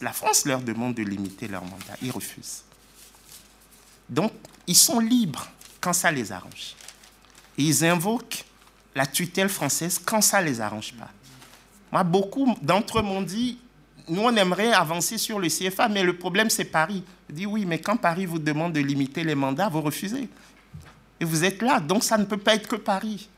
La 0.00 0.12
France 0.12 0.44
leur 0.44 0.60
demande 0.60 0.94
de 0.94 1.02
limiter 1.02 1.48
leur 1.48 1.64
mandat, 1.64 1.96
ils 2.02 2.10
refusent. 2.10 2.65
Donc, 4.08 4.32
ils 4.66 4.76
sont 4.76 5.00
libres 5.00 5.46
quand 5.80 5.92
ça 5.92 6.10
les 6.10 6.32
arrange. 6.32 6.74
Ils 7.56 7.84
invoquent 7.84 8.44
la 8.94 9.06
tutelle 9.06 9.48
française 9.48 10.00
quand 10.04 10.20
ça 10.20 10.40
les 10.40 10.60
arrange 10.60 10.92
pas. 10.94 11.10
Moi, 11.92 12.02
beaucoup 12.02 12.56
d'entre 12.62 12.98
eux 12.98 13.02
m'ont 13.02 13.22
dit, 13.22 13.58
nous, 14.08 14.22
on 14.22 14.34
aimerait 14.36 14.72
avancer 14.72 15.18
sur 15.18 15.38
le 15.38 15.48
CFA, 15.48 15.88
mais 15.88 16.02
le 16.02 16.16
problème, 16.16 16.50
c'est 16.50 16.64
Paris. 16.64 17.02
Je 17.28 17.34
dis 17.34 17.46
oui, 17.46 17.64
mais 17.66 17.80
quand 17.80 17.96
Paris 17.96 18.26
vous 18.26 18.38
demande 18.38 18.72
de 18.72 18.80
limiter 18.80 19.24
les 19.24 19.34
mandats, 19.34 19.68
vous 19.68 19.82
refusez. 19.82 20.28
Et 21.18 21.24
vous 21.24 21.44
êtes 21.44 21.62
là, 21.62 21.80
donc 21.80 22.04
ça 22.04 22.18
ne 22.18 22.24
peut 22.24 22.36
pas 22.36 22.54
être 22.54 22.68
que 22.68 22.76
Paris. 22.76 23.28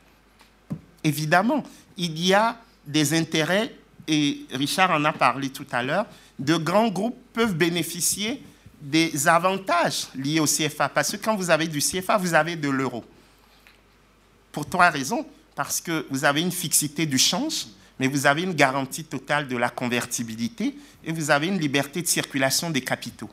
Évidemment, 1.04 1.62
il 1.96 2.18
y 2.18 2.34
a 2.34 2.58
des 2.86 3.16
intérêts, 3.16 3.74
et 4.06 4.46
Richard 4.52 4.90
en 4.90 5.04
a 5.04 5.12
parlé 5.12 5.50
tout 5.50 5.66
à 5.70 5.82
l'heure, 5.82 6.06
de 6.38 6.56
grands 6.56 6.88
groupes 6.88 7.18
peuvent 7.32 7.54
bénéficier 7.54 8.42
des 8.80 9.26
avantages 9.26 10.08
liés 10.14 10.40
au 10.40 10.46
CFA. 10.46 10.88
Parce 10.88 11.12
que 11.12 11.16
quand 11.16 11.36
vous 11.36 11.50
avez 11.50 11.66
du 11.66 11.80
CFA, 11.80 12.16
vous 12.16 12.34
avez 12.34 12.56
de 12.56 12.68
l'euro. 12.68 13.04
Pour 14.52 14.68
trois 14.68 14.90
raisons. 14.90 15.26
Parce 15.54 15.80
que 15.80 16.06
vous 16.10 16.24
avez 16.24 16.40
une 16.40 16.52
fixité 16.52 17.04
du 17.04 17.18
change, 17.18 17.66
mais 17.98 18.06
vous 18.06 18.26
avez 18.26 18.42
une 18.42 18.54
garantie 18.54 19.02
totale 19.04 19.48
de 19.48 19.56
la 19.56 19.70
convertibilité 19.70 20.78
et 21.04 21.10
vous 21.10 21.32
avez 21.32 21.48
une 21.48 21.58
liberté 21.58 22.00
de 22.00 22.06
circulation 22.06 22.70
des 22.70 22.80
capitaux. 22.80 23.30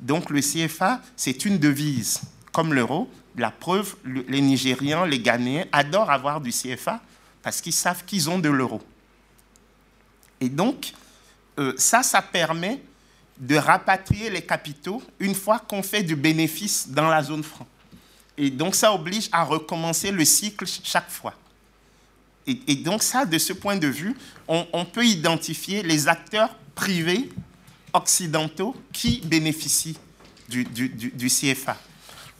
Donc 0.00 0.30
le 0.30 0.40
CFA, 0.40 1.02
c'est 1.14 1.44
une 1.44 1.58
devise, 1.58 2.22
comme 2.52 2.72
l'euro. 2.72 3.10
La 3.36 3.50
preuve, 3.50 3.96
les 4.04 4.40
Nigérians, 4.40 5.04
les 5.04 5.20
Ghanéens 5.20 5.66
adorent 5.70 6.10
avoir 6.10 6.40
du 6.40 6.50
CFA 6.50 7.02
parce 7.42 7.60
qu'ils 7.60 7.74
savent 7.74 8.04
qu'ils 8.04 8.30
ont 8.30 8.38
de 8.38 8.48
l'euro. 8.48 8.80
Et 10.40 10.48
donc, 10.48 10.92
euh, 11.58 11.74
ça, 11.76 12.02
ça 12.02 12.22
permet 12.22 12.80
de 13.38 13.56
rapatrier 13.56 14.30
les 14.30 14.42
capitaux 14.42 15.02
une 15.20 15.34
fois 15.34 15.60
qu'on 15.60 15.82
fait 15.82 16.02
du 16.02 16.16
bénéfice 16.16 16.88
dans 16.88 17.08
la 17.08 17.22
zone 17.22 17.42
franc. 17.42 17.66
Et 18.36 18.50
donc, 18.50 18.74
ça 18.74 18.92
oblige 18.92 19.28
à 19.32 19.44
recommencer 19.44 20.10
le 20.10 20.24
cycle 20.24 20.64
chaque 20.66 21.10
fois. 21.10 21.34
Et, 22.46 22.76
donc, 22.76 23.02
ça, 23.02 23.26
de 23.26 23.36
ce 23.36 23.52
point 23.52 23.76
de 23.76 23.88
vue, 23.88 24.16
on, 24.46 24.84
peut 24.86 25.04
identifier 25.04 25.82
les 25.82 26.08
acteurs 26.08 26.56
privés 26.74 27.28
occidentaux 27.92 28.74
qui 28.92 29.20
bénéficient 29.22 29.98
du, 30.48 30.64
du, 30.64 31.28
CFA. 31.28 31.76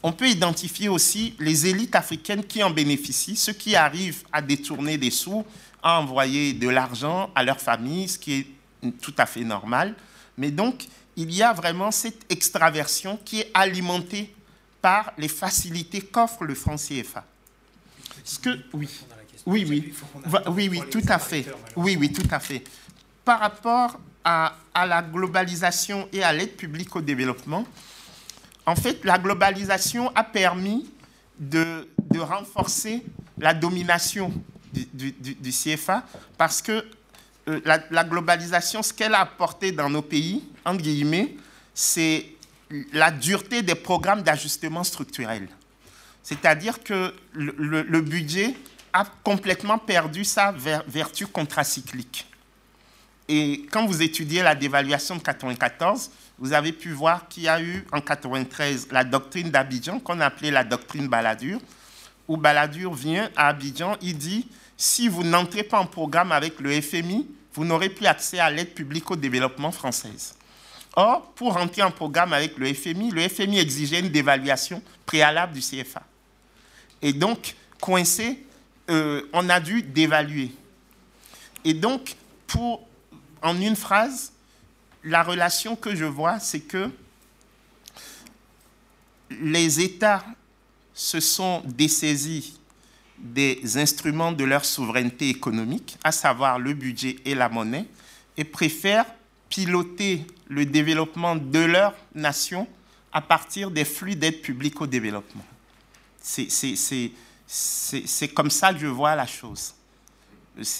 On 0.02 0.12
peut 0.12 0.28
identifier 0.28 0.88
aussi 0.88 1.34
les 1.38 1.66
élites 1.66 1.94
africaines 1.94 2.42
qui 2.42 2.62
en 2.62 2.70
bénéficient, 2.70 3.36
ceux 3.36 3.52
qui 3.52 3.76
arrivent 3.76 4.22
à 4.32 4.40
détourner 4.40 4.96
des 4.96 5.10
sous, 5.10 5.44
à 5.82 6.00
envoyer 6.00 6.54
de 6.54 6.68
l'argent 6.70 7.30
à 7.34 7.42
leur 7.42 7.60
famille, 7.60 8.08
ce 8.08 8.18
qui 8.18 8.32
est 8.32 8.46
tout 9.02 9.14
à 9.18 9.26
fait 9.26 9.44
normal. 9.44 9.94
Mais 10.38 10.50
donc, 10.50 10.86
il 11.16 11.34
y 11.34 11.42
a 11.42 11.52
vraiment 11.52 11.90
cette 11.90 12.24
extraversion 12.32 13.18
qui 13.24 13.40
est 13.40 13.50
alimentée 13.52 14.34
par 14.80 15.12
les 15.18 15.28
facilités 15.28 16.00
qu'offre 16.00 16.44
le 16.44 16.54
franc 16.54 16.76
CFA. 16.76 17.24
Ce 18.24 18.38
que, 18.38 18.50
oui, 18.72 18.88
oui, 19.44 19.66
oui, 19.66 19.94
oui, 20.46 20.68
oui, 20.68 20.82
tout 20.90 21.02
à 21.08 21.18
fait. 21.18 21.44
Oui, 21.76 21.96
oui, 21.98 22.12
tout 22.12 22.26
à 22.30 22.38
fait. 22.38 22.62
Par 23.24 23.40
rapport 23.40 23.98
à, 24.24 24.54
à 24.72 24.86
la 24.86 25.02
globalisation 25.02 26.08
et 26.12 26.22
à 26.22 26.32
l'aide 26.32 26.56
publique 26.56 26.94
au 26.94 27.00
développement, 27.00 27.66
en 28.64 28.76
fait, 28.76 29.04
la 29.04 29.18
globalisation 29.18 30.14
a 30.14 30.22
permis 30.22 30.88
de, 31.38 31.88
de 32.10 32.20
renforcer 32.20 33.02
la 33.38 33.54
domination 33.54 34.32
du, 34.72 35.12
du, 35.12 35.34
du, 35.34 35.50
CFA 35.50 36.04
parce 36.36 36.60
que 36.60 36.84
euh, 37.48 37.60
la, 37.64 38.04
globalisation, 38.04 38.82
ce 38.82 38.92
qu'elle 38.92 39.14
a 39.14 39.20
apporté 39.20 39.72
dans 39.72 39.88
nos 39.88 40.02
pays, 40.02 40.44
entre 40.64 40.82
guillemets, 40.82 41.34
c'est 41.72 42.26
la 42.92 43.10
dureté 43.10 43.62
des 43.62 43.74
programmes 43.74 44.22
d'ajustement 44.22 44.84
structurel. 44.84 45.48
C'est-à-dire 46.22 46.82
que 46.82 47.14
le, 47.32 48.00
budget 48.02 48.54
a 48.92 49.06
complètement 49.24 49.78
perdu 49.78 50.24
sa 50.24 50.52
vertu 50.86 51.26
contracyclique. 51.26 52.26
Et 53.28 53.66
quand 53.70 53.86
vous 53.86 54.02
étudiez 54.02 54.42
la 54.42 54.54
dévaluation 54.54 55.14
de 55.14 55.20
1994, 55.20 56.10
vous 56.38 56.52
avez 56.52 56.72
pu 56.72 56.92
voir 56.92 57.28
qu'il 57.28 57.44
y 57.44 57.48
a 57.48 57.62
eu 57.62 57.86
en 57.92 58.00
93 58.00 58.88
la 58.90 59.04
doctrine 59.04 59.50
d'Abidjan, 59.50 60.00
qu'on 60.00 60.20
appelait 60.20 60.50
la 60.50 60.64
doctrine 60.64 61.08
Balladur, 61.08 61.60
où 62.26 62.36
Balladur 62.36 62.92
vient 62.92 63.30
à 63.36 63.48
Abidjan, 63.48 63.96
il 64.02 64.18
dit 64.18 64.48
si 64.76 65.08
vous 65.08 65.24
n'entrez 65.24 65.62
pas 65.62 65.80
en 65.80 65.86
programme 65.86 66.30
avec 66.30 66.60
le 66.60 66.78
FMI, 66.80 67.26
vous 67.58 67.64
n'aurez 67.64 67.88
plus 67.88 68.06
accès 68.06 68.38
à 68.38 68.52
l'aide 68.52 68.72
publique 68.72 69.10
au 69.10 69.16
développement 69.16 69.72
française. 69.72 70.36
Or, 70.94 71.32
pour 71.32 71.56
entrer 71.56 71.82
en 71.82 71.90
programme 71.90 72.32
avec 72.32 72.56
le 72.56 72.72
FMI, 72.72 73.10
le 73.10 73.28
FMI 73.28 73.58
exigeait 73.58 73.98
une 73.98 74.10
dévaluation 74.10 74.80
préalable 75.04 75.54
du 75.54 75.60
CFA. 75.60 76.04
Et 77.02 77.12
donc, 77.12 77.56
coincé, 77.80 78.44
euh, 78.88 79.22
on 79.32 79.48
a 79.48 79.58
dû 79.58 79.82
dévaluer. 79.82 80.52
Et 81.64 81.74
donc, 81.74 82.14
pour, 82.46 82.86
en 83.42 83.60
une 83.60 83.74
phrase, 83.74 84.32
la 85.02 85.24
relation 85.24 85.74
que 85.74 85.96
je 85.96 86.04
vois, 86.04 86.38
c'est 86.38 86.60
que 86.60 86.88
les 89.30 89.80
États 89.80 90.24
se 90.94 91.18
sont 91.18 91.62
dessaisis 91.64 92.57
des 93.20 93.76
instruments 93.76 94.32
de 94.32 94.44
leur 94.44 94.64
souveraineté 94.64 95.28
économique, 95.28 95.96
à 96.04 96.12
savoir 96.12 96.58
le 96.58 96.74
budget 96.74 97.16
et 97.24 97.34
la 97.34 97.48
monnaie, 97.48 97.86
et 98.36 98.44
préfèrent 98.44 99.06
piloter 99.48 100.24
le 100.48 100.64
développement 100.64 101.36
de 101.36 101.58
leur 101.58 101.94
nation 102.14 102.66
à 103.12 103.20
partir 103.20 103.70
des 103.70 103.84
flux 103.84 104.14
d'aide 104.14 104.40
publique 104.40 104.80
au 104.80 104.86
développement. 104.86 105.44
C'est 106.20 107.10
comme 108.34 108.50
ça 108.50 108.72
que 108.72 108.80
je 108.80 108.86
vois 108.86 109.16
la 109.16 109.26
chose. 109.26 109.74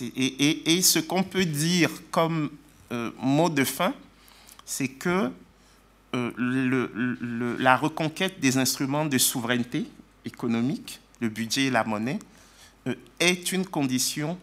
Et, 0.00 0.76
et, 0.76 0.82
ce 0.82 0.98
qu'on 0.98 1.22
peut 1.22 1.44
dire 1.44 1.90
comme 2.10 2.50
euh, 2.90 3.12
mot 3.20 3.48
de 3.48 3.64
fin, 3.64 3.94
c'est 4.64 4.88
que 4.88 5.30
euh, 6.14 7.56
la 7.58 7.76
reconquête 7.76 8.40
des 8.40 8.58
instruments 8.58 9.06
de 9.06 9.18
souveraineté 9.18 9.86
économique 10.24 11.00
le 11.20 11.28
budget 11.28 11.64
et 11.64 11.70
la 11.70 11.84
monnaie, 11.84 12.18
euh, 12.86 12.94
est 13.18 13.52
une 13.52 13.66
condition 13.66 14.38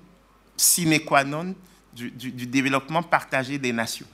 sine 0.57 0.99
qua 0.99 1.23
non 1.23 1.55
du, 1.93 2.11
développement 2.11 3.03
partagé 3.03 3.57
des 3.57 3.71
nations. 3.71 4.07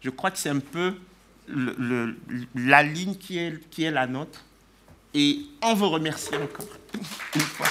Je 0.00 0.10
crois 0.10 0.30
que 0.30 0.38
c'est 0.38 0.48
un 0.48 0.60
peu 0.60 0.94
la 2.54 2.82
ligne 2.82 3.16
qui 3.16 3.38
est, 3.38 3.68
qui 3.70 3.84
est 3.84 3.90
la 3.90 4.06
nôtre. 4.06 4.44
Et 5.12 5.40
on 5.62 5.74
vous 5.74 5.90
remercie 5.90 6.34
encore 6.34 6.68
une 7.34 7.40
fois. 7.40 7.66